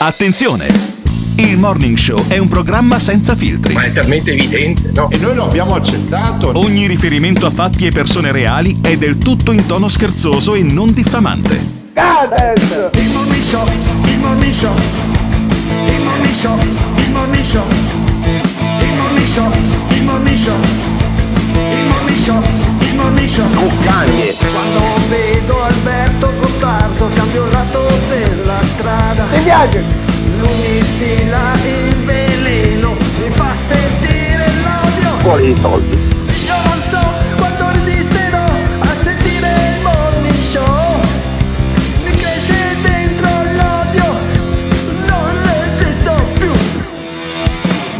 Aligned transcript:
Attenzione! 0.00 0.68
Il 1.34 1.58
Morning 1.58 1.96
Show 1.96 2.28
è 2.28 2.38
un 2.38 2.46
programma 2.46 3.00
senza 3.00 3.34
filtri. 3.34 3.74
Ma 3.74 3.82
è 3.82 3.92
talmente 3.92 4.30
evidente, 4.30 4.92
no? 4.94 5.10
E 5.10 5.16
noi 5.16 5.34
lo 5.34 5.42
abbiamo 5.46 5.74
accettato. 5.74 6.56
Ogni 6.56 6.86
riferimento 6.86 7.46
a 7.46 7.50
fatti 7.50 7.84
e 7.84 7.90
persone 7.90 8.30
reali 8.30 8.78
è 8.80 8.96
del 8.96 9.18
tutto 9.18 9.50
in 9.50 9.66
tono 9.66 9.88
scherzoso 9.88 10.54
e 10.54 10.62
non 10.62 10.92
diffamante. 10.92 11.60
Gates! 11.94 12.90
Il 12.94 13.10
Morning 13.10 13.42
Show, 13.42 13.66
il 14.04 14.18
Morning 14.20 14.52
Show, 14.52 14.74
il 15.86 16.00
Morning 16.04 16.34
Show, 16.34 16.58
il 16.60 17.10
Morning 17.10 17.44
Show, 17.44 17.64
il 18.78 18.94
Morning 18.94 19.26
Show, 19.26 19.50
il 19.90 20.02
Morning 20.04 20.36
Show, 20.36 20.60
il 21.54 21.86
Morning 21.88 22.18
Show, 22.18 22.42
Cuccagni! 23.08 24.34
Quando 24.52 24.80
vedo 25.08 25.62
Alberto 25.62 26.30
Gottardo 26.38 27.08
cambio 27.14 27.44
il 27.46 27.50
lato 27.52 27.86
della 28.08 28.62
strada. 28.62 29.24
Mi 29.30 29.40
piace! 29.40 29.82
Lui 30.38 30.54
mi 30.60 30.82
stila 30.82 31.54
il 31.64 31.96
veleno, 32.04 32.96
mi 33.18 33.30
fa 33.30 33.54
sentire 33.66 34.50
l'odio. 34.62 35.18
Fuori 35.20 35.50
i 35.50 35.56
soldi! 35.58 35.96
Io 36.44 36.54
non 36.64 36.80
so 36.88 37.00
quanto 37.38 37.70
resisterò 37.70 38.44
a 38.44 38.94
sentire 39.02 39.48
il 39.48 39.82
morning 39.82 40.42
show. 40.42 41.00
Mi 42.04 42.10
cresce 42.10 42.76
dentro 42.82 43.30
l'odio, 43.56 44.16
non 45.06 45.30
resisto 45.44 46.14
più. 46.34 46.50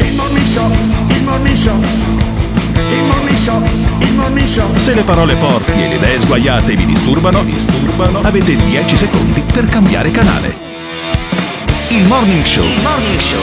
Il 0.07 0.15
morning 0.17 0.47
show, 0.47 0.71
il 1.09 1.25
morning 1.25 1.57
show, 1.57 1.81
il 1.81 3.05
morning 3.05 3.37
show. 3.37 3.88
Se 4.75 4.95
le 4.95 5.03
parole 5.03 5.35
forti 5.37 5.83
e 5.83 5.89
le 5.89 5.95
idee 5.97 6.21
sguaiate 6.21 6.75
vi 6.77 6.87
disturbano, 6.87 7.43
disturbano, 7.43 8.21
avete 8.23 8.57
10 8.57 8.97
secondi 8.97 9.43
per 9.43 9.67
cambiare 9.67 10.11
canale. 10.11 10.57
Il 11.89 12.05
Morning 12.07 12.45
Show 12.45 12.65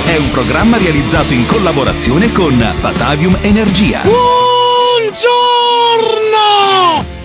è 0.05 0.17
un 0.17 0.29
programma 0.31 0.77
realizzato 0.77 1.33
in 1.33 1.45
collaborazione 1.45 2.31
con 2.31 2.55
Batavium 2.79 3.37
Energia. 3.41 4.01
Buongiorno! 4.01 5.25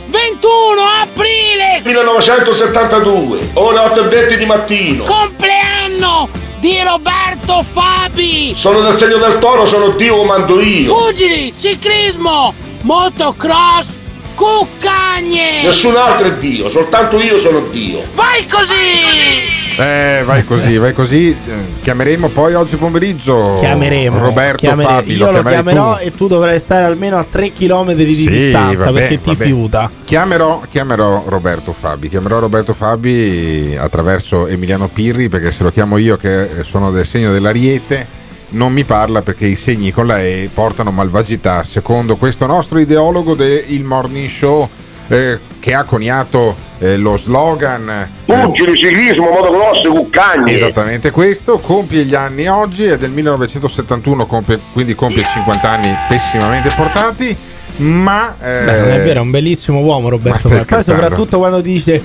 21 0.07 0.81
aprile, 1.03 1.83
1972, 1.85 3.51
ore 3.55 3.79
8 3.79 4.05
e 4.05 4.09
20 4.09 4.37
di 4.39 4.47
mattino. 4.47 5.05
compleanno 5.05 6.29
di 6.59 6.81
Roberto 6.83 7.63
Fabi! 7.63 8.53
Sono 8.55 8.81
del 8.81 8.95
segno 8.95 9.19
del 9.19 9.39
toro, 9.39 9.65
sono 9.67 9.91
Dio, 9.91 10.17
comando 10.17 10.61
io. 10.61 10.95
Pugili, 10.95 11.53
ciclismo, 11.59 12.55
motocross, 12.83 13.91
cuccagne! 14.35 15.63
Nessun 15.65 15.97
altro 15.97 16.29
è 16.29 16.35
Dio, 16.35 16.69
soltanto 16.69 17.21
io 17.21 17.39
sono 17.39 17.61
Dio. 17.71 18.03
Vai 18.15 18.47
così! 18.47 19.59
Eh, 19.77 20.23
vai 20.27 20.45
così, 20.45 20.77
vai 20.77 20.93
così. 20.93 21.31
Eh, 21.31 21.53
Chiameremo 21.81 22.29
poi 22.29 22.53
oggi 22.55 22.77
pomeriggio 22.77 23.55
Chiameremo 23.61 24.19
Roberto 24.19 24.59
chiamere- 24.59 24.89
Fabi. 24.89 25.15
Io 25.17 25.31
lo 25.31 25.43
chiamerò 25.43 25.97
tu. 25.97 26.03
e 26.05 26.15
tu 26.15 26.27
dovrai 26.27 26.59
stare 26.59 26.85
almeno 26.85 27.17
a 27.17 27.25
3 27.25 27.53
km 27.55 27.93
di 27.95 28.11
Sì, 28.15 28.29
distanza 28.29 28.85
vabbè, 28.87 28.99
perché 28.99 29.21
ti 29.23 29.31
vabbè. 29.31 29.45
fiuta. 29.45 29.91
Chiamerò, 30.05 30.63
chiamerò 30.71 31.23
Roberto 31.29 31.73
Fabi. 31.73 32.09
Chiamerò 32.11 32.41
Roberto 32.41 32.75
Fabi 32.75 33.75
attraverso 33.81 34.49
Emiliano 34.49 34.89
Pirri 34.89 35.31
perché 35.31 35.51
se 35.51 35.63
lo 35.63 35.71
chiamo 35.71 35.97
io 35.97 36.17
che 36.19 36.49
sono 36.65 36.91
del 36.91 37.07
segno 37.07 37.33
dell'Ariete 37.33 38.19
non 38.51 38.73
mi 38.73 38.85
parla 38.85 39.23
perché 39.23 39.47
i 39.47 39.55
segni 39.55 39.93
con 39.93 40.07
la 40.07 40.21
E 40.21 40.49
portano 40.53 40.91
malvagità 40.91 41.63
secondo 41.65 42.17
questo 42.17 42.47
nostro 42.47 42.79
ideologo 42.79 43.35
del 43.35 43.83
Morning 43.83 44.29
Show 44.29 44.69
eh, 45.09 45.39
che 45.59 45.75
ha 45.75 45.85
coniato 45.85 46.55
eh, 46.79 46.97
lo 46.97 47.17
slogan 47.17 47.89
eh, 47.89 48.09
Pugili, 48.25 48.77
ciclismo, 48.77 49.29
motocross, 49.31 49.87
cuccagni. 49.89 50.53
Esattamente 50.53 51.11
questo, 51.11 51.59
compie 51.59 52.05
gli 52.05 52.15
anni 52.15 52.47
oggi, 52.47 52.85
è 52.85 52.97
del 52.97 53.11
1971, 53.11 54.27
compie- 54.27 54.61
quindi 54.73 54.95
compie 54.95 55.25
50 55.25 55.69
anni 55.69 55.95
pessimamente 56.09 56.71
portati, 56.75 57.37
ma... 57.79 58.33
eh, 58.41 58.65
Beh, 58.65 58.79
non 58.79 58.91
è 58.93 59.03
vero, 59.03 59.19
è 59.19 59.23
un 59.23 59.31
bellissimo 59.31 59.81
uomo 59.81 60.09
Roberto. 60.09 60.49
Poi 60.49 60.83
soprattutto 60.83 61.39
quando 61.39 61.61
dice 61.61 62.01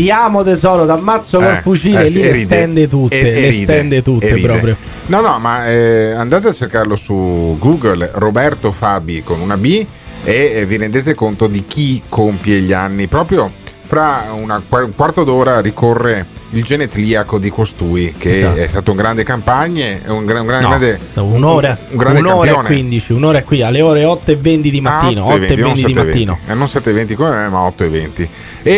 ti 0.00 0.10
amo 0.10 0.42
tesoro, 0.42 0.86
t'ammazzo 0.86 1.36
col 1.38 1.56
Eh, 1.56 1.60
fucile, 1.60 2.06
eh, 2.06 2.08
lì 2.08 2.22
le 2.22 2.30
e 2.30 2.44
stende 2.44 2.88
tutte, 2.88 3.20
E- 3.20 3.22
le 3.22 3.48
ride, 3.50 3.62
stende 3.64 4.02
tutte 4.02 4.34
proprio. 4.38 4.74
No, 5.06 5.20
no, 5.20 5.38
ma 5.38 5.68
eh, 5.68 6.12
andate 6.12 6.48
a 6.48 6.52
cercarlo 6.54 6.96
su 6.96 7.56
Google, 7.58 8.10
Roberto 8.14 8.72
Fabi 8.72 9.22
con 9.22 9.40
una 9.40 9.58
B 9.58 9.84
e 10.24 10.52
eh, 10.54 10.64
vi 10.64 10.78
rendete 10.78 11.14
conto 11.14 11.46
di 11.48 11.64
chi 11.66 12.00
compie 12.08 12.60
gli 12.60 12.72
anni. 12.72 13.08
Proprio 13.08 13.52
fra 13.90 14.26
una- 14.32 14.62
un 14.68 14.92
quarto 14.94 15.24
d'ora 15.24 15.60
ricorre 15.60 16.24
il 16.50 16.62
genetliaco 16.62 17.38
di 17.40 17.50
costui, 17.50 18.14
che 18.16 18.38
Esatto. 18.38 18.60
è 18.60 18.66
stato 18.68 18.90
un 18.92 18.96
grande 18.96 19.24
campagne, 19.24 20.00
un, 20.06 20.24
gra- 20.24 20.40
un 20.40 20.46
gran- 20.46 20.62
No, 20.62 20.68
grande... 20.68 21.00
un'ora, 21.14 21.76
un 21.90 21.96
grande 21.96 22.20
un'ora 22.20 22.50
e 22.50 22.54
campione. 22.54 22.68
15, 22.68 23.12
un'ora 23.12 23.38
e 23.38 23.44
qui 23.44 23.62
alle 23.62 23.80
ore 23.82 24.04
8 24.04 24.30
e 24.30 24.36
20 24.36 24.70
di 24.70 24.80
mattino, 24.80 25.22
Ah, 25.24 25.34
8 25.34 25.42
e 25.42 25.56
20 25.56 25.72
di 25.84 25.92
7:20. 25.92 25.94
mattino. 26.06 26.38
Eh, 26.46 26.54
non 26.54 26.66
7.20 26.68 27.14
come 27.16 27.30
me, 27.30 27.48
ma 27.48 27.66
8.20. 27.66 28.28
E 28.62 28.72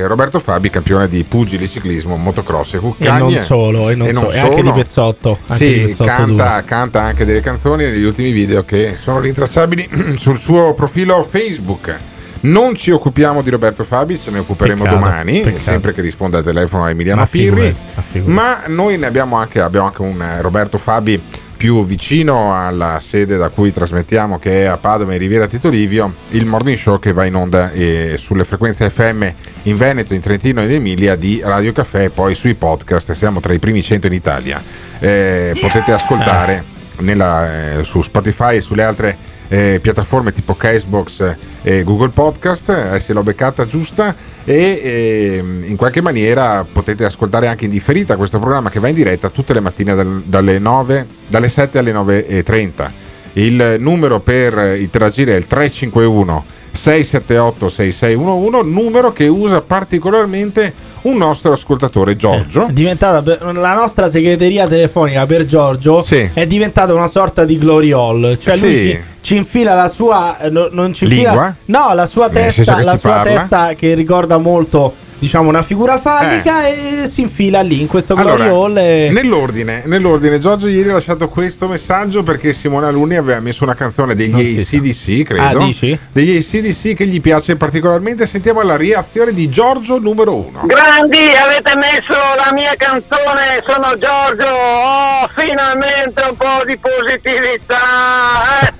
eh, 0.00 0.06
Roberto 0.06 0.38
Fabi, 0.38 0.70
campione 0.70 1.08
di 1.08 1.24
pugili, 1.24 1.68
ciclismo, 1.68 2.16
motocross 2.16 2.74
e 2.74 2.76
E 2.76 2.80
cuccagne. 2.80 3.18
non 3.18 3.36
solo, 3.42 3.90
e, 3.90 3.96
non 3.96 4.12
solo, 4.12 4.30
e 4.30 4.38
anche 4.38 4.62
di 4.62 4.70
pezzotto. 4.72 5.38
Anche 5.48 5.66
di 5.66 5.74
Sì, 5.74 5.80
pezzotto 5.86 6.08
canta, 6.10 6.62
canta 6.62 7.02
anche 7.02 7.24
delle 7.24 7.40
canzoni 7.40 7.82
negli 7.84 8.04
ultimi 8.04 8.30
video 8.30 8.64
che 8.64 8.94
sono 8.94 9.18
rintracciabili 9.18 10.14
sul 10.18 10.38
suo 10.38 10.72
profilo 10.74 11.24
Facebook. 11.28 11.96
Non 12.40 12.74
ci 12.74 12.90
occupiamo 12.90 13.42
di 13.42 13.50
Roberto 13.50 13.82
Fabi, 13.82 14.18
ce 14.18 14.30
ne 14.30 14.38
occuperemo 14.38 14.82
Peccato, 14.84 15.00
domani, 15.00 15.40
peccato. 15.40 15.62
sempre 15.62 15.92
che 15.92 16.00
risponda 16.00 16.38
al 16.38 16.44
telefono 16.44 16.84
a 16.84 16.90
Emiliano 16.90 17.20
Ma 17.22 17.26
Pirri. 17.26 17.48
figurati, 17.48 17.76
ma 17.94 18.02
figurati. 18.02 18.30
Ma 18.32 18.62
noi 18.74 18.98
ne 18.98 19.06
abbiamo 19.06 19.36
anche, 19.36 19.60
abbiamo 19.60 19.86
anche 19.86 20.02
un 20.02 20.20
eh, 20.22 20.40
Roberto 20.40 20.78
Fabi 20.78 21.20
più 21.56 21.82
vicino 21.86 22.54
alla 22.54 23.00
sede 23.00 23.38
da 23.38 23.48
cui 23.48 23.72
trasmettiamo, 23.72 24.38
che 24.38 24.62
è 24.62 24.64
a 24.66 24.76
Padova 24.76 25.14
in 25.14 25.18
Riviera 25.18 25.46
Tito 25.46 25.70
Livio, 25.70 26.12
il 26.30 26.44
morning 26.44 26.76
show 26.76 26.98
che 26.98 27.12
va 27.14 27.24
in 27.24 27.34
onda 27.34 27.72
eh, 27.72 28.16
sulle 28.18 28.44
frequenze 28.44 28.90
FM 28.90 29.26
in 29.62 29.76
Veneto, 29.78 30.12
in 30.12 30.20
Trentino 30.20 30.60
ed 30.60 30.70
Emilia 30.70 31.16
di 31.16 31.40
Radio 31.42 31.72
Caffè 31.72 32.04
e 32.04 32.10
poi 32.10 32.34
sui 32.34 32.54
podcast. 32.54 33.12
Siamo 33.12 33.40
tra 33.40 33.54
i 33.54 33.58
primi 33.58 33.82
100 33.82 34.06
in 34.06 34.12
Italia. 34.12 34.62
Eh, 34.98 35.56
potete 35.58 35.92
ascoltare 35.92 36.62
nella, 37.00 37.78
eh, 37.78 37.82
su 37.84 38.02
Spotify 38.02 38.56
e 38.56 38.60
sulle 38.60 38.82
altre 38.84 39.16
eh, 39.48 39.78
piattaforme 39.80 40.32
tipo 40.32 40.54
Cashbox 40.54 41.36
e 41.62 41.82
Google 41.84 42.10
Podcast, 42.10 42.68
eh, 42.68 43.00
se 43.00 43.12
l'ho 43.12 43.22
beccata 43.22 43.66
giusta 43.66 44.14
e 44.44 44.80
ehm, 44.82 45.64
in 45.66 45.76
qualche 45.76 46.00
maniera 46.00 46.64
potete 46.70 47.04
ascoltare 47.04 47.46
anche 47.46 47.64
in 47.64 47.70
differita 47.70 48.16
questo 48.16 48.38
programma 48.38 48.70
che 48.70 48.80
va 48.80 48.88
in 48.88 48.94
diretta 48.94 49.30
tutte 49.30 49.52
le 49.52 49.60
mattine 49.60 49.94
dal- 49.94 50.22
dalle, 50.24 50.58
9, 50.58 51.06
dalle 51.26 51.48
7 51.48 51.78
alle 51.78 51.92
9.30. 51.92 52.90
Il 53.34 53.76
numero 53.80 54.20
per 54.20 54.78
interagire 54.78 55.34
è 55.34 55.36
il 55.36 55.46
351 55.46 56.44
678 56.72 57.68
6611, 57.68 58.70
numero 58.70 59.12
che 59.12 59.26
usa 59.26 59.60
particolarmente 59.62 60.72
un 61.06 61.16
nostro 61.18 61.52
ascoltatore 61.52 62.16
Giorgio. 62.16 62.66
È 62.68 62.72
diventata 62.72 63.22
la 63.52 63.74
nostra 63.74 64.08
segreteria 64.08 64.66
telefonica 64.66 65.24
per 65.26 65.44
Giorgio 65.46 66.00
Sì. 66.02 66.28
è 66.32 66.46
diventata 66.46 66.92
una 66.94 67.06
sorta 67.06 67.44
di 67.44 67.56
glory 67.58 67.92
hall. 67.92 68.38
Cioè 68.38 68.56
lui 68.56 68.74
Sì. 68.74 68.90
ci, 68.90 69.00
ci 69.20 69.36
infila 69.36 69.74
la 69.74 69.88
sua 69.88 70.38
eh, 70.38 70.50
no- 70.50 70.68
non 70.70 70.92
ci 70.94 71.04
infila- 71.04 71.30
Lingua? 71.30 71.54
No, 71.66 71.94
la 71.94 72.06
sua 72.06 72.28
testa, 72.28 72.82
la 72.82 72.96
sua 72.96 73.10
parla? 73.10 73.38
testa 73.40 73.74
che 73.74 73.94
ricorda 73.94 74.38
molto 74.38 74.94
diciamo 75.18 75.48
una 75.48 75.62
figura 75.62 75.98
fallica 75.98 76.66
e 76.66 77.06
si 77.08 77.22
infila 77.22 77.60
lì 77.62 77.80
in 77.80 77.86
questo 77.86 78.14
glory 78.14 78.42
Eh. 78.42 78.44
Allora, 78.44 78.50
hall 78.50 78.76
e... 78.78 79.10
nell'ordine, 79.10 79.82
nell'ordine, 79.86 80.38
Giorgio 80.38 80.68
ieri 80.68 80.90
ha 80.90 80.94
lasciato 80.94 81.28
questo 81.28 81.68
messaggio 81.68 82.22
perché 82.22 82.52
Simone 82.52 82.86
Alunni 82.86 83.16
aveva 83.16 83.40
messo 83.40 83.64
una 83.64 83.74
canzone 83.74 84.14
degli. 84.14 84.34
ACDC, 84.34 85.22
credo. 85.22 85.60
Ah, 85.60 85.64
dici? 85.64 85.98
Degli 86.12 86.36
ACDC 86.36 86.94
che 86.94 87.06
gli 87.06 87.20
piace 87.20 87.56
particolarmente. 87.56 88.26
Sentiamo 88.26 88.62
la 88.62 88.76
reazione 88.76 89.32
di 89.32 89.48
Giorgio 89.48 89.98
numero 89.98 90.34
uno. 90.34 90.62
Grandi, 90.64 91.18
avete 91.34 91.76
messo 91.76 92.14
la 92.36 92.50
mia 92.52 92.74
canzone, 92.76 93.62
sono 93.66 93.96
Giorgio, 93.98 94.46
oh, 94.46 95.28
finalmente 95.36 96.22
un 96.28 96.36
po' 96.36 96.64
di 96.66 96.76
positività, 96.78 98.60
eh 98.62 98.72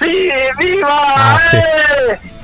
sì, 0.00 0.30
viva! 0.58 1.14
Ah, 1.14 1.38
sì. 1.38 1.56
eh, 1.56 1.60
eh, 1.60 2.12
eh. 2.12 2.35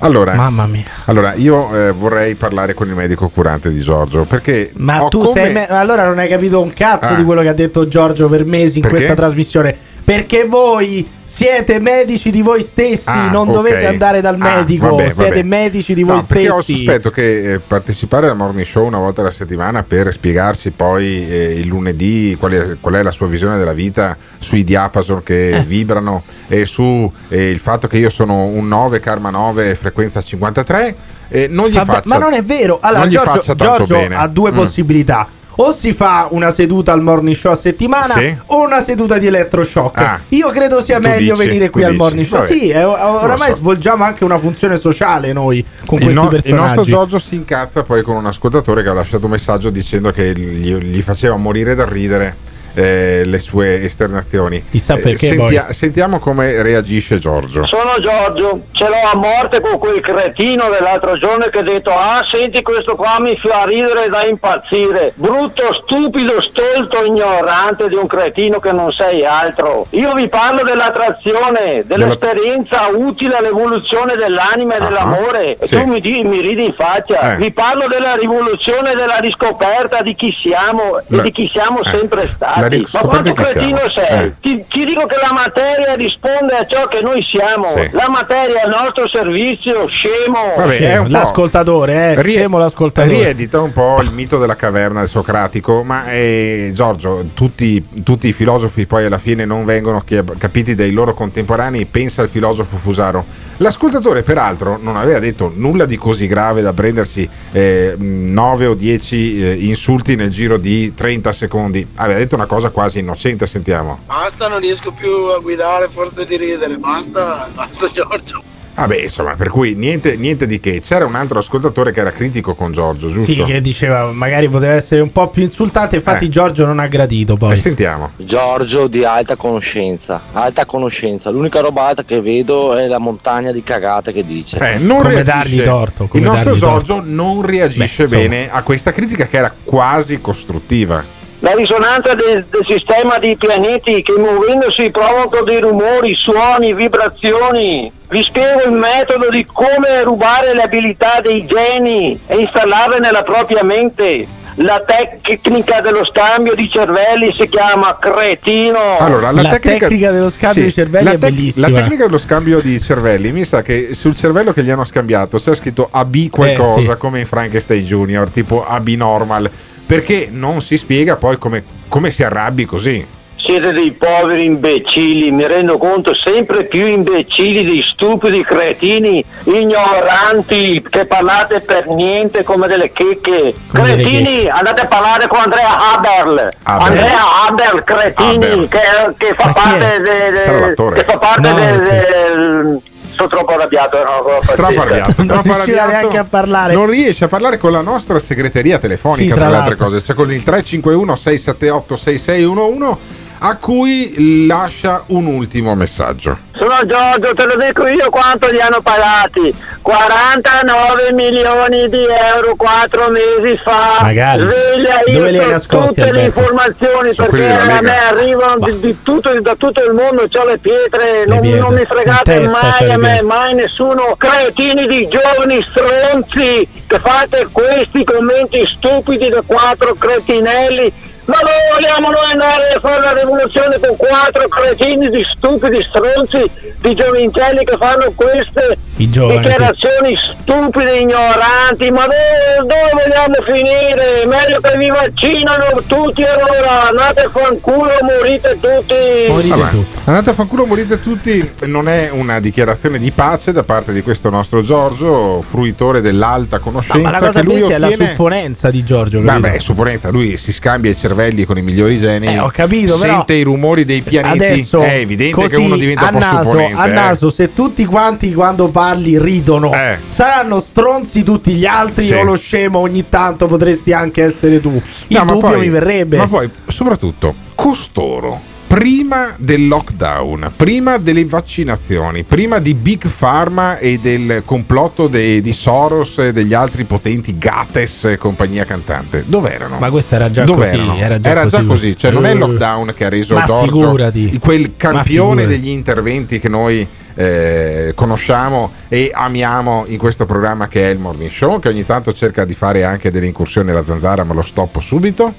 Allora, 0.00 0.34
Mamma 0.34 0.66
mia. 0.66 0.84
allora 1.06 1.32
io 1.34 1.74
eh, 1.74 1.92
vorrei 1.92 2.34
parlare 2.34 2.74
con 2.74 2.86
il 2.88 2.94
medico 2.94 3.28
curante 3.30 3.70
di 3.70 3.80
Giorgio 3.80 4.24
perché 4.24 4.70
Ma 4.74 5.06
tu 5.08 5.20
come- 5.20 5.32
sei. 5.44 5.52
me- 5.54 5.66
allora 5.66 6.04
non 6.04 6.18
hai 6.18 6.28
capito 6.28 6.60
un 6.60 6.74
cazzo 6.74 7.06
Ah. 7.08 7.14
di 7.14 7.24
quello 7.24 7.40
che 7.40 7.48
ha 7.48 7.54
detto 7.54 7.88
Giorgio 7.88 8.28
Vermesi 8.28 8.76
in 8.78 8.82
Perché? 8.82 8.96
questa 8.98 9.14
trasmissione. 9.14 9.74
Perché 10.04 10.44
voi 10.44 11.08
siete 11.22 11.80
medici 11.80 12.30
di 12.30 12.42
voi 12.42 12.60
stessi, 12.60 13.08
Ah, 13.08 13.30
non 13.30 13.48
ok. 13.48 13.54
dovete 13.54 13.86
andare 13.86 14.20
dal 14.20 14.36
Ah, 14.38 14.56
medico. 14.56 14.90
vabbè, 14.90 15.04
siete 15.04 15.28
vabbè. 15.30 15.42
medici 15.44 15.94
di 15.94 16.02
No, 16.04 16.12
voi 16.16 16.22
perché 16.28 16.50
ho 16.50 16.60
stessi. 16.60 16.76
sospetto 16.84 17.10
che 17.10 17.54
eh, 17.54 17.58
partecipare 17.58 18.28
al 18.28 18.36
morning 18.36 18.66
show 18.66 18.86
una 18.86 18.98
volta 18.98 19.22
alla 19.22 19.30
settimana 19.30 19.82
per 19.82 20.12
spiegarci 20.12 20.72
poi 20.72 21.26
eh, 21.26 21.52
il 21.58 21.66
lunedì 21.66 22.36
qual 22.38 22.52
è, 22.52 22.76
qual 22.80 22.94
è 22.96 23.02
la 23.02 23.12
sua 23.12 23.26
visione 23.28 23.56
della 23.56 23.72
vita 23.72 24.14
sui 24.38 24.62
diapason 24.62 25.22
che 25.22 25.48
Eh. 25.56 25.62
vibrano 25.64 26.22
e 26.48 26.66
su 26.66 27.10
eh, 27.28 27.48
il 27.48 27.58
fatto 27.58 27.86
che 27.86 27.96
io 27.96 28.10
sono 28.10 28.44
un 28.44 28.68
9 28.68 29.00
karma 29.00 29.30
9 29.30 29.74
frequenza 29.74 30.20
53 30.20 30.96
eh, 31.28 31.46
non 31.48 31.68
gli 31.68 31.72
Vabbè, 31.74 31.92
faccia 31.92 32.08
ma 32.08 32.18
non 32.18 32.34
è 32.34 32.42
vero. 32.44 32.78
Allora, 32.82 33.00
non 33.04 33.08
Giorgio, 33.10 33.54
Giorgio 33.54 34.06
ha 34.12 34.26
due 34.28 34.50
Mm. 34.50 34.54
possibilità. 34.54 35.26
O 35.56 35.72
si 35.72 35.92
fa 35.92 36.28
una 36.30 36.50
seduta 36.50 36.92
al 36.92 37.00
morning 37.02 37.36
show 37.36 37.52
a 37.52 37.54
settimana 37.56 38.14
Sì. 38.14 38.36
o 38.46 38.64
una 38.64 38.80
seduta 38.82 39.18
di 39.18 39.26
elettroshock. 39.26 39.98
Ah. 39.98 40.20
Io 40.30 40.48
credo 40.50 40.80
sia 40.80 40.98
meglio 40.98 41.34
dici, 41.34 41.46
venire 41.46 41.70
qui 41.70 41.84
al 41.84 41.94
morning 41.94 42.26
show. 42.26 42.38
Vabbè. 42.40 42.52
Sì, 42.52 42.68
eh, 42.70 42.82
oramai 42.84 43.50
so. 43.50 43.56
svolgiamo 43.56 44.04
anche 44.04 44.24
una 44.24 44.38
funzione 44.38 44.76
sociale 44.78 45.32
noi 45.32 45.64
con 45.86 45.98
il, 45.98 46.04
questi 46.04 46.12
no- 46.14 46.22
il 46.24 46.28
personaggi. 46.28 46.64
nostro 46.76 46.82
Giorgio 46.84 47.18
si 47.18 47.34
incazza 47.36 47.82
poi 47.82 48.02
con 48.02 48.16
un 48.16 48.26
ascoltatore 48.26 48.82
che 48.82 48.88
ha 48.88 48.94
lasciato 48.94 49.26
un 49.26 49.32
messaggio 49.32 49.70
dicendo 49.70 50.10
che 50.10 50.32
gli, 50.36 50.74
gli 50.74 51.02
faceva 51.02 51.36
morire 51.36 51.74
dal 51.74 51.86
ridere 51.86 52.36
eh, 52.74 53.22
le 53.24 53.38
sue 53.38 53.82
esternazioni. 53.82 54.64
Chissà 54.70 54.94
perché 54.96 55.26
sentia- 55.26 55.72
sentiamo 55.72 56.18
come 56.18 56.60
reagisce 56.62 57.18
Giorgio. 57.18 57.64
Sono 57.66 57.94
Giorgio, 58.00 58.62
ce 58.72 58.88
l'ho 58.88 59.08
a 59.12 59.16
morte 59.16 59.60
con 59.60 59.78
quel 59.78 60.00
cretino 60.00 60.68
dell'altro 60.70 61.16
giorno 61.18 61.46
che 61.46 61.60
ha 61.60 61.62
detto 61.62 61.90
ah 61.90 62.24
senti 62.30 62.62
questo 62.62 62.96
qua 62.96 63.16
mi 63.20 63.36
fa 63.36 63.64
ridere 63.64 64.08
da 64.08 64.24
impazzire, 64.24 65.12
brutto, 65.14 65.72
stupido, 65.84 66.40
stolto, 66.42 67.04
ignorante 67.04 67.88
di 67.88 67.94
un 67.94 68.06
cretino 68.06 68.58
che 68.58 68.72
non 68.72 68.92
sei 68.92 69.24
altro. 69.24 69.86
Io 69.90 70.12
vi 70.12 70.28
parlo 70.28 70.62
dell'attrazione, 70.62 71.82
dell'esperienza 71.84 72.88
utile 72.92 73.36
all'evoluzione 73.36 74.14
dell'anima 74.16 74.74
e 74.74 74.78
Ah, 74.78 74.86
dell'amore 74.88 75.56
e 75.56 75.66
sì. 75.66 75.76
tu 75.76 75.84
mi, 75.86 76.00
di- 76.00 76.22
mi 76.24 76.40
ridi 76.40 76.64
in 76.66 76.74
faccia. 76.74 77.34
Eh. 77.34 77.36
Vi 77.36 77.52
parlo 77.52 77.86
della 77.86 78.14
rivoluzione, 78.16 78.94
della 78.94 79.18
riscoperta 79.18 80.00
di 80.02 80.14
chi 80.14 80.32
siamo 80.32 80.98
e 80.98 81.22
di 81.22 81.30
chi 81.30 81.48
siamo 81.52 81.80
eh. 81.82 81.90
sempre 81.90 82.26
stati. 82.26 82.60
Ma 82.68 82.76
riscoperta 82.76 83.08
quanto 83.08 83.28
di 83.30 83.34
chi 83.34 83.42
cretino 83.42 83.76
siamo? 83.76 83.90
sei? 83.90 84.26
Eh. 84.26 84.32
Ti, 84.40 84.64
ti 84.68 84.84
dico 84.84 85.06
che 85.06 85.16
la 85.20 85.32
materia 85.32 85.94
risponde 85.94 86.56
a 86.56 86.66
ciò 86.66 86.86
che 86.88 87.00
noi 87.02 87.22
siamo. 87.22 87.66
Sì. 87.66 87.88
La 87.92 88.08
materia 88.08 88.60
è 88.60 88.64
al 88.64 88.70
nostro 88.70 89.08
servizio, 89.08 89.86
scemo. 89.86 90.54
Vabbè, 90.56 90.74
Scemo, 90.74 90.92
è 90.92 90.98
un 90.98 91.06
po'- 91.06 91.12
l'ascoltatore, 91.12 91.94
eh, 91.94 92.22
Rie- 92.22 92.36
scemo 92.38 92.58
l'ascoltatore. 92.58 93.14
Riedita 93.14 93.60
un 93.60 93.72
po' 93.72 93.98
il 94.02 94.10
mito 94.12 94.38
della 94.38 94.56
caverna 94.56 95.00
del 95.00 95.08
Socratico, 95.08 95.82
ma 95.82 96.10
eh, 96.10 96.70
Giorgio, 96.74 97.26
tutti, 97.34 97.84
tutti 98.02 98.28
i 98.28 98.32
filosofi 98.32 98.86
poi 98.86 99.04
alla 99.04 99.18
fine 99.18 99.44
non 99.44 99.64
vengono 99.64 100.02
capiti 100.38 100.74
dai 100.74 100.92
loro 100.92 101.14
contemporanei, 101.14 101.84
pensa 101.86 102.22
al 102.22 102.28
filosofo 102.28 102.76
Fusaro. 102.76 103.24
L'ascoltatore 103.58 104.22
peraltro 104.22 104.78
non 104.80 104.96
aveva 104.96 105.18
detto 105.18 105.52
nulla 105.54 105.86
di 105.86 105.96
così 105.96 106.26
grave 106.26 106.62
da 106.62 106.72
prendersi 106.72 107.28
9 107.52 108.66
o 108.66 108.74
10 108.74 109.68
insulti 109.68 110.16
nel 110.16 110.30
giro 110.30 110.56
di 110.56 110.94
30 110.94 111.32
secondi, 111.32 111.86
aveva 111.96 112.18
detto 112.18 112.34
una 112.34 112.46
cosa 112.46 112.53
quasi 112.70 112.98
innocente, 113.00 113.46
sentiamo. 113.46 113.98
Basta, 114.06 114.48
non 114.48 114.60
riesco 114.60 114.92
più 114.92 115.10
a 115.36 115.38
guidare, 115.38 115.88
forse 115.90 116.24
di 116.26 116.36
ridere. 116.36 116.76
Basta, 116.76 117.48
basta 117.54 117.88
Giorgio. 117.90 118.42
Vabbè, 118.76 119.02
insomma, 119.02 119.36
per 119.36 119.50
cui 119.50 119.74
niente, 119.74 120.16
niente 120.16 120.46
di 120.46 120.58
che. 120.58 120.80
C'era 120.80 121.06
un 121.06 121.14
altro 121.14 121.38
ascoltatore 121.38 121.92
che 121.92 122.00
era 122.00 122.10
critico 122.10 122.56
con 122.56 122.72
Giorgio, 122.72 123.06
giusto? 123.06 123.30
Sì, 123.32 123.40
che 123.44 123.60
diceva 123.60 124.10
magari 124.10 124.48
poteva 124.48 124.72
essere 124.72 125.00
un 125.00 125.12
po' 125.12 125.28
più 125.28 125.44
insultante, 125.44 125.94
infatti 125.94 126.24
Eh. 126.24 126.28
Giorgio 126.28 126.66
non 126.66 126.80
ha 126.80 126.88
gradito 126.88 127.34
Eh, 127.34 127.38
poi. 127.38 127.54
sentiamo. 127.54 128.10
Giorgio 128.16 128.88
di 128.88 129.04
alta 129.04 129.36
conoscenza, 129.36 130.20
alta 130.32 130.66
conoscenza. 130.66 131.30
L'unica 131.30 131.60
roba 131.60 131.86
alta 131.86 132.02
che 132.02 132.20
vedo 132.20 132.74
è 132.74 132.88
la 132.88 132.98
montagna 132.98 133.52
di 133.52 133.62
cagate 133.62 134.12
che 134.12 134.24
dice. 134.26 134.58
Eh, 134.58 134.78
non 134.78 135.02
Come 135.02 135.22
reagisce- 135.22 135.24
dargli 135.32 135.62
torto, 135.62 136.08
come 136.08 136.24
il 136.24 136.28
nostro 136.28 136.56
Giorgio 136.56 137.00
non 137.00 137.42
reagisce 137.42 138.08
Beh, 138.08 138.08
bene 138.08 138.50
a 138.50 138.60
questa 138.64 138.90
critica 138.90 139.28
che 139.28 139.36
era 139.36 139.54
quasi 139.62 140.20
costruttiva. 140.20 141.22
La 141.44 141.54
risonanza 141.54 142.14
del, 142.14 142.46
del 142.48 142.64
sistema 142.66 143.18
di 143.18 143.36
pianeti 143.36 144.02
che 144.02 144.14
muovendosi 144.16 144.90
provocano 144.90 145.44
dei 145.44 145.60
rumori, 145.60 146.14
suoni, 146.14 146.72
vibrazioni. 146.72 147.92
Vi 148.08 148.22
spiego 148.22 148.62
il 148.64 148.72
metodo 148.72 149.28
di 149.28 149.44
come 149.44 150.02
rubare 150.04 150.54
le 150.54 150.62
abilità 150.62 151.20
dei 151.22 151.44
geni 151.44 152.18
e 152.26 152.36
installarle 152.38 152.98
nella 152.98 153.22
propria 153.24 153.62
mente. 153.62 154.26
La 154.58 154.82
tecnica 154.86 155.82
dello 155.82 156.04
scambio 156.06 156.54
di 156.54 156.70
cervelli 156.70 157.34
si 157.38 157.46
chiama 157.48 157.98
cretino. 158.00 158.96
Allora, 158.98 159.30
la, 159.30 159.42
La 159.42 159.58
tecnica 159.58 160.10
dello 160.12 160.30
scambio 160.30 160.62
di 160.62 160.72
cervelli 160.72 161.04
la 161.04 161.12
è 161.12 161.18
bellissima. 161.18 161.68
La 161.68 161.80
tecnica 161.80 162.04
dello 162.06 162.18
scambio 162.18 162.60
di 162.60 162.80
cervelli 162.80 163.32
mi 163.32 163.44
sa 163.44 163.60
che 163.60 163.90
sul 163.92 164.16
cervello 164.16 164.52
che 164.54 164.62
gli 164.62 164.70
hanno 164.70 164.84
scambiato 164.86 165.38
c'è 165.38 165.54
scritto 165.54 165.88
AB 165.90 166.30
qualcosa 166.30 166.78
Eh, 166.78 166.92
sì. 166.92 166.96
come 166.96 167.18
in 167.18 167.26
Frankenstein 167.26 167.84
Junior, 167.84 168.30
tipo 168.30 168.64
AB 168.64 168.88
normal, 168.90 169.50
perché 169.86 170.28
non 170.30 170.60
si 170.60 170.76
spiega 170.76 171.16
poi 171.16 171.38
come, 171.38 171.62
come 171.88 172.10
si 172.10 172.22
arrabbi 172.22 172.64
così. 172.64 173.06
Siete 173.36 173.72
dei 173.72 173.92
poveri 173.92 174.44
imbecilli, 174.46 175.30
mi 175.30 175.46
rendo 175.46 175.76
conto, 175.76 176.14
sempre 176.14 176.64
più 176.64 176.86
imbecilli, 176.86 177.62
dei 177.62 177.82
stupidi 177.82 178.42
cretini, 178.42 179.22
ignoranti, 179.42 180.82
che 180.88 181.04
parlate 181.04 181.60
per 181.60 181.88
niente 181.88 182.42
come 182.42 182.66
delle 182.68 182.90
checche. 182.92 183.54
Come 183.68 183.96
cretini, 183.96 184.48
andate 184.48 184.80
a 184.82 184.86
parlare 184.86 185.26
con 185.26 185.40
Andrea 185.40 185.92
Haberl. 185.92 186.48
Haberl. 186.62 186.86
Andrea 186.88 187.46
Haberl, 187.46 187.84
cretini, 187.84 188.34
Haberl. 188.46 188.68
che, 188.68 188.78
che 189.18 189.34
fa 189.36 189.44
chi 189.44 189.50
è? 189.50 189.52
parte, 189.52 190.00
de- 190.00 190.30
de- 190.30 190.92
che 190.94 191.04
fa 191.04 191.18
parte 191.18 191.48
No, 191.48 191.54
del... 191.54 192.80
Sono 193.14 193.28
troppo 193.28 193.52
arrabbiato, 193.54 193.96
no, 193.98 194.40
Troppo 194.54 194.80
arrabbiato, 194.80 195.14
Non 195.18 195.26
troppo 195.28 195.52
arrabbiato. 195.52 195.90
neanche 195.90 196.18
a 196.18 196.24
parlare. 196.24 196.74
Non 196.74 196.86
riesce 196.86 197.24
a 197.24 197.28
parlare 197.28 197.58
con 197.58 197.70
la 197.72 197.80
nostra 197.80 198.18
segreteria 198.18 198.78
telefonica, 198.78 199.22
Sì, 199.34 199.38
tra, 199.38 199.48
tra 199.48 199.48
le 199.50 199.56
altre 199.56 199.76
cose. 199.76 200.00
C'è 200.00 200.14
con 200.14 200.32
il 200.32 200.42
351 200.42 201.16
678 201.16 201.96
6611 201.96 203.22
a 203.46 203.58
cui 203.58 204.46
lascia 204.46 205.04
un 205.08 205.26
ultimo 205.26 205.74
messaggio. 205.74 206.38
Sono 206.56 206.78
Giorgio, 206.86 207.34
te 207.34 207.44
lo 207.44 207.62
dico 207.62 207.86
io 207.86 208.08
quanto 208.08 208.50
gli 208.50 208.58
hanno 208.58 208.80
pagati. 208.80 209.54
49 209.82 211.12
milioni 211.12 211.90
di 211.90 212.06
euro 212.32 212.54
4 212.56 213.10
mesi 213.10 213.60
fa. 213.62 213.98
Magari. 214.00 214.44
Sveglia 214.44 215.00
io 215.04 215.12
Dove 215.12 215.30
li 215.30 215.38
hai 215.38 215.44
so 215.44 215.50
nascosti, 215.50 215.86
tutte 215.88 216.00
le 216.00 216.08
Alberto? 216.08 216.40
informazioni 216.40 217.12
Sono 217.12 217.28
perché 217.28 217.52
a 217.52 217.80
me 217.82 217.98
arrivano 217.98 218.58
di, 218.60 218.80
di 218.80 219.02
tutto, 219.02 219.38
da 219.38 219.54
tutto 219.56 219.84
il 219.84 219.92
mondo, 219.92 220.22
ho 220.22 220.44
le 220.46 220.58
pietre, 220.58 221.26
non, 221.26 221.40
pietre. 221.40 221.60
non 221.60 221.74
mi 221.74 221.84
fregate 221.84 222.48
mai 222.48 222.86
le 222.86 222.92
a 222.92 222.96
me, 222.96 223.20
mai 223.20 223.54
nessuno. 223.54 224.14
Cretini 224.16 224.86
di 224.86 225.06
giovani 225.06 225.62
stronzi 225.68 226.66
che 226.86 226.98
fate 226.98 227.48
questi 227.52 228.04
commenti 228.04 228.66
stupidi 228.66 229.28
da 229.28 229.42
quattro 229.44 229.92
cretinelli. 229.92 231.12
Ma 231.26 231.38
noi 231.40 231.52
vogliamo 231.72 232.10
noi 232.10 232.32
andare 232.32 232.74
a 232.76 232.80
fare 232.80 233.00
la 233.00 233.12
rivoluzione 233.18 233.78
con 233.80 233.96
quattro 233.96 234.46
cretini 234.48 235.08
di 235.08 235.24
stupidi 235.24 235.82
stronzi, 235.82 236.50
di 236.80 236.94
giovincelli 236.94 237.64
che 237.64 237.76
fanno 237.80 238.12
queste 238.14 238.76
giovani, 238.96 239.38
dichiarazioni 239.40 240.14
stupide, 240.16 240.98
ignoranti, 240.98 241.90
ma 241.90 242.02
dove, 242.04 242.68
dove 242.68 242.90
vogliamo 242.92 243.34
finire? 243.46 244.26
Meglio 244.26 244.60
che 244.60 244.76
vi 244.76 244.88
vaccinano 244.88 245.82
tutti 245.86 246.20
e 246.20 246.28
allora 246.28 246.88
andate 246.88 247.22
a 247.22 247.30
fanculo, 247.30 247.90
morite 248.02 248.58
tutti. 248.60 248.94
Morite 249.28 249.48
Vabbè, 249.56 249.70
tutti. 249.70 249.98
andate 250.04 250.30
a 250.30 250.32
fanculo, 250.34 250.66
morite 250.66 251.00
tutti. 251.00 251.52
Non 251.64 251.88
è 251.88 252.10
una 252.12 252.38
dichiarazione 252.38 252.98
di 252.98 253.10
pace 253.12 253.52
da 253.52 253.62
parte 253.62 253.92
di 253.94 254.02
questo 254.02 254.28
nostro 254.28 254.60
Giorgio, 254.60 255.40
fruitore 255.40 256.02
dell'alta 256.02 256.58
No, 256.58 256.62
conoscenza. 256.62 256.98
ma 256.98 257.10
la 257.10 257.18
cosa 257.18 257.40
che 257.40 257.46
lui 257.46 257.60
bella 257.60 257.74
è 257.74 257.78
la 257.78 257.86
ottiene- 257.86 258.08
supponenza 258.10 258.70
di 258.70 258.84
Giorgio. 258.84 259.22
Vabbè, 259.22 259.58
supponenza, 259.58 260.10
lui 260.10 260.36
si 260.36 260.52
scambia 260.52 260.90
i 260.90 260.94
cervelli 261.14 261.44
con 261.44 261.56
i 261.56 261.62
migliori 261.62 261.98
geni. 261.98 262.26
Eh, 262.26 262.38
ho 262.38 262.50
capito, 262.52 262.94
Sente 262.94 263.34
i 263.34 263.42
rumori 263.42 263.84
dei 263.84 264.02
pianeti. 264.02 264.44
Adesso 264.44 264.80
è 264.80 264.96
evidente 264.96 265.46
che 265.48 265.56
uno 265.56 265.76
diventa 265.76 266.10
un 266.12 266.18
naso, 266.18 266.50
a 266.58 266.88
eh. 266.88 266.92
naso, 266.92 267.30
se 267.30 267.52
tutti 267.52 267.84
quanti 267.84 268.34
quando 268.34 268.68
parli 268.68 269.18
ridono, 269.18 269.72
Eh. 269.72 269.98
saranno 270.06 270.60
stronzi 270.60 271.22
tutti 271.22 271.52
gli 271.52 271.64
altri 271.66 272.06
Sì. 272.06 272.14
o 272.14 272.22
lo 272.24 272.36
scemo 272.36 272.80
ogni 272.80 273.08
tanto 273.08 273.46
potresti 273.46 273.92
anche 273.92 274.24
essere 274.24 274.60
tu. 274.60 274.70
Il 275.08 275.16
No, 275.16 275.24
dubbio 275.24 275.50
poi- 275.50 275.60
mi 275.60 275.68
verrebbe. 275.68 276.16
Ma 276.16 276.26
poi, 276.26 276.50
soprattutto, 276.66 277.34
costoro. 277.54 278.52
Prima 278.74 279.34
del 279.38 279.68
lockdown, 279.68 280.50
prima 280.56 280.98
delle 280.98 281.24
vaccinazioni, 281.26 282.24
prima 282.24 282.58
di 282.58 282.74
Big 282.74 283.06
Pharma 283.06 283.78
e 283.78 284.00
del 284.02 284.42
complotto 284.44 285.06
dei- 285.06 285.40
di 285.40 285.52
Soros 285.52 286.18
e 286.18 286.32
degli 286.32 286.54
altri 286.54 286.82
potenti 286.82 287.38
Gates 287.38 288.06
e 288.06 288.16
compagnia 288.18 288.64
cantante, 288.64 289.22
dov'erano? 289.28 289.78
Ma 289.78 289.90
questo 289.90 290.16
era 290.16 290.28
già 290.28 290.42
Dove 290.42 290.64
così, 290.66 290.74
erano? 290.74 290.96
era 290.98 291.46
già 291.46 291.62
così. 291.62 291.96
cioè 291.96 292.10
non 292.10 292.26
è 292.26 292.30
il 292.32 292.36
Eh. 292.36 292.40
lockdown 292.40 292.92
che 292.96 293.04
ha 293.04 293.08
reso 293.10 293.34
Ma 293.34 293.44
Giorgio 293.44 293.64
figurati. 293.76 294.38
quel 294.40 294.72
campione 294.76 295.46
degli 295.46 295.68
interventi 295.68 296.40
che 296.40 296.48
noi 296.48 296.84
eh, 297.14 297.92
conosciamo 297.94 298.72
e 298.88 299.12
amiamo 299.14 299.84
in 299.86 299.98
questo 299.98 300.24
programma 300.24 300.66
che 300.66 300.88
è 300.88 300.92
il 300.92 300.98
Morning 300.98 301.30
Show, 301.30 301.60
che 301.60 301.68
ogni 301.68 301.86
tanto 301.86 302.12
cerca 302.12 302.44
di 302.44 302.54
fare 302.54 302.82
anche 302.82 303.12
delle 303.12 303.26
incursioni 303.26 303.70
alla 303.70 303.84
zanzara, 303.84 304.24
ma 304.24 304.34
lo 304.34 304.42
stoppo 304.42 304.80
subito. 304.80 305.32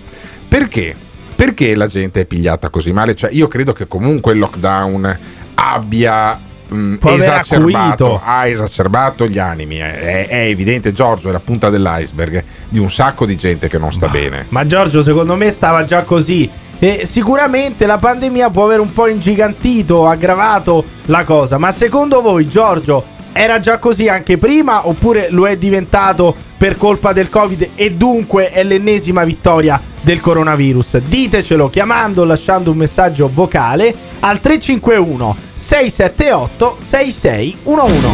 Perché? 0.48 0.96
Perché 1.36 1.76
la 1.76 1.88
gente 1.88 2.22
è 2.22 2.26
pigliata 2.26 2.70
così 2.70 2.92
male? 2.92 3.16
Cioè, 3.16 3.32
io 3.32 3.48
credo 3.48 3.74
che 3.74 3.88
comunque 3.88 4.34
il 4.34 4.40
lockdown 4.40 5.20
abbia 5.56 6.40
mh, 6.68 6.96
aver 7.02 7.20
esacerbato, 7.20 8.22
ha 8.24 8.48
esacerbato 8.48 9.28
gli 9.28 9.40
animi. 9.40 9.78
È, 9.78 10.28
è 10.28 10.48
evidente, 10.48 10.92
Giorgio, 10.92 11.30
è 11.30 11.32
la 11.32 11.40
punta 11.40 11.70
dell'iceberg 11.70 12.44
di 12.70 12.80
un 12.80 12.90
sacco 12.90 13.26
di 13.26 13.36
gente 13.36 13.68
che 13.68 13.78
non 13.78 13.92
sta 13.92 14.08
bene. 14.08 14.46
Ma 14.50 14.66
Giorgio, 14.66 15.02
secondo 15.02 15.36
me 15.36 15.52
stava 15.52 15.84
già 15.86 16.04
così. 16.04 16.50
E 16.78 17.06
sicuramente 17.06 17.86
la 17.86 17.98
pandemia 17.98 18.50
può 18.50 18.66
aver 18.66 18.80
un 18.80 18.92
po' 18.92 19.08
ingigantito, 19.08 20.08
aggravato 20.08 20.84
la 21.06 21.24
cosa. 21.24 21.58
Ma 21.58 21.72
secondo 21.72 22.22
voi, 22.22 22.48
Giorgio, 22.48 23.04
era 23.38 23.60
già 23.60 23.80
così 23.80 24.08
anche 24.08 24.38
prima 24.38 24.88
oppure 24.88 25.28
lo 25.30 25.46
è 25.46 25.58
diventato 25.58 26.34
per 26.58 26.78
colpa 26.78 27.12
del 27.12 27.30
Covid 27.30 27.72
e 27.76 27.92
dunque 27.92 28.50
è 28.50 28.64
l'ennesima 28.64 29.26
vittoria 29.26 29.82
del 30.00 30.22
coronavirus? 30.22 31.00
Ditecelo 31.00 31.70
chiamando 31.70 32.22
o 32.22 32.24
lasciando 32.24 32.72
un 32.72 32.78
messaggio 32.78 33.30
vocale 33.32 33.94
al 34.22 34.40
351 34.40 35.36
678 35.54 36.78
6611. 36.80 38.08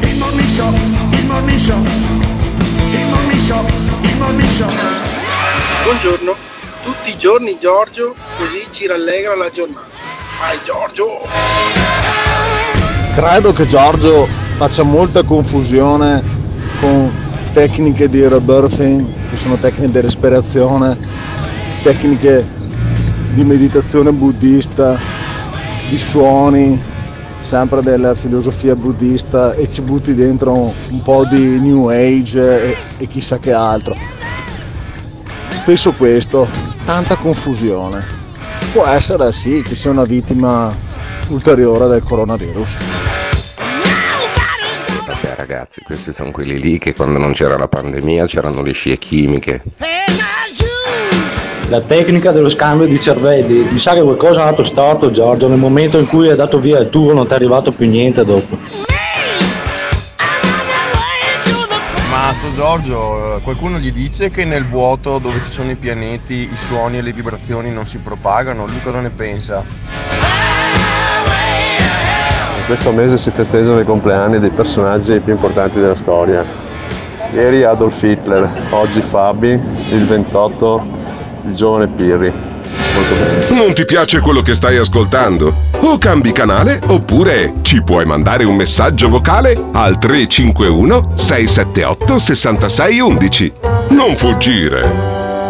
Il 0.00 0.18
morning 0.18 0.48
show, 0.48 0.72
il 1.12 1.26
morning 1.26 1.58
show, 1.58 1.80
il 1.80 3.06
morning 3.06 3.38
show, 3.38 3.64
il 4.02 4.16
morning 4.18 4.50
show. 4.50 4.70
Buongiorno, 5.84 6.34
tutti 6.82 7.10
i 7.10 7.16
giorni 7.16 7.56
Giorgio, 7.60 8.16
così 8.36 8.66
ci 8.72 8.86
rallegra 8.86 9.36
la 9.36 9.50
giornata. 9.50 9.86
Vai 10.40 10.58
Giorgio! 10.64 12.91
Credo 13.14 13.52
che 13.52 13.66
Giorgio 13.66 14.26
faccia 14.56 14.82
molta 14.84 15.22
confusione 15.22 16.22
con 16.80 17.12
tecniche 17.52 18.08
di 18.08 18.26
rebirthing, 18.26 19.06
che 19.28 19.36
sono 19.36 19.58
tecniche 19.58 19.90
di 19.90 20.00
respirazione, 20.00 20.98
tecniche 21.82 22.42
di 23.32 23.44
meditazione 23.44 24.12
buddista, 24.12 24.98
di 25.90 25.98
suoni, 25.98 26.80
sempre 27.42 27.82
della 27.82 28.14
filosofia 28.14 28.74
buddista 28.74 29.52
e 29.54 29.68
ci 29.68 29.82
butti 29.82 30.14
dentro 30.14 30.72
un 30.88 31.02
po' 31.02 31.26
di 31.26 31.60
New 31.60 31.88
Age 31.88 32.62
e, 32.62 32.76
e 32.96 33.06
chissà 33.08 33.38
che 33.38 33.52
altro. 33.52 33.94
Penso 35.66 35.92
questo, 35.92 36.48
tanta 36.86 37.16
confusione. 37.16 38.02
Può 38.72 38.86
essere 38.86 39.32
sì 39.32 39.62
che 39.62 39.74
sia 39.74 39.90
una 39.90 40.04
vittima 40.04 40.74
ulteriore 41.32 41.88
del 41.88 42.02
coronavirus. 42.02 42.78
Vabbè 45.06 45.34
ragazzi, 45.36 45.80
questi 45.82 46.12
sono 46.12 46.30
quelli 46.30 46.60
lì 46.60 46.78
che 46.78 46.94
quando 46.94 47.18
non 47.18 47.32
c'era 47.32 47.56
la 47.56 47.68
pandemia 47.68 48.26
c'erano 48.26 48.62
le 48.62 48.72
scie 48.72 48.98
chimiche. 48.98 49.62
La 51.68 51.80
tecnica 51.80 52.32
dello 52.32 52.50
scambio 52.50 52.86
di 52.86 53.00
cervelli. 53.00 53.66
Mi 53.70 53.78
sa 53.78 53.94
che 53.94 54.02
qualcosa 54.02 54.40
è 54.40 54.42
andato 54.42 54.62
storto, 54.62 55.10
Giorgio. 55.10 55.48
Nel 55.48 55.58
momento 55.58 55.98
in 55.98 56.06
cui 56.06 56.28
hai 56.28 56.36
dato 56.36 56.60
via 56.60 56.78
il 56.78 56.90
tubo 56.90 57.14
non 57.14 57.26
ti 57.26 57.32
è 57.32 57.36
arrivato 57.36 57.72
più 57.72 57.88
niente 57.88 58.24
dopo. 58.24 58.58
Ma 62.10 62.30
sto 62.34 62.52
Giorgio, 62.52 63.40
qualcuno 63.42 63.78
gli 63.78 63.90
dice 63.90 64.30
che 64.30 64.44
nel 64.44 64.66
vuoto 64.66 65.18
dove 65.18 65.38
ci 65.38 65.50
sono 65.50 65.70
i 65.70 65.76
pianeti 65.76 66.34
i 66.52 66.56
suoni 66.56 66.98
e 66.98 67.02
le 67.02 67.12
vibrazioni 67.12 67.70
non 67.70 67.86
si 67.86 67.98
propagano? 67.98 68.66
Lui 68.66 68.82
cosa 68.82 69.00
ne 69.00 69.08
pensa? 69.08 69.64
Questo 72.72 72.92
mese 72.92 73.18
si 73.18 73.30
festeggiano 73.30 73.80
i 73.80 73.84
compleanni 73.84 74.38
dei 74.38 74.48
personaggi 74.48 75.20
più 75.20 75.34
importanti 75.34 75.78
della 75.78 75.94
storia. 75.94 76.42
Ieri 77.34 77.64
Adolf 77.64 78.02
Hitler, 78.02 78.50
oggi 78.70 79.02
Fabi, 79.10 79.50
il 79.90 80.06
28 80.06 80.86
il 81.48 81.54
giovane 81.54 81.88
Pirri. 81.88 82.32
Molto 82.94 83.14
bene. 83.14 83.60
Non 83.60 83.74
ti 83.74 83.84
piace 83.84 84.20
quello 84.20 84.40
che 84.40 84.54
stai 84.54 84.78
ascoltando? 84.78 85.54
O 85.80 85.98
cambi 85.98 86.32
canale 86.32 86.80
oppure 86.86 87.56
ci 87.60 87.82
puoi 87.82 88.06
mandare 88.06 88.44
un 88.44 88.56
messaggio 88.56 89.10
vocale 89.10 89.54
al 89.72 89.98
351 89.98 91.10
678 91.14 92.18
6611. 92.18 93.52
Non 93.90 94.16
fuggire. 94.16 94.88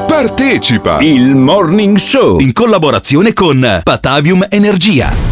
Partecipa! 0.08 0.98
Il 0.98 1.36
Morning 1.36 1.96
Show 1.98 2.40
in 2.40 2.52
collaborazione 2.52 3.32
con 3.32 3.80
Patavium 3.84 4.44
Energia. 4.50 5.31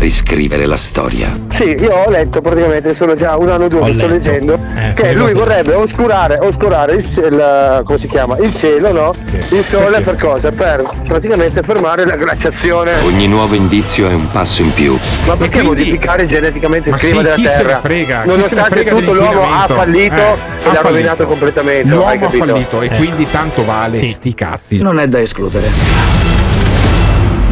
riscrivere 0.00 0.64
la 0.66 0.76
storia. 0.78 1.38
Sì, 1.48 1.76
io 1.78 1.92
ho 1.94 2.10
letto 2.10 2.40
praticamente, 2.40 2.94
sono 2.94 3.14
già 3.14 3.36
un 3.36 3.50
anno 3.50 3.66
o 3.66 3.68
due 3.68 3.80
Ho 3.80 3.84
che 3.84 3.92
sto 3.94 4.06
letto. 4.06 4.30
leggendo, 4.30 4.58
Eh, 4.74 4.94
che 4.94 5.12
lui 5.12 5.34
vorrebbe 5.34 5.74
oscurare, 5.74 6.38
oscurare 6.40 6.94
il, 6.94 7.04
il- 7.04 7.82
come 7.84 7.98
si 7.98 8.08
chiama? 8.08 8.36
il 8.38 8.54
cielo, 8.56 8.92
no? 8.92 9.12
Il 9.50 9.62
sole 9.62 10.00
per 10.00 10.16
cosa? 10.16 10.50
Per 10.50 10.88
praticamente 11.06 11.62
fermare 11.62 12.06
la 12.06 12.16
glaciazione. 12.16 12.98
Ogni 13.02 13.28
nuovo 13.28 13.54
indizio 13.54 14.08
è 14.08 14.14
un 14.14 14.30
passo 14.30 14.62
in 14.62 14.72
più. 14.72 14.98
Ma 15.26 15.36
perché 15.36 15.60
modificare 15.62 16.24
geneticamente 16.26 16.88
il 16.88 16.94
Ma 16.94 17.00
clima 17.00 17.16
sì, 17.18 17.22
della 17.22 17.34
chi 17.36 17.42
se 17.46 17.48
ne 17.56 17.62
Terra? 17.62 17.80
frega? 17.80 18.16
Chi 18.22 18.22
se 18.22 18.26
ne 18.30 18.32
Nonostante 18.36 18.70
frega 18.74 18.90
tutto 18.94 19.12
l'uomo 19.12 19.42
ha 19.52 19.66
fallito 19.66 20.14
Eh, 20.14 20.18
e 20.18 20.22
ha 20.22 20.32
l'ha 20.32 20.38
fallito. 20.62 20.88
rovinato 20.88 21.26
completamente. 21.26 21.88
hai 21.88 21.94
L'uomo 21.94 22.26
ha 22.26 22.30
fallito 22.30 22.80
e 22.80 22.88
quindi 22.96 23.28
tanto 23.30 23.64
vale 23.66 23.98
sti 24.06 24.34
cazzi. 24.34 24.80
Non 24.80 24.98
è 24.98 25.06
da 25.08 25.20
escludere. 25.20 26.39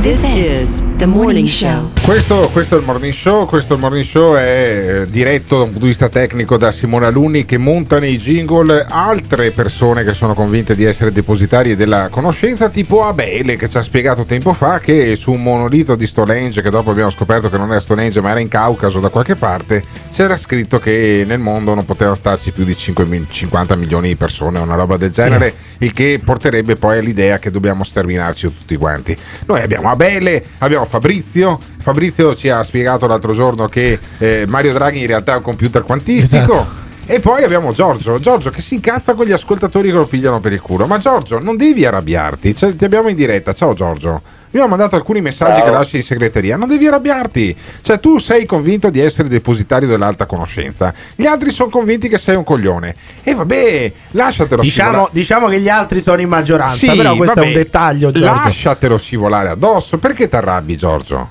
This 0.01 0.23
is 0.23 0.81
the 0.97 1.07
morning 1.07 1.49
show. 1.49 1.91
Questo, 2.05 2.49
questo 2.53 2.77
è 2.77 2.79
il 2.79 2.85
morning 2.85 3.13
show. 3.13 3.47
Questo 3.47 3.75
il 3.75 3.81
morning 3.81 4.05
show 4.05 4.35
è 4.35 5.03
eh, 5.03 5.11
diretto 5.11 5.57
da 5.57 5.63
un 5.65 5.71
punto 5.71 5.83
di 5.83 5.91
vista 5.91 6.09
tecnico 6.09 6.57
da 6.57 6.71
Simone 6.71 7.07
Alunni 7.07 7.45
che 7.45 7.59
monta 7.59 7.99
nei 7.99 8.17
jingle 8.17 8.87
altre 8.89 9.51
persone 9.51 10.05
che 10.05 10.15
sono 10.15 10.35
convinte 10.35 10.77
di 10.77 10.85
essere 10.85 11.11
depositarie 11.11 11.77
della 11.77 12.09
conoscenza, 12.11 12.71
tipo 12.71 13.03
Abele 13.03 13.57
che 13.57 13.69
ci 13.69 13.77
ha 13.77 13.83
spiegato 13.83 14.25
tempo 14.25 14.53
fa 14.53 14.79
che 14.79 15.17
su 15.17 15.33
un 15.33 15.43
monolito 15.43 15.97
di 15.97 16.07
Stonehenge, 16.07 16.63
che 16.63 16.71
dopo 16.71 16.91
abbiamo 16.91 17.11
scoperto 17.11 17.51
che 17.51 17.59
non 17.59 17.69
era 17.69 17.81
Stonehenge 17.81 18.21
ma 18.21 18.31
era 18.31 18.41
in 18.41 18.49
Caucaso 18.49 19.01
da 19.01 19.09
qualche 19.09 19.35
parte, 19.35 19.85
c'era 20.11 20.37
scritto 20.37 20.79
che 20.79 21.25
nel 21.27 21.41
mondo 21.41 21.75
non 21.75 21.85
potevano 21.85 22.17
starci 22.17 22.53
più 22.53 22.65
di 22.65 22.77
5 22.77 23.05
mil- 23.05 23.27
50 23.29 23.75
milioni 23.75 24.09
di 24.09 24.17
persone, 24.17 24.61
una 24.61 24.77
roba 24.77 24.97
del 24.97 25.11
genere, 25.11 25.53
il 25.79 25.93
che 25.93 26.21
porterebbe 26.25 26.77
poi 26.77 26.99
all'idea 26.99 27.39
che 27.39 27.51
dobbiamo 27.51 27.85
sterminarci 27.85 28.47
tutti 28.47 28.77
quanti. 28.77 29.17
Noi 29.47 29.61
abbiamo 29.61 29.88
Abele, 29.91 30.45
abbiamo 30.59 30.85
Fabrizio. 30.85 31.59
Fabrizio 31.79 32.35
ci 32.35 32.49
ha 32.49 32.63
spiegato 32.63 33.07
l'altro 33.07 33.33
giorno 33.33 33.67
che 33.67 33.99
eh, 34.19 34.45
Mario 34.47 34.73
Draghi 34.73 35.01
in 35.01 35.07
realtà 35.07 35.35
è 35.35 35.37
un 35.37 35.43
computer 35.43 35.83
quantistico. 35.83 36.53
Esatto. 36.53 36.88
E 37.11 37.21
poi 37.21 37.43
abbiamo 37.43 37.73
Giorgio, 37.73 38.21
Giorgio 38.21 38.51
che 38.51 38.61
si 38.61 38.75
incazza 38.75 39.15
con 39.15 39.25
gli 39.25 39.33
ascoltatori 39.33 39.89
che 39.89 39.97
lo 39.97 40.07
pigliano 40.07 40.41
per 40.41 40.53
il 40.53 40.61
culo. 40.61 40.87
Ma 40.87 40.99
Giorgio, 40.99 41.39
non 41.39 41.57
devi 41.57 41.87
arrabbiarti, 41.87 42.55
cioè, 42.55 42.77
ti 42.77 42.85
abbiamo 42.85 43.09
in 43.09 43.17
diretta. 43.17 43.55
Ciao 43.55 43.73
Giorgio. 43.73 44.21
Mi 44.51 44.61
ho 44.61 44.69
mandato 44.69 44.95
alcuni 44.95 45.23
messaggi 45.23 45.57
Ciao. 45.57 45.65
che 45.65 45.71
lasci 45.71 45.97
in 45.97 46.03
segreteria. 46.03 46.59
Non 46.59 46.69
devi 46.69 46.87
arrabbiarti. 46.87 47.57
Cioè, 47.81 47.99
tu 47.99 48.19
sei 48.19 48.45
convinto 48.45 48.91
di 48.91 49.01
essere 49.01 49.29
depositario 49.29 49.89
dell'alta 49.89 50.27
conoscenza. 50.27 50.93
Gli 51.17 51.25
altri 51.25 51.51
sono 51.51 51.71
convinti 51.71 52.09
che 52.09 52.19
sei 52.19 52.37
un 52.37 52.45
coglione. 52.45 52.95
E 53.23 53.35
vabbè, 53.35 53.93
lasciatelo 54.11 54.61
diciamo, 54.61 54.91
scivolare. 54.91 55.11
Diciamo 55.15 55.49
che 55.49 55.61
gli 55.61 55.69
altri 55.71 56.01
sono 56.01 56.21
in 56.21 56.29
maggioranza. 56.29 56.75
Sì, 56.75 56.95
però 56.95 57.17
questo 57.17 57.37
vabbè, 57.37 57.47
è 57.47 57.49
un 57.49 57.57
dettaglio. 57.57 58.13
Giorgio. 58.13 58.35
Lasciatelo 58.35 58.99
scivolare 58.99 59.49
addosso. 59.49 59.97
Perché 59.97 60.29
ti 60.29 60.37
arrabbi, 60.37 60.77
Giorgio? 60.77 61.31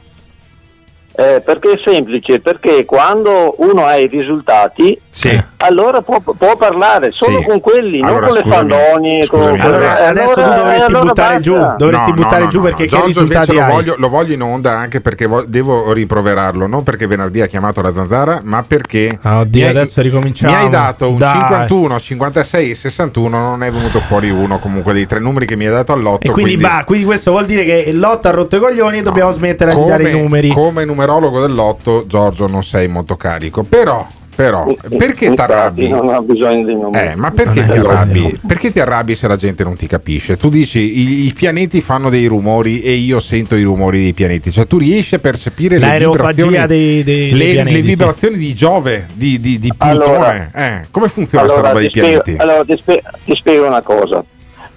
Eh, 1.19 1.41
perché 1.43 1.71
è 1.71 1.81
semplice, 1.83 2.39
perché 2.39 2.85
quando 2.85 3.55
uno 3.57 3.85
ha 3.85 3.95
i 3.95 4.05
risultati 4.05 4.99
sì. 5.17 5.29
Eh. 5.29 5.43
Allora 5.57 6.03
può, 6.03 6.19
può, 6.19 6.55
parlare 6.57 7.09
solo 7.11 7.39
sì. 7.39 7.45
con 7.45 7.59
quelli, 7.59 7.99
allora, 8.03 8.27
non 8.27 8.29
con 8.29 8.37
scusami, 8.43 8.67
le 8.67 8.75
fandonie. 8.75 9.27
Con... 9.27 9.59
Allora, 9.59 9.99
eh, 9.99 10.05
adesso 10.09 10.33
allora, 10.33 10.53
tu 10.53 10.59
dovresti 10.59 10.83
allora 10.83 11.05
buttare 11.05 11.39
basta. 11.39 11.39
giù, 11.39 11.75
dovresti 11.77 12.09
no, 12.09 12.15
buttare 12.15 12.37
no, 12.37 12.43
no, 12.43 12.49
giù 12.51 12.61
perché 12.61 12.83
che 12.83 12.89
Johnson 12.89 13.07
risultati 13.07 13.53
lo 13.55 13.65
voglio, 13.65 13.95
lo 13.97 14.09
voglio, 14.09 14.33
in 14.35 14.41
onda 14.43 14.77
anche 14.77 15.01
perché 15.01 15.25
vo- 15.25 15.43
devo 15.47 15.91
riproverarlo, 15.91 16.67
non 16.67 16.83
perché 16.83 17.07
venerdì 17.07 17.41
ha 17.41 17.47
chiamato 17.47 17.81
la 17.81 17.91
zanzara, 17.91 18.41
ma 18.43 18.61
perché 18.61 19.17
oh, 19.23 19.39
oddio, 19.39 19.63
mi, 19.63 19.69
adesso 19.69 20.01
ricominciamo. 20.03 20.53
mi 20.53 20.59
hai 20.59 20.69
dato 20.69 21.09
un 21.09 21.17
Dai. 21.17 21.33
51, 21.33 21.99
56 21.99 22.69
e 22.69 22.75
61, 22.75 23.39
non 23.39 23.63
è 23.63 23.71
venuto 23.71 23.99
fuori 23.99 24.29
uno 24.29 24.59
comunque 24.59 24.93
dei 24.93 25.07
tre 25.07 25.19
numeri 25.19 25.47
che 25.47 25.55
mi 25.55 25.65
hai 25.65 25.71
dato 25.71 25.93
all'otto. 25.93 26.27
E 26.27 26.29
quindi, 26.29 26.57
quindi... 26.57 26.75
Bah, 26.75 26.83
quindi 26.85 27.05
questo 27.07 27.31
vuol 27.31 27.47
dire 27.47 27.63
che 27.63 27.91
l'otto 27.91 28.27
ha 28.27 28.31
rotto 28.31 28.57
i 28.57 28.59
coglioni 28.59 28.99
e 28.99 29.01
dobbiamo 29.01 29.31
smettere 29.31 29.73
come, 29.73 29.85
di 29.85 29.89
dare 29.89 30.09
i 30.11 30.21
numeri. 30.21 30.49
Come 30.49 30.85
numerologo 30.85 31.41
dell'otto, 31.41 32.03
Giorgio, 32.05 32.45
non 32.45 32.63
sei 32.63 32.87
molto 32.87 33.17
carico, 33.17 33.63
però 33.63 34.07
però, 34.37 34.71
perché 34.95 35.33
ti 35.33 35.41
arrabbi? 35.41 35.87
Non 35.87 36.09
ho 36.09 36.21
bisogno 36.21 36.63
di 36.63 36.75
nome. 36.75 37.11
Eh, 37.11 37.15
ma 37.15 37.31
perché 37.31 37.65
ti, 37.65 37.71
arrabbi? 37.71 38.39
perché 38.45 38.69
ti 38.69 38.79
arrabbi 38.79 39.15
se 39.15 39.27
la 39.27 39.35
gente 39.35 39.63
non 39.63 39.75
ti 39.75 39.87
capisce? 39.87 40.37
Tu 40.37 40.49
dici 40.49 41.25
i, 41.25 41.33
pianeti 41.33 41.81
fanno 41.81 42.11
dei 42.11 42.27
rumori 42.27 42.81
e 42.81 42.91
io 42.91 43.19
sento 43.19 43.55
i 43.55 43.63
rumori 43.63 43.97
dei 43.97 44.13
pianeti, 44.13 44.51
cioè 44.51 44.67
tu 44.67 44.77
riesci 44.77 45.15
a 45.15 45.17
percepire 45.17 45.79
le 45.79 45.97
vibrazioni, 45.97 46.67
dei, 46.67 47.03
dei, 47.03 47.31
le, 47.31 47.51
pianeti, 47.53 47.75
le 47.77 47.81
vibrazioni 47.81 48.35
sì. 48.35 48.41
di 48.41 48.53
Giove, 48.53 49.07
di, 49.11 49.39
di, 49.39 49.57
di 49.57 49.73
Plutone. 49.75 50.03
Allora, 50.03 50.51
eh, 50.53 50.87
come 50.91 51.07
funziona 51.07 51.43
allora, 51.43 51.59
questa 51.59 51.73
roba 51.73 51.79
dei 51.79 51.89
spiego, 51.89 52.21
pianeti? 52.21 52.43
allora, 52.43 52.63
ti, 52.63 52.77
spe- 52.77 53.03
ti 53.25 53.35
spiego 53.35 53.65
una 53.65 53.81
cosa. 53.81 54.23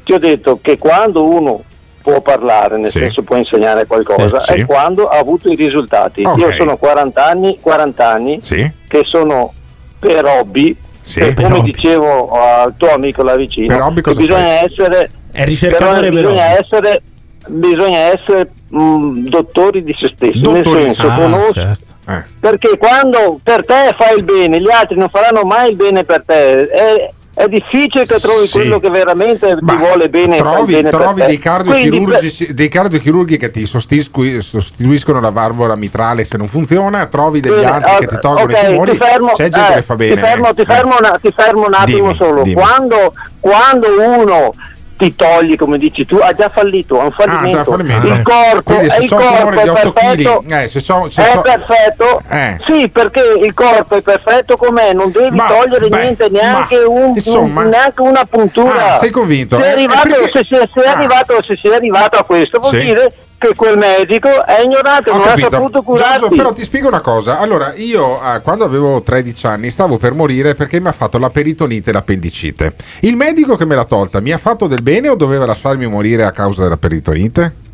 Ti 0.02 0.12
ho 0.14 0.18
detto 0.18 0.58
che 0.62 0.78
quando 0.78 1.22
uno 1.22 1.64
può 2.10 2.20
parlare, 2.20 2.76
nel 2.76 2.90
sì. 2.90 2.98
senso 2.98 3.22
può 3.22 3.36
insegnare 3.36 3.86
qualcosa, 3.86 4.40
sì, 4.40 4.54
è 4.54 4.66
quando 4.66 5.08
ha 5.08 5.18
avuto 5.18 5.48
i 5.50 5.54
risultati. 5.54 6.22
Okay. 6.24 6.40
Io 6.40 6.52
sono 6.52 6.76
40 6.76 7.24
anni, 7.24 7.58
40 7.60 8.08
anni 8.08 8.40
che 8.40 9.02
sono 9.04 9.52
per 9.98 10.24
hobby, 10.24 10.76
per 11.14 11.34
come 11.34 11.58
hobby. 11.58 11.70
dicevo 11.70 12.28
al 12.30 12.74
tuo 12.76 12.92
amico 12.92 13.22
là 13.22 13.36
vicino, 13.36 13.68
per 13.68 13.80
hobby 13.82 14.00
cosa 14.00 14.20
bisogna 14.20 14.58
fai? 14.58 14.64
essere... 14.64 15.10
È 15.32 15.44
ricercatore 15.44 16.10
però, 16.10 16.30
bisogna 16.30 16.58
essere, 16.58 17.02
bisogna 17.46 17.98
essere 17.98 18.50
mh, 18.68 19.28
dottori 19.28 19.84
di 19.84 19.94
se 19.96 20.10
stessi, 20.12 20.38
dottori. 20.38 20.82
nel 20.84 20.94
senso 20.94 21.06
ah, 21.06 21.14
conosci... 21.14 21.52
Certo. 21.52 21.92
Eh. 22.08 22.24
Perché 22.40 22.76
quando 22.76 23.38
per 23.40 23.64
te 23.64 23.94
fai 23.96 24.16
il 24.16 24.24
bene, 24.24 24.60
gli 24.60 24.70
altri 24.70 24.96
non 24.96 25.08
faranno 25.08 25.44
mai 25.44 25.70
il 25.70 25.76
bene 25.76 26.02
per 26.02 26.24
te. 26.24 26.66
È, 26.66 27.08
è 27.40 27.48
difficile 27.48 28.04
che 28.04 28.18
trovi 28.18 28.46
sì. 28.46 28.52
quello 28.52 28.78
che 28.78 28.90
veramente 28.90 29.56
Ma 29.60 29.72
ti 29.72 29.78
vuole 29.78 30.08
bene. 30.10 30.36
Trovi, 30.36 30.74
bene 30.74 30.90
trovi 30.90 31.22
dei, 31.24 31.38
cardiochirurgi, 31.38 32.34
Quindi, 32.36 32.54
dei, 32.54 32.68
cardiochirurghi, 32.68 33.36
che 33.38 33.50
ti 33.50 33.64
sostituiscono 33.64 35.20
la 35.20 35.30
valvola 35.30 35.74
mitrale 35.74 36.24
se 36.24 36.36
non 36.36 36.48
funziona, 36.48 37.06
trovi 37.06 37.40
degli 37.40 37.52
bene, 37.52 37.66
altri 37.66 38.06
che 38.06 38.14
ti 38.14 38.20
tolgono 38.20 38.50
okay, 38.50 38.64
i 38.64 38.68
tumori. 38.68 38.96
Fermo, 38.96 39.32
C'è 39.32 39.48
gente 39.48 39.72
eh, 39.72 39.74
che 39.76 39.82
fa 39.82 39.96
bene. 39.96 40.14
Ti 40.14 40.20
fermo, 40.20 40.54
ti 40.54 40.60
eh. 40.60 40.64
fermo, 40.66 40.92
eh. 40.92 40.98
una, 40.98 41.18
ti 41.20 41.32
fermo 41.34 41.66
un 41.66 41.74
attimo 41.74 42.02
dimmi, 42.02 42.14
solo. 42.14 42.42
Dimmi. 42.42 42.54
Quando, 42.54 43.14
quando 43.40 43.88
uno 44.00 44.54
ti 45.00 45.14
togli, 45.14 45.56
come 45.56 45.78
dici 45.78 46.04
tu, 46.04 46.16
ha 46.16 46.34
già 46.34 46.50
fallito, 46.50 47.00
ha 47.00 47.04
un 47.04 47.12
fallimento. 47.12 47.58
Ah, 47.58 47.64
fallimento. 47.64 48.06
Il 48.06 48.12
eh. 48.12 48.22
corpo, 48.22 48.74
Quindi, 48.74 48.86
eh, 48.88 49.02
il 49.02 49.08
corpo 49.08 49.60
è 49.60 49.72
perfetto, 49.72 50.42
eh, 50.46 50.68
se 50.68 50.80
so, 50.80 51.08
se 51.08 51.22
è 51.22 51.32
so, 51.32 51.40
perfetto. 51.40 52.22
Eh. 52.28 52.56
Sì, 52.66 52.88
perché 52.90 53.22
il 53.38 53.54
corpo 53.54 53.96
è 53.96 54.02
perfetto 54.02 54.58
com'è, 54.58 54.92
non 54.92 55.10
devi 55.10 55.34
ma, 55.34 55.46
togliere 55.46 55.88
beh, 55.88 55.96
niente, 55.96 56.28
neanche, 56.28 56.76
ma, 56.80 56.88
un, 56.88 57.12
insomma, 57.14 57.62
neanche, 57.62 58.02
una 58.02 58.26
puntura. 58.28 58.94
Ah, 58.94 58.98
sei 58.98 59.08
convinto? 59.08 59.58
Se, 59.58 59.66
eh, 59.66 59.70
arrivato, 59.70 60.28
se, 60.30 60.44
se, 60.46 60.56
ah. 60.56 60.92
arrivato, 60.92 61.32
arrivato 61.32 62.16
a 62.18 62.24
questo, 62.24 62.58
vuol 62.58 62.74
sì. 62.74 62.84
dire 62.84 63.12
che 63.40 63.54
quel 63.54 63.78
medico 63.78 64.44
è 64.44 64.60
ignorato, 64.60 65.10
Ho 65.12 65.14
non 65.16 65.22
capito. 65.24 65.46
ha 65.46 65.50
saputo 65.50 65.80
curarti. 65.80 66.18
Giorgio, 66.18 66.36
però 66.36 66.52
ti 66.52 66.62
spiego 66.62 66.88
una 66.88 67.00
cosa. 67.00 67.38
Allora, 67.38 67.72
io 67.74 68.20
ah, 68.20 68.40
quando 68.40 68.64
avevo 68.64 69.02
13 69.02 69.46
anni 69.46 69.70
stavo 69.70 69.96
per 69.96 70.12
morire 70.12 70.54
perché 70.54 70.78
mi 70.78 70.88
ha 70.88 70.92
fatto 70.92 71.16
la 71.18 71.30
peritonite 71.30 71.88
e 71.88 71.92
l'appendicite. 71.94 72.74
Il 73.00 73.16
medico 73.16 73.56
che 73.56 73.64
me 73.64 73.74
l'ha 73.74 73.86
tolta 73.86 74.20
mi 74.20 74.30
ha 74.30 74.36
fatto 74.36 74.66
del 74.66 74.82
bene 74.82 75.08
o 75.08 75.14
doveva 75.14 75.46
lasciarmi 75.46 75.86
morire 75.86 76.24
a 76.24 76.32
causa 76.32 76.64
della 76.64 76.76
peritonite? 76.76 77.68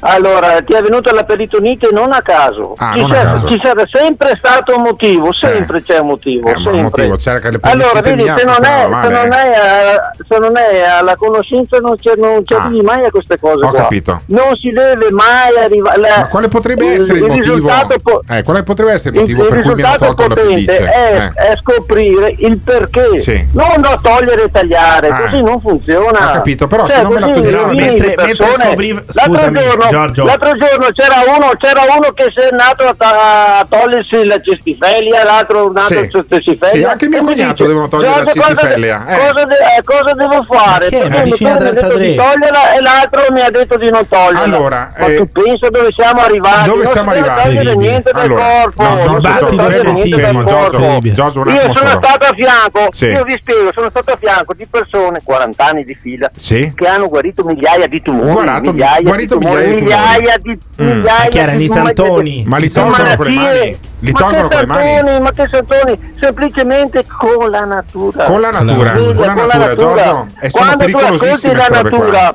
Allora, 0.00 0.60
ti 0.62 0.74
è 0.74 0.82
venuta 0.82 1.12
la 1.12 1.24
peritonite 1.24 1.88
non 1.90 2.12
a 2.12 2.20
caso. 2.20 2.74
Ah, 2.76 2.94
ci, 2.94 3.04
c'era, 3.06 3.40
ci 3.46 3.60
sempre 3.90 4.34
stato 4.36 4.76
un 4.76 4.82
motivo, 4.82 5.32
sempre 5.32 5.78
eh. 5.78 5.82
c'è 5.82 5.98
un 5.98 6.08
motivo. 6.08 6.48
Eh, 6.48 6.54
un 6.68 6.82
motivo 6.82 7.16
allora, 7.60 8.00
vedi, 8.00 8.22
se 8.24 8.44
non, 8.44 8.64
è, 8.64 8.88
se, 9.02 9.08
non 9.08 9.32
eh. 9.32 9.54
a, 9.54 10.12
se 10.28 10.38
non, 10.38 10.56
è, 10.56 10.82
alla 10.82 11.16
conoscenza 11.16 11.78
non 11.78 11.96
ci 11.98 12.08
arrivi 12.08 12.80
ah. 12.80 12.82
mai 12.82 13.04
a 13.04 13.10
queste 13.10 13.38
cose. 13.38 13.64
Ho 13.64 13.70
qua. 13.70 13.80
capito. 13.82 14.22
Non 14.26 14.54
si 14.56 14.70
deve 14.70 15.10
mai 15.10 15.56
arrivare. 15.64 15.98
La, 15.98 16.14
Ma 16.18 16.26
quale 16.26 16.48
potrebbe 16.48 16.92
essere 16.92 17.18
il, 17.18 17.24
il 17.24 17.30
motivo? 17.30 17.70
Po- 18.02 18.22
eh, 18.28 18.42
quale 18.42 18.62
potrebbe 18.62 18.92
essere 18.92 19.14
il 19.14 19.20
motivo 19.20 19.42
il, 19.42 19.48
per 19.48 19.58
il 19.58 19.64
cui 19.64 19.74
mi 19.74 19.82
hanno 19.82 19.96
tolto 19.96 20.28
la 20.28 20.34
pelliccia? 20.34 20.72
È, 20.72 21.32
eh. 21.36 21.52
è 21.52 21.56
scoprire 21.56 22.34
il 22.38 22.58
perché. 22.58 23.18
Sì. 23.18 23.48
Non 23.52 23.80
da 23.80 23.98
togliere 24.00 24.44
e 24.44 24.50
tagliare, 24.50 25.08
ah. 25.08 25.20
così 25.22 25.42
non 25.42 25.60
funziona. 25.60 26.30
Ho 26.30 26.32
capito, 26.32 26.66
però 26.66 26.86
cioè, 26.86 26.96
se 26.96 27.02
non 27.02 27.12
me 27.12 27.20
la 27.20 27.28
toglierò 27.30 27.66
mentre, 27.72 28.14
mentre 28.16 28.34
scoprivo. 28.34 29.02
L'altro 29.12 29.50
giorno 29.76 29.85
Giorgio. 29.88 30.24
l'altro 30.24 30.52
giorno 30.52 30.86
c'era 30.92 31.22
uno, 31.36 31.50
c'era 31.58 31.82
uno 31.82 32.10
che 32.14 32.30
si 32.30 32.40
è 32.40 32.48
nato 32.50 32.84
a, 32.84 32.94
ta- 32.96 33.58
a 33.58 33.66
togliersi 33.68 34.24
la 34.24 34.40
cestifelia, 34.40 35.24
l'altro 35.24 35.68
un 35.68 35.76
altro 35.76 36.02
sì. 36.02 36.10
cestifelia. 36.28 36.68
Sì, 36.70 36.82
anche 36.84 37.08
mio 37.08 37.22
cognato 37.22 37.52
dice, 37.52 37.66
devono 37.66 37.88
togliere 37.88 38.24
la 38.24 38.32
cestifelia. 38.32 39.04
Cosa, 39.04 39.14
eh. 39.14 39.18
cosa, 39.18 39.44
de- 39.44 39.54
eh, 39.54 39.82
cosa 39.84 40.12
devo 40.14 40.46
fare? 40.48 40.88
Perché 40.88 41.06
una 41.06 41.22
decina 41.22 41.56
33. 41.56 41.98
Di 41.98 42.14
toglierla 42.14 42.74
e 42.74 42.80
l'altro 42.80 43.22
mi 43.30 43.40
ha 43.40 43.50
detto 43.50 43.76
di 43.76 43.90
non 43.90 44.06
toglierla. 44.08 44.40
Allora, 44.40 44.92
Ma 44.98 45.06
eh, 45.06 45.28
penso 45.32 45.68
dove 45.70 45.92
siamo 45.92 46.20
arrivati. 46.20 46.68
Dove 46.68 46.82
non 46.84 46.92
siamo 46.92 47.10
arrivati? 47.10 47.74
niente 47.76 48.10
allora, 48.10 48.42
corpo. 48.42 48.82
No, 48.82 49.04
non 49.04 49.20
Giorgio, 49.20 49.70
fermo, 49.70 50.00
fermo, 50.00 50.44
Giorgio, 50.44 51.00
Giorgio 51.12 51.40
un 51.40 51.48
attimo 51.48 51.66
Io 51.66 51.74
sono 51.74 52.00
stato 52.02 52.24
a 52.24 52.34
fianco, 52.34 52.88
io 53.06 53.24
vi 53.24 53.36
spiego, 53.38 53.70
sono 53.72 53.90
stato 53.90 54.12
a 54.12 54.16
fianco 54.16 54.54
di 54.54 54.66
persone, 54.66 55.20
40 55.22 55.64
anni 55.64 55.84
di 55.84 55.94
fila, 55.94 56.30
che 56.36 56.86
hanno 56.86 57.08
guarito 57.08 57.44
migliaia 57.44 57.86
di 57.86 58.02
tumori. 58.02 58.32
Guardato, 58.32 58.72
migliaia 58.72 59.16
di 59.16 59.26
tumori, 59.26 59.74
migliaia 59.80 60.36
di 60.38 60.58
mm, 60.82 60.86
migliaia 60.86 61.26
mm, 61.26 61.28
chi 61.28 61.38
erano 61.38 61.60
i 61.60 61.68
santoni 61.68 62.44
ma 62.46 62.56
li 62.58 62.70
tolgono 62.70 63.08
eh, 63.08 63.16
con 63.16 63.26
le 63.26 63.32
mani? 63.32 63.78
li 63.98 64.10
ma 64.12 64.18
tolgono 64.18 64.48
con 64.48 64.58
le 64.58 64.66
mani? 64.66 65.20
Ma 65.20 65.32
che 65.32 65.48
santoni 65.50 66.14
semplicemente 66.20 67.04
con 67.06 67.50
la 67.50 67.64
natura. 67.64 68.24
Con 68.24 68.40
la 68.40 68.50
natura 68.50 68.92
con 68.92 69.14
la 69.14 69.34
natura, 69.34 69.34
con 69.34 69.46
la 69.46 69.56
natura. 69.56 70.02
Giorgio 70.02 70.28
e 70.40 70.50
sono 70.50 70.76
pericolosissime 70.76 71.54
la 71.54 71.68
natura 71.68 72.34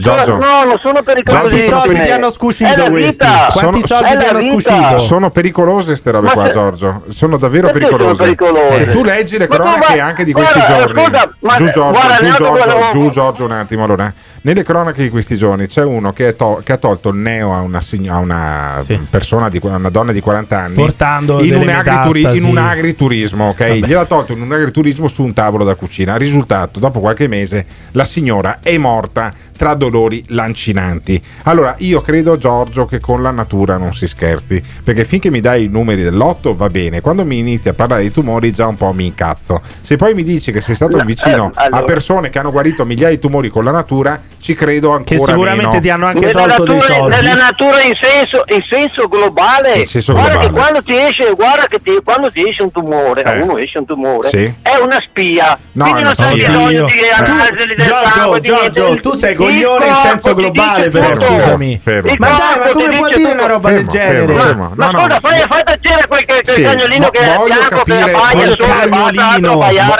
Giorgio. 0.00 0.36
No, 0.36 0.64
non 0.64 0.78
sono 0.82 1.02
pericolose. 1.02 1.48
Quanti 1.48 1.66
soldi 1.66 2.02
ti 2.02 2.10
hanno 2.10 2.30
scuscito 2.30 2.90
questi? 2.90 3.26
Quanti 3.52 3.80
sono, 3.86 4.00
soldi 4.02 4.16
ti 4.16 4.24
hanno 4.24 4.40
scuscito? 4.40 4.98
Sono 4.98 5.30
pericolose 5.30 5.86
queste 5.86 6.10
robe 6.10 6.30
qua, 6.30 6.50
Giorgio. 6.50 7.02
Sono 7.08 7.36
davvero 7.36 7.70
pericolose. 7.70 8.14
Sono 8.14 8.34
pericolose. 8.34 8.82
Eh, 8.82 8.90
tu 8.90 9.04
leggi 9.04 9.38
le 9.38 9.46
cronache 9.46 9.96
ma, 9.96 10.04
anche 10.04 10.24
di 10.24 10.32
questi 10.32 10.58
guarda, 10.58 10.84
giorni. 10.84 11.04
Scusa, 11.04 11.34
ma, 11.40 11.56
giù 11.56 11.64
Giorgio, 11.64 11.90
guarda, 11.90 12.16
giù, 12.16 12.24
Giorgio, 12.24 12.50
volevo... 12.50 12.90
giù 12.92 13.10
Giorgio 13.10 13.44
un 13.44 13.52
attimo. 13.52 13.84
Allora, 13.84 14.14
nelle 14.42 14.62
cronache 14.62 15.02
di 15.02 15.10
questi 15.10 15.36
giorni 15.36 15.66
c'è 15.66 15.84
uno 15.84 16.12
che, 16.12 16.34
to- 16.34 16.62
che 16.64 16.72
ha 16.72 16.76
tolto 16.76 17.10
il 17.10 17.16
neo 17.16 17.52
a 17.52 17.60
una, 17.60 17.80
sig- 17.80 18.08
a 18.08 18.18
una 18.18 18.82
sì. 18.84 18.98
persona, 19.08 19.48
di, 19.48 19.60
una 19.62 19.90
donna 19.90 20.12
di 20.12 20.20
40 20.20 20.58
anni. 20.58 20.74
Portando 20.74 21.42
in, 21.42 21.54
un, 21.54 21.68
agrituri- 21.68 22.36
in 22.36 22.44
un 22.44 22.56
agriturismo, 22.56 23.48
ok? 23.48 23.58
Vabbè. 23.58 23.86
Gliel'ha 23.86 24.04
tolto 24.06 24.32
in 24.32 24.40
un 24.40 24.52
agriturismo 24.52 25.08
su 25.08 25.22
un 25.22 25.32
tavolo 25.32 25.64
da 25.64 25.74
cucina. 25.74 26.16
Risultato, 26.16 26.78
dopo 26.78 27.00
qualche 27.00 27.28
mese, 27.28 27.66
la 27.92 28.04
signora 28.04 28.58
è 28.62 28.76
morta 28.78 29.32
tra 29.60 29.74
dolori 29.74 30.24
lancinanti. 30.28 31.22
Allora, 31.42 31.74
io 31.80 32.00
credo, 32.00 32.38
Giorgio, 32.38 32.86
che 32.86 32.98
con 32.98 33.20
la 33.20 33.30
natura 33.30 33.76
non 33.76 33.92
si 33.92 34.08
scherzi, 34.08 34.62
perché 34.82 35.04
finché 35.04 35.30
mi 35.30 35.40
dai 35.40 35.64
i 35.64 35.68
numeri 35.68 36.02
dell'otto 36.02 36.56
va 36.56 36.70
bene, 36.70 37.02
quando 37.02 37.26
mi 37.26 37.36
inizi 37.36 37.68
a 37.68 37.74
parlare 37.74 38.04
di 38.04 38.10
tumori 38.10 38.52
già 38.52 38.66
un 38.66 38.76
po' 38.76 38.90
mi 38.94 39.04
incazzo. 39.04 39.60
Se 39.82 39.96
poi 39.96 40.14
mi 40.14 40.24
dici 40.24 40.50
che 40.50 40.62
sei 40.62 40.74
stato 40.74 40.96
no, 40.96 41.04
vicino 41.04 41.48
eh, 41.48 41.52
allora. 41.56 41.76
a 41.76 41.84
persone 41.84 42.30
che 42.30 42.38
hanno 42.38 42.52
guarito 42.52 42.86
migliaia 42.86 43.14
di 43.14 43.18
tumori 43.18 43.50
con 43.50 43.62
la 43.64 43.70
natura, 43.70 44.18
ci 44.40 44.54
credo 44.54 44.92
ancora 44.92 45.04
Che 45.04 45.18
sicuramente 45.18 45.66
meno. 45.66 45.80
ti 45.80 45.90
hanno 45.90 46.06
anche 46.06 46.24
nella 46.24 46.46
tolto 46.46 46.64
natura, 46.64 46.86
dei 46.86 46.96
soldi. 46.96 47.16
Nella 47.16 47.34
natura 47.34 47.82
in 47.82 47.98
senso, 48.00 48.44
in 48.46 48.64
senso 48.66 49.08
globale, 49.08 49.74
in 49.74 49.86
senso 49.86 50.12
guarda 50.14 50.38
globale. 50.38 50.48
che 50.48 50.58
quando 50.58 50.82
ti 50.82 50.96
esce, 50.96 51.34
guarda 51.34 51.66
che 51.66 51.82
ti, 51.82 51.98
quando 52.02 52.30
ti 52.30 52.48
esce 52.48 52.62
un 52.62 52.72
tumore, 52.72 53.24
eh. 53.24 53.28
a 53.28 53.42
uno 53.42 53.58
esce 53.58 53.76
un 53.76 53.84
tumore, 53.84 54.30
sì. 54.30 54.54
è 54.62 54.76
una 54.82 54.98
spia. 55.02 55.58
No, 55.72 55.84
Quindi 55.84 56.02
non 56.02 56.14
c'è 56.14 56.32
bisogno 56.32 56.86
di 56.86 56.92
analisi 57.14 57.66
del 57.76 57.84
sangue, 57.84 58.40
di 58.40 58.48
Giorgio, 58.48 59.00
tu 59.00 59.12
sei 59.12 59.34
con 59.34 59.49
coglione 59.50 59.86
in 59.86 59.94
senso 60.02 60.34
globale, 60.34 60.88
però 60.88 61.14
scusami. 61.14 61.80
Fermo, 61.82 62.12
ma 62.18 62.28
dai, 62.28 62.58
ma 62.58 62.72
come 62.72 62.96
può 62.96 63.08
dire 63.08 63.30
una 63.32 63.46
roba 63.46 63.70
del 63.70 63.86
genere? 63.86 64.54
Ma 64.54 64.70
scusa, 64.76 65.18
fai, 65.20 65.44
fai 65.48 65.64
tacere 65.64 66.06
quel, 66.06 66.24
cagnolino 66.24 67.08
che 67.10 67.20
è 67.20 67.36
bianco, 67.44 67.82
che 67.82 68.00
abbaia 68.00 68.44
il 68.44 68.56
cagnolino. 68.56 69.54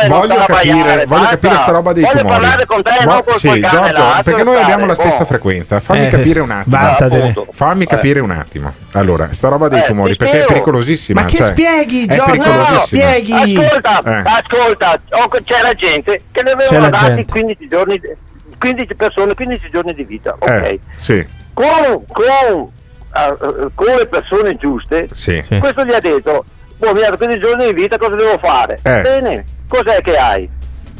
Voglio 0.08 0.44
capire, 0.46 1.04
voglio 1.06 1.26
capire 1.26 1.54
sta 1.54 1.70
roba 1.70 1.92
dei 1.92 2.04
tumori. 2.04 2.22
Voglio 2.22 2.34
parlare 2.34 2.66
con 2.66 2.82
te, 2.82 3.04
non 3.04 3.24
col 3.24 3.40
cane. 3.40 3.60
Giorgio, 3.60 4.22
perché 4.22 4.42
noi 4.42 4.56
abbiamo 4.56 4.86
la 4.86 4.94
stessa 4.94 5.18
boh. 5.18 5.24
frequenza. 5.24 5.80
Fammi 5.80 6.06
eh, 6.06 6.08
capire 6.08 6.40
un 6.40 6.50
attimo. 6.50 7.46
Fammi 7.50 7.86
capire 7.86 8.20
un 8.20 8.30
attimo. 8.30 8.74
Allora, 8.92 9.28
sta 9.32 9.48
roba 9.48 9.68
dei 9.68 9.80
eh, 9.80 9.84
tumori, 9.84 10.16
perché 10.16 10.42
è 10.42 10.46
pericolosissima. 10.46 11.20
Ma 11.20 11.26
che 11.26 11.42
spieghi, 11.42 12.06
Giorgio? 12.06 12.78
Spieghi. 12.84 13.54
Eh. 13.54 14.22
Ascolta, 14.24 15.00
ascolta, 15.08 15.38
c'è 15.44 15.62
la 15.62 15.72
gente 15.74 16.22
che 16.32 16.42
ne 16.42 16.50
avevano 16.50 16.90
dati 16.90 17.24
15 17.24 17.68
giorni 17.68 18.00
15 18.60 18.94
persone, 18.94 19.34
15 19.34 19.70
giorni 19.72 19.94
di 19.94 20.04
vita. 20.04 20.36
Ok. 20.38 20.48
Eh, 20.48 20.80
sì. 20.96 21.26
con, 21.54 22.04
con, 22.06 22.60
uh, 22.60 23.70
con, 23.74 23.96
le 23.96 24.06
persone 24.06 24.56
giuste, 24.56 25.08
sì. 25.12 25.42
questo 25.58 25.84
gli 25.84 25.92
ha 25.92 25.98
detto, 25.98 26.44
boh, 26.76 26.92
mi 26.92 27.00
15 27.00 27.38
giorni 27.38 27.66
di 27.66 27.72
vita, 27.72 27.96
cosa 27.96 28.14
devo 28.14 28.38
fare? 28.38 28.78
Eh. 28.82 29.00
Bene, 29.00 29.44
cos'è 29.66 30.02
che 30.02 30.16
hai? 30.16 30.48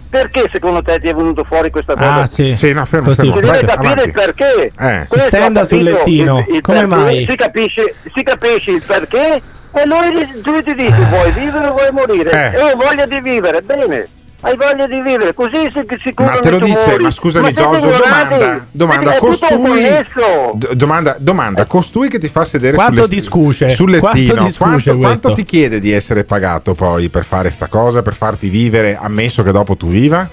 Perché 0.08 0.48
secondo 0.50 0.82
te 0.82 0.98
ti 0.98 1.06
è 1.06 1.14
venuto 1.14 1.44
fuori 1.44 1.70
questa 1.70 1.92
ah, 1.92 1.96
cosa? 1.96 2.20
Ah, 2.22 2.26
sì, 2.26 2.56
sì 2.56 2.72
no, 2.72 2.84
fermo, 2.86 3.12
fermo. 3.12 3.32
Si 3.34 3.40
deve 3.40 3.60
capire 3.60 3.92
Avanti. 3.92 4.08
il 4.08 4.12
perché. 4.12 4.72
Eh. 4.76 5.04
Si 5.04 5.18
stenda 5.20 5.62
sul 5.62 5.82
lettino. 5.82 6.44
Il, 6.48 6.56
il 6.56 6.60
Come 6.62 6.86
mai? 6.86 7.26
Si 7.28 7.36
capisce, 7.36 7.94
si 8.12 8.22
capisce 8.24 8.70
il 8.72 8.82
perché 8.84 9.40
e 9.72 9.80
allora 9.82 10.08
tu 10.42 10.62
ti 10.62 10.74
dici, 10.74 11.00
ah. 11.00 11.08
vuoi 11.08 11.30
vivere 11.30 11.68
o 11.68 11.72
vuoi 11.72 11.90
morire? 11.92 12.30
Eh. 12.30 12.56
E 12.56 12.62
ho 12.62 12.74
voglia 12.74 13.06
di 13.06 13.20
vivere, 13.20 13.62
bene. 13.62 14.08
Hai 14.42 14.56
voglia 14.56 14.86
di 14.86 15.02
vivere, 15.02 15.34
così 15.34 15.70
si, 15.74 15.84
si 16.02 16.14
curano 16.14 16.36
Ma 16.36 16.40
te 16.40 16.50
lo 16.50 16.58
dice, 16.60 16.78
tumori. 16.82 17.02
ma 17.02 17.10
scusami 17.10 17.52
Giorgio, 17.52 17.88
domanda, 17.90 18.66
domanda, 18.70 19.12
tutto 19.12 19.26
costui, 19.26 19.82
d- 20.54 20.72
domanda, 20.74 21.16
domanda, 21.20 21.66
costui 21.66 22.08
che 22.08 22.18
ti 22.18 22.28
fa 22.28 22.44
sedere 22.46 22.74
Quanto 22.74 23.02
sul, 23.02 23.10
discuce? 23.10 23.68
sul 23.74 23.98
Quanto 23.98 24.18
lettino, 24.18 24.50
quanto, 24.56 24.96
quanto 24.96 24.98
questo? 24.98 25.32
ti 25.32 25.44
chiede 25.44 25.78
di 25.78 25.92
essere 25.92 26.24
pagato 26.24 26.72
poi 26.74 27.10
per 27.10 27.24
fare 27.24 27.50
sta 27.50 27.66
cosa, 27.66 28.00
per 28.00 28.14
farti 28.14 28.48
vivere, 28.48 28.96
ammesso 28.98 29.42
che 29.42 29.52
dopo 29.52 29.76
tu 29.76 29.88
viva? 29.88 30.26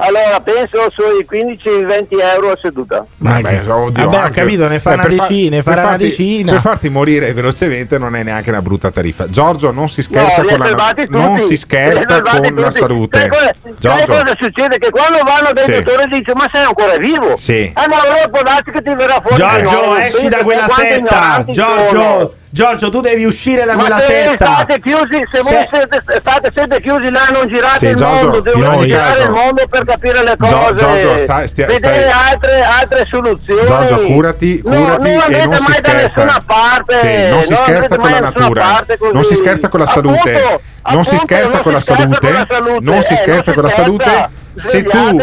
Allora, 0.00 0.40
penso 0.40 0.90
sui 0.94 1.26
15-20 1.28 2.06
euro 2.34 2.50
a 2.52 2.58
seduta. 2.60 3.04
Vabbè, 3.18 3.60
oddio, 3.68 4.04
Vabbè, 4.04 4.16
ho 4.16 4.20
anche- 4.20 4.40
capito, 4.40 4.66
ne 4.68 4.78
fa 4.78 4.90
eh, 4.90 4.94
una 4.94 5.02
fa- 5.02 5.08
decina, 5.08 5.56
ne 5.56 5.62
per 5.62 5.72
farà 5.74 5.80
una 5.80 5.90
farti- 5.90 6.04
decina. 6.08 6.52
Per 6.52 6.60
farti 6.60 6.88
morire 6.88 7.32
velocemente 7.32 7.98
non 7.98 8.16
è 8.16 8.22
neanche 8.22 8.50
una 8.50 8.62
brutta 8.62 8.90
tariffa. 8.90 9.28
Giorgio, 9.28 9.70
non 9.70 9.88
si 9.88 10.00
No, 10.00 10.20
scherza 10.20 10.42
li 10.42 10.48
con 10.48 10.58
la, 10.58 10.92
tutti. 10.94 11.06
non 11.10 11.38
si 11.40 11.56
scherza 11.56 12.08
salvati 12.08 12.52
con 12.52 12.62
la 12.62 12.70
salute. 12.70 13.18
Sai 13.18 13.28
cosa, 13.28 13.52
sai 13.62 13.74
Giorgio, 13.78 14.06
cosa 14.06 14.32
succede? 14.40 14.78
Che 14.78 14.90
quando 14.90 15.18
vanno 15.24 15.52
dai 15.52 15.64
Sì. 15.64 15.72
dottori 15.82 16.04
dice 16.18 16.32
ma 16.34 16.48
sei 16.52 16.64
ancora 16.64 16.96
vivo? 16.96 17.36
Sì. 17.36 17.70
Ah 17.74 17.84
no, 17.84 17.94
allora 18.00 18.28
può 18.30 18.42
darsi 18.42 18.70
che 18.72 18.82
ti 18.82 18.94
verrà 18.94 19.20
fuori 19.20 19.36
Giorgio, 19.36 19.70
nuovo. 19.70 19.96
esci 19.96 20.28
da 20.28 20.38
quella 20.38 20.66
setta. 20.68 20.94
ignoranti 20.96 21.54
sono. 21.54 22.32
Giorgio, 22.52 22.90
tu 22.90 23.00
devi 23.00 23.24
uscire 23.24 23.64
da 23.64 23.74
Ma 23.74 23.80
quella 23.80 23.98
se 24.00 24.06
setta. 24.28 24.44
state 24.46 24.80
chiusi, 24.80 25.22
se 25.30 25.38
Se- 25.38 25.54
voi 25.54 25.68
siete, 25.72 26.02
state 26.18 26.52
sempre 26.52 26.80
chiusi 26.80 27.08
là, 27.08 27.28
non 27.32 27.46
girate 27.46 27.78
Sì, 27.78 27.86
il 27.86 27.94
Giorgio, 27.94 28.22
mondo, 28.22 28.36
in 28.38 28.42
devono 28.42 28.80
girare 28.84 29.22
il 29.22 29.30
mondo 29.30 29.66
per 29.70 29.84
capire 29.84 30.24
le 30.24 30.34
cose. 30.36 30.52
Gio- 30.54 30.74
Giorgio, 30.74 31.18
sta- 31.18 31.46
stia- 31.46 31.66
Vedere 31.66 32.08
stai- 32.08 32.30
altre, 32.32 32.62
altre 32.62 33.06
soluzioni. 33.08 33.66
Giorgio, 33.66 34.00
curati, 34.00 34.60
No, 34.64 34.74
curati 34.74 35.02
non 35.02 35.06
e 35.10 35.22
andrete 35.22 35.46
non 35.46 35.54
si 35.54 35.62
mai 35.62 35.80
da 35.80 35.88
scherza. 35.90 36.22
nessuna 36.24 36.42
parte. 36.44 36.98
Sì, 37.00 37.30
non 37.30 37.42
si 37.42 37.48
non 37.52 37.62
scherza 37.62 37.88
con 37.96 37.98
mai 38.04 38.12
la 38.12 38.20
natura. 38.20 38.84
Non 39.12 39.24
si 39.24 39.34
scherza 39.36 39.68
con 39.68 39.80
la 39.80 39.86
salute. 39.86 40.34
Appunto, 40.34 40.60
non 40.90 41.04
si 41.04 41.14
appunto, 41.14 41.26
scherza 41.26 41.48
non 41.50 41.62
con 41.62 41.72
la 41.72 41.78
si 41.80 41.84
scherza 41.84 42.02
salute. 42.02 42.18
con 42.26 42.32
la 42.32 42.46
salute. 42.50 42.84
Non 42.90 43.02
si 43.04 43.12
Eh, 43.12 43.16
scherza 43.16 43.32
non 43.34 43.44
si 43.44 43.52
con 43.52 43.62
la 43.62 43.68
scherza. 43.68 43.82
salute. 43.82 44.28
Se 44.60 44.82
tu 44.82 44.98
non 44.98 45.16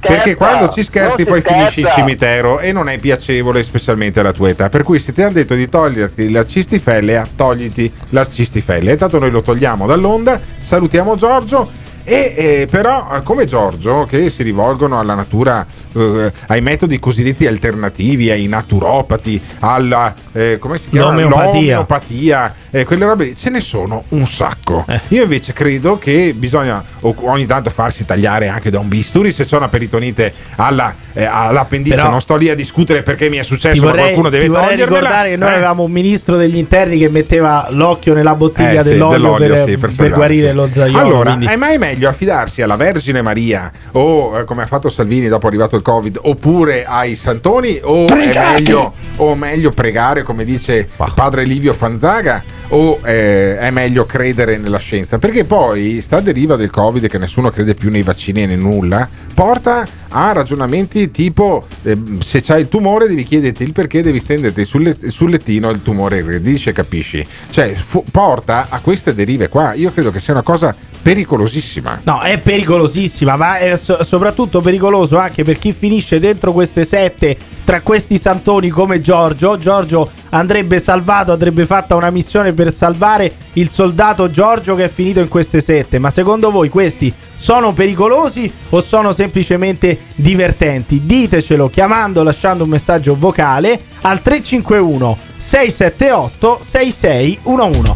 perché 0.00 0.34
quando 0.34 0.68
ci 0.68 0.80
Non 0.80 0.84
scherzi 0.84 1.16
si 1.18 1.24
poi 1.24 1.40
finisci 1.40 1.80
in 1.80 1.88
cimitero 1.88 2.60
e 2.60 2.72
non 2.72 2.88
è 2.88 2.98
piacevole 2.98 3.62
specialmente 3.62 4.20
alla 4.20 4.32
tua 4.32 4.50
età. 4.50 4.68
Per 4.68 4.82
cui 4.82 4.98
se 4.98 5.12
ti 5.12 5.22
hanno 5.22 5.32
detto 5.32 5.54
di 5.54 5.68
toglierti 5.68 6.30
la 6.30 6.46
cistifellea 6.46 7.28
togliti 7.34 7.90
la 8.10 8.24
cistifellea 8.26 8.92
intanto 8.92 9.18
noi 9.18 9.30
lo 9.30 9.42
togliamo 9.42 9.86
dall'onda. 9.86 10.40
Salutiamo 10.60 11.16
Giorgio 11.16 11.82
e 12.04 12.34
eh, 12.36 12.66
però 12.70 13.08
eh, 13.14 13.22
come 13.22 13.44
Giorgio 13.46 14.04
che 14.04 14.28
si 14.28 14.42
rivolgono 14.42 14.98
alla 14.98 15.14
natura 15.14 15.64
eh, 15.94 16.32
ai 16.48 16.60
metodi 16.60 16.98
cosiddetti 16.98 17.46
alternativi 17.46 18.30
ai 18.30 18.46
naturopati 18.46 19.40
alla 19.60 20.14
eh, 20.32 20.58
come 20.58 20.76
si 20.78 20.90
chiama 20.90 21.10
L'omeopatia. 21.10 21.50
L'omeopatia, 21.60 22.54
eh, 22.70 22.84
quelle 22.84 23.04
robe 23.06 23.34
ce 23.34 23.50
ne 23.50 23.60
sono 23.60 24.04
un 24.10 24.26
sacco 24.26 24.84
Eh. 24.88 25.00
io 25.08 25.22
invece 25.22 25.52
credo 25.52 25.96
che 25.98 26.34
bisogna 26.36 26.82
ogni 27.00 27.46
tanto 27.46 27.70
farsi 27.70 28.04
tagliare 28.04 28.48
anche 28.48 28.70
da 28.70 28.78
un 28.80 28.88
bisturi 28.88 29.32
se 29.32 29.44
c'è 29.46 29.56
una 29.56 29.68
peritonite 29.68 30.32
alla, 30.56 30.94
all'appendice 31.14 31.96
Però- 31.96 32.10
non 32.10 32.20
sto 32.20 32.36
lì 32.36 32.50
a 32.50 32.54
discutere 32.54 33.02
perché 33.02 33.30
mi 33.30 33.38
è 33.38 33.42
successo 33.42 33.80
ma 33.80 33.86
vorrei, 33.88 34.02
qualcuno 34.04 34.28
deve 34.28 34.44
ti 34.44 34.50
vorrei 34.50 34.68
togliermela 34.70 34.98
ricordare 34.98 35.30
che 35.30 35.36
noi 35.36 35.52
avevamo 35.52 35.82
un 35.84 35.90
ministro 35.92 36.36
degli 36.36 36.56
interni 36.56 36.98
che 36.98 37.08
metteva 37.08 37.66
l'occhio 37.70 38.12
nella 38.14 38.34
bottiglia 38.34 38.82
sì, 38.82 38.90
dell'olio, 38.90 39.34
per, 39.36 39.64
sì, 39.68 39.76
per 39.78 39.90
salvarsi. 39.90 40.10
guarire 40.14 40.52
lo 40.52 40.68
zaiolo. 40.70 40.98
Allora, 40.98 41.30
quindi- 41.30 41.46
è 41.46 41.56
mai 41.56 41.78
meglio 41.78 41.93
affidarsi 42.02 42.62
alla 42.62 42.76
Vergine 42.76 43.22
Maria 43.22 43.70
o 43.92 44.38
eh, 44.38 44.44
come 44.44 44.62
ha 44.62 44.66
fatto 44.66 44.88
Salvini 44.90 45.28
dopo 45.28 45.46
arrivato 45.46 45.76
il 45.76 45.82
Covid 45.82 46.18
oppure 46.22 46.84
ai 46.84 47.14
santoni 47.14 47.78
o 47.82 48.06
meglio, 48.06 48.92
o 49.16 49.34
meglio 49.34 49.70
pregare 49.70 50.22
come 50.22 50.44
dice 50.44 50.88
padre 51.14 51.44
Livio 51.44 51.72
Fanzaga 51.72 52.42
o 52.68 53.00
eh, 53.04 53.58
è 53.58 53.70
meglio 53.70 54.04
credere 54.06 54.56
nella 54.56 54.78
scienza? 54.78 55.18
Perché 55.18 55.44
poi 55.44 56.00
sta 56.00 56.20
deriva 56.20 56.56
del 56.56 56.70
Covid 56.70 57.06
che 57.08 57.18
nessuno 57.18 57.50
crede 57.50 57.74
più 57.74 57.90
nei 57.90 58.02
vaccini 58.02 58.42
e 58.42 58.46
né 58.46 58.56
nulla 58.56 59.08
porta 59.34 59.86
a 60.08 60.32
ragionamenti 60.32 61.10
tipo 61.10 61.66
eh, 61.82 61.98
se 62.20 62.40
c'hai 62.40 62.62
il 62.62 62.68
tumore 62.68 63.08
devi 63.08 63.24
chiederti 63.24 63.62
il 63.64 63.72
perché 63.72 64.02
devi 64.02 64.20
stenderti 64.20 64.64
sul, 64.64 64.82
let- 64.82 65.08
sul 65.08 65.30
lettino 65.30 65.70
il 65.70 65.82
tumore 65.82 66.16
regredisce 66.16 66.72
capisci? 66.72 67.26
Cioè 67.50 67.74
fu- 67.74 68.04
porta 68.10 68.66
a 68.68 68.80
queste 68.80 69.14
derive 69.14 69.48
qua. 69.48 69.74
Io 69.74 69.92
credo 69.92 70.10
che 70.10 70.20
sia 70.20 70.32
una 70.32 70.42
cosa 70.42 70.74
pericolosissima 71.04 72.00
No, 72.04 72.20
è 72.20 72.38
pericolosissima, 72.38 73.36
ma 73.36 73.58
è 73.58 73.76
so- 73.76 74.02
soprattutto 74.02 74.62
pericoloso 74.62 75.18
anche 75.18 75.44
per 75.44 75.58
chi 75.58 75.74
finisce 75.74 76.18
dentro 76.18 76.52
queste 76.52 76.84
sette 76.84 77.36
tra 77.62 77.82
questi 77.82 78.16
santoni 78.16 78.70
come 78.70 79.02
Giorgio. 79.02 79.58
Giorgio 79.58 80.10
andrebbe 80.30 80.78
salvato, 80.80 81.32
andrebbe 81.32 81.66
fatta 81.66 81.94
una 81.94 82.08
missione 82.08 82.54
per 82.54 82.72
salvare 82.72 83.32
il 83.54 83.68
soldato 83.68 84.30
Giorgio 84.30 84.74
che 84.74 84.84
è 84.84 84.90
finito 84.92 85.20
in 85.20 85.28
queste 85.28 85.60
sette. 85.60 85.98
Ma 85.98 86.08
secondo 86.08 86.50
voi 86.50 86.70
questi 86.70 87.12
sono 87.36 87.74
pericolosi 87.74 88.50
o 88.70 88.80
sono 88.80 89.12
semplicemente 89.12 89.98
divertenti? 90.14 91.04
Ditecelo 91.04 91.68
chiamando, 91.68 92.22
lasciando 92.22 92.64
un 92.64 92.70
messaggio 92.70 93.14
vocale 93.14 93.78
al 94.00 94.22
351 94.22 95.18
678 95.36 96.60
6611. 96.62 97.92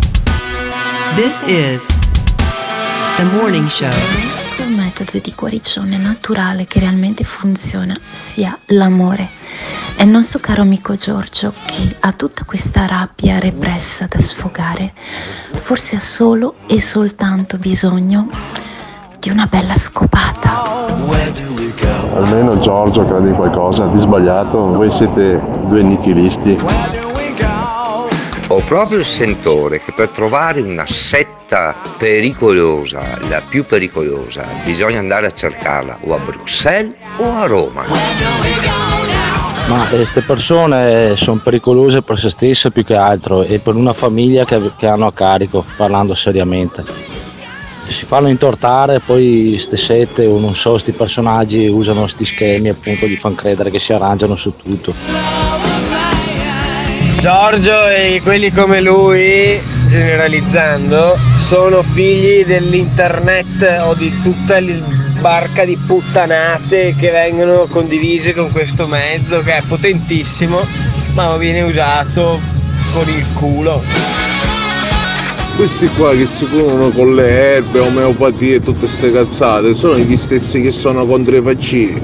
This 1.15 1.43
is 1.47 2.08
the 3.19 3.25
morning 3.25 3.67
show. 3.67 3.91
Un 4.65 4.75
metodo 4.75 5.19
di 5.21 5.35
guarigione 5.37 5.97
naturale 5.97 6.67
che 6.67 6.79
realmente 6.79 7.25
funziona 7.25 7.97
sia 8.13 8.57
l'amore. 8.67 9.29
E 9.97 10.05
il 10.05 10.09
nostro 10.09 10.39
caro 10.39 10.63
amico 10.63 10.95
Giorgio, 10.95 11.53
che 11.67 11.97
ha 11.99 12.13
tutta 12.13 12.45
questa 12.45 12.87
rabbia 12.87 13.41
repressa 13.41 14.07
da 14.07 14.21
sfogare, 14.21 14.93
forse 15.51 15.97
ha 15.97 16.01
solo 16.01 16.55
e 16.69 16.81
soltanto 16.81 17.57
bisogno 17.57 18.29
di 19.19 19.31
una 19.31 19.47
bella 19.47 19.75
scopata. 19.75 20.63
Almeno 22.15 22.61
Giorgio 22.61 23.05
crede 23.05 23.31
in 23.31 23.35
qualcosa 23.35 23.87
di 23.87 23.99
sbagliato, 23.99 24.75
voi 24.75 24.93
siete 24.93 25.43
due 25.67 25.83
nichilisti. 25.83 27.08
Ho 28.51 28.61
proprio 28.61 29.01
il 29.01 29.05
sentore 29.05 29.83
che 29.83 29.93
per 29.93 30.09
trovare 30.09 30.63
una 30.63 30.87
setta 30.87 31.75
pericolosa, 31.99 33.19
la 33.29 33.43
più 33.47 33.67
pericolosa, 33.67 34.43
bisogna 34.65 34.99
andare 34.99 35.27
a 35.27 35.35
cercarla 35.35 35.99
o 36.01 36.15
a 36.15 36.19
Bruxelles 36.19 36.95
o 37.19 37.31
a 37.31 37.45
Roma. 37.45 37.85
Ma 39.69 39.87
queste 39.89 40.23
persone 40.23 41.15
sono 41.17 41.41
pericolose 41.45 42.01
per 42.01 42.19
se 42.19 42.31
stesse 42.31 42.71
più 42.71 42.85
che 42.85 42.95
altro 42.95 43.43
e 43.43 43.59
per 43.59 43.75
una 43.75 43.93
famiglia 43.93 44.47
che, 44.47 44.59
che 44.79 44.87
hanno 44.87 45.09
a 45.09 45.13
carico, 45.13 45.63
parlando 45.77 46.15
seriamente. 46.15 46.83
Si 47.87 48.07
fanno 48.07 48.29
intortare, 48.29 49.01
poi 49.01 49.57
ste 49.59 49.77
sette 49.77 50.25
o 50.25 50.39
non 50.39 50.55
so, 50.55 50.79
sti 50.79 50.93
personaggi 50.93 51.67
usano 51.67 52.07
sti 52.07 52.25
schemi 52.25 52.71
appunto, 52.71 53.07
gli 53.07 53.17
fanno 53.17 53.35
credere 53.35 53.71
che 53.71 53.79
si 53.79 53.93
arrangiano 53.93 54.37
su 54.37 54.55
tutto. 54.57 55.98
Giorgio 57.21 57.89
e 57.89 58.21
quelli 58.23 58.53
come 58.53 58.81
lui, 58.81 59.59
generalizzando, 59.89 61.19
sono 61.35 61.83
figli 61.83 62.45
dell'internet 62.45 63.81
o 63.83 63.95
di 63.95 64.23
tutta 64.23 64.61
la 64.61 64.75
barca 65.21 65.65
di 65.65 65.77
puttanate 65.85 66.95
che 66.97 67.11
vengono 67.11 67.67
condivise 67.69 68.35
con 68.35 68.53
questo 68.53 68.87
mezzo 68.87 69.41
che 69.41 69.57
è 69.57 69.63
potentissimo, 69.67 70.65
ma 71.15 71.37
viene 71.37 71.63
usato 71.63 72.39
con 72.93 73.09
il 73.09 73.27
culo. 73.35 73.83
Questi 75.57 75.89
qua 75.89 76.15
che 76.15 76.25
si 76.25 76.47
curano 76.47 76.91
con 76.91 77.17
le 77.17 77.29
erbe, 77.57 77.81
omeopatie 77.81 78.55
e 78.57 78.61
tutte 78.61 78.79
queste 78.79 79.11
cazzate 79.11 79.75
sono 79.75 79.99
gli 79.99 80.17
stessi 80.17 80.63
che 80.63 80.71
sono 80.71 81.05
contro 81.05 81.35
i 81.35 81.41
vaccini. 81.41 82.01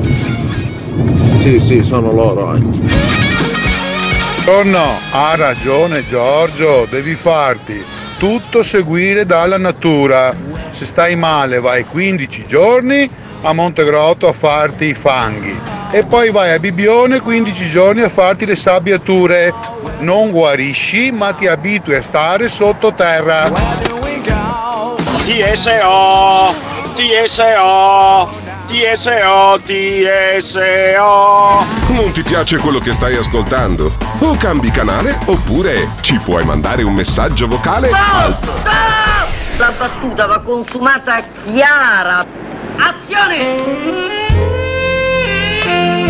Sì, 1.39 1.61
sì, 1.61 1.85
sono 1.85 2.11
loro 2.11 2.49
anche. 2.49 2.94
Buongiorno, 4.45 4.99
ha 5.13 5.35
ragione 5.37 6.05
Giorgio, 6.05 6.87
devi 6.91 7.15
farti 7.15 7.83
tutto 8.19 8.63
seguire 8.63 9.25
dalla 9.25 9.57
natura. 9.57 10.35
Se 10.69 10.85
stai 10.85 11.17
male 11.17 11.61
vai 11.61 11.87
15 11.87 12.45
giorni 12.47 13.09
a 13.41 13.55
Montegrotto 13.55 14.29
a 14.29 14.35
farti 14.35 14.89
i 14.89 14.95
fanghi 14.95 15.59
e 15.91 16.05
poi 16.05 16.31
vai 16.31 16.53
a 16.53 16.59
Bibione 16.59 17.21
15 17.21 17.71
giorni 17.71 18.03
a 18.03 18.11
farti 18.11 18.45
le 18.45 18.55
sabbiature. 18.55 19.51
Non 20.01 20.31
guarisci 20.31 21.11
ma 21.11 21.33
ti 21.33 21.47
abitui 21.47 21.95
a 21.95 22.03
stare 22.03 22.47
sottoterra. 22.47 23.51
TSO, 25.25 26.55
TSO, 26.97 28.44
TSO, 28.67 29.61
TSO. 29.65 30.63
Non 31.93 32.13
ti 32.13 32.23
piace 32.23 32.57
quello 32.59 32.79
che 32.79 32.93
stai 32.93 33.15
ascoltando? 33.17 33.93
O 34.21 34.37
cambi 34.37 34.71
canale 34.71 35.19
oppure 35.27 35.89
ci 36.01 36.19
puoi 36.19 36.45
mandare 36.45 36.83
un 36.83 36.95
messaggio 36.95 37.47
vocale 37.47 37.91
al 37.91 38.39
La 39.59 39.73
battuta 39.73 40.27
va 40.27 40.41
consumata 40.41 41.23
chiara. 41.45 42.25
Azione! 42.77 44.13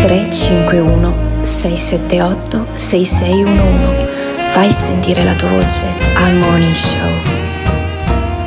351 0.01 1.41
678 1.41 2.65
6611 2.73 4.05
Fai 4.49 4.71
sentire 4.71 5.23
la 5.23 5.33
tua 5.33 5.49
voce 5.49 5.85
al 6.15 6.33
Morning 6.35 6.73
Show. 6.73 7.34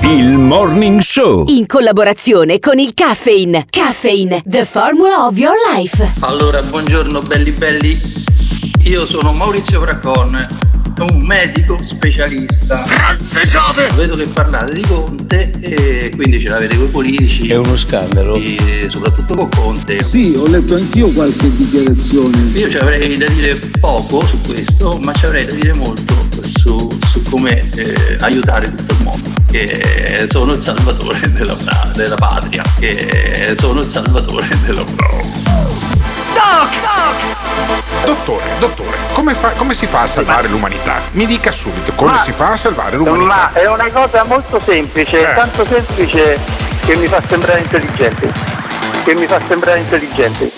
Il 0.09 0.39
Morning 0.39 1.01
Show. 1.01 1.45
In 1.49 1.67
collaborazione 1.67 2.61
con 2.61 2.79
il 2.79 2.95
Caffeine. 2.95 3.67
Caffeine, 3.69 4.43
the 4.47 4.65
formula 4.65 5.27
of 5.27 5.37
your 5.37 5.55
life. 5.75 6.13
Allora, 6.21 6.63
buongiorno 6.63 7.21
belli 7.21 7.51
belli. 7.51 8.01
Io 8.85 9.05
sono 9.05 9.35
Maurizio 9.35 9.83
Fracon, 9.83 10.49
un 11.11 11.21
medico 11.21 11.83
specialista. 11.83 12.87
Vedo 13.97 14.17
che 14.17 14.27
parlate 14.29 14.73
di 14.73 14.81
Conte 14.81 15.51
e 15.61 16.11
quindi 16.17 16.41
ce 16.41 16.49
l'avete 16.49 16.77
con 16.77 16.87
i 16.87 16.89
politici. 16.89 17.49
È 17.49 17.57
uno 17.57 17.77
scandalo. 17.77 18.37
E 18.37 18.87
soprattutto 18.89 19.35
con 19.35 19.51
Conte. 19.51 20.01
Sì, 20.01 20.33
ho 20.39 20.47
letto 20.47 20.75
anch'io 20.75 21.09
qualche 21.11 21.55
dichiarazione. 21.55 22.51
Io 22.55 22.71
ci 22.71 22.79
avrei 22.79 23.19
da 23.19 23.29
dire 23.29 23.61
poco 23.79 24.25
su 24.25 24.41
questo, 24.41 24.99
ma 25.03 25.13
ci 25.13 25.27
avrei 25.27 25.45
da 25.45 25.53
dire 25.53 25.75
molto 25.75 26.15
su, 26.63 26.89
su 27.07 27.21
come 27.29 27.63
eh, 27.75 28.17
aiutare 28.21 28.75
tutto 28.75 28.95
il 28.95 29.03
mondo. 29.03 29.38
Che 29.51 30.25
sono 30.29 30.53
il 30.53 30.63
salvatore 30.63 31.21
della, 31.33 31.57
della 31.95 32.15
patria. 32.17 32.63
Che 32.79 33.55
sono 33.57 33.81
il 33.81 33.89
salvatore 33.91 34.47
della 34.65 34.85
Dottore, 38.05 38.45
dottore, 38.59 38.97
come, 39.13 39.35
fa- 39.35 39.51
come 39.51 39.75
si 39.75 39.87
fa 39.87 40.03
a 40.03 40.07
salvare 40.07 40.49
l'umanità? 40.49 41.01
Mi 41.13 41.27
dica 41.27 41.51
subito 41.51 41.93
come 41.93 42.13
Ma- 42.13 42.19
si 42.23 42.33
fa 42.33 42.53
a 42.53 42.57
salvare 42.57 42.97
Ma 42.97 43.05
l'umanità. 43.05 43.53
è 43.53 43.67
una 43.67 43.91
cosa 43.91 44.25
molto 44.25 44.61
semplice, 44.65 45.31
Eh. 45.31 45.35
tanto 45.35 45.67
semplice 45.69 46.39
che 46.85 46.97
mi 46.97 47.07
fa 47.07 47.21
sembrare 47.29 47.61
intelligente. 47.61 48.33
Che 49.05 49.15
mi 49.15 49.27
fa 49.27 49.39
sembrare 49.47 49.81
intelligente. 49.81 50.51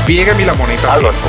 Spiegami 0.00 0.44
la 0.44 0.52
moneta 0.54 0.92
a 0.92 0.98
tempo. 0.98 1.28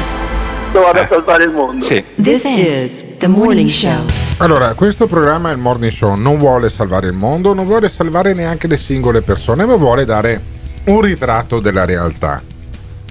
Dove 0.71 0.85
vado 0.85 0.99
a 1.01 1.07
salvare 1.07 1.43
il 1.43 1.51
mondo. 1.51 1.83
Sì. 1.83 2.01
This 2.21 2.45
is 2.45 3.17
the 3.17 3.27
Morning 3.27 3.67
Show. 3.67 4.05
Allora, 4.37 4.73
questo 4.73 5.05
programma 5.05 5.49
è 5.49 5.51
il 5.51 5.57
Morning 5.57 5.91
Show, 5.91 6.15
non 6.15 6.37
vuole 6.37 6.69
salvare 6.69 7.07
il 7.07 7.13
mondo, 7.13 7.53
non 7.53 7.65
vuole 7.65 7.89
salvare 7.89 8.33
neanche 8.33 8.67
le 8.67 8.77
singole 8.77 9.21
persone, 9.21 9.65
ma 9.65 9.75
vuole 9.75 10.05
dare 10.05 10.41
un 10.85 11.01
ritratto 11.01 11.59
della 11.59 11.83
realtà. 11.83 12.41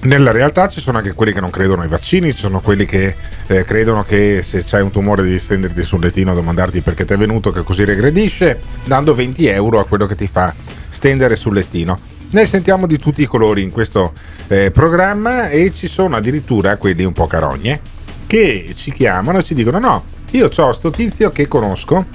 Nella 0.04 0.30
realtà 0.30 0.68
ci 0.68 0.80
sono 0.80 0.96
anche 0.96 1.12
quelli 1.12 1.32
che 1.32 1.40
non 1.40 1.50
credono 1.50 1.82
ai 1.82 1.88
vaccini, 1.88 2.32
ci 2.32 2.38
sono 2.38 2.60
quelli 2.60 2.86
che 2.86 3.14
eh, 3.46 3.64
credono 3.64 4.04
che 4.04 4.40
se 4.42 4.64
c'hai 4.64 4.80
un 4.80 4.90
tumore 4.90 5.22
devi 5.22 5.38
stenderti 5.38 5.82
sul 5.82 6.00
lettino 6.00 6.30
a 6.30 6.34
domandarti 6.34 6.80
perché 6.80 7.04
ti 7.04 7.12
è 7.12 7.18
venuto, 7.18 7.50
che 7.50 7.62
così 7.62 7.84
regredisce, 7.84 8.58
dando 8.84 9.14
20 9.14 9.46
euro 9.48 9.80
a 9.80 9.84
quello 9.84 10.06
che 10.06 10.14
ti 10.14 10.26
fa 10.26 10.54
stendere 10.88 11.36
sul 11.36 11.52
lettino. 11.52 11.98
Ne 12.32 12.46
sentiamo 12.46 12.86
di 12.86 12.96
tutti 12.96 13.22
i 13.22 13.26
colori 13.26 13.62
in 13.62 13.72
questo 13.72 14.12
eh, 14.46 14.70
programma 14.70 15.48
e 15.48 15.72
ci 15.74 15.88
sono 15.88 16.14
addirittura 16.14 16.76
quelli 16.76 17.02
un 17.02 17.12
po' 17.12 17.26
carogne 17.26 17.80
che 18.28 18.72
ci 18.76 18.92
chiamano 18.92 19.38
e 19.38 19.42
ci 19.42 19.52
dicono 19.52 19.80
no, 19.80 20.04
io 20.30 20.48
ho 20.54 20.72
sto 20.72 20.90
tizio 20.90 21.30
che 21.30 21.48
conosco 21.48 22.06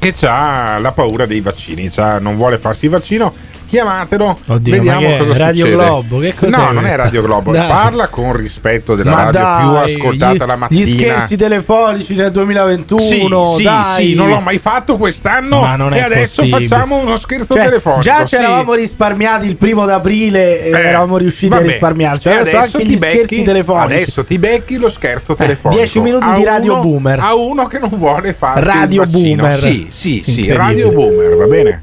che 0.00 0.12
ha 0.26 0.78
la 0.78 0.90
paura 0.90 1.26
dei 1.26 1.40
vaccini, 1.40 1.88
non 2.20 2.34
vuole 2.34 2.58
farsi 2.58 2.86
il 2.86 2.90
vaccino, 2.90 3.32
chiamatelo, 3.66 4.38
Oddio, 4.46 4.72
vediamo 4.74 5.16
cosa 5.18 5.36
Radio 5.36 5.64
succede. 5.66 5.84
Globo, 5.84 6.18
che 6.18 6.34
cos'è 6.34 6.56
No, 6.56 6.64
non 6.66 6.76
è 6.78 6.80
questa? 6.80 6.96
Radio 6.96 7.22
Globo, 7.22 7.52
Dai. 7.52 7.68
parla 7.68 8.08
con 8.08 8.32
rispetto 8.36 8.94
della 8.94 9.10
Ma 9.10 9.24
radio 9.24 9.40
dai, 9.40 9.60
più 9.60 9.96
ascoltata 9.96 10.44
gli- 10.44 10.48
la 10.48 10.56
mattina. 10.56 10.84
Gli 10.84 10.98
scherzi 10.98 11.36
telefonici 11.36 12.14
nel 12.14 12.30
2021. 12.32 13.00
Sì, 13.00 13.56
sì, 13.56 13.62
dai. 13.64 13.84
sì, 13.94 14.14
non 14.14 14.28
l'ho 14.28 14.40
mai 14.40 14.58
fatto 14.58 14.96
quest'anno 14.96 15.62
e 15.92 16.00
adesso 16.00 16.42
possibile. 16.42 16.66
facciamo 16.68 16.96
uno 16.96 17.16
scherzo 17.16 17.54
Cioè, 17.54 17.64
telefonico. 17.64 18.00
Già 18.02 18.20
sì. 18.20 18.26
ci 18.28 18.34
eravamo 18.36 18.74
risparmiati 18.74 19.46
il 19.46 19.56
primo 19.56 19.84
d'aprile 19.86 20.62
e 20.62 20.70
Eh, 20.70 20.78
eravamo 20.80 21.16
riusciti 21.18 21.48
vabbè. 21.48 21.62
a 21.62 21.66
risparmiarci. 21.66 22.28
E 22.28 22.32
Adesso, 22.32 22.56
anche 22.56 22.84
gli 22.84 22.98
becchi- 22.98 23.14
scherzi 23.16 23.42
telefonici. 23.44 23.94
Adesso 23.94 24.24
ti 24.24 24.38
becchi 24.38 24.76
lo 24.76 24.88
scherzo 24.88 25.34
telefonico. 25.34 25.80
10 25.80 26.00
minuti 26.00 26.24
A 26.26 26.34
di 26.36 26.44
Radio 26.44 26.72
uno- 26.74 26.82
Boomer. 26.82 27.18
A 27.20 27.34
uno 27.34 27.66
che 27.66 27.78
non 27.78 27.90
vuole 27.94 28.32
farsi 28.32 28.64
Radio. 28.68 29.04
Boomer. 29.06 29.58
Sì, 29.58 29.86
sì, 29.90 30.22
sì. 30.26 30.52
Radio 30.52 30.90
Boomer, 30.92 31.36
va 31.36 31.46
bene? 31.46 31.82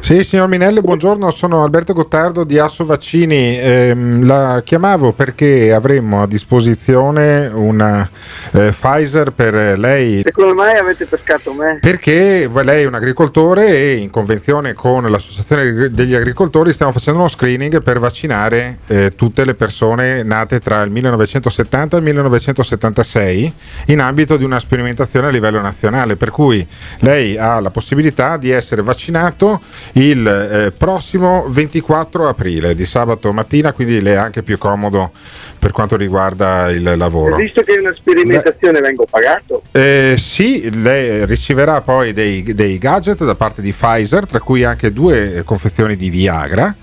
Sì, 0.00 0.24
signor 0.24 0.48
Minelli, 0.48 0.80
buongiorno, 0.80 1.30
sono 1.30 1.62
Alberto 1.62 1.92
Gottardo 1.92 2.44
di 2.44 2.58
Asso 2.58 2.84
Vaccini. 2.84 3.58
Ehm, 3.58 4.26
la 4.26 4.62
chiamavo 4.64 5.12
perché 5.12 5.72
avremmo 5.72 6.22
a 6.22 6.26
disposizione 6.26 7.50
una 7.52 8.08
eh, 8.52 8.72
Pfizer 8.72 9.30
per 9.30 9.78
lei. 9.78 10.20
E 10.20 10.30
come 10.32 10.52
mai 10.52 10.76
avete 10.76 11.06
pescato 11.06 11.52
me? 11.54 11.78
Perché 11.80 12.50
lei 12.62 12.82
è 12.82 12.86
un 12.86 12.94
agricoltore 12.94 13.68
e 13.68 13.94
in 13.94 14.10
convenzione 14.10 14.74
con 14.74 15.04
l'Associazione 15.10 15.90
degli 15.92 16.14
Agricoltori 16.14 16.72
stiamo 16.72 16.92
facendo 16.92 17.20
uno 17.20 17.28
screening 17.28 17.82
per 17.82 17.98
vaccinare 17.98 18.78
eh, 18.88 19.10
tutte 19.16 19.44
le 19.44 19.54
persone 19.54 20.22
nate 20.22 20.60
tra 20.60 20.82
il 20.82 20.90
1970 20.90 21.96
e 21.96 21.98
il 21.98 22.04
1976 22.04 23.54
in 23.86 24.00
ambito 24.00 24.36
di 24.36 24.44
una 24.44 24.58
sperimentazione 24.58 25.28
a 25.28 25.30
livello 25.30 25.60
nazionale. 25.60 26.16
Per 26.16 26.30
cui 26.30 26.66
lei 27.00 27.38
ha 27.38 27.60
la 27.60 27.70
possibilità 27.70 28.36
di 28.36 28.50
essere 28.50 28.82
vaccinato 29.22 29.60
il 29.92 30.26
eh, 30.26 30.72
prossimo 30.72 31.46
24 31.48 32.28
aprile 32.28 32.74
di 32.74 32.84
sabato 32.84 33.32
mattina, 33.32 33.72
quindi 33.72 34.00
le 34.00 34.12
è 34.12 34.16
anche 34.16 34.42
più 34.42 34.58
comodo 34.58 35.12
per 35.58 35.70
quanto 35.70 35.96
riguarda 35.96 36.70
il 36.70 36.94
lavoro. 36.96 37.36
Visto 37.36 37.62
che 37.62 37.74
è 37.74 37.78
una 37.78 37.94
sperimentazione 37.94 38.80
vengo 38.80 39.06
pagato. 39.08 39.62
Eh, 39.70 40.16
sì, 40.18 40.70
lei 40.82 41.24
riceverà 41.26 41.80
poi 41.80 42.12
dei, 42.12 42.42
dei 42.42 42.78
gadget 42.78 43.24
da 43.24 43.34
parte 43.34 43.62
di 43.62 43.72
Pfizer, 43.72 44.26
tra 44.26 44.40
cui 44.40 44.64
anche 44.64 44.92
due 44.92 45.42
confezioni 45.44 45.96
di 45.96 46.10
Viagra 46.10 46.74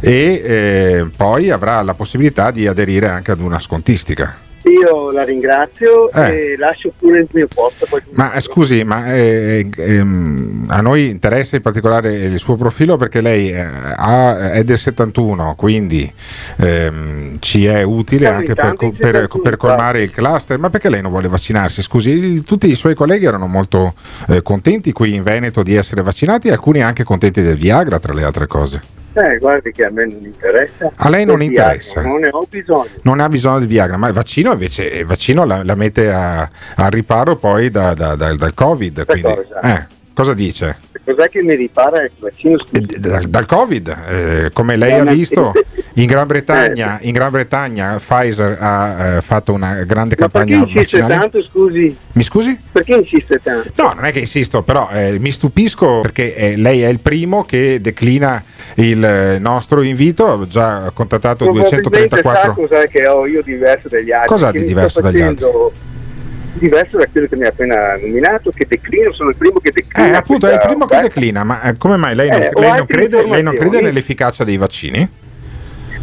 e 0.00 0.42
eh, 0.44 1.10
poi 1.16 1.50
avrà 1.50 1.80
la 1.82 1.94
possibilità 1.94 2.50
di 2.50 2.66
aderire 2.66 3.08
anche 3.08 3.30
ad 3.30 3.40
una 3.40 3.60
scontistica. 3.60 4.52
Io 4.66 5.10
la 5.10 5.24
ringrazio 5.24 6.10
Eh. 6.10 6.52
e 6.52 6.56
lascio 6.56 6.90
pure 6.98 7.20
il 7.20 7.28
mio 7.32 7.46
posto. 7.52 7.86
Ma 8.12 8.32
eh, 8.32 8.40
scusi, 8.40 8.82
ma 8.82 9.12
eh, 9.12 9.68
ehm, 9.76 10.66
a 10.68 10.80
noi 10.80 11.10
interessa 11.10 11.56
in 11.56 11.62
particolare 11.62 12.14
il 12.14 12.38
suo 12.38 12.56
profilo 12.56 12.96
perché 12.96 13.20
lei 13.20 13.50
eh, 13.52 13.60
ha- 13.62 14.52
è 14.52 14.64
del 14.64 14.78
71, 14.78 15.54
quindi 15.54 16.10
ehm, 16.56 17.36
ci 17.40 17.66
è 17.66 17.82
utile 17.82 18.20
Siamo 18.26 18.36
anche 18.38 18.54
per, 18.54 18.74
per- 18.76 19.14
71, 19.20 19.42
per 19.42 19.56
colmare 19.56 20.02
il 20.02 20.10
cluster. 20.10 20.58
Ma 20.58 20.70
perché 20.70 20.88
lei 20.88 21.02
non 21.02 21.10
vuole 21.10 21.28
vaccinarsi? 21.28 21.82
Scusi, 21.82 22.42
tutti 22.42 22.68
i 22.68 22.74
suoi 22.74 22.94
colleghi 22.94 23.26
erano 23.26 23.46
molto 23.46 23.94
eh, 24.28 24.40
contenti 24.42 24.92
qui 24.92 25.14
in 25.14 25.22
Veneto 25.22 25.62
di 25.62 25.74
essere 25.74 26.00
vaccinati, 26.02 26.48
alcuni 26.48 26.82
anche 26.82 27.04
contenti 27.04 27.42
del 27.42 27.56
Viagra, 27.56 27.98
tra 27.98 28.14
le 28.14 28.24
altre 28.24 28.46
cose. 28.46 28.82
Eh, 29.16 29.38
guardi 29.38 29.70
che 29.70 29.84
a 29.84 29.90
me 29.90 30.06
non 30.06 30.18
interessa. 30.22 30.90
A 30.96 31.08
lei 31.08 31.24
non 31.24 31.40
interessa? 31.40 32.00
Viagra, 32.00 32.10
Non 32.10 32.20
ne 32.20 32.28
ho 32.32 32.46
bisogno. 32.48 32.88
Non 33.02 33.20
ha 33.20 33.28
bisogno 33.28 33.58
del 33.60 33.68
Viagra, 33.68 33.96
ma 33.96 34.08
il 34.08 34.12
vaccino 34.12 34.52
invece 34.52 34.84
il 34.86 35.06
vaccino 35.06 35.44
la, 35.44 35.62
la 35.62 35.74
mette 35.76 36.12
a, 36.12 36.40
a 36.74 36.88
riparo 36.88 37.36
poi 37.36 37.70
da- 37.70 37.94
da- 37.94 38.16
da- 38.16 38.34
dal 38.34 38.54
Covid. 38.54 39.04
Quindi, 39.06 39.22
cosa? 39.34 39.60
eh, 39.60 39.86
cosa 40.12 40.34
dice? 40.34 40.78
Cos'è 41.04 41.28
che 41.28 41.42
mi 41.42 41.54
ripara 41.54 42.02
il 42.02 42.10
vaccino? 42.18 42.56
Eh, 42.72 42.80
Dal, 42.98 43.24
dal 43.24 43.44
Covid, 43.46 43.96
eh, 44.08 44.50
come 44.54 44.76
lei 44.76 44.92
Eh, 44.92 44.98
ha 45.00 45.04
ma- 45.04 45.12
visto, 45.12 45.52
in 45.94 46.06
Gran 46.06 46.26
Bretagna, 46.26 46.98
in 47.02 47.12
Gran 47.12 47.30
Bretagna 47.30 47.96
Pfizer 47.96 48.56
ha 48.58 49.16
eh, 49.16 49.20
fatto 49.20 49.52
una 49.52 49.84
grande 49.84 50.16
Ma 50.18 50.28
perché 50.28 50.52
campagna 50.52 50.56
insiste 50.56 50.98
vaccinale. 51.00 51.20
tanto, 51.30 51.42
scusi? 51.44 51.96
Mi 52.12 52.22
scusi? 52.22 52.58
Perché 52.72 52.94
insiste 52.94 53.38
tanto? 53.42 53.70
No, 53.76 53.92
non 53.92 54.04
è 54.06 54.12
che 54.12 54.20
insisto, 54.20 54.62
però 54.62 54.88
eh, 54.90 55.18
mi 55.20 55.30
stupisco 55.30 56.00
perché 56.00 56.34
eh, 56.34 56.56
lei 56.56 56.80
è 56.82 56.88
il 56.88 57.00
primo 57.00 57.44
che 57.44 57.80
declina 57.82 58.42
il 58.76 59.04
eh, 59.04 59.38
nostro 59.38 59.82
invito. 59.82 60.24
Ho 60.24 60.46
già 60.46 60.90
contattato 60.94 61.44
Probabilmente 61.44 61.82
sa 61.82 61.90
234. 61.90 62.54
cos'è 62.54 62.88
che 62.88 63.06
ho 63.06 63.26
io 63.26 63.42
diverso 63.42 63.88
dagli 63.88 64.10
altri. 64.10 64.28
Cosa 64.28 64.50
di 64.50 64.64
diverso 64.64 65.00
dagli 65.02 65.18
facendo- 65.18 65.72
diverso 66.54 66.96
da 66.96 67.06
quello 67.10 67.26
che 67.26 67.36
mi 67.36 67.44
ha 67.44 67.48
appena 67.48 67.96
nominato, 67.96 68.50
che 68.50 68.66
declino, 68.68 69.12
sono 69.12 69.30
il 69.30 69.36
primo 69.36 69.58
che 69.60 69.70
declina. 69.72 70.08
Eh, 70.08 70.14
appunto, 70.14 70.46
è 70.46 70.52
il 70.54 70.60
primo 70.64 70.86
che 70.86 70.98
declina, 71.00 71.44
ma 71.44 71.62
eh, 71.62 71.76
come 71.76 71.96
mai 71.96 72.14
lei 72.14 72.30
non, 72.30 72.42
Eh, 72.42 72.50
lei 72.54 72.76
non 72.76 72.86
crede, 72.86 73.26
lei 73.26 73.42
non 73.42 73.54
crede 73.54 73.80
nell'efficacia 73.80 74.44
dei 74.44 74.56
vaccini? 74.56 75.08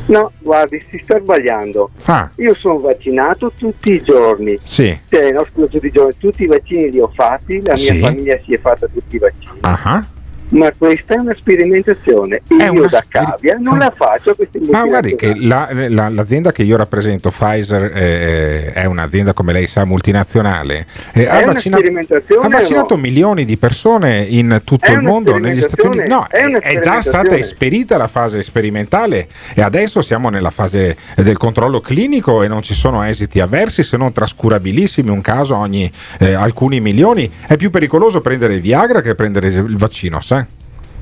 No, 0.08 0.32
guardi, 0.40 0.84
si 0.90 1.00
sta 1.04 1.20
sbagliando. 1.20 1.92
Ah. 2.06 2.30
Io 2.36 2.54
sono 2.54 2.80
vaccinato 2.80 3.52
tutti 3.56 3.94
i 3.94 4.02
giorni. 4.02 4.58
Sì. 4.64 4.98
Cioè, 5.10 5.32
no, 5.32 5.46
scusa, 5.52 5.68
tutti 5.68 5.86
i 5.86 5.92
giorni, 5.92 6.14
tutti 6.18 6.44
i 6.44 6.48
vaccini 6.48 6.90
li 6.90 7.00
ho 7.00 7.10
fatti, 7.14 7.62
la 7.64 7.74
mia 7.74 7.76
Sì. 7.76 8.00
famiglia 8.00 8.40
si 8.44 8.54
è 8.54 8.60
fatta 8.60 8.88
tutti 8.92 9.16
i 9.16 9.20
vaccini. 9.20 9.60
Ah. 9.62 10.06
Ma 10.52 10.72
questa 10.78 11.16
è 11.16 11.18
una 11.18 11.36
sperimentazione. 11.38 12.42
E 12.48 12.66
io 12.72 12.88
da 12.90 13.04
cavia 13.08 13.58
non 13.60 13.78
la 13.78 13.92
faccio 13.96 14.36
Ma 14.70 14.84
guardi 14.86 15.16
che 15.16 15.34
la- 15.36 15.70
la- 15.72 16.10
l'azienda 16.10 16.52
che 16.52 16.64
io 16.64 16.76
rappresento, 16.78 17.30
Pfizer, 17.30 17.92
eh, 17.96 18.74
è 18.74 18.86
un'azienda 18.86 19.34
come 19.34 19.54
lei 19.54 19.68
sa 19.68 19.86
multinazionale. 19.86 20.86
eh, 21.14 21.26
ha, 21.28 21.46
vaccina- 21.46 21.78
ha 21.78 22.48
vaccinato 22.50 22.96
no? 22.96 23.02
milioni 23.02 23.46
di 23.46 23.58
persone 23.58 24.20
in 24.28 24.62
tutto 24.64 24.92
il 24.92 25.02
mondo, 25.02 25.38
negli 25.38 25.62
Stati 25.62 25.86
Uniti. 25.86 26.08
No, 26.10 26.26
è 26.28 26.46
è, 26.60 26.80
già 26.80 27.02
stata 27.02 27.38
esperita 27.38 27.98
la 27.98 28.08
fase 28.08 28.44
sperimentale 28.44 29.28
e 29.56 29.62
adesso 29.62 30.02
siamo 30.02 30.30
nella 30.30 30.52
fase 30.52 30.98
del 31.16 31.38
controllo 31.38 31.80
clinico 31.80 32.44
e 32.44 32.48
non 32.48 32.62
ci 32.62 32.74
sono 32.74 33.04
esiti 33.04 33.40
avversi 33.40 33.84
se 33.84 33.98
non 33.98 34.12
trascurabilissimi, 34.12 35.10
un 35.10 35.22
caso 35.22 35.56
ogni 35.56 35.90
eh, 36.20 36.34
alcuni 36.34 36.80
milioni. 36.82 37.30
È 37.48 37.56
più 37.56 37.70
pericoloso 37.70 38.22
prendere 38.22 38.56
il 38.56 38.62
Viagra 38.62 39.02
che 39.02 39.16
prendere 39.16 39.48
il 39.48 39.78
vaccino, 39.78 40.20
sa? 40.22 40.41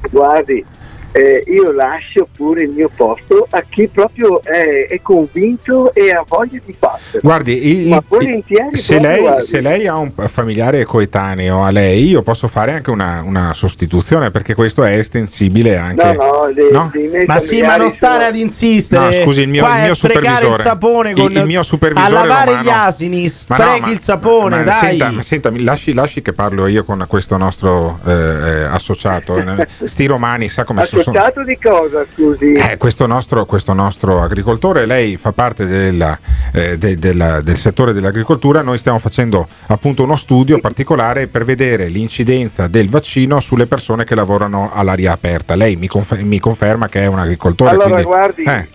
Guardi, 0.08 0.66
eh, 1.12 1.44
io 1.48 1.72
lascio 1.72 2.28
pure 2.36 2.64
il 2.64 2.70
mio 2.70 2.90
posto 2.96 3.48
a 3.50 3.64
chi 3.68 3.88
proprio 3.88 4.42
è, 4.44 4.88
è 4.90 5.00
convinto 5.02 5.94
e 5.94 6.12
ha 6.12 6.24
voglia 6.28 6.60
di 6.64 6.76
farlo. 6.78 6.98
Guardi, 7.22 7.82
il- 7.82 7.88
Ma 7.90 7.96
il- 7.98 8.04
volentieri 8.08 8.78
se, 8.78 9.00
lei, 9.00 9.22
guardi. 9.22 9.46
se 9.46 9.62
lei 9.62 9.88
ha 9.88 9.98
un 9.98 10.12
familiare 10.28 10.84
coetaneo 10.86 11.64
a 11.64 11.72
lei, 11.72 12.08
io 12.08 12.22
posso 12.22 12.48
fare 12.48 12.74
anche 12.74 12.90
una, 12.92 13.22
una 13.26 13.54
sostituzione 13.54 14.32
perché 14.32 14.54
questo 14.54 14.84
è 14.84 14.98
estensibile 14.98 15.78
anche. 15.78 16.14
No, 16.14 16.14
no, 16.14 16.52
dei- 16.54 16.72
No? 16.72 16.92
Ma 17.26 17.40
sì, 17.40 17.62
ma 17.62 17.78
non 17.78 17.90
stare 17.92 18.16
sono- 18.16 18.28
ad 18.28 18.36
insistere. 18.36 19.18
No, 19.18 19.24
scusi, 19.24 19.42
il 19.42 19.48
mio- 19.50 19.64
Qua 19.64 19.78
il 19.78 19.84
mio 19.86 19.96
supervisore. 19.96 20.56
il 20.56 20.60
sapone 20.62 21.14
con 21.14 21.32
Il- 21.32 21.38
il 21.38 21.46
mio 21.46 21.64
supervisore 21.64 22.08
a 22.08 22.22
lavare 22.22 22.46
romano. 22.52 22.64
gli 22.64 22.70
asini, 22.72 23.18
Ma 23.18 23.24
no, 23.24 23.30
sprechi 23.64 23.80
ma- 23.82 23.92
il 23.92 24.02
sapone, 24.02 24.56
ma 24.58 24.64
dai. 24.64 24.74
Senta, 24.90 25.12
ma 25.12 25.22
senta, 25.22 25.50
mi 25.52 25.64
lasci, 25.64 25.94
lasci 25.94 26.22
che 26.22 26.34
parlo 26.34 26.68
io 26.68 26.84
con 26.84 27.04
questo 27.08 27.38
nostro 27.38 28.00
eh, 28.06 28.12
eh, 28.12 28.64
associato. 28.64 29.44
Sti 29.84 30.06
romani, 30.06 30.48
sa 30.50 30.64
come 30.64 30.86
sono. 30.86 30.99
Associato 31.00 31.44
di 31.44 31.58
cosa, 31.58 32.06
scusi? 32.14 32.52
Eh, 32.54 32.78
questo, 32.78 33.06
nostro, 33.06 33.46
questo 33.46 33.74
nostro 33.74 34.22
agricoltore, 34.22 34.86
lei 34.86 35.18
fa 35.18 35.32
parte 35.32 35.66
della, 35.66 36.18
eh, 36.54 36.78
de- 36.78 36.96
della- 36.96 37.42
del 37.42 37.58
settore 37.58 37.94
dell'agricoltura, 37.94 38.62
noi 38.62 38.78
stiamo 38.78 39.00
facendo 39.00 39.48
appunto 39.68 40.04
uno 40.04 40.16
studio 40.16 40.60
particolare 40.60 41.28
per 41.28 41.46
vedere 41.46 41.88
l'incidenza 41.88 42.68
del 42.68 42.90
vaccino 42.90 43.40
sulle 43.40 43.66
persone 43.68 44.04
che 44.04 44.16
lavorano 44.16 44.72
all'aria 44.74 45.12
aperta. 45.12 45.56
Lei 45.56 45.76
mi, 45.76 45.88
confer- 45.88 46.22
mi 46.24 46.40
conferma 46.40 46.88
che 46.88 47.02
è 47.02 47.06
un 47.06 47.20
agricoltore. 47.20 47.72
Allora, 47.72 47.86
quindi- 47.86 48.04
guardi, 48.04 48.44
eh, 48.44 48.68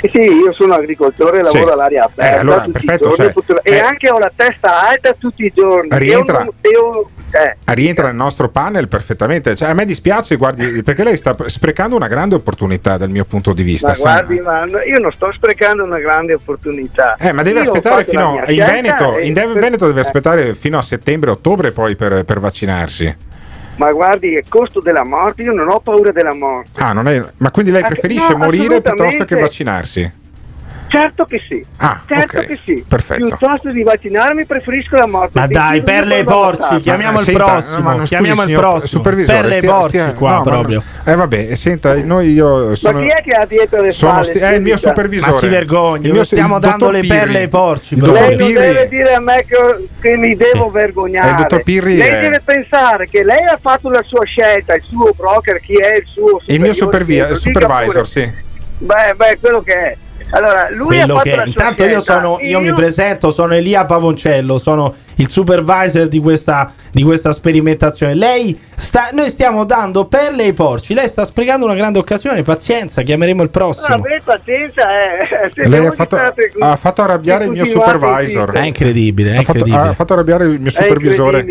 sì, 0.00 0.08
sì, 0.12 0.18
io 0.20 0.52
sono 0.52 0.74
agricoltore, 0.74 1.42
lavoro 1.42 1.66
Sì. 1.66 1.72
all'aria 1.72 2.04
aperta 2.04 2.36
Eh, 2.36 2.38
allora, 2.38 2.66
perfetto, 2.70 3.14
giorni, 3.14 3.32
cioè, 3.46 3.58
e 3.62 3.72
eh. 3.72 3.80
anche 3.80 4.10
ho 4.10 4.18
la 4.18 4.32
testa 4.34 4.88
alta 4.88 5.14
tutti 5.18 5.44
i 5.44 5.52
giorni. 5.54 5.88
Rientra- 5.92 6.42
Io 6.42 6.70
io- 6.70 7.10
eh, 7.32 7.56
rientra 7.74 8.06
nel 8.06 8.16
nostro 8.16 8.48
panel 8.48 8.88
perfettamente. 8.88 9.54
Cioè, 9.54 9.68
a 9.70 9.74
me 9.74 9.84
dispiace, 9.84 10.34
guardi, 10.36 10.82
perché 10.82 11.04
lei 11.04 11.16
sta 11.16 11.36
sprecando 11.46 11.94
una 11.94 12.08
grande 12.08 12.34
opportunità 12.34 12.96
dal 12.96 13.10
mio 13.10 13.24
punto 13.24 13.52
di 13.52 13.62
vista. 13.62 13.88
ma 13.88 13.94
guardi, 13.96 14.40
ma 14.40 14.64
io 14.84 14.98
non 14.98 15.12
sto 15.12 15.30
sprecando 15.32 15.84
una 15.84 15.98
grande 16.00 16.34
opportunità. 16.34 17.16
Eh, 17.20 17.32
ma 17.32 17.42
deve 17.42 17.60
Io 17.60 17.70
aspettare 17.70 18.04
fino 18.04 18.32
mia 18.32 18.44
in 18.50 18.64
Veneto, 18.64 19.16
e- 19.18 19.26
in 19.26 19.34
Veneto 19.34 19.86
deve 19.86 20.00
aspettare 20.00 20.54
fino 20.54 20.78
a 20.78 20.82
settembre-ottobre 20.82 21.70
poi 21.70 21.94
per, 21.94 22.24
per 22.24 22.40
vaccinarsi. 22.40 23.28
Ma 23.80 23.92
guardi, 23.92 24.26
il 24.32 24.44
costo 24.46 24.80
della 24.80 25.04
morte, 25.04 25.40
io 25.40 25.54
non 25.54 25.70
ho 25.70 25.80
paura 25.80 26.12
della 26.12 26.34
morte. 26.34 26.82
Ah, 26.82 26.92
non 26.92 27.08
è, 27.08 27.24
ma 27.38 27.50
quindi 27.50 27.70
lei 27.70 27.80
Ah, 27.82 27.86
preferisce 27.86 28.32
no, 28.32 28.36
morire 28.36 28.82
piuttosto 28.82 29.24
che 29.24 29.36
vaccinarsi? 29.36 30.12
Certo 30.90 31.24
che 31.24 31.40
sì. 31.46 31.64
Ah, 31.76 32.02
certo 32.04 32.38
ok, 32.38 32.46
che 32.46 32.58
sì. 32.64 32.84
perfetto. 32.86 33.24
Piuttosto 33.24 33.70
di 33.70 33.84
vaccinarmi 33.84 34.44
preferisco 34.44 34.96
la 34.96 35.06
morte. 35.06 35.38
Ma 35.38 35.46
dai, 35.46 35.76
Io 35.76 35.82
perle 35.84 36.16
ai 36.16 36.24
non 36.24 36.32
sono 36.32 36.56
porci, 36.56 36.80
chiamiamo 36.80 37.12
Ma 37.12 37.18
il 37.20 37.24
senta, 37.24 37.44
prossimo. 37.44 37.90
no, 37.94 38.02
chiamiamo 38.02 38.40
scusi, 38.40 38.50
il 38.50 38.56
prossimo. 38.58 39.02
ai 39.04 39.52
stia- 39.58 39.70
porci 39.72 39.88
stia- 39.88 40.12
qua 40.14 40.30
no, 40.34 40.42
proprio. 40.42 40.82
no. 41.04 41.12
Eh 41.12 41.14
vabbè, 41.14 41.54
senta, 41.54 41.94
noi 42.02 42.32
io 42.32 42.74
sono 42.74 42.98
Ma 42.98 43.04
chi 43.04 43.10
è 43.12 43.22
che 43.22 43.30
ha 43.30 43.46
dietro 43.46 43.82
le 43.82 43.92
sono 43.92 44.10
spalle? 44.14 44.28
sti- 44.28 44.38
è 44.40 44.54
il 44.54 44.62
mio 44.62 44.76
supervisore. 44.78 45.30
Ma 45.30 45.38
si 45.38 45.46
vergogni, 45.46 46.06
Il 46.06 46.12
mio- 46.12 46.24
stiamo 46.24 46.54
il 46.56 46.60
dando 46.60 46.90
le 46.90 47.06
perle 47.06 47.38
ai 47.38 47.48
porci. 47.48 47.94
Il 47.94 48.02
Lei 48.10 48.36
non 48.36 48.36
Pirri- 48.36 48.52
deve 48.54 48.88
dire 48.88 49.14
a 49.14 49.20
me 49.20 49.44
che, 49.46 49.88
che 50.00 50.16
mi 50.16 50.34
devo 50.34 50.70
vergognare. 50.70 51.28
Eh, 51.28 51.30
il 51.30 51.36
dottor 51.36 51.62
Pirri 51.62 51.96
lei 51.98 52.08
è- 52.08 52.20
deve 52.20 52.42
pensare 52.44 53.06
che 53.08 53.22
lei 53.22 53.44
ha 53.44 53.58
fatto 53.62 53.88
la 53.90 54.02
sua 54.02 54.24
scelta, 54.24 54.74
il 54.74 54.82
suo 54.88 55.12
broker, 55.16 55.60
chi 55.60 55.74
è 55.74 55.98
il 55.98 56.04
suo 56.12 56.40
il 56.46 56.58
mio 56.60 56.72
supervisor, 56.72 58.06
sì. 58.08 58.28
Beh, 58.78 59.14
beh, 59.14 59.38
quello 59.40 59.62
che 59.62 59.72
è. 59.72 59.96
Allora, 60.30 60.68
lui 60.70 60.98
Quello 60.98 61.14
ha 61.14 61.22
fatto 61.22 61.30
che 61.30 61.42
Intanto 61.46 61.84
io 61.84 62.00
sono, 62.00 62.38
io 62.40 62.60
mi 62.60 62.72
presento, 62.72 63.30
sono 63.30 63.54
Elia 63.54 63.84
Pavoncello, 63.84 64.58
sono 64.58 64.94
il 65.16 65.28
supervisor 65.28 66.08
di 66.08 66.18
questa, 66.18 66.72
di 66.90 67.02
questa 67.02 67.32
sperimentazione. 67.32 68.14
Lei 68.14 68.58
sta, 68.76 69.08
noi 69.12 69.28
stiamo 69.28 69.64
dando 69.64 70.06
perle 70.06 70.44
ai 70.44 70.52
porci, 70.52 70.94
lei 70.94 71.08
sta 71.08 71.24
sprecando 71.24 71.66
una 71.66 71.74
grande 71.74 71.98
occasione, 71.98 72.42
pazienza, 72.42 73.02
chiameremo 73.02 73.42
il 73.42 73.50
prossimo. 73.50 73.96
Vabbè, 73.96 74.20
pazienza, 74.24 74.82
eh. 74.82 75.50
Se 75.54 75.68
Lei 75.68 75.86
ha 75.86 75.90
fatto, 75.90 76.16
ha 76.16 76.76
fatto 76.76 77.02
arrabbiare 77.02 77.44
il 77.44 77.50
mio 77.50 77.64
supervisor. 77.64 78.52
È 78.52 78.64
incredibile, 78.64 79.34
è 79.34 79.36
Ha 79.38 79.42
fatto, 79.42 79.64
ha 79.64 79.92
fatto 79.92 80.12
arrabbiare 80.12 80.44
il 80.44 80.60
mio 80.60 80.68
È 80.68 80.72
supervisore. 80.72 81.44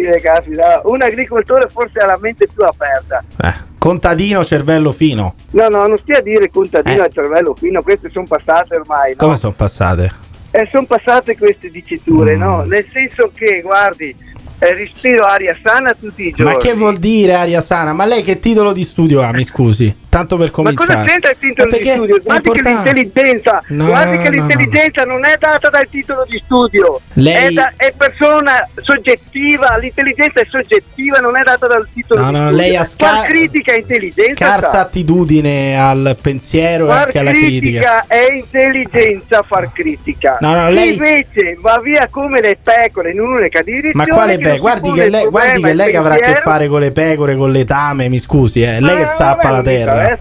Un 0.84 1.01
agricoltore 1.01 1.67
forse 1.71 1.99
ha 1.99 2.05
la 2.05 2.17
mente 2.19 2.47
più 2.53 2.63
aperta. 2.63 3.23
Eh, 3.41 3.53
contadino, 3.77 4.43
cervello 4.43 4.91
fino. 4.91 5.36
No, 5.51 5.67
no, 5.69 5.88
non 5.88 5.97
stia 5.97 6.17
a 6.17 6.21
dire 6.21 6.49
contadino 6.49 7.03
Eh. 7.03 7.10
cervello 7.10 7.55
fino, 7.55 7.82
queste 7.82 8.10
sono 8.10 8.25
passate 8.27 8.58
ormai, 8.69 9.11
no? 9.11 9.17
Come 9.17 9.37
sono 9.37 9.53
passate? 9.53 10.11
Eh, 10.51 10.67
sono 10.71 10.85
passate 10.85 11.37
queste 11.37 11.69
diciture, 11.69 12.35
Mm. 12.35 12.39
no? 12.39 12.61
Nel 12.63 12.85
senso 12.91 13.31
che, 13.33 13.61
guardi, 13.61 14.15
eh, 14.59 14.73
respiro 14.73 15.25
aria 15.25 15.55
sana 15.63 15.93
tutti 15.99 16.27
i 16.27 16.31
giorni. 16.31 16.53
Ma 16.53 16.57
che 16.57 16.73
vuol 16.73 16.97
dire 16.97 17.33
aria 17.33 17.61
sana? 17.61 17.93
Ma 17.93 18.05
lei 18.05 18.21
che 18.23 18.39
titolo 18.39 18.71
di 18.73 18.83
studio 18.83 19.21
ha, 19.21 19.31
mi 19.31 19.43
scusi? 19.43 19.95
Tanto 20.09 20.37
per 20.37 20.47
Ma 20.47 20.51
cominciare. 20.53 20.87
cosa 20.87 21.03
c'entra 21.03 21.29
il 21.31 21.37
titolo 21.39 21.69
Ma 21.69 21.77
di 21.77 21.85
studio? 21.89 22.19
Guardi 22.23 22.49
che 22.51 22.61
l'intelligenza, 22.69 23.63
No, 23.67 23.85
guardi 23.85 24.17
che 24.17 24.29
no, 24.29 24.35
l'intelligenza 24.35 25.03
non 25.03 25.23
è 25.25 25.35
data 25.39 25.69
dal 25.69 25.87
titolo 25.89 26.25
di 26.27 26.41
studio, 26.43 26.99
Lei- 27.13 27.47
è, 27.47 27.51
da- 27.51 27.73
è 27.77 27.93
persona 27.95 28.67
soggettiva, 28.75 29.77
l'intelligenza 29.77 30.41
è 30.41 30.47
soggettiva, 30.49 31.19
non 31.19 31.37
è 31.37 31.43
data 31.43 31.67
dal 31.67 31.87
titolo 31.93 32.21
No, 32.21 32.27
di 32.31 32.33
no, 32.37 32.39
studio. 32.47 32.57
lei 32.57 32.75
ha 32.75 32.83
sca- 32.83 33.07
Far 33.15 33.27
critica 33.27 33.73
intelligenza. 33.75 34.33
Scarsa 34.45 34.67
sa. 34.69 34.79
attitudine 34.81 35.79
al 35.79 36.17
pensiero 36.21 36.85
e 36.85 36.87
Far 36.89 37.05
anche 37.05 37.19
alla 37.19 37.31
critica 37.31 38.01
critica. 38.01 38.05
è 38.07 38.33
intelligenza 38.33 39.41
far 39.43 39.71
critica. 39.71 40.37
No, 40.41 40.53
no, 40.55 40.69
lei- 40.69 40.93
invece 40.93 41.57
va 41.59 41.79
via 41.83 42.07
come 42.09 42.41
le 42.41 42.57
pecore 42.61 43.11
in 43.11 43.19
un'unica 43.19 43.61
direzione. 43.61 43.93
Ma 43.93 44.05
quale 44.07 44.37
che 44.49 44.55
si 44.55 44.59
Guardi 44.59 44.91
che 44.91 45.03
il 45.03 45.12
lei, 45.12 45.25
guardi 45.27 45.62
che 45.62 45.69
il 45.69 45.75
lei 45.75 45.91
che 45.91 45.97
avrà 45.97 46.13
a 46.15 46.17
che 46.17 46.35
fare 46.43 46.67
con 46.67 46.79
le 46.79 46.91
pecore, 46.91 47.35
con 47.35 47.51
le 47.51 47.65
tame, 47.65 48.09
mi 48.09 48.19
scusi, 48.19 48.62
eh. 48.62 48.77
È 48.77 48.79
lei 48.79 48.97
che 48.97 49.07
zappa 49.12 49.49
vabbè, 49.49 49.55
la 49.55 49.62
terra. 49.62 50.17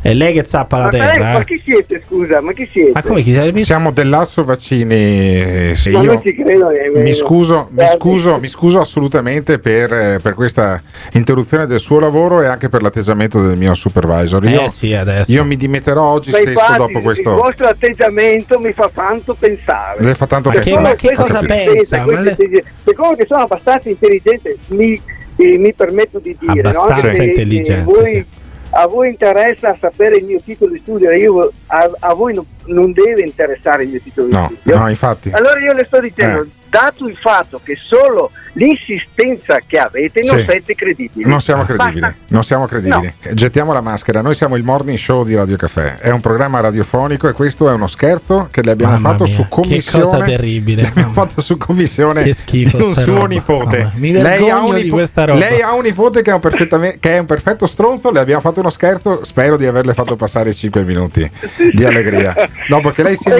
È 0.00 0.12
lei 0.14 0.32
che 0.32 0.44
zappa 0.46 0.78
la 0.78 0.88
terra. 0.88 1.32
ma 1.32 1.40
eh. 1.40 1.44
chi 1.44 1.60
siete, 1.64 2.02
scusa? 2.06 2.40
Ma 2.40 2.52
chi 2.52 2.68
siete? 2.70 2.92
Ma 2.94 3.02
come 3.02 3.22
chi 3.22 3.32
sei? 3.32 3.58
Siamo 3.64 3.90
dell'Asso 3.90 4.44
Vaccini. 4.44 4.94
eh, 4.94 5.72
se 5.74 5.90
Ma 5.90 6.00
io 6.00 6.12
non 6.12 6.22
ci 6.22 6.34
credo 6.34 6.70
mi 6.94 7.12
scuso, 7.12 7.68
mi 7.70 7.86
scuso, 7.94 8.38
mi 8.38 8.48
scuso 8.48 8.80
assolutamente 8.80 9.58
per, 9.58 9.92
eh, 9.92 10.18
per 10.22 10.34
questa 10.34 10.80
interruzione 11.12 11.66
del 11.66 11.80
suo 11.80 11.98
lavoro 11.98 12.42
e 12.42 12.46
anche 12.46 12.68
per 12.68 12.82
l'atteggiamento 12.82 13.40
del 13.40 13.56
mio 13.56 13.74
supervisor. 13.74 14.44
Io, 14.44 14.62
Eh 14.64 14.70
sì, 14.70 14.94
adesso. 14.94 15.30
io 15.32 15.44
mi 15.44 15.56
dimetterò 15.56 16.02
oggi 16.02 16.30
Ma 16.30 16.38
stesso 16.38 16.52
infatti, 16.52 16.76
dopo 16.78 16.98
Il 16.98 17.04
questo. 17.04 17.34
vostro 17.34 17.66
atteggiamento 17.66 18.58
mi 18.58 18.72
fa 18.72 18.90
tanto 18.92 19.34
pensare. 19.38 20.02
Le 20.02 20.14
fa 20.14 20.26
tanto 20.26 20.48
Ma 20.48 20.54
pensare. 20.56 20.76
come 20.76 20.88
ma 20.88 20.94
che 20.94 21.12
cosa 21.14 21.40
pensa? 21.40 22.02
questa 22.04 22.04
Ma 22.06 22.20
le- 22.20 22.36
Siccome 22.84 23.16
che 23.16 23.26
sono 23.28 23.46
abbastanza 23.48 23.88
intelligente, 23.88 24.56
mi, 24.68 25.00
eh, 25.36 25.56
mi 25.58 25.72
permetto 25.72 26.18
di 26.18 26.36
dire 26.38 26.52
no? 26.60 26.68
Abbastanza 26.68 27.08
Che- 27.08 27.16
che 27.16 27.24
intelligente, 27.24 27.82
voi- 27.84 28.04
sì. 28.14 28.26
A 28.70 28.86
voi 28.86 29.08
interessa 29.08 29.74
sapere 29.80 30.18
il 30.18 30.24
mio 30.26 30.40
titolo 30.44 30.72
di 30.72 30.78
studio, 30.80 31.10
io- 31.10 31.50
a, 31.68 31.90
a 32.00 32.12
voi 32.14 32.34
non, 32.34 32.44
non 32.68 32.92
deve 32.92 33.22
interessare 33.22 33.84
il 33.84 33.90
mio 33.90 34.00
titolo 34.02 34.28
di 34.28 34.32
No, 34.34 34.50
studio. 34.60 34.78
no, 34.78 34.88
infatti. 34.88 35.30
Allora 35.32 35.58
io 35.60 35.72
le 35.74 35.84
sto 35.86 36.00
dicendo, 36.00 36.42
Eh. 36.42 36.46
dato 36.68 37.06
il 37.06 37.16
fatto 37.16 37.60
che 37.62 37.76
solo 37.82 38.30
l'insistenza 38.52 39.60
che 39.66 39.78
avete 39.78 40.20
non 40.24 40.38
Sì. 40.38 40.44
siete 40.48 40.74
credibili. 40.74 41.28
Non 41.28 41.40
siamo 41.40 41.64
credibili, 41.64 42.00
Basta. 42.00 42.16
non 42.28 42.42
siamo 42.44 42.66
credibili. 42.66 43.12
Gettiamo 43.32 43.72
la 43.72 43.80
maschera. 43.80 44.20
Noi 44.20 44.34
siamo 44.34 44.56
il 44.56 44.62
morning 44.64 44.98
show 44.98 45.24
di 45.24 45.34
Radio 45.34 45.56
Caffè. 45.56 45.96
È 45.96 46.10
un 46.10 46.20
programma 46.20 46.60
radiofonico 46.60 47.28
e 47.28 47.32
questo 47.32 47.68
è 47.68 47.72
uno 47.72 47.86
scherzo 47.86 48.48
che 48.50 48.62
le 48.62 48.72
abbiamo 48.72 48.94
Mamma 48.94 49.10
fatto 49.10 49.24
mia, 49.24 49.34
su 49.34 49.42
che 49.42 49.48
commissione. 49.48 50.04
cosa 50.04 50.24
terribile, 50.24 50.82
Le 50.82 50.88
abbiamo 50.88 51.12
fatto 51.12 51.40
su 51.40 51.56
commissione 51.56 52.22
Che 52.22 52.34
schifo 52.34 52.76
di 52.76 52.82
un 52.82 52.92
sta 52.92 53.00
suo 53.02 53.14
roba. 53.14 53.26
nipote. 53.28 53.78
Mamma, 53.78 53.92
mi 53.94 54.12
lei, 54.12 54.50
ha 54.50 54.60
un 54.64 54.74
di 54.74 54.82
nipo- 54.82 54.96
questa 54.96 55.24
roba. 55.24 55.38
lei 55.38 55.60
ha 55.62 55.74
un 55.74 55.82
nipote 55.82 56.22
che 56.22 56.30
è 56.30 56.34
un, 56.34 56.40
perfettame- 56.40 56.96
che 57.00 57.14
è 57.16 57.18
un 57.18 57.26
perfetto 57.26 57.66
stronzo. 57.66 58.10
Le 58.10 58.20
abbiamo 58.20 58.40
fatto 58.40 58.60
uno 58.60 58.70
scherzo. 58.70 59.24
Spero 59.24 59.56
di 59.56 59.66
averle 59.66 59.94
fatto 59.94 60.16
passare 60.16 60.52
5 60.52 60.82
minuti 60.84 61.28
di 61.72 61.84
allegria. 61.84 62.34
dopo 62.68 62.90
che 62.90 63.02
lei 63.02 63.16
si 63.16 63.30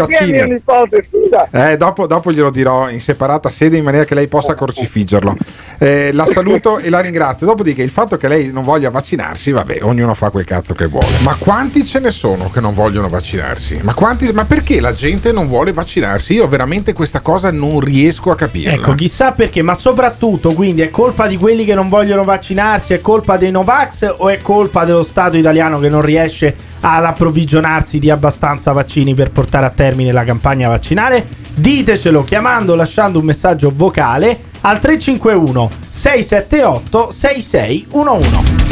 scusa? 1.09 1.49
Eh, 1.51 1.77
dopo, 1.77 2.07
dopo 2.07 2.33
glielo 2.33 2.51
dirò 2.51 2.89
in 2.89 3.01
separata 3.01 3.51
sede 3.51 3.77
in 3.77 3.85
maniera 3.85 4.05
che 4.05 4.15
lei 4.15 4.29
possa 4.29 4.55
crocifiggerlo. 4.55 5.37
Eh, 5.79 6.13
la 6.13 6.27
saluto 6.27 6.79
e 6.79 6.91
la 6.91 7.01
ringrazio. 7.01 7.47
Dopodiché 7.47 7.83
il 7.83 7.91
fatto 7.91 8.17
che 8.17 8.29
lei 8.29 8.53
non 8.53 8.65
voglia 8.65 8.91
vaccinarsi, 8.91 9.51
vabbè, 9.51 9.79
ognuno 9.83 10.15
fa 10.15 10.31
quel 10.31 10.45
cazzo 10.45 10.75
che 10.75 10.87
vuole. 10.87 11.07
Ma 11.23 11.37
quanti 11.39 11.85
ce 11.85 12.01
ne 12.01 12.11
sono 12.11 12.51
che 12.51 12.61
non 12.61 12.75
vogliono 12.75 13.09
vaccinarsi? 13.09 13.81
Ma, 13.83 13.95
quanti, 13.95 14.31
ma 14.33 14.45
perché 14.45 14.81
la 14.81 14.93
gente 14.93 15.33
non 15.33 15.49
vuole 15.49 15.73
vaccinarsi? 15.73 16.35
Io 16.35 16.49
veramente 16.49 16.93
questa 16.93 17.21
cosa 17.21 17.51
non 17.51 17.81
riesco 17.81 18.31
a 18.31 18.37
capire. 18.37 18.73
Ecco, 18.73 18.95
chissà 18.95 19.33
perché, 19.33 19.63
ma 19.63 19.75
soprattutto 19.75 20.53
quindi 20.53 20.83
è 20.83 20.91
colpa 20.91 21.27
di 21.27 21.37
quelli 21.37 21.65
che 21.65 21.75
non 21.75 21.89
vogliono 21.89 22.25
vaccinarsi, 22.25 22.95
è 22.95 23.01
colpa 23.01 23.37
dei 23.37 23.51
Novax 23.51 24.15
o 24.19 24.29
è 24.29 24.39
colpa 24.39 24.85
dello 24.85 25.05
Stato 25.05 25.37
italiano 25.37 25.79
che 25.79 25.89
non 25.89 26.03
riesce 26.03 26.55
ad 26.81 27.05
approvvigionarsi 27.05 27.99
di 27.99 28.11
abbastanza 28.11 28.73
vaccini 28.73 29.15
per 29.15 29.31
portare 29.31 29.67
a 29.67 29.71
termine 29.71 30.13
la 30.13 30.25
campagna 30.25 30.69
vaccinale? 30.69 31.27
Ditecelo 31.55 32.23
chiamando 32.23 32.73
o 32.73 32.77
lasciando 32.77 33.19
un 33.19 33.25
messaggio 33.25 33.73
vocale 33.75 34.41
al 34.61 34.79
351 34.79 35.71
678 35.91 37.11
6611. 37.11 38.67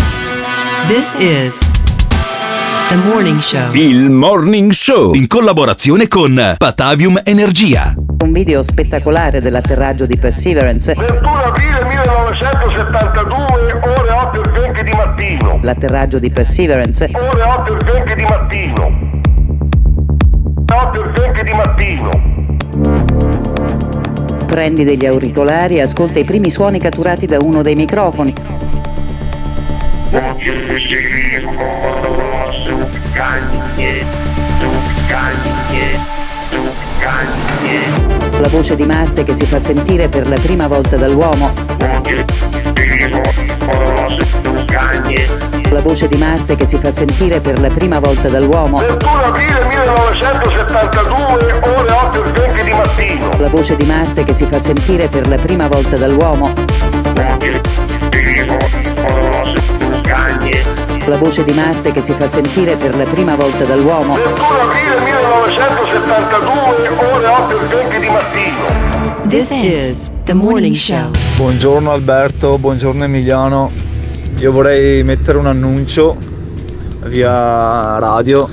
This 0.86 1.14
is 1.18 1.59
the 2.88 2.96
morning 2.96 3.38
show. 3.40 3.72
Il 3.74 4.09
Morning 4.11 4.70
Show 4.70 5.14
in 5.14 5.26
collaborazione 5.26 6.07
con 6.07 6.54
Patavium 6.57 7.20
Energia. 7.24 7.92
Un 8.22 8.32
video 8.32 8.62
spettacolare 8.62 9.40
dell'atterraggio 9.40 10.07
di 10.07 10.16
Perseverance. 10.16 10.94
21 10.94 11.30
aprile 11.42 11.84
1972, 11.84 13.55
mattino. 15.16 15.58
L'atterraggio 15.62 16.18
di 16.18 16.30
Perseverance. 16.30 17.10
Ore 17.12 17.42
8 17.42 17.72
e 17.72 17.84
20 17.92 18.14
di 18.14 18.24
mattino. 18.24 19.14
8 20.70 21.04
e 21.04 21.08
20 21.20 21.42
di 21.42 21.52
mattino. 21.54 22.10
Prendi 24.46 24.84
degli 24.84 25.06
auricolari 25.06 25.76
e 25.76 25.80
ascolta 25.80 26.18
i 26.18 26.24
primi 26.24 26.50
suoni 26.50 26.78
catturati 26.78 27.24
da 27.26 27.38
uno 27.40 27.62
dei 27.62 27.74
microfoni. 27.74 28.34
La 38.38 38.48
voce 38.48 38.76
di 38.76 38.84
Marte 38.84 39.24
che 39.24 39.34
si 39.34 39.44
fa 39.44 39.58
sentire 39.58 40.08
per 40.08 40.28
la 40.28 40.36
prima 40.38 40.68
volta 40.68 40.96
dall'uomo. 40.96 41.52
La 45.70 45.81
voce 45.81 46.07
di 46.07 46.18
Marte 46.18 46.55
che 46.55 46.66
si 46.66 46.79
fa 46.79 46.93
sentire 46.93 47.41
per 47.41 47.59
la 47.61 47.70
prima 47.70 47.99
volta 47.99 48.29
dall'uomo. 48.29 48.77
21 48.77 49.20
aprile 49.22 49.64
1972, 49.68 51.61
ore 51.64 51.93
8 51.93 52.24
e 52.24 52.31
20 52.33 52.64
di 52.64 52.72
mattino. 52.72 53.31
La 53.39 53.49
voce 53.49 53.74
di 53.74 53.87
Marte 53.87 54.24
che 54.24 54.35
si 54.35 54.45
fa 54.45 54.59
sentire 54.59 55.09
per 55.09 55.29
la 55.29 55.39
prima 55.39 55.66
volta 55.66 55.97
dall'uomo. 55.97 56.53
La 61.07 61.16
voce 61.16 61.45
di 61.45 61.53
Marte 61.55 61.93
che 61.93 62.03
si 62.03 62.12
fa 62.12 62.29
sentire 62.29 62.77
per 62.77 62.97
la 62.97 63.05
prima 63.05 63.35
volta 63.35 63.64
dall'uomo. 63.64 64.12
21 64.12 64.59
aprile 64.59 65.01
1972, 65.01 66.89
ore 67.14 67.27
8 67.27 67.51
e 67.51 67.66
20 67.66 67.99
di 67.99 68.09
mattino. 68.09 69.29
This 69.29 69.51
is 69.53 70.11
the 70.24 70.35
morning 70.35 70.74
show. 70.74 71.11
Buongiorno 71.37 71.91
Alberto, 71.91 72.59
buongiorno 72.59 73.05
Emiliano. 73.05 73.86
Io 74.39 74.53
vorrei 74.53 75.03
mettere 75.03 75.39
un 75.39 75.47
annuncio 75.47 76.16
via 77.05 77.99
radio. 77.99 78.49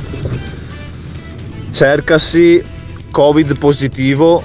Cercasi 1.72 2.64
Covid 3.12 3.58
positivo 3.58 4.44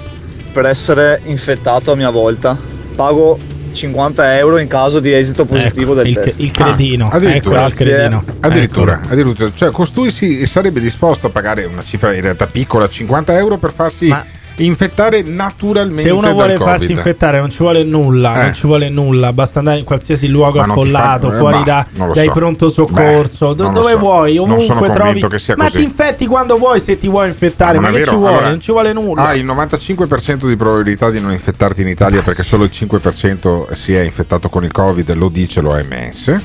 per 0.51 0.65
essere 0.65 1.21
infettato 1.23 1.93
a 1.93 1.95
mia 1.95 2.09
volta. 2.09 2.57
Pago 2.93 3.39
50 3.71 4.37
euro 4.37 4.57
in 4.57 4.67
caso 4.67 4.99
di 4.99 5.13
esito 5.13 5.45
positivo 5.45 5.93
del 5.93 6.07
il, 6.07 6.15
test. 6.15 6.39
il 6.39 6.51
cretino. 6.51 7.07
Ah, 7.09 7.15
addirittura. 7.15 7.59
Ecco 7.59 7.67
il 7.67 7.73
cretino. 7.73 8.23
Addirittura, 8.41 9.01
addirittura. 9.07 9.51
Cioè, 9.55 9.71
costui 9.71 10.11
si 10.11 10.45
sarebbe 10.45 10.81
disposto 10.81 11.27
a 11.27 11.29
pagare 11.29 11.63
una 11.63 11.83
cifra 11.83 12.13
in 12.13 12.21
realtà 12.21 12.47
piccola, 12.47 12.89
50 12.89 13.37
euro, 13.37 13.57
per 13.57 13.71
farsi 13.71 14.13
infettare 14.59 15.21
naturalmente. 15.21 16.01
Se 16.01 16.09
uno 16.09 16.31
vuole 16.31 16.55
Covid. 16.55 16.67
farsi 16.67 16.91
infettare 16.91 17.39
non 17.39 17.49
ci 17.49 17.57
vuole 17.59 17.83
nulla, 17.83 18.35
Eh. 18.39 18.43
non 18.43 18.53
ci 18.53 18.67
vuole 18.67 18.89
nulla, 18.89 19.33
basta 19.33 19.59
andare 19.59 19.79
in 19.79 19.85
qualsiasi 19.85 20.27
luogo 20.27 20.57
Ma 20.59 20.65
affollato, 20.65 21.29
fa- 21.29 21.35
eh, 21.35 21.39
fuori 21.39 21.57
bah, 21.63 21.87
da- 21.93 22.07
dai 22.13 22.25
so. 22.27 22.31
pronto 22.31 22.69
soccorso, 22.69 23.49
Beh, 23.49 23.55
do- 23.63 23.69
dove 23.69 23.91
so. 23.93 23.97
vuoi, 23.99 24.37
ovunque 24.37 24.89
trovi. 24.89 25.19
Ma 25.55 25.65
così. 25.65 25.77
ti 25.77 25.83
infetti 25.83 26.25
quando 26.27 26.57
vuoi 26.57 26.79
se 26.79 26.97
ti 26.99 27.07
vuoi 27.07 27.27
infettare, 27.27 27.79
ma, 27.79 27.89
è 27.89 27.91
che 27.91 28.03
ci 28.05 28.15
vuole? 28.15 28.33
Allora, 28.33 28.49
non 28.49 28.61
ci 28.61 28.71
vuole 28.71 28.93
nulla. 28.93 29.23
Ha 29.23 29.33
il 29.35 29.45
95% 29.45 30.47
di 30.47 30.55
probabilità 30.55 31.09
di 31.09 31.19
non 31.19 31.31
infettarti 31.31 31.81
in 31.81 31.87
Italia 31.87 32.21
perché 32.21 32.43
solo 32.43 32.63
il 32.63 32.71
5% 32.73 33.67
si 33.73 33.93
è 33.93 34.01
infettato 34.01 34.49
con 34.49 34.63
il 34.63 34.71
Covid, 34.71 35.13
lo 35.15 35.29
dice 35.29 35.61
l'OMS. 35.61 36.39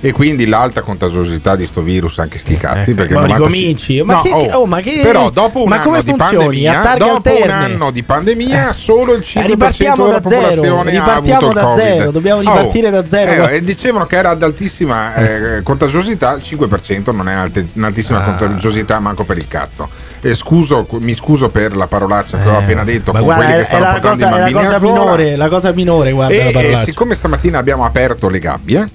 E 0.00 0.12
quindi 0.12 0.46
l'alta 0.46 0.82
contagiosità 0.82 1.56
di 1.56 1.66
sto 1.66 1.80
virus, 1.80 2.18
anche 2.18 2.38
sti 2.38 2.56
cazzi. 2.56 2.94
perché 2.94 3.14
ma 3.14 3.22
il 3.22 3.26
95 3.28 3.56
ricominci. 3.58 4.02
Ma 4.02 4.14
No, 4.14 4.22
che- 4.22 4.30
oh, 4.54 4.58
oh, 4.60 4.66
ma 4.66 4.80
che- 4.80 5.00
Però 5.02 5.30
dopo 5.30 5.62
un 5.62 5.68
ma 5.68 5.76
anno 5.76 5.84
come 5.84 6.02
di 6.02 6.10
funzioni? 6.10 6.36
pandemia, 6.64 6.94
dopo 6.96 7.42
un 7.42 7.50
anno 7.50 7.90
di 7.90 8.02
pandemia, 8.02 8.72
solo 8.72 9.14
il 9.14 9.22
5% 9.22 9.46
ripartiamo 9.46 10.06
della 10.06 10.18
da 10.20 10.28
zero, 10.28 10.40
popolazione 10.42 10.90
ha 10.90 10.92
ripartiamo 10.92 11.52
da 11.52 11.62
Covid. 11.62 11.84
zero, 11.84 12.10
dobbiamo 12.10 12.40
ripartire 12.40 12.90
da 12.90 13.06
zero. 13.06 13.48
eh, 13.48 13.56
e 13.56 13.60
dicevano 13.62 14.06
che 14.06 14.16
era 14.16 14.30
ad 14.30 14.42
altissima 14.42 15.14
eh, 15.14 15.62
contagiosità, 15.62 16.34
il 16.34 16.42
5% 16.42 17.10
non 17.12 17.28
è 17.28 17.34
alte- 17.34 17.66
un'altissima 17.72 18.18
Ah. 18.20 18.24
contagiosità 18.24 19.00
manco 19.00 19.24
per 19.24 19.38
il 19.38 19.48
cazzo. 19.48 19.88
Scuso, 20.34 20.86
mi 21.00 21.14
scuso 21.14 21.48
per 21.48 21.74
la 21.76 21.86
parolaccia 21.86 22.38
che 22.38 22.48
ho 22.48 22.58
appena 22.58 22.84
detto 22.84 23.10
Eh, 23.10 23.14
Ma 23.14 23.18
con 23.20 23.26
guarda, 23.28 23.44
quelli 23.44 23.58
che 23.58 23.58
è, 23.60 23.62
è 23.62 23.66
stanno 23.66 23.82
la 23.84 23.90
portando 23.92 24.16
cosa, 24.16 24.24
i 24.24 24.26
è 24.26 24.30
la 24.30 24.36
bambini 24.44 24.64
cosa 24.66 24.78
minore, 24.80 25.36
la 25.36 25.48
cosa 25.48 25.72
minore, 25.72 26.10
guarda 26.12 26.34
la 26.34 26.40
E, 26.42 26.48
e 26.48 26.52
parlaccia. 26.52 26.82
siccome 26.84 27.14
stamattina 27.14 27.58
abbiamo 27.58 27.84
aperto 27.84 28.28
le 28.28 28.38
gabbie, 28.38 28.88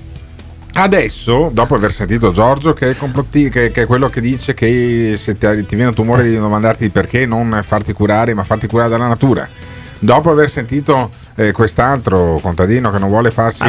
adesso, 0.73 1.49
dopo 1.53 1.75
aver 1.75 1.91
sentito 1.91 2.31
Giorgio, 2.31 2.73
che 2.73 2.91
è, 2.91 2.95
complotti- 2.95 3.49
che- 3.49 3.71
che 3.71 3.83
è 3.83 3.85
quello 3.85 4.09
che 4.09 4.21
dice 4.21 4.53
che 4.53 5.15
se 5.17 5.37
ti, 5.37 5.47
ti 5.65 5.75
viene 5.75 5.89
un 5.89 5.95
tumore 5.95 6.23
devi 6.23 6.37
domandarti 6.37 6.89
perché 6.89 7.25
non 7.25 7.59
farti 7.65 7.93
curare, 7.93 8.33
ma 8.33 8.43
farti 8.43 8.67
curare 8.67 8.89
dalla 8.89 9.07
natura. 9.07 9.47
Dopo 9.99 10.31
aver 10.31 10.49
sentito 10.49 11.11
eh, 11.35 11.51
quest'altro 11.51 12.39
contadino 12.41 12.91
che 12.91 12.97
non 12.97 13.09
vuole 13.09 13.29
farsi 13.29 13.63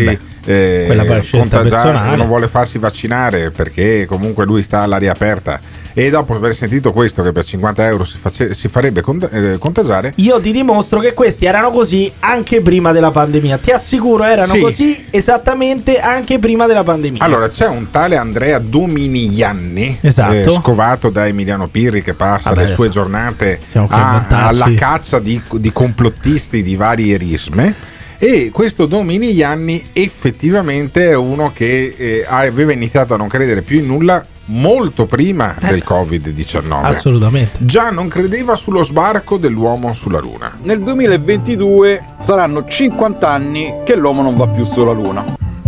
eh, 0.45 0.85
poi 1.05 1.17
è 1.19 1.23
scelta 1.23 1.59
contagiare, 1.59 2.17
non 2.17 2.27
vuole 2.27 2.49
farsi 2.49 2.79
vaccinare 2.79 3.51
perché 3.51 4.07
comunque 4.07 4.47
lui 4.47 4.63
sta 4.63 4.81
all'aria 4.81 5.13
aperta. 5.13 5.61
E 5.95 6.09
dopo 6.11 6.35
aver 6.35 6.55
sentito 6.55 6.93
questo, 6.93 7.23
che 7.23 7.33
per 7.33 7.45
50 7.45 7.87
euro 7.87 8.05
si, 8.05 8.17
face- 8.19 8.55
si 8.55 8.69
farebbe 8.69 9.01
cont- 9.03 9.29
eh, 9.33 9.59
contagiare, 9.59 10.13
Io 10.17 10.41
ti 10.41 10.53
dimostro 10.53 11.01
che 11.01 11.13
questi 11.13 11.45
erano 11.45 11.71
così 11.71 12.11
anche 12.21 12.61
prima 12.63 12.93
della 12.93 13.11
pandemia. 13.11 13.59
Ti 13.59 13.71
assicuro, 13.73 14.25
erano 14.25 14.55
Sì. 14.55 14.61
così 14.61 15.05
esattamente 15.11 15.99
anche 16.01 16.39
prima 16.39 16.67
della 16.67 16.83
pandemia. 16.85 17.23
Allora, 17.23 17.49
c'è 17.49 17.69
un 17.69 17.91
tale 17.91 18.17
Andrea 18.17 18.59
Dominiglianni, 18.59 19.99
Esatto. 20.01 20.33
eh, 20.35 20.49
scovato 20.49 21.11
da 21.11 21.27
Emiliano 21.27 21.69
Pirri, 21.69 22.03
che 22.03 22.15
passa 22.15 22.51
Vabbè, 22.51 22.69
le 22.69 22.75
sue 22.75 22.87
adesso 22.87 23.01
giornate 23.01 23.61
a 23.89 24.27
alla 24.29 24.73
caccia 24.75 25.19
di, 25.19 25.41
di 25.51 25.73
complottisti 25.73 26.63
di 26.63 26.77
varie 26.77 27.17
risme. 27.17 27.75
E 28.19 28.51
questo 28.53 28.87
Dominiglianni 28.87 29.89
effettivamente 29.93 31.11
è 31.11 31.17
uno 31.17 31.51
che 31.53 31.95
eh, 31.97 32.25
aveva 32.27 32.73
iniziato 32.73 33.15
a 33.15 33.17
non 33.17 33.27
credere 33.29 33.63
più 33.63 33.79
in 33.81 33.87
nulla 33.87 34.25
molto 34.47 35.07
prima 35.07 35.55
del 35.61 35.83
Covid-19. 35.87 36.85
Assolutamente. 36.85 37.65
Già 37.65 37.91
non 37.91 38.09
credeva 38.09 38.57
sullo 38.57 38.83
sbarco 38.83 39.37
dell'uomo 39.37 39.95
sulla 39.95 40.19
Luna. 40.19 40.57
Nel 40.63 40.83
2022 40.83 42.05
saranno 42.23 42.65
50 42.65 43.29
anni 43.29 43.75
che 43.85 43.95
l'uomo 43.95 44.23
non 44.23 44.35
va 44.35 44.49
più 44.49 44.65
sulla 44.65 44.93
Luna. 44.93 45.25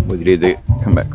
Voi 0.07 0.19
direte, 0.19 0.63
beh, 0.85 1.07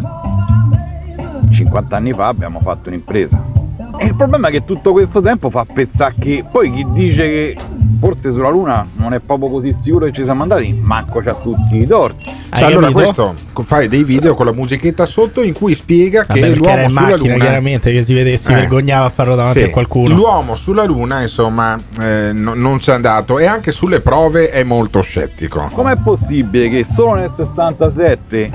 50 1.51 1.95
anni 1.95 2.13
fa 2.13 2.27
abbiamo 2.27 2.59
fatto 2.61 2.89
un'impresa. 2.89 3.57
E 3.97 4.05
il 4.05 4.15
problema 4.15 4.47
è 4.47 4.51
che 4.51 4.63
tutto 4.65 4.91
questo 4.91 5.21
tempo 5.21 5.49
fa 5.49 5.65
pensare 5.65 6.15
che 6.19 6.45
poi 6.49 6.71
chi 6.71 6.85
dice 6.91 7.23
che 7.23 7.57
forse 7.99 8.31
sulla 8.31 8.49
Luna 8.49 8.87
non 8.95 9.13
è 9.13 9.19
proprio 9.19 9.49
così 9.49 9.75
sicuro 9.79 10.05
che 10.05 10.13
ci 10.13 10.23
siamo 10.23 10.43
andati, 10.43 10.79
manco 10.81 11.19
c'ha 11.19 11.33
tutti 11.35 11.77
i 11.77 11.85
torti. 11.85 12.23
Cioè, 12.49 12.63
allora 12.63 12.91
questo 12.91 13.35
fai 13.61 13.87
dei 13.87 14.03
video 14.03 14.33
con 14.35 14.45
la 14.45 14.53
musichetta 14.53 15.05
sotto 15.05 15.41
in 15.43 15.53
cui 15.53 15.73
spiega 15.73 16.23
Vabbè, 16.27 16.33
che 16.33 16.47
perché 16.47 16.69
era 16.69 16.71
l'uomo 16.71 16.83
in 16.83 16.89
sulla 16.89 17.01
macchina, 17.01 17.33
Luna 17.33 17.43
chiaramente, 17.45 17.91
che 17.91 18.03
si 18.03 18.13
vede, 18.13 18.37
si 18.37 18.51
Eh. 18.51 18.55
vergognava 18.55 19.05
a 19.05 19.09
farlo 19.09 19.35
davanti 19.35 19.59
Sì, 19.59 19.65
a 19.65 19.69
qualcuno. 19.69 20.15
L'uomo 20.15 20.55
sulla 20.55 20.85
Luna, 20.85 21.21
insomma, 21.21 21.79
eh, 21.99 22.31
no- 22.33 22.53
non 22.55 22.77
c'è 22.77 22.93
andato 22.93 23.37
e 23.37 23.45
anche 23.45 23.71
sulle 23.71 23.99
prove 23.99 24.49
è 24.49 24.63
molto 24.63 25.01
scettico. 25.01 25.69
Com'è 25.73 25.95
possibile 25.97 26.69
che 26.69 26.85
solo 26.85 27.15
nel 27.15 27.31
67 27.35 28.51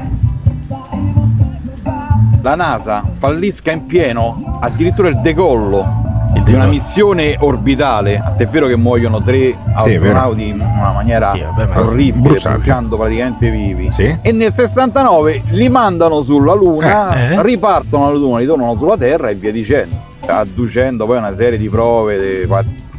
la 2.43 2.55
NASA 2.55 3.03
fallisca 3.19 3.73
in 3.73 3.87
pieno 3.87 4.59
addirittura 4.61 5.09
il 5.09 5.21
decollo 5.21 6.04
di 6.45 6.53
una 6.53 6.67
missione 6.67 7.37
orbitale? 7.41 8.35
È 8.37 8.47
vero 8.47 8.67
che 8.67 8.77
muoiono 8.77 9.23
tre 9.23 9.57
astronauti 9.75 10.49
in 10.49 10.61
una 10.61 10.93
maniera 10.93 11.33
orribile, 11.75 12.21
bruciati. 12.23 12.57
bruciando 12.57 12.97
praticamente 12.97 13.51
vivi. 13.51 13.91
Sì. 13.91 14.17
E 14.21 14.33
nel 14.33 14.53
69 14.55 15.43
li 15.51 15.69
mandano 15.69 16.23
sulla 16.23 16.55
Luna, 16.55 17.15
Eh, 17.31 17.35
eh. 17.35 17.43
ripartono 17.43 18.09
alla 18.09 18.19
Luna, 18.19 18.39
ritornano 18.39 18.75
sulla 18.77 18.97
Terra 18.97 19.29
e 19.29 19.35
via 19.35 19.53
dicendo. 19.53 19.97
adducendo 20.27 21.05
poi 21.07 21.19
una 21.19 21.35
serie 21.35 21.59
di 21.59 21.69
prove 21.69 22.47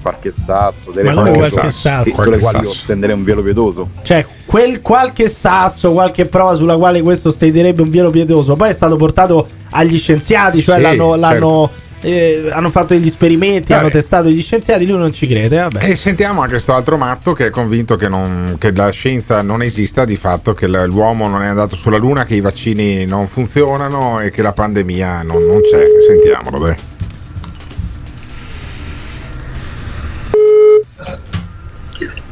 qualche 0.01 0.31
sasso, 0.45 0.91
delle 0.91 1.11
cose 1.13 1.31
qualche 1.31 1.71
sasso? 1.71 2.03
sulle 2.03 2.13
Qualche 2.13 2.37
quali 2.39 2.57
io 2.59 2.65
sasso. 2.65 2.83
stenderei 2.83 3.15
un 3.15 3.23
velo 3.23 3.41
pietoso. 3.41 3.89
Cioè, 4.03 4.23
quel 4.45 4.81
qualche 4.81 5.27
sasso, 5.27 5.91
qualche 5.93 6.27
prova 6.27 6.53
sulla 6.53 6.77
quale 6.77 7.01
questo 7.01 7.31
stenderebbe 7.31 7.81
un 7.81 7.89
velo 7.89 8.11
pietoso, 8.11 8.55
poi 8.55 8.69
è 8.69 8.73
stato 8.73 8.95
portato 8.97 9.47
agli 9.71 9.97
scienziati, 9.97 10.61
cioè 10.61 10.75
Sì, 10.75 10.81
l'hanno, 10.83 11.15
l'hanno, 11.15 11.69
certo. 11.69 11.71
Eh, 12.05 12.49
hanno 12.51 12.69
fatto 12.69 12.93
degli 12.93 13.07
esperimenti, 13.07 13.69
Vabbè. 13.69 13.81
hanno 13.81 13.89
testato 13.89 14.29
gli 14.29 14.41
scienziati, 14.41 14.85
lui 14.85 14.97
non 14.97 15.11
ci 15.11 15.27
crede. 15.27 15.57
Vabbè. 15.57 15.83
E 15.89 15.95
sentiamo 15.95 16.39
anche 16.41 16.53
questo 16.53 16.73
altro 16.73 16.97
matto 16.97 17.33
che 17.33 17.47
è 17.47 17.49
convinto 17.49 17.95
che, 17.95 18.07
non- 18.07 18.55
che 18.59 18.71
la 18.71 18.89
scienza 18.89 19.41
non 19.41 19.61
esista 19.61 20.05
di 20.05 20.15
fatto, 20.15 20.53
che 20.53 20.67
l'uomo 20.67 21.27
non 21.27 21.41
è 21.41 21.47
andato 21.47 21.75
sulla 21.75 21.97
Luna, 21.97 22.25
che 22.25 22.35
i 22.35 22.41
vaccini 22.41 23.05
non 23.05 23.27
funzionano 23.27 24.19
e 24.21 24.29
che 24.29 24.41
la 24.41 24.53
pandemia 24.53 25.23
non, 25.23 25.43
non 25.45 25.61
c'è. 25.61 25.83
Sentiamolo, 26.07 26.59
dai. 26.59 26.75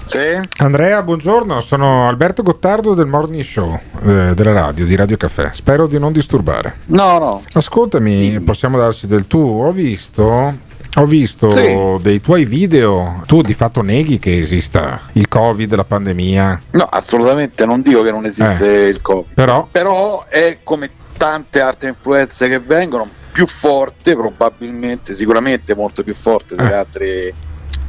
Sì? 0.06 0.38
Andrea, 0.58 1.01
buongiorno, 1.01 1.62
sono 1.62 2.08
Alberto 2.10 2.43
Gottardo 2.43 2.93
del 2.93 3.06
Morning 3.08 3.43
Show 3.43 3.80
eh, 4.04 4.34
della 4.34 4.51
radio, 4.51 4.86
di 4.86 4.95
Radio 4.95 5.16
Caffè. 5.16 5.49
Spero 5.54 5.88
di 5.88 5.97
non 5.97 6.12
disturbare. 6.12 6.76
No, 6.88 7.18
no. 7.20 7.41
Ascoltami, 7.54 8.39
possiamo 8.41 8.78
darci 8.78 9.08
del 9.08 9.28
tu. 9.28 9.39
Ho 9.39 9.72
visto, 9.72 10.24
ho 10.95 11.06
visto 11.06 11.51
Sì. 11.51 11.76
dei 12.01 12.20
tuoi 12.20 12.43
video. 12.43 13.22
Tu 13.26 13.41
di 13.41 13.54
fatto 13.54 13.82
neghi 13.82 14.20
che 14.20 14.39
esista 14.39 15.04
il 15.14 15.30
Covid, 15.30 15.74
la 15.74 15.86
pandemia. 15.86 16.62
No, 16.72 16.84
assolutamente 16.84 17.66
non 17.66 17.82
dico 17.82 18.04
che 18.04 18.12
non 18.12 18.26
esiste 18.26 18.68
il 18.68 19.01
Covid. 19.01 19.30
Eh. 19.32 19.34
Però, 19.34 19.68
Però 19.72 20.26
è 20.28 20.60
come 20.64 20.89
tante 21.16 21.62
altre 21.62 21.89
influenze 21.89 22.49
che 22.49 22.60
vengono 22.60 23.08
più 23.32 23.47
forte, 23.47 24.16
probabilmente, 24.16 25.14
sicuramente 25.14 25.74
molto 25.74 26.04
più 26.04 26.14
forte 26.14 26.56
delle 26.56 26.74
altre 26.76 27.34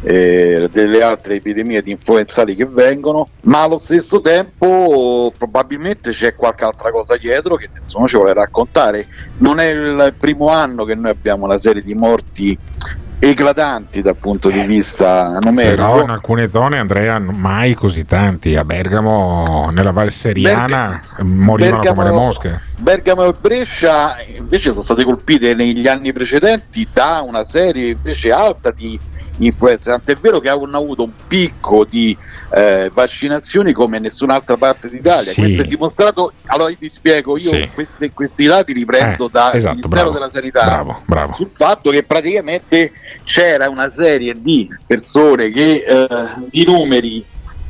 eh, 0.05 0.68
delle 0.70 1.02
altre 1.02 1.36
epidemie 1.36 1.82
di 1.82 1.90
influenzali 1.90 2.55
che 2.55 2.66
vengono, 2.66 3.28
ma 3.42 3.62
allo 3.62 3.78
stesso 3.78 4.20
tempo 4.20 5.32
probabilmente 5.36 6.11
c'è 6.11 6.34
qualche 6.34 6.64
altra 6.64 6.90
cosa 6.90 7.16
dietro 7.16 7.57
che 7.57 7.70
nessuno 7.72 8.07
ci 8.07 8.16
vuole 8.16 8.34
raccontare. 8.34 9.07
Non 9.38 9.61
è 9.61 9.68
il 9.68 10.14
primo 10.18 10.48
anno 10.48 10.84
che 10.84 10.94
noi 10.94 11.11
abbiamo 11.11 11.44
una 11.46 11.59
serie 11.59 11.82
di 11.82 11.94
morti 11.94 12.59
eclatanti 13.18 14.02
dal 14.02 14.16
punto 14.16 14.50
di 14.50 14.61
vista 14.66 15.38
numerico. 15.40 15.76
però 15.76 16.02
in 16.02 16.11
alcune 16.11 16.50
zone, 16.50 16.78
Andrea, 16.78 17.18
mai 17.18 17.72
così 17.72 18.05
tanti. 18.05 18.55
A 18.57 18.64
Bergamo, 18.64 19.70
nella 19.72 19.92
Val 19.92 20.11
Seriana, 20.11 21.00
morivano 21.22 21.78
Bergamo- 21.78 22.02
come 22.02 22.05
le 22.05 22.14
mosche. 22.14 22.61
Bergamo 22.78 23.24
e 23.24 23.34
Brescia 23.40 24.16
invece 24.36 24.70
sono 24.70 24.82
state 24.82 25.05
colpite 25.05 25.55
negli 25.55 25.86
anni 25.86 26.12
precedenti 26.12 26.86
da 26.92 27.22
una 27.26 27.44
serie 27.44 27.92
invece 27.92 28.30
alta 28.30 28.70
di 28.70 28.98
influenze, 29.39 29.91
tant'è 29.91 30.14
vero 30.16 30.39
che 30.41 30.49
hanno 30.49 30.76
avuto 30.76 31.03
un 31.03 31.12
picco 31.26 31.85
di 31.85 32.16
eh, 32.53 32.91
vaccinazioni 32.93 33.72
come 33.72 33.99
nessun'altra 33.99 34.57
parte 34.57 34.89
d'Italia. 34.89 35.32
Sì. 35.32 35.41
Questo 35.41 35.62
è 35.62 35.64
dimostrato, 35.64 36.32
allora 36.47 36.70
io 36.70 36.76
vi 36.78 36.89
spiego, 36.89 37.37
io 37.37 37.51
Sì. 37.51 37.70
questi, 37.74 38.11
questi 38.12 38.45
dati 38.47 38.72
li 38.72 38.85
prendo 38.85 39.26
Eh, 39.26 39.30
dal 39.30 39.55
esatto, 39.57 39.74
Ministero 39.74 40.03
bravo, 40.03 40.12
della 40.12 40.30
Sanità 40.32 40.64
bravo, 40.64 41.01
bravo. 41.07 41.35
sul 41.35 41.51
fatto 41.51 41.91
che 41.91 42.03
praticamente 42.05 42.93
c'era 43.24 43.68
una 43.68 43.91
serie 43.91 44.35
di 44.41 44.68
persone 44.87 45.51
che 45.51 45.85
eh, 45.87 46.09
di 46.51 46.64
numeri 46.64 47.24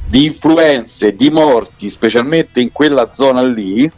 di 0.06 0.26
influenze, 0.26 1.14
di 1.14 1.30
morti, 1.30 1.88
specialmente 1.88 2.60
in 2.60 2.70
quella 2.72 3.10
zona 3.10 3.42
lì, 3.42 3.90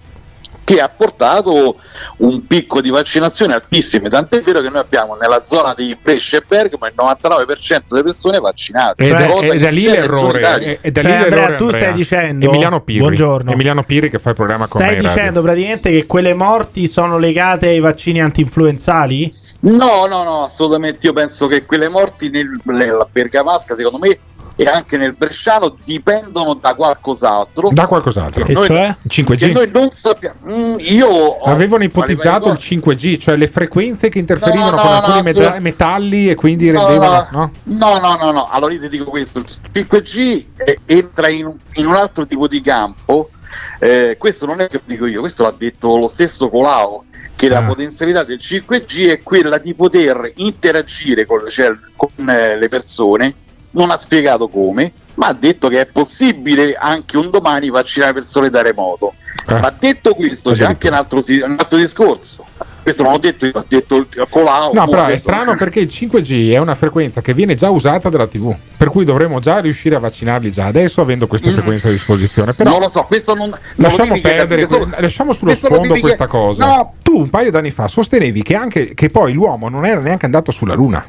che 0.67 0.81
ha 0.81 0.89
portato 0.89 1.77
un 2.19 2.45
picco 2.45 2.81
di 2.81 2.91
vaccinazione 2.91 3.55
altissime. 3.55 4.09
Tant'è 4.09 4.41
vero 4.43 4.61
che 4.61 4.69
noi 4.69 4.81
abbiamo 4.81 5.14
nella 5.14 5.45
zona 5.45 5.75
di 5.75 5.97
Brescia 6.03 6.39
e 6.39 6.43
Bergamo 6.45 6.87
il 6.87 6.93
99% 6.97 7.83
delle 7.89 8.03
persone 8.03 8.41
vaccinate. 8.41 9.05
Ed 9.05 9.12
è, 9.12 9.31
cosa 9.31 9.47
è 9.53 9.59
da 9.59 9.71
lì 9.71 9.85
l'errore. 9.85 10.41
in 10.41 10.77
È, 10.81 10.91
da 10.91 11.01
Cioè, 11.03 11.11
lì 11.12 11.17
l'errore. 11.19 11.41
Andrea, 11.41 11.57
tu 11.57 11.69
stai 11.69 11.75
Andrea. 11.85 11.93
dicendo- 11.93 12.47
Emiliano 12.49 12.81
Pirri. 12.81 12.99
Buongiorno. 12.99 13.53
Emiliano 13.53 13.85
Pirri 13.85 14.11
che 14.11 14.19
fa 14.19 14.31
il 14.31 14.35
programma 14.35 14.67
con 14.67 14.81
me. 14.81 14.87
Stai 14.89 14.97
in 14.99 15.03
radio. 15.05 15.17
dicendo 15.21 15.43
praticamente 15.43 15.91
che 15.93 16.07
quelle 16.07 16.35
morti 16.35 16.89
sono 16.89 17.17
legate 17.17 17.69
ai 17.69 17.79
vaccini 17.79 18.21
antinfluenzali? 18.21 19.33
No, 19.61 20.07
no, 20.07 20.25
no, 20.25 20.45
assolutamente. 20.45 20.99
Io 21.07 21.12
penso 21.12 21.47
che 21.47 21.64
quelle 21.64 21.89
morti 21.89 22.29
nel- 22.29 22.59
nella 22.64 23.07
Bergamasca, 23.11 23.77
secondo 23.77 23.99
me, 23.99 24.19
e 24.59 24.65
anche 24.65 24.97
nel 24.97 25.13
Bresciano 25.13 25.77
dipendono 25.85 26.55
da 26.55 26.75
qualcos'altro. 26.75 27.69
Da 27.73 27.87
qualcos'altro. 27.87 28.45
Che 28.45 28.53
noi, 28.55 28.67
Il 28.67 28.97
5G? 29.07 29.37
che 29.37 29.53
noi 29.53 29.71
non 29.71 29.91
sappiamo. 29.91 30.37
Mm, 30.51 30.75
io 30.79 31.37
Avevano 31.41 31.85
ipotizzato 31.85 32.49
il 32.49 32.57
livello- 32.59 32.95
5G, 32.95 33.19
cioè 33.19 33.37
le 33.37 33.47
frequenze 33.49 34.09
che 34.09 34.19
interferivano 34.19 34.71
No, 34.71 34.77
no, 34.77 34.83
con 34.83 34.91
no, 34.91 34.97
alcuni 34.97 35.29
assolut- 35.31 35.59
metalli 35.59 36.31
e 36.31 36.35
quindi 36.35 36.71
No, 36.71 36.87
rendevano. 36.87 37.29
No? 37.31 37.51
No, 37.65 37.99
no, 37.99 38.17
no, 38.17 38.31
no. 38.31 38.49
Allora 38.51 38.73
io 38.73 38.81
ti 38.81 38.89
dico 38.89 39.05
questo: 39.05 39.39
il 39.41 39.45
5G 39.73 40.45
eh, 40.57 40.79
entra 40.87 41.29
in, 41.29 41.47
un- 41.47 41.57
in 41.75 41.87
un 41.87 41.95
altro 41.95 42.27
tipo 42.27 42.49
di 42.49 42.61
campo. 42.63 43.31
Eh, 43.79 44.17
questo 44.19 44.45
non 44.47 44.61
è 44.61 44.69
che 44.69 44.77
lo 44.79 44.83
dico 44.87 45.07
io, 45.07 45.21
questo 45.21 45.43
l'ha 45.43 45.55
detto 45.57 45.97
lo 45.99 46.09
stesso 46.09 46.49
Colau. 46.49 47.05
Che 47.37 47.49
la 47.51 47.59
Ah. 47.59 47.67
potenzialità 47.67 48.25
del 48.25 48.39
5G 48.41 49.09
è 49.11 49.23
quella 49.23 49.59
di 49.59 49.75
poter 49.75 50.33
interagire 50.37 51.27
con, 51.27 51.43
cioè, 51.51 51.71
con 51.95 52.09
eh, 52.31 52.57
le 52.59 52.69
persone. 52.69 53.35
Non 53.77 53.91
ha 53.91 53.97
spiegato 53.99 54.49
come, 54.49 54.91
ma 55.14 55.27
ha 55.29 55.33
detto 55.35 55.68
che 55.68 55.81
è 55.81 55.87
possibile 55.87 56.74
anche 56.74 57.16
un 57.16 57.31
domani 57.31 57.68
vaccinare 57.70 58.14
persone 58.14 58.49
da 58.51 58.62
remoto. 58.62 59.12
Eh. 59.49 59.59
Ma 59.59 59.72
detto 59.79 60.14
questo, 60.14 60.53
c'è 60.53 60.64
anche 60.64 60.89
un 60.89 60.95
altro, 60.95 61.22
un 61.27 61.57
altro 61.59 61.79
discorso. 61.79 62.45
Questo 62.83 63.03
non 63.03 63.12
l'ho 63.12 63.18
detto 63.18 63.45
io, 63.47 63.53
l'ha 63.53 63.64
detto 63.68 63.97
il 63.97 64.07
Colau. 64.31 64.72
No, 64.72 64.87
però 64.89 65.03
ha 65.03 65.09
è 65.09 65.16
strano 65.18 65.57
perché 65.57 65.81
il 65.81 65.89
5G 65.93 66.53
è 66.53 66.59
una 66.59 66.74
frequenza 66.77 67.20
che 67.20 67.35
viene 67.35 67.55
già 67.57 67.68
usata 67.68 68.09
dalla 68.09 68.29
TV, 68.29 68.55
per 68.79 68.89
cui 68.91 69.05
dovremmo 69.05 69.41
già 69.41 69.59
riuscire 69.59 69.97
a 69.97 69.99
vaccinarli 69.99 70.53
già 70.53 70.66
adesso 70.66 71.01
avendo 71.01 71.27
queste 71.27 71.51
frequenze 71.51 71.89
a 71.89 71.91
disposizione. 71.91 72.55
Però 72.55 72.70
Mm. 72.70 72.72
non 72.72 72.83
lo 72.83 72.89
so, 72.89 73.03
questo 73.03 73.35
non. 73.35 73.49
non 73.51 73.59
lasciamo 73.77 74.18
perdere, 74.20 74.66
que- 74.66 74.87
lasciamo 75.01 75.33
sullo 75.33 75.55
sfondo 75.55 75.89
devi 75.89 76.01
questa 76.01 76.29
cosa. 76.29 76.64
No, 76.64 76.95
Tu 77.03 77.18
un 77.18 77.29
paio 77.29 77.51
d'anni 77.51 77.72
fa 77.72 77.89
sostenevi 77.89 78.43
che, 78.43 78.55
anche, 78.55 78.95
che 78.95 79.11
poi 79.11 79.33
l'uomo 79.33 79.68
non 79.68 79.85
era 79.85 80.01
neanche 80.01 80.24
andato 80.24 80.51
sulla 80.53 80.74
Luna. 80.74 81.05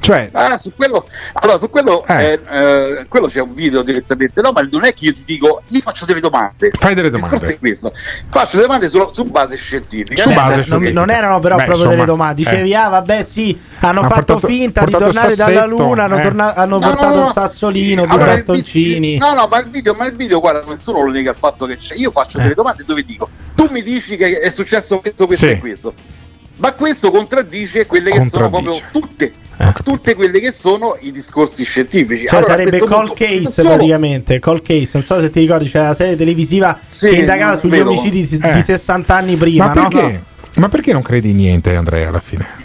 Cioè, 0.00 0.28
Ah, 0.32 0.58
su 0.58 0.72
quello, 0.76 1.06
allora, 1.34 1.58
su 1.58 1.70
quello, 1.70 2.04
eh, 2.06 2.38
eh, 2.50 3.06
quello 3.08 3.26
c'è 3.26 3.40
un 3.40 3.54
video 3.54 3.82
direttamente. 3.82 4.40
No, 4.42 4.52
ma 4.52 4.60
non 4.70 4.84
è 4.84 4.92
che 4.92 5.06
io 5.06 5.12
ti 5.12 5.22
dico, 5.24 5.62
io 5.68 5.80
faccio 5.80 6.04
delle 6.04 6.20
domande. 6.20 6.70
Fai 6.74 6.94
delle 6.94 7.08
domande. 7.10 7.58
Faccio 8.28 8.56
delle 8.56 8.62
domande 8.66 8.88
su, 8.88 9.08
su 9.12 9.24
base 9.24 9.56
scientifica. 9.56 10.20
Su 10.20 10.30
Eh, 10.30 10.34
base 10.34 10.52
eh, 10.52 10.56
non, 10.56 10.64
scientifica. 10.64 11.00
non 11.00 11.10
erano 11.10 11.38
però 11.38 11.56
Beh, 11.56 11.64
proprio 11.64 11.84
insomma, 11.84 11.94
delle 11.94 12.06
domande. 12.06 12.34
Dicevi, 12.34 12.70
eh. 12.70 12.74
ah, 12.76 12.88
vabbè, 12.88 13.22
sì, 13.22 13.58
hanno 13.80 14.00
Ha 14.00 14.08
fatto 14.08 14.14
portato- 14.34 14.46
finta 14.46 14.84
di 14.84 14.90
portato 14.90 15.10
il 15.10 15.14
tornare 15.14 15.36
dalla 15.36 15.60
sassetto, 15.62 15.82
Luna, 15.82 16.04
hanno, 16.04 16.18
eh. 16.18 16.20
torna- 16.22 16.54
hanno 16.54 16.78
No, 16.78 16.86
portato 16.86 17.14
no, 17.14 17.20
no. 17.22 17.26
il 17.26 17.32
sassolino, 17.32 18.02
due 18.04 18.10
Allora, 18.14 18.30
il 18.32 18.36
bastoncini. 18.36 19.16
No, 19.18 19.32
no, 19.34 19.46
ma 19.50 19.58
il 19.60 19.70
video, 19.70 19.94
ma 19.94 20.04
il 20.06 20.14
video, 20.16 20.40
guarda, 20.40 20.62
nessuno 20.70 21.02
lo 21.02 21.10
nega 21.10 21.30
il 21.30 21.36
fatto 21.38 21.64
che 21.66 21.76
c'è. 21.78 21.94
Io 21.94 22.10
faccio 22.10 22.38
Eh. 22.38 22.42
delle 22.42 22.54
domande 22.54 22.84
dove 22.84 23.02
dico, 23.04 23.28
tu 23.54 23.68
mi 23.70 23.82
dici 23.82 24.16
che 24.16 24.40
è 24.40 24.50
successo 24.50 25.00
questo, 25.00 25.26
questo 25.26 25.46
Sì. 25.46 25.52
e 25.52 25.58
questo. 25.58 25.94
Ma 26.56 26.72
questo 26.72 27.10
contraddice 27.10 27.84
quelle 27.86 28.10
che 28.12 28.28
sono 28.30 28.48
Contraddice. 28.48 28.84
proprio 28.92 29.00
tutte, 29.08 29.32
tutte 29.82 30.14
quelle 30.14 30.40
che 30.40 30.52
sono 30.52 30.96
i 31.00 31.12
discorsi 31.12 31.64
scientifici. 31.64 32.26
Cioè 32.26 32.38
Allora, 32.38 32.52
sarebbe 32.52 32.78
call 32.78 32.88
punto, 33.06 33.14
case 33.14 33.50
solo- 33.50 33.68
praticamente, 33.74 34.38
call 34.38 34.62
case, 34.62 34.90
non 34.94 35.02
so 35.02 35.20
se 35.20 35.30
ti 35.30 35.40
ricordi, 35.40 35.68
c'era 35.68 35.88
la 35.88 35.94
serie 35.94 36.16
televisiva 36.16 36.78
Sì, 36.88 37.08
che 37.08 37.16
indagava 37.16 37.56
sugli 37.56 37.70
vedo. 37.72 37.90
omicidi 37.90 38.26
di, 38.26 38.38
Eh. 38.42 38.50
di 38.52 38.60
60 38.62 39.14
anni 39.14 39.36
prima, 39.36 39.66
ma 39.66 39.72
no? 39.74 39.88
perché? 39.88 40.22
Ma 40.56 40.68
perché 40.68 40.92
non 40.92 41.02
credi 41.02 41.30
in 41.30 41.36
niente, 41.36 41.74
Andrea, 41.74 42.08
alla 42.08 42.20
fine? 42.20 42.62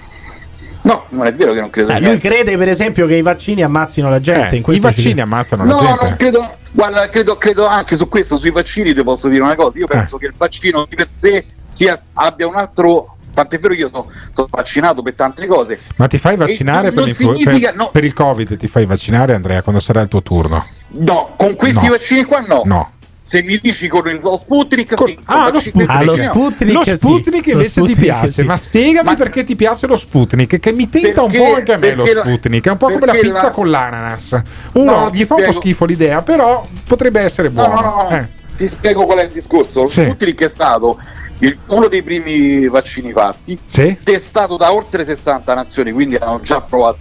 No, 0.81 1.05
non 1.09 1.27
è 1.27 1.33
vero 1.33 1.51
che 1.53 1.59
non 1.59 1.69
credo 1.69 1.91
Eh, 1.91 1.99
lui 1.99 2.17
crede 2.17 2.55
per 2.57 2.69
esempio 2.69 3.05
che 3.05 3.15
i 3.15 3.21
vaccini 3.21 3.61
ammazzino 3.63 4.09
la 4.09 4.19
gente. 4.19 4.53
Eh, 4.53 4.55
in 4.55 4.59
I 4.59 4.61
questo 4.61 4.87
ci 4.87 4.93
vaccini 4.95 5.07
crede. 5.15 5.21
ammazzano 5.21 5.65
la 5.65 5.71
No, 5.73 5.79
gente. 5.81 6.03
non 6.05 6.15
credo. 6.15 6.53
Guarda, 6.71 7.09
credo, 7.09 7.37
credo 7.37 7.65
anche 7.65 7.97
su 7.97 8.07
questo, 8.07 8.37
sui 8.37 8.51
vaccini, 8.51 8.93
ti 8.93 9.03
posso 9.03 9.27
dire 9.27 9.41
una 9.41 9.55
cosa. 9.55 9.77
Io 9.79 9.87
penso 9.87 10.17
che 10.17 10.27
il 10.27 10.33
vaccino 10.37 10.85
di 10.87 10.95
per 10.95 11.07
sé 11.11 11.43
sia, 11.65 11.99
abbia 12.13 12.47
un 12.47 12.55
altro. 12.55 13.15
Tant'è 13.33 13.59
vero 13.59 13.73
che 13.73 13.79
io 13.81 13.89
sono, 13.89 14.07
sono 14.31 14.47
vaccinato 14.51 15.01
per 15.01 15.13
tante 15.13 15.45
cose. 15.47 15.79
Ma 15.97 16.07
ti 16.07 16.17
fai 16.17 16.35
vaccinare 16.35 16.91
per, 16.91 17.13
significa- 17.13 17.69
per- 17.69 17.75
no. 17.75 17.89
per 17.91 18.03
il 18.03 18.13
Covid? 18.13 18.57
Ti 18.57 18.67
fai 18.67 18.85
vaccinare, 18.85 19.33
Andrea, 19.33 19.61
quando 19.61 19.79
sarà 19.81 20.01
il 20.01 20.07
tuo 20.07 20.21
turno? 20.21 20.63
No, 20.89 21.33
con 21.37 21.55
questi 21.55 21.85
No. 21.85 21.91
vaccini 21.91 22.23
qua 22.23 22.39
no. 22.47 22.61
No. 22.65 22.91
Se 23.21 23.43
mi 23.43 23.59
dici 23.61 23.87
con 23.87 24.01
lo 24.23 24.37
Sputnik, 24.37 24.89
sì. 24.89 24.95
Con 24.95 25.15
Ah, 25.25 25.49
lo 25.51 25.59
Sputnik. 25.59 25.87
Ah, 25.89 26.01
lo 26.03 26.15
no. 26.15 26.31
Sputnik, 26.31 26.73
lo 26.73 26.83
sì. 26.83 26.95
Sputnik 26.95 27.45
Lo 27.45 27.51
invece 27.51 27.69
Sputnik 27.69 27.95
ti 27.95 28.01
piace, 28.01 28.27
sì. 28.29 28.43
ma 28.43 28.57
spiegami 28.57 29.09
Ma- 29.09 29.15
perché 29.15 29.43
ti 29.43 29.55
piace 29.55 29.85
lo 29.85 29.97
Sputnik, 29.97 30.57
che 30.59 30.71
mi 30.73 30.89
tenta 30.89 31.21
un 31.21 31.29
Perché- 31.31 31.47
po' 31.47 31.55
anche 31.55 31.73
a 31.73 31.77
me 31.77 31.93
lo 31.93 32.05
Sputnik, 32.07 32.65
è 32.65 32.71
un 32.71 32.77
po' 32.77 32.87
come 32.89 33.05
la 33.05 33.13
pizza 33.13 33.41
la- 33.43 33.51
con 33.51 33.69
l'ananas. 33.69 34.41
Uno 34.73 34.95
No, 34.95 35.09
gli 35.13 35.25
fa 35.25 35.35
un 35.35 35.43
po' 35.43 35.51
schifo 35.51 35.85
l'idea, 35.85 36.23
però 36.23 36.65
potrebbe 36.87 37.21
essere 37.21 37.49
No, 37.49 37.53
buono. 37.67 37.73
no, 37.75 37.81
no, 37.81 38.07
no. 38.09 38.09
Eh. 38.09 38.27
Ti 38.57 38.67
spiego 38.67 39.05
qual 39.05 39.19
è 39.19 39.23
il 39.25 39.31
discorso. 39.31 39.81
Lo 39.81 39.87
Sì. 39.87 40.03
Sputnik 40.05 40.41
è 40.41 40.49
stato 40.49 40.99
il- 41.39 41.57
uno 41.67 41.87
dei 41.87 42.03
primi 42.03 42.67
vaccini 42.67 43.11
fatti, 43.11 43.57
Sì? 43.65 43.97
testato 44.03 44.57
da 44.57 44.73
oltre 44.73 45.05
60 45.05 45.53
nazioni, 45.53 45.91
quindi 45.91 46.15
hanno 46.15 46.41
già 46.41 46.61
provato 46.61 46.97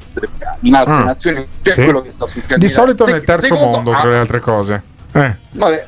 in 0.60 0.74
altre 0.74 0.94
Ah. 0.94 1.02
nazione. 1.04 1.46
C'è 1.62 1.72
Sì. 1.72 1.84
quello 1.84 2.02
che 2.02 2.10
sta 2.10 2.26
succedendo. 2.26 2.64
Di 2.64 2.72
solito 2.72 3.04
nel 3.06 3.22
terzo 3.24 3.46
secondo- 3.46 3.66
mondo, 3.70 3.90
tra 3.92 4.08
le 4.08 4.18
altre 4.18 4.40
cose. 4.40 4.82
Eh. 5.24 5.36
vabbè, 5.52 5.86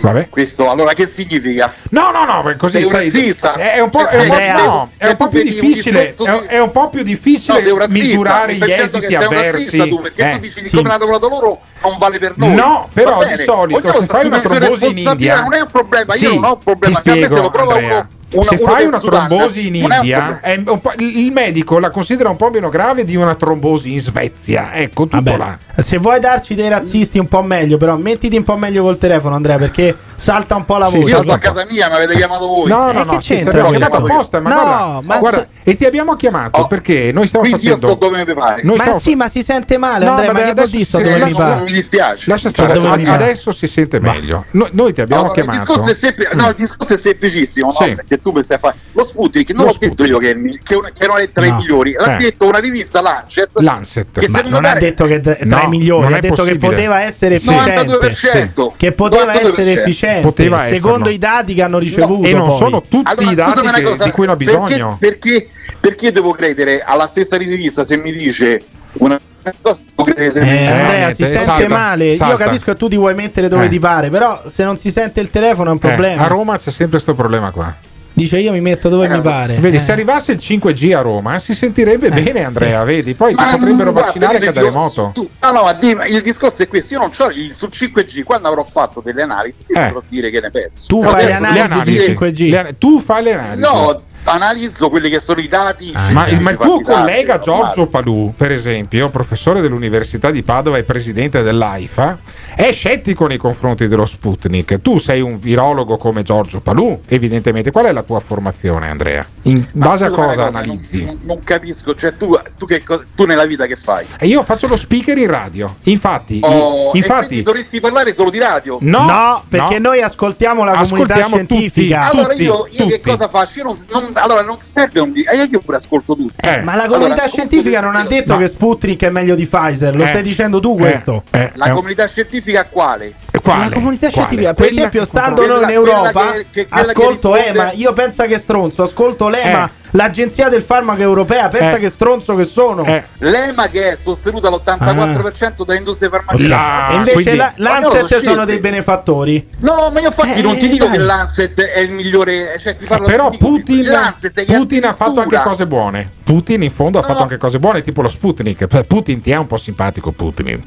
Vabbè. 0.00 0.28
Questo 0.30 0.70
allora 0.70 0.94
che 0.94 1.06
significa? 1.06 1.72
No, 1.90 2.10
no, 2.10 2.24
no, 2.24 2.54
così 2.56 2.78
sei 2.78 2.84
un 2.84 2.92
razzista. 2.92 3.52
è 3.54 3.78
un 3.80 3.90
po', 3.90 4.06
è 4.06 4.18
un 4.22 4.26
po', 4.28 4.32
Andrea, 4.32 4.56
no, 4.56 4.90
è 4.96 5.06
un 5.08 5.16
po' 5.16 5.28
più 5.28 5.38
un 5.40 5.44
difficile, 5.44 6.14
discorso 6.16 6.42
è, 6.44 6.46
è 6.46 6.60
un 6.60 6.70
po' 6.70 6.88
più 6.88 7.02
difficile 7.02 7.58
No, 7.58 7.64
sei 7.64 7.70
un 7.72 7.86
misurare 7.90 8.52
mi 8.54 8.58
gli 8.58 8.70
esiti 8.72 9.00
che 9.00 9.06
sei 9.08 9.16
un 9.16 9.22
avversi. 9.24 9.64
razzista 9.64 9.84
tu, 9.86 10.00
perché 10.00 10.30
Eh, 10.30 10.32
tu 10.34 10.38
dici 10.40 10.62
sì. 10.62 10.76
come 10.76 10.88
hanno 10.88 10.98
lavorato 10.98 11.28
loro 11.28 11.60
non 11.82 11.98
vale 11.98 12.18
per 12.18 12.32
noi. 12.36 12.54
No, 12.54 12.88
però 12.92 13.22
di 13.24 13.36
solito 13.42 13.78
Ognuno 13.78 13.92
se 14.00 14.06
fai 14.06 14.26
una 14.26 14.40
trombosi 14.40 14.86
in 14.86 14.98
India 14.98 15.40
non 15.42 15.52
è 15.52 15.60
un 15.60 15.70
problema, 15.70 16.14
Sì, 16.14 16.24
io 16.24 16.34
non 16.34 16.44
ho 16.44 16.52
un 16.52 16.58
problema, 16.58 16.96
ti 16.96 17.02
che 17.02 17.10
a 17.10 17.14
me 17.14 17.20
se 17.20 17.26
spiego, 17.26 17.42
lo 17.42 17.50
prova 17.50 17.72
Andrea. 17.74 17.94
uno 17.96 18.08
una- 18.32 18.42
se 18.44 18.58
fai 18.58 18.84
una 18.86 18.98
Sudan, 18.98 19.26
trombosi 19.28 19.66
in 19.68 19.74
India, 19.76 20.40
è 20.40 20.62
un 20.66 20.80
po'- 20.80 20.92
il 20.98 21.30
medico 21.32 21.78
la 21.78 21.90
considera 21.90 22.28
un 22.28 22.36
po' 22.36 22.50
meno 22.50 22.68
grave 22.68 23.04
di 23.04 23.16
una 23.16 23.34
trombosi 23.34 23.92
in 23.92 24.00
Svezia. 24.00 24.72
Ecco, 24.74 25.04
tutto 25.04 25.16
Vabbè, 25.22 25.36
là. 25.36 25.58
se 25.82 25.98
vuoi 25.98 26.20
darci 26.20 26.54
dei 26.54 26.68
razzisti 26.68 27.18
un 27.18 27.28
po' 27.28 27.42
meglio, 27.42 27.76
però 27.76 27.96
mettiti 27.96 28.36
un 28.36 28.44
po' 28.44 28.56
meglio 28.56 28.82
col 28.82 28.98
telefono, 28.98 29.34
Andrea, 29.34 29.56
perché 29.58 29.96
salta 30.14 30.54
un 30.56 30.64
po' 30.64 30.76
la 30.78 30.86
Sì, 30.86 30.98
voce. 30.98 31.10
Io 31.10 31.22
sto 31.22 31.32
a 31.32 31.38
casa 31.38 31.64
mia, 31.68 31.88
mi 31.88 31.94
avete 31.94 32.14
chiamato 32.16 32.46
voi. 32.46 32.68
No, 32.68 32.90
Eh, 32.90 32.92
no, 32.92 33.04
che 33.04 33.12
no, 33.12 33.18
ci 33.18 33.34
c'entra 33.34 33.62
questo? 33.64 33.70
chiamato 33.86 33.96
apposta, 34.06 34.40
ma 34.40 34.48
No, 34.50 34.54
guarda, 34.60 35.00
ma 35.02 35.18
guarda, 35.18 35.38
se- 35.62 35.70
e 35.70 35.76
ti 35.76 35.84
abbiamo 35.86 36.14
chiamato 36.16 36.66
perché 36.66 37.10
noi 37.12 37.26
stiamo 37.26 37.46
Oh, 37.46 37.48
Quindi 37.48 37.66
io 37.66 37.74
facendo 37.74 37.96
sto 37.96 38.06
dove 38.08 38.24
mi 38.24 38.34
pare. 38.34 38.62
Noi 38.62 38.76
ma 38.76 38.82
stiamo- 38.82 38.98
sì, 39.00 39.14
ma 39.14 39.28
si 39.28 39.42
sente 39.42 39.78
male, 39.78 40.04
No, 40.04 40.10
Andrea. 40.12 40.32
Ma 40.32 40.38
che 40.40 40.52
vuol 40.54 40.68
dire 40.68 40.84
sto 40.84 40.98
dove 40.98 41.24
mi 41.24 41.32
pare? 41.32 41.62
mi 41.64 41.72
dispiace. 41.72 42.30
Lascia 42.30 42.50
Cioè, 42.50 42.76
stare, 42.76 43.08
adesso 43.08 43.50
si 43.52 43.66
sente 43.66 43.98
meglio. 44.00 44.44
No- 44.52 44.68
noi 44.72 44.92
ti 44.92 45.00
abbiamo 45.00 45.30
chiamato. 45.30 45.72
il 45.72 46.54
discorso 46.56 46.94
è 46.94 46.96
semplicissimo, 46.96 47.72
no? 47.78 47.94
perché 47.94 48.19
tu 48.20 48.30
mi 48.32 48.42
stai 48.42 48.58
fare 48.58 48.76
lo 48.92 49.04
Sputnik, 49.04 49.50
non 49.50 49.64
Lo 49.66 49.70
l'ho 49.72 49.76
detto 49.78 50.04
io 50.04 50.18
che, 50.18 50.30
è 50.30 50.36
che, 50.62 50.74
una- 50.74 50.90
che 50.92 51.02
erano 51.04 51.18
le 51.18 51.30
tre 51.32 51.48
No. 51.48 51.56
migliori, 51.56 51.92
l'ha 51.98 52.16
Eh. 52.16 52.18
detto 52.22 52.46
una 52.46 52.58
rivista 52.58 53.00
Lancet. 53.00 53.48
Lancet. 53.54 54.18
Che 54.20 54.28
Ma 54.28 54.40
non 54.42 54.64
ha 54.64 54.74
detto 54.74 55.06
che 55.06 55.20
tra 55.20 55.36
No, 55.42 55.62
i 55.64 55.68
migliori, 55.68 56.02
non 56.04 56.12
ha 56.14 56.16
è 56.16 56.20
detto 56.20 56.34
che 56.42 56.56
possibile. 56.56 56.70
poteva 56.70 57.00
essere 57.02 57.38
Sì. 57.38 57.48
efficiente. 57.50 57.84
92%. 57.84 58.74
Che 58.76 58.92
poteva 58.92 59.24
92%. 59.32 59.60
essere 59.60 59.72
efficiente. 59.80 60.20
Poteva 60.22 60.64
secondo 60.66 61.08
i 61.08 61.18
dati 61.18 61.54
che 61.54 61.62
hanno 61.62 61.78
ricevuto. 61.78 62.26
e 62.26 62.32
non 62.32 62.48
poi. 62.48 62.56
sono 62.58 62.82
tutti 62.82 63.10
Allora, 63.10 63.30
i 63.30 63.34
dati 63.34 63.60
che- 63.60 63.82
cosa, 63.82 64.04
di 64.04 64.10
cui 64.10 64.24
hanno 64.26 64.36
perché- 64.36 64.52
bisogno. 64.52 64.96
Perché, 64.98 65.48
perché 65.78 66.12
devo 66.12 66.32
credere 66.32 66.82
alla 66.82 67.06
stessa 67.08 67.36
rivista 67.36 67.84
se 67.84 67.96
mi 67.96 68.12
dice 68.12 68.62
una 68.94 69.18
Eh, 69.42 69.54
Andrea, 69.56 70.36
niente, 70.36 71.14
si 71.14 71.24
sente 71.24 71.38
salta, 71.44 71.68
male. 71.68 72.06
Io 72.08 72.14
salta. 72.16 72.44
capisco 72.44 72.72
che 72.72 72.76
tu 72.76 72.88
ti 72.88 72.96
vuoi 72.96 73.14
mettere 73.14 73.48
dove 73.48 73.64
Eh. 73.64 73.68
ti 73.68 73.78
pare, 73.78 74.10
però 74.10 74.42
se 74.46 74.64
non 74.64 74.76
si 74.76 74.90
sente 74.90 75.20
il 75.20 75.30
telefono 75.30 75.70
è 75.70 75.72
un 75.72 75.78
Eh, 75.78 75.86
problema. 75.86 76.22
a 76.24 76.26
Roma 76.26 76.56
c'è 76.58 76.70
sempre 76.70 76.90
questo 76.90 77.14
problema 77.14 77.50
qua. 77.50 77.74
Dice 78.20 78.38
io 78.38 78.52
mi 78.52 78.60
metto 78.60 78.88
dove 78.90 79.08
mi 79.08 79.20
pare. 79.22 79.56
Vedi, 79.56 79.76
Eh. 79.76 79.80
se 79.80 79.92
arrivasse 79.92 80.32
il 80.32 80.38
5G 80.38 80.92
a 80.94 81.00
Roma 81.00 81.38
si 81.38 81.54
sentirebbe 81.54 82.10
bene, 82.10 82.44
Andrea. 82.44 82.84
Vedi, 82.84 83.14
poi 83.14 83.30
ti 83.34 83.36
Ma, 83.42 83.50
potrebbero 83.56 83.92
guarda, 83.92 84.08
vaccinare 84.12 84.34
anche 84.36 84.52
da 84.52 84.60
remoto. 84.60 85.10
tu- 85.14 85.28
no, 85.40 85.50
no, 85.52 85.62
ma 85.62 85.72
dimmi, 85.72 86.08
il 86.10 86.20
discorso 86.20 86.62
è 86.62 86.68
questo: 86.68 86.94
io 86.94 87.00
non 87.00 87.10
c'ho 87.10 87.30
il, 87.30 87.52
sul 87.54 87.70
5G, 87.72 88.22
quando 88.22 88.48
avrò 88.48 88.62
fatto 88.64 89.00
delle 89.02 89.22
analisi, 89.22 89.64
ti 89.66 89.72
Eh. 89.72 89.84
potrò 89.86 90.02
dire 90.08 90.30
che 90.30 90.40
ne 90.40 90.50
penso. 90.50 90.86
Tu 90.86 91.02
fai 91.02 91.24
le 91.24 91.32
analisi 91.32 91.82
dire- 91.84 92.04
5G. 92.04 92.50
Le 92.50 92.74
tu 92.78 93.00
fai 93.00 93.22
le 93.22 93.32
analisi. 93.32 93.60
No, 93.62 94.02
analizzo 94.24 94.90
quelli 94.90 95.08
che 95.08 95.18
sono 95.20 95.40
i 95.40 95.48
dati. 95.48 95.92
Ma, 96.12 96.26
il- 96.28 96.40
ma 96.40 96.50
il 96.50 96.56
tuo 96.58 96.80
collega. 96.82 97.38
Giorgio 97.38 97.86
Palù, 97.86 98.34
per 98.36 98.52
esempio, 98.52 99.08
professore 99.08 99.60
dell'Università 99.62 100.30
di 100.30 100.42
Padova 100.42 100.76
e 100.76 100.82
presidente 100.84 101.42
dell'AIFA, 101.42 102.18
è 102.66 102.72
scettico 102.72 103.26
nei 103.26 103.38
confronti 103.38 103.88
dello 103.88 104.04
Sputnik. 104.04 104.80
Tu 104.82 104.98
sei 104.98 105.20
un 105.22 105.38
virologo 105.38 105.96
come 105.96 106.22
Giorgio 106.22 106.60
Palù, 106.60 107.00
evidentemente. 107.06 107.70
Qual 107.70 107.86
è 107.86 107.92
la 107.92 108.02
tua 108.02 108.20
formazione, 108.20 108.88
Andrea? 108.88 109.26
In 109.42 109.66
Ma 109.72 109.86
base 109.88 110.04
a 110.04 110.10
cosa 110.10 110.26
cosa, 110.26 110.46
analizzi? 110.46 111.04
Non, 111.04 111.18
non 111.22 111.40
capisco, 111.42 111.94
cioè 111.94 112.14
tu, 112.16 112.36
tu, 112.58 112.66
che 112.66 112.82
tu 113.14 113.24
nella 113.24 113.46
vita 113.46 113.64
che 113.66 113.76
fai? 113.76 114.04
E 114.18 114.26
io 114.26 114.42
faccio 114.42 114.66
lo 114.66 114.76
speaker 114.76 115.16
in 115.16 115.28
radio. 115.28 115.76
Infatti, 115.84 116.40
Oh, 116.42 116.90
infatti 116.92 117.42
dovresti 117.42 117.80
parlare 117.80 118.12
solo 118.14 118.28
di 118.28 118.38
radio. 118.38 118.76
no, 118.82 119.04
No, 119.06 119.44
perché 119.48 119.78
no. 119.78 119.88
noi 119.88 120.02
ascoltiamo 120.02 120.62
la 120.64 120.72
comunità 120.72 120.94
Ascoltiamo 121.14 121.34
scientifica. 121.36 122.08
tutti. 122.10 122.18
Allora 122.18 122.32
io, 122.34 122.66
io 122.70 122.86
che 122.86 122.96
tutti. 123.00 123.10
cosa 123.10 123.28
faccio? 123.28 123.58
Io 123.60 123.64
non, 123.64 123.84
non- 123.90 124.10
allora 124.14 124.42
non 124.42 124.58
serve 124.60 125.00
un 125.00 125.12
di- 125.12 125.22
eh, 125.22 125.44
io 125.50 125.60
pure 125.60 125.78
ascolto 125.78 126.14
tutti. 126.14 126.34
Eh, 126.36 126.60
Ma 126.62 126.74
la 126.76 126.82
comunità 126.86 127.12
Allora, 127.14 127.28
scientifica 127.28 127.80
non 127.80 127.96
ha 127.96 128.04
detto 128.04 128.34
No. 128.34 128.38
che 128.38 128.48
Sputnik 128.48 129.02
è 129.02 129.10
meglio 129.10 129.34
di 129.34 129.46
Pfizer, 129.46 129.96
lo 129.96 130.02
Eh, 130.02 130.06
stai 130.08 130.22
dicendo 130.22 130.60
tu 130.60 130.74
eh, 130.78 130.80
questo. 130.80 131.22
eh, 131.30 131.52
La 131.54 131.66
un- 131.68 131.74
comunità 131.74 132.06
scientifica 132.06 132.48
quale? 132.70 133.14
quale? 133.42 133.64
La 133.68 133.70
comunità 133.70 134.10
Quale? 134.10 134.12
scientifica, 134.12 134.54
per 134.54 134.66
Quella 134.66 134.78
esempio, 134.80 135.04
stando 135.06 135.46
noi 135.46 135.50
in 135.60 135.64
quella 135.64 135.72
Europa, 135.72 136.32
che- 136.32 136.46
che- 136.50 136.68
quella 136.68 136.86
ascolto 136.88 137.34
risponde- 137.34 137.60
EMA. 137.60 137.72
Io 137.72 137.92
penso 137.92 138.24
che 138.26 138.34
è 138.34 138.38
stronzo. 138.38 138.82
Ascolto 138.82 139.28
l'EMA, 139.28 139.64
Eh. 139.66 139.70
l'agenzia 139.92 140.48
del 140.48 140.62
farmaco 140.62 141.00
europea. 141.00 141.48
Pensa 141.48 141.76
Eh. 141.76 141.78
che 141.78 141.88
stronzo 141.88 142.34
che 142.34 142.44
sono. 142.44 142.84
Eh, 142.84 143.02
L'EMA 143.18 143.68
che 143.68 143.92
è 143.92 143.96
sostenuta 143.96 144.48
all'84% 144.48 145.64
da 145.64 145.74
industrie 145.74 146.08
farmaceutiche. 146.10 146.48
La- 146.48 146.88
invece 146.92 147.12
quindi- 147.22 147.36
la- 147.36 147.52
Lancet 147.56 148.06
sono 148.06 148.20
scelte. 148.20 148.44
dei 148.46 148.58
benefattori. 148.58 149.48
No, 149.60 149.90
ma 149.92 150.00
io 150.00 150.08
infatti 150.08 150.32
Eh, 150.38 150.42
non 150.42 150.56
ti 150.58 150.68
dico 150.68 150.84
dai. 150.86 150.96
che 150.96 151.02
Lancet 151.02 151.60
è 151.60 151.78
il 151.80 151.90
migliore, 151.92 152.58
cioè 152.58 152.76
ti 152.76 152.84
parlo 152.84 153.06
però 153.06 153.30
Putin, 153.30 154.12
che 154.32 154.44
Putin 154.44 154.84
ha 154.84 154.92
fatto 154.92 155.20
anche 155.20 155.38
cose 155.42 155.66
buone. 155.66 156.10
Putin 156.24 156.62
in 156.62 156.70
fondo 156.70 156.98
ha 156.98 157.02
No. 157.02 157.06
fatto 157.08 157.22
anche 157.22 157.38
cose 157.38 157.58
buone, 157.58 157.80
tipo 157.80 158.02
lo 158.02 158.08
Sputnik. 158.10 158.66
Putin 158.86 159.20
ti 159.22 159.30
è 159.30 159.36
un 159.36 159.46
po' 159.46 159.56
simpatico, 159.56 160.12
Putin. 160.12 160.62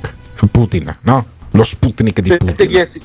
Putin, 0.52 0.94
no? 1.02 1.26
Lo 1.54 1.64
Sputnik 1.64 2.20
di 2.20 2.32
A 2.32 2.38
te 2.38 2.68
chi 2.68 2.78
Putin. 2.78 3.02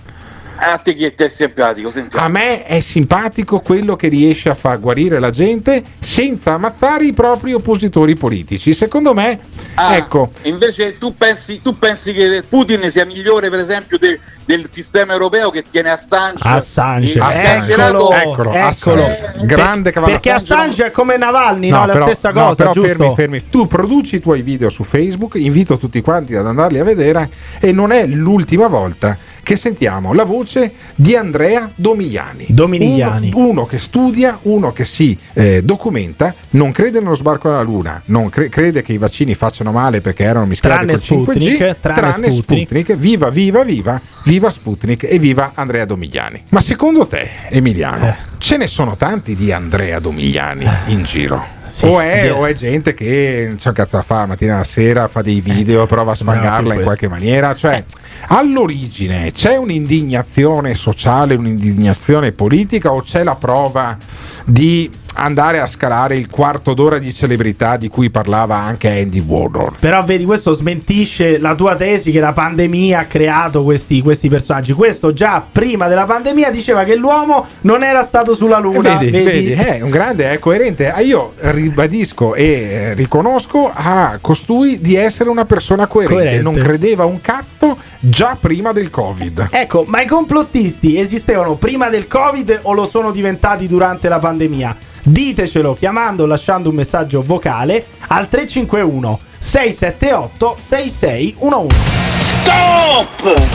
A 0.60 0.78
te 0.78 0.94
chi 0.94 1.04
è, 1.04 1.14
ti 1.14 1.22
è 1.24 1.28
simpatico? 1.28 1.90
Sentiamo. 1.90 2.24
A 2.24 2.28
me 2.28 2.64
è 2.64 2.80
simpatico 2.80 3.60
quello 3.60 3.96
che 3.96 4.08
riesce 4.08 4.48
a 4.48 4.54
far 4.54 4.78
guarire 4.80 5.18
la 5.18 5.30
gente 5.30 5.82
senza 6.00 6.54
ammazzare 6.54 7.04
i 7.04 7.12
propri 7.12 7.52
oppositori 7.52 8.16
politici. 8.16 8.72
Secondo 8.72 9.14
me, 9.14 9.38
Ah, 9.74 9.94
ecco, 9.96 10.30
Invece 10.42 10.98
tu 10.98 11.14
pensi, 11.16 11.60
tu 11.60 11.78
pensi 11.78 12.12
che 12.12 12.42
Putin 12.48 12.90
sia 12.90 13.04
migliore, 13.06 13.48
per 13.48 13.60
esempio, 13.60 13.96
de- 13.98 14.18
del 14.44 14.68
sistema 14.72 15.12
europeo 15.12 15.50
che 15.50 15.64
tiene 15.70 15.90
Assange? 15.90 16.42
Assange, 16.46 17.12
E- 17.18 17.20
Assange. 17.20 17.72
eccolo, 17.74 18.10
Eccolo, 18.12 18.52
eccolo. 18.52 19.04
Assange. 19.04 19.32
Grande 19.44 19.92
cavallo. 19.92 20.12
Perché 20.12 20.30
Assange 20.32 20.86
è 20.86 20.90
come 20.90 21.16
Navalny, 21.16 21.68
no? 21.68 21.78
No, 21.80 21.86
la 21.86 21.92
però, 21.92 22.06
stessa 22.06 22.30
no, 22.32 22.40
cosa, 22.46 22.54
però 22.56 22.72
giusto? 22.72 22.88
fermi, 22.88 23.14
fermi. 23.14 23.48
Tu 23.48 23.66
produci 23.68 24.16
i 24.16 24.20
tuoi 24.20 24.42
video 24.42 24.68
su 24.70 24.82
Facebook, 24.82 25.34
invito 25.36 25.78
tutti 25.78 26.00
quanti 26.00 26.34
ad 26.34 26.46
andarli 26.46 26.78
a 26.80 26.84
vedere 26.84 27.28
e 27.60 27.70
non 27.72 27.92
è 27.92 28.04
l'ultima 28.06 28.66
volta 28.66 29.16
che 29.42 29.56
sentiamo 29.56 30.12
la 30.12 30.24
voce 30.24 30.72
di 30.94 31.16
Andrea 31.16 31.70
Domigliani. 31.74 32.46
Dominigliani. 32.48 33.30
Uno, 33.34 33.48
uno 33.48 33.66
che 33.66 33.78
studia, 33.78 34.38
uno 34.42 34.72
che 34.72 34.84
si 34.84 35.18
eh, 35.34 35.62
documenta, 35.62 36.34
non 36.50 36.72
crede 36.72 37.00
nello 37.00 37.14
sbarco 37.14 37.48
alla 37.48 37.62
Luna, 37.62 38.02
non 38.06 38.28
cre- 38.28 38.48
crede 38.48 38.82
che 38.82 38.92
i 38.92 38.98
vaccini 38.98 39.34
facciano 39.34 39.72
male 39.72 40.00
perché 40.00 40.24
erano 40.24 40.46
mischiati 40.46 40.86
Tranne 40.86 40.92
col 40.92 41.00
5G, 41.00 41.22
Sputnik, 41.22 41.80
tranne 41.80 42.30
Sputnik. 42.30 42.94
Viva, 42.94 43.30
viva, 43.30 43.62
viva, 43.64 44.00
viva 44.24 44.50
Sputnik 44.50 45.04
e 45.04 45.18
viva 45.18 45.52
Andrea 45.54 45.84
Domigliani. 45.84 46.44
Ma 46.50 46.60
secondo 46.60 47.06
te, 47.06 47.28
Emiliano, 47.48 48.08
Eh. 48.08 48.14
ce 48.38 48.56
ne 48.56 48.66
sono 48.66 48.96
tanti 48.96 49.34
di 49.34 49.52
Andrea 49.52 49.98
Domigliani 49.98 50.66
in 50.86 51.02
giro? 51.04 51.56
Sì, 51.66 51.84
o, 51.84 52.00
è, 52.00 52.32
o 52.32 52.46
è 52.46 52.54
gente 52.54 52.94
che 52.94 53.44
non 53.46 53.56
c'è 53.56 53.72
cazzo 53.72 53.96
da 53.96 54.02
fare 54.02 54.26
mattina 54.26 54.54
alla 54.54 54.64
sera, 54.64 55.06
fa 55.06 55.20
dei 55.20 55.40
video, 55.42 55.84
prova 55.84 56.12
a 56.12 56.14
sfangarla 56.14 56.74
in 56.74 56.82
qualche 56.82 57.08
maniera. 57.08 57.54
Cioè, 57.54 57.84
all'origine 58.26 59.32
c'è 59.32 59.56
un'indignazione 59.56 60.74
sociale, 60.74 61.34
un'indignazione 61.34 62.32
politica 62.32 62.92
o 62.92 63.02
c'è 63.02 63.22
la 63.22 63.36
prova 63.36 63.96
di 64.44 64.90
andare 65.18 65.60
a 65.60 65.66
scalare 65.66 66.16
il 66.16 66.28
quarto 66.30 66.74
d'ora 66.74 66.98
di 66.98 67.12
celebrità 67.12 67.76
di 67.76 67.88
cui 67.88 68.10
parlava 68.10 68.56
anche 68.56 68.88
Andy 68.88 69.20
Warhol? 69.20 69.76
Però 69.78 70.02
vedi, 70.04 70.24
questo 70.24 70.52
smentisce 70.52 71.38
la 71.38 71.54
tua 71.54 71.76
tesi 71.76 72.10
che 72.10 72.20
la 72.20 72.32
pandemia 72.32 73.00
ha 73.00 73.04
creato 73.06 73.64
questi, 73.64 74.00
questi 74.00 74.28
personaggi. 74.28 74.72
Questo 74.72 75.12
già 75.12 75.44
prima 75.50 75.88
della 75.88 76.04
pandemia 76.04 76.50
diceva 76.50 76.84
che 76.84 76.94
l'uomo 76.94 77.46
non 77.62 77.82
era 77.82 78.02
stato 78.02 78.34
sulla 78.34 78.58
Eh, 78.58 78.62
Luna. 78.62 78.96
Vedi, 78.96 79.10
vedi, 79.10 79.50
è 79.52 79.80
un 79.80 79.90
grande, 79.90 80.30
è 80.30 80.38
coerente. 80.38 80.90
Ah, 80.90 81.00
Io 81.00 81.32
ribadisco 81.38 82.34
e 82.34 82.44
eh, 82.44 82.94
riconosco 82.94 83.70
a 83.72 84.18
costui 84.20 84.80
di 84.80 84.94
essere 84.94 85.30
una 85.30 85.44
persona 85.44 85.86
coerente. 85.86 86.22
Coerente. 86.22 86.42
Non 86.42 86.54
credeva 86.54 87.04
un 87.04 87.20
cazzo 87.20 87.76
già 88.00 88.36
prima 88.40 88.72
del 88.72 88.90
Covid. 88.90 89.48
Ecco, 89.50 89.84
ma 89.86 90.00
i 90.00 90.06
complottisti 90.06 90.98
esistevano 90.98 91.56
prima 91.56 91.88
del 91.88 92.06
Covid 92.06 92.60
o 92.62 92.72
lo 92.72 92.86
sono 92.86 93.10
diventati 93.10 93.66
durante 93.66 94.08
la 94.08 94.18
pandemia? 94.18 94.76
Ditecelo 95.08 95.74
chiamando 95.74 96.24
o 96.24 96.26
lasciando 96.26 96.68
un 96.68 96.74
messaggio 96.74 97.22
vocale 97.22 97.86
al 98.08 98.28
351 98.28 99.18
678 99.38 100.56
6611. 100.60 101.76
Stop! 102.18 103.46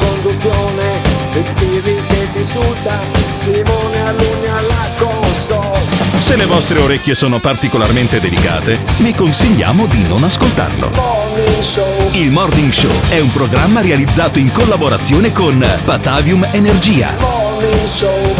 in 1.39 1.43
conduzione, 1.43 1.47
il 1.47 1.53
Pirri 1.53 1.95
che 2.07 2.27
ti 2.31 2.37
insulta, 2.37 2.99
Simone 3.33 4.01
Alunni 4.01 4.47
alla 4.47 4.87
console. 4.97 5.79
Se 6.19 6.35
le 6.35 6.45
vostre 6.45 6.79
orecchie 6.79 7.13
sono 7.13 7.39
particolarmente 7.39 8.19
delicate, 8.19 8.79
vi 8.97 9.13
consigliamo 9.13 9.85
di 9.85 10.07
non 10.07 10.23
ascoltarlo. 10.23 10.89
Morning 10.95 11.59
Show. 11.59 12.09
Il 12.11 12.31
Morning 12.31 12.71
Show 12.71 12.91
è 13.09 13.19
un 13.19 13.31
programma 13.31 13.81
realizzato 13.81 14.39
in 14.39 14.51
collaborazione 14.51 15.31
con 15.31 15.63
Batavium 15.83 16.47
Energia. 16.51 17.11
Morning 17.19 17.85
Show. 17.85 18.35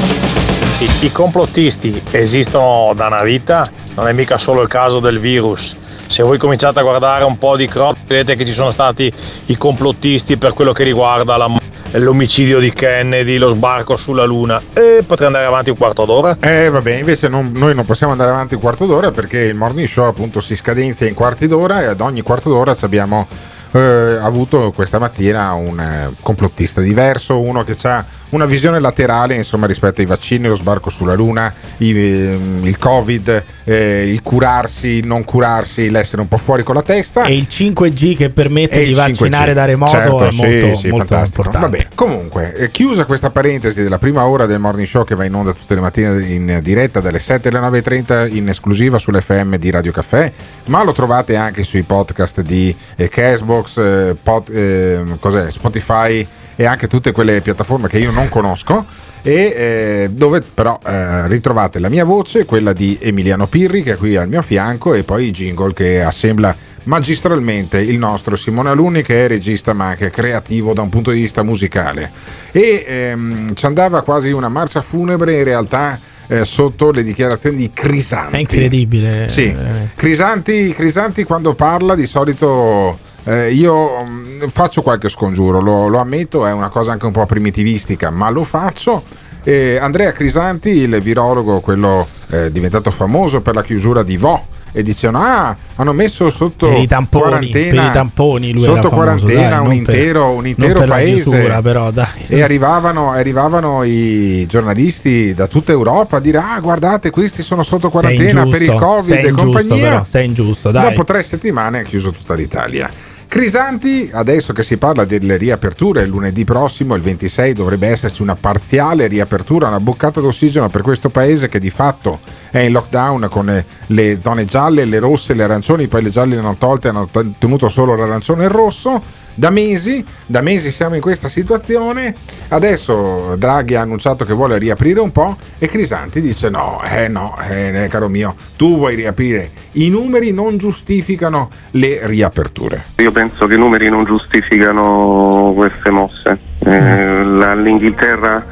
I, 0.80 1.06
I 1.06 1.12
complottisti 1.12 2.02
esistono 2.12 2.94
da 2.94 3.08
una 3.08 3.24
vita, 3.24 3.66
non 3.96 4.08
è 4.08 4.14
mica 4.14 4.38
solo 4.38 4.62
il 4.62 4.68
caso 4.68 5.00
del 5.00 5.20
virus. 5.20 5.76
Se 6.08 6.22
voi 6.22 6.38
cominciate 6.38 6.80
a 6.80 6.82
guardare 6.84 7.24
un 7.24 7.38
po' 7.38 7.56
di 7.56 7.66
cronache, 7.68 8.02
vedete 8.08 8.36
che 8.36 8.46
ci 8.46 8.52
sono 8.52 8.72
stati 8.72 9.12
i 9.48 9.58
complottisti 9.58 10.38
per 10.38 10.54
quello 10.54 10.72
che 10.72 10.84
riguarda 10.84 11.38
la- 11.38 11.50
l'omicidio 11.98 12.60
di 12.60 12.72
Kennedy, 12.74 13.38
lo 13.38 13.50
sbarco 13.52 13.98
sulla 13.98 14.26
Luna. 14.26 14.62
E 14.74 15.04
potrei 15.06 15.28
andare 15.28 15.46
avanti 15.46 15.70
un 15.70 15.78
quarto 15.78 16.06
d'ora. 16.06 16.38
Eh 16.40 16.70
vabbè, 16.70 16.94
invece 16.94 17.28
non- 17.28 17.52
noi 17.54 17.74
non 17.76 17.86
possiamo 17.86 18.12
andare 18.12 18.32
avanti 18.32 18.56
un 18.56 18.62
quarto 18.62 18.86
d'ora 18.86 19.12
perché 19.12 19.40
il 19.40 19.56
morning 19.56 19.88
show 19.88 20.06
appunto 20.06 20.40
si 20.42 20.56
scadenzia 20.56 21.08
in 21.08 21.14
quarti 21.14 21.48
d'ora 21.48 21.82
e 21.82 21.86
ad 21.86 22.02
ogni 22.02 22.22
quarto 22.22 22.50
d'ora 22.50 22.76
abbiamo 22.82 23.28
eh, 23.72 24.18
avuto 24.22 24.72
questa 24.74 25.00
mattina 25.00 25.54
un 25.54 25.80
eh, 25.80 26.14
complottista 26.22 26.82
diverso, 26.82 27.40
uno 27.40 27.64
che 27.64 27.76
ha 27.84 28.06
una 28.30 28.46
visione 28.46 28.80
laterale 28.80 29.36
insomma 29.36 29.66
rispetto 29.68 30.02
ai 30.02 30.08
vaccini, 30.08 30.48
lo 30.48 30.56
sbarco 30.56 30.90
sulla 30.90 31.14
Luna, 31.14 31.54
i- 31.78 31.92
ehm, 31.98 32.62
il 32.66 32.78
Covid, 32.78 33.44
eh, 33.64 34.10
il 34.10 34.22
curarsi, 34.22 34.88
il 34.88 35.08
non 35.08 35.24
curarsi, 35.24 35.90
l'essere 35.90 36.22
un 36.22 36.28
po' 36.28 36.38
fuori 36.38 36.64
con 36.64 36.76
la 36.76 36.82
testa. 36.82 37.24
E 37.24 37.36
il 37.36 37.48
5G 37.50 38.16
che 38.16 38.30
permette 38.30 38.76
E 38.82 38.84
di 38.86 38.90
il 38.92 38.96
vaccinare 38.96 39.52
5G. 39.52 39.54
da 39.54 39.66
remoto 39.66 39.92
Certo, 39.92 40.26
è 40.28 40.32
sì, 40.32 40.36
molto, 40.38 40.78
sì, 40.80 40.88
molto 40.90 41.14
importante. 41.16 41.60
Va 41.60 41.70
bene. 41.70 41.88
Comunque, 41.96 42.54
eh, 42.56 42.72
chiusa 42.72 43.06
questa 43.06 43.30
parentesi 43.30 43.82
della 43.84 44.00
prima 44.00 44.26
ora 44.26 44.46
del 44.46 44.60
morning 44.60 44.88
show 44.88 45.04
che 45.06 45.16
va 45.16 45.24
in 45.24 45.34
onda 45.34 45.54
tutte 45.54 45.76
le 45.76 45.82
mattine 45.82 46.24
in 46.26 46.60
diretta 46.62 47.00
dalle 47.00 47.20
7 47.20 47.48
alle 47.50 47.60
9.30 47.60 48.28
in 48.36 48.50
esclusiva 48.50 48.98
sull'FM 48.98 49.56
di 49.58 49.70
Radio 49.72 49.92
Caffè, 49.92 50.32
ma 50.66 50.84
lo 50.84 50.92
trovate 50.94 51.36
anche 51.36 51.64
sui 51.64 51.84
podcast 51.84 52.42
di 52.42 52.76
eh, 52.96 53.08
Cashbox, 53.10 53.78
eh, 53.78 54.16
pod- 54.22 54.50
eh, 54.54 55.02
cos'è, 55.20 55.50
Spotify 55.52 56.26
e 56.56 56.66
anche 56.66 56.88
tutte 56.88 57.12
quelle 57.12 57.42
piattaforme 57.42 57.88
che 57.88 58.00
io 58.00 58.12
non 58.12 58.30
conosco 58.30 58.86
e 59.22 59.34
eh, 59.34 60.10
dove 60.12 60.42
però 60.42 60.80
eh, 60.86 61.28
ritrovate 61.28 61.80
la 61.80 61.90
mia 61.90 62.06
voce, 62.06 62.46
quella 62.46 62.74
di 62.74 62.98
Emiliano 63.02 63.48
Pirri 63.48 63.82
che 63.82 63.94
è 63.94 63.98
qui 63.98 64.16
al 64.16 64.28
mio 64.28 64.42
fianco 64.42 64.94
e 64.94 65.04
poi 65.04 65.28
i 65.28 65.32
jingle 65.32 65.74
che 65.74 66.04
assembla 66.04 66.56
magistralmente 66.84 67.80
il 67.80 67.98
nostro 67.98 68.36
Simone 68.36 68.70
Alunni 68.70 69.02
che 69.02 69.26
è 69.26 69.28
regista 69.28 69.74
ma 69.74 69.88
anche 69.88 70.12
creativo 70.12 70.74
da 70.74 70.82
un 70.82 70.90
punto 70.90 71.10
di 71.10 71.22
vista 71.22 71.42
musicale 71.42 72.12
e 72.52 72.86
ehm, 72.88 73.56
ci 73.56 73.66
andava 73.66 74.04
quasi 74.04 74.32
una 74.32 74.50
marcia 74.50 74.82
funebre 74.82 75.38
in 75.38 75.44
realtà 75.44 76.00
eh, 76.28 76.46
sotto 76.46 76.92
le 76.92 77.04
dichiarazioni 77.04 77.58
di 77.58 77.72
Crisanti 77.74 78.36
È 78.36 78.40
incredibile. 78.40 79.28
sì. 79.30 79.56
Crisanti, 79.96 80.74
Crisanti 80.74 81.24
quando 81.24 81.56
parla 81.56 81.96
di 81.96 82.06
solito 82.06 82.98
eh, 83.26 83.52
io 83.52 84.04
mm, 84.04 84.44
faccio 84.48 84.82
qualche 84.82 85.10
scongiuro, 85.10 85.60
lo, 85.60 85.88
lo 85.88 86.00
ammetto, 86.00 86.46
è 86.46 86.52
una 86.52 86.70
cosa 86.70 86.92
anche 86.92 87.06
un 87.06 87.12
po' 87.12 87.26
primitivistica, 87.26 88.10
ma 88.10 88.30
lo 88.30 88.44
faccio. 88.44 89.04
Eh, 89.44 89.78
Andrea 89.78 90.12
Crisanti, 90.12 90.70
il 90.70 91.00
virologo, 91.02 91.60
quello 91.60 92.08
eh, 92.30 92.52
diventato 92.52 92.90
famoso 92.92 93.42
per 93.42 93.54
la 93.56 93.64
chiusura 93.64 94.02
di 94.04 94.18
Vo, 94.18 94.48
e 94.72 94.84
dicevano: 94.84 95.24
Ah, 95.24 95.56
hanno 95.76 95.94
messo 95.94 96.30
sotto 96.30 96.68
Per 96.68 96.78
i 96.80 96.88
tamponi, 96.88 97.24
quarantena, 97.24 97.82
per 97.82 97.90
i 97.90 97.94
tamponi 97.94 98.52
sotto 98.60 98.74
famoso, 98.74 98.90
quarantena 98.90 99.58
dai, 99.58 99.66
un, 99.66 99.74
intero, 99.74 100.26
per- 100.28 100.38
un 100.38 100.48
intero 100.48 100.86
paese. 100.86 101.22
chiusura, 101.22 101.62
però, 101.62 101.92
dai. 101.92 102.26
E 102.28 102.42
arrivavano, 102.42 103.12
arrivavano 103.12 103.84
i 103.84 104.46
giornalisti 104.48 105.34
da 105.34 105.48
tutta 105.48 105.72
Europa 105.72 106.18
a 106.18 106.20
dire: 106.20 106.40
Ah, 106.40 106.60
guardate, 106.60 107.10
questi 107.10 107.42
sono 107.42 107.64
sotto 107.64 107.90
quarantena 107.90 108.46
per 108.48 108.62
il 108.62 108.70
ingiusto, 108.70 108.86
Covid 108.86 109.12
e 109.12 109.28
ingiusto, 109.30 109.44
compagnia. 109.44 109.90
però, 109.90 110.04
sei 110.06 110.26
ingiusto, 110.26 110.72
dai. 110.72 110.90
Dopo 110.90 111.04
tre 111.06 111.24
settimane 111.24 111.80
ha 111.80 111.84
chiuso 111.84 112.12
tutta 112.12 112.34
l'Italia. 112.34 112.92
Crisanti, 113.28 114.10
adesso 114.14 114.54
che 114.54 114.64
si 114.64 114.78
parla 114.78 115.04
delle 115.04 115.36
riaperture, 115.36 116.06
lunedì 116.06 116.46
prossimo, 116.46 116.96
il 116.96 117.02
26, 117.02 117.54
dovrebbe 117.54 117.88
esserci 117.88 118.22
una 118.22 118.36
parziale 118.36 119.08
riapertura, 119.08 119.68
una 119.68 119.80
boccata 119.80 120.22
d'ossigeno 120.22 120.70
per 120.70 120.82
questo 120.82 121.10
paese 121.10 121.50
che 121.50 121.60
di 121.60 121.70
fatto 121.70 122.20
è 122.50 122.60
in 122.60 122.72
lockdown 122.72 123.28
con 123.30 123.66
le 123.88 124.20
zone 124.22 124.46
gialle, 124.46 124.86
le 124.86 125.00
rosse, 125.00 125.34
le 125.34 125.44
arancioni, 125.44 125.88
poi 125.88 126.04
le 126.04 126.10
gialle 126.10 126.36
le 126.36 126.42
hanno 126.42 126.56
tolte, 126.58 126.88
hanno 126.88 127.10
tenuto 127.38 127.68
solo 127.68 127.96
l'arancione 127.96 128.44
e 128.44 128.46
il 128.46 128.52
rosso. 128.52 129.24
Da 129.38 129.50
mesi, 129.50 130.04
da 130.26 130.42
mesi 130.42 130.72
siamo 130.72 130.96
in 130.96 131.02
questa 131.02 131.28
situazione. 131.28 132.16
Adesso 132.48 133.36
Draghi 133.38 133.76
ha 133.76 133.82
annunciato 133.82 134.24
che 134.24 134.34
vuole 134.34 134.58
riaprire 134.58 135.02
un 135.02 135.12
po' 135.12 135.36
e 135.60 135.68
Crisanti 135.68 136.22
dice 136.22 136.50
no, 136.50 136.82
eh 136.90 137.10
no, 137.10 137.36
eh, 137.50 137.88
caro 137.90 138.08
mio, 138.08 138.34
tu 138.56 138.78
vuoi 138.78 138.96
riaprire. 138.96 139.52
I 139.74 139.90
numeri 139.90 140.32
non 140.32 140.58
giustificano 140.58 141.50
le 141.72 142.00
riaperture. 142.04 142.84
Io 143.00 143.12
penso 143.12 143.46
che 143.46 143.56
i 143.56 143.58
numeri 143.58 143.90
non 143.90 144.06
giustificano 144.06 145.52
queste 145.56 145.90
mosse. 145.90 146.40
Eh, 146.60 147.24
la- 147.24 147.54
L'Inghilterra, 147.56 148.46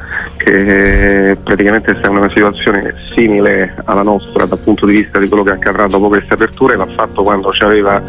che 0.44 1.38
praticamente 1.42 1.96
sta 1.98 2.10
in 2.10 2.18
una 2.18 2.28
situazione 2.28 2.94
simile 3.16 3.74
alla 3.84 4.02
nostra 4.02 4.44
dal 4.44 4.58
punto 4.58 4.84
di 4.84 4.96
vista 4.96 5.18
di 5.18 5.26
quello 5.26 5.42
che 5.42 5.52
accadrà 5.52 5.86
dopo 5.86 6.08
queste 6.08 6.34
aperture, 6.34 6.76
l'ha 6.76 6.86
fatto 6.94 7.22
quando 7.22 7.50
c'aveva 7.50 8.02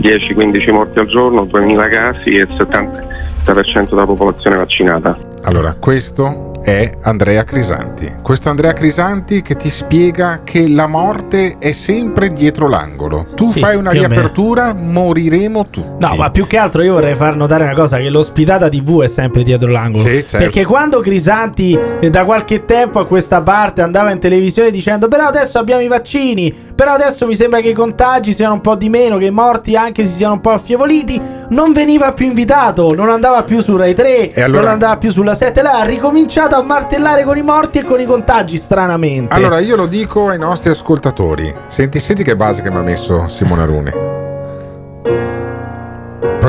10-15 0.00 0.72
morti 0.72 0.98
al 1.00 1.06
giorno, 1.06 1.44
2000 1.44 1.88
casi 1.88 2.36
e 2.36 2.42
il 2.42 2.48
70% 2.56 3.88
della 3.88 4.06
popolazione 4.06 4.56
vaccinata. 4.56 5.16
Allora, 5.42 5.74
questo 5.74 6.49
è 6.62 6.90
Andrea 7.02 7.44
Crisanti. 7.44 8.10
Questo 8.22 8.48
Andrea 8.48 8.72
Crisanti 8.72 9.42
che 9.42 9.54
ti 9.56 9.70
spiega 9.70 10.42
che 10.44 10.68
la 10.68 10.86
morte 10.86 11.56
è 11.58 11.72
sempre 11.72 12.28
dietro 12.28 12.68
l'angolo. 12.68 13.26
Tu 13.34 13.50
Sì, 13.50 13.60
fai 13.60 13.76
una 13.76 13.90
riapertura, 13.90 14.74
moriremo 14.74 15.68
tutti. 15.68 15.88
No, 15.98 16.14
ma 16.16 16.30
più 16.30 16.46
che 16.46 16.56
altro 16.56 16.82
io 16.82 16.94
vorrei 16.94 17.14
far 17.14 17.36
notare 17.36 17.64
una 17.64 17.74
cosa: 17.74 17.98
che 17.98 18.10
l'ospitata 18.10 18.68
TV 18.68 19.02
è 19.02 19.06
sempre 19.08 19.42
dietro 19.42 19.70
l'angolo. 19.70 20.04
Sì, 20.04 20.24
certo. 20.26 20.38
Perché 20.38 20.64
quando 20.64 21.00
Crisanti 21.00 21.78
eh, 22.00 22.10
da 22.10 22.24
qualche 22.24 22.64
tempo 22.64 22.98
a 22.98 23.06
questa 23.06 23.42
parte 23.42 23.82
andava 23.82 24.10
in 24.10 24.18
televisione 24.18 24.70
dicendo: 24.70 25.08
Però 25.08 25.26
adesso 25.26 25.58
abbiamo 25.58 25.82
i 25.82 25.88
vaccini, 25.88 26.54
però 26.80 26.92
adesso 26.92 27.26
mi 27.26 27.34
sembra 27.34 27.60
che 27.60 27.68
i 27.68 27.72
contagi 27.74 28.32
siano 28.32 28.54
un 28.54 28.62
po' 28.62 28.74
di 28.74 28.88
meno, 28.88 29.18
che 29.18 29.26
i 29.26 29.30
morti 29.30 29.76
anche 29.76 30.06
si 30.06 30.14
siano 30.14 30.32
un 30.32 30.40
po' 30.40 30.52
affievoliti. 30.52 31.20
Non 31.50 31.74
veniva 31.74 32.14
più 32.14 32.24
invitato, 32.24 32.94
non 32.94 33.10
andava 33.10 33.42
più 33.42 33.60
su 33.60 33.76
Rai 33.76 33.94
3, 33.94 34.30
E 34.30 34.40
allora- 34.40 34.62
non 34.62 34.70
andava 34.70 34.96
più 34.96 35.10
sulla 35.10 35.34
7. 35.34 35.60
Là 35.60 35.80
ha 35.80 35.84
ricominciato 35.84 36.56
a 36.56 36.62
martellare 36.62 37.24
con 37.24 37.36
i 37.36 37.42
morti 37.42 37.80
e 37.80 37.84
con 37.84 38.00
i 38.00 38.06
contagi, 38.06 38.56
stranamente. 38.56 39.34
Allora, 39.34 39.58
io 39.58 39.76
lo 39.76 39.84
dico 39.84 40.28
ai 40.28 40.38
nostri 40.38 40.70
ascoltatori. 40.70 41.54
Senti, 41.66 42.00
senti 42.00 42.22
che 42.22 42.34
base 42.34 42.62
che 42.62 42.70
mi 42.70 42.76
ha 42.76 42.82
messo 42.82 43.28
Simone 43.28 43.60
Aruni. 43.60 45.38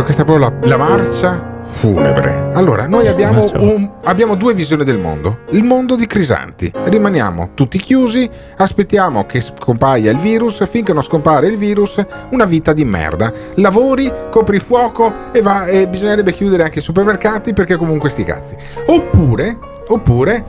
Però 0.01 0.03
questa 0.03 0.23
è 0.23 0.25
proprio 0.25 0.49
la, 0.49 0.67
la 0.67 0.77
marcia 0.77 1.59
funebre. 1.63 2.49
Allora, 2.53 2.87
noi 2.87 3.07
abbiamo, 3.07 3.47
un- 3.53 3.89
abbiamo 4.03 4.35
due 4.35 4.55
visioni 4.55 4.83
del 4.83 4.97
mondo. 4.97 5.41
Il 5.51 5.63
mondo 5.63 5.95
di 5.95 6.07
Crisanti. 6.07 6.71
Rimaniamo 6.85 7.51
tutti 7.53 7.77
chiusi, 7.77 8.27
aspettiamo 8.57 9.25
che 9.27 9.41
scompaia 9.41 10.09
il 10.09 10.17
virus, 10.17 10.67
finché 10.67 10.91
non 10.91 11.03
scompare 11.03 11.47
il 11.47 11.57
virus, 11.57 12.03
una 12.31 12.45
vita 12.45 12.73
di 12.73 12.83
merda. 12.83 13.31
Lavori, 13.55 14.11
coprifuoco 14.31 15.13
e, 15.31 15.41
va, 15.41 15.65
e 15.67 15.87
bisognerebbe 15.87 16.33
chiudere 16.33 16.63
anche 16.63 16.79
i 16.79 16.81
supermercati 16.81 17.53
perché 17.53 17.75
comunque 17.75 18.09
sti 18.09 18.23
cazzi. 18.23 18.55
Oppure, 18.87 19.57
oppure 19.87 20.43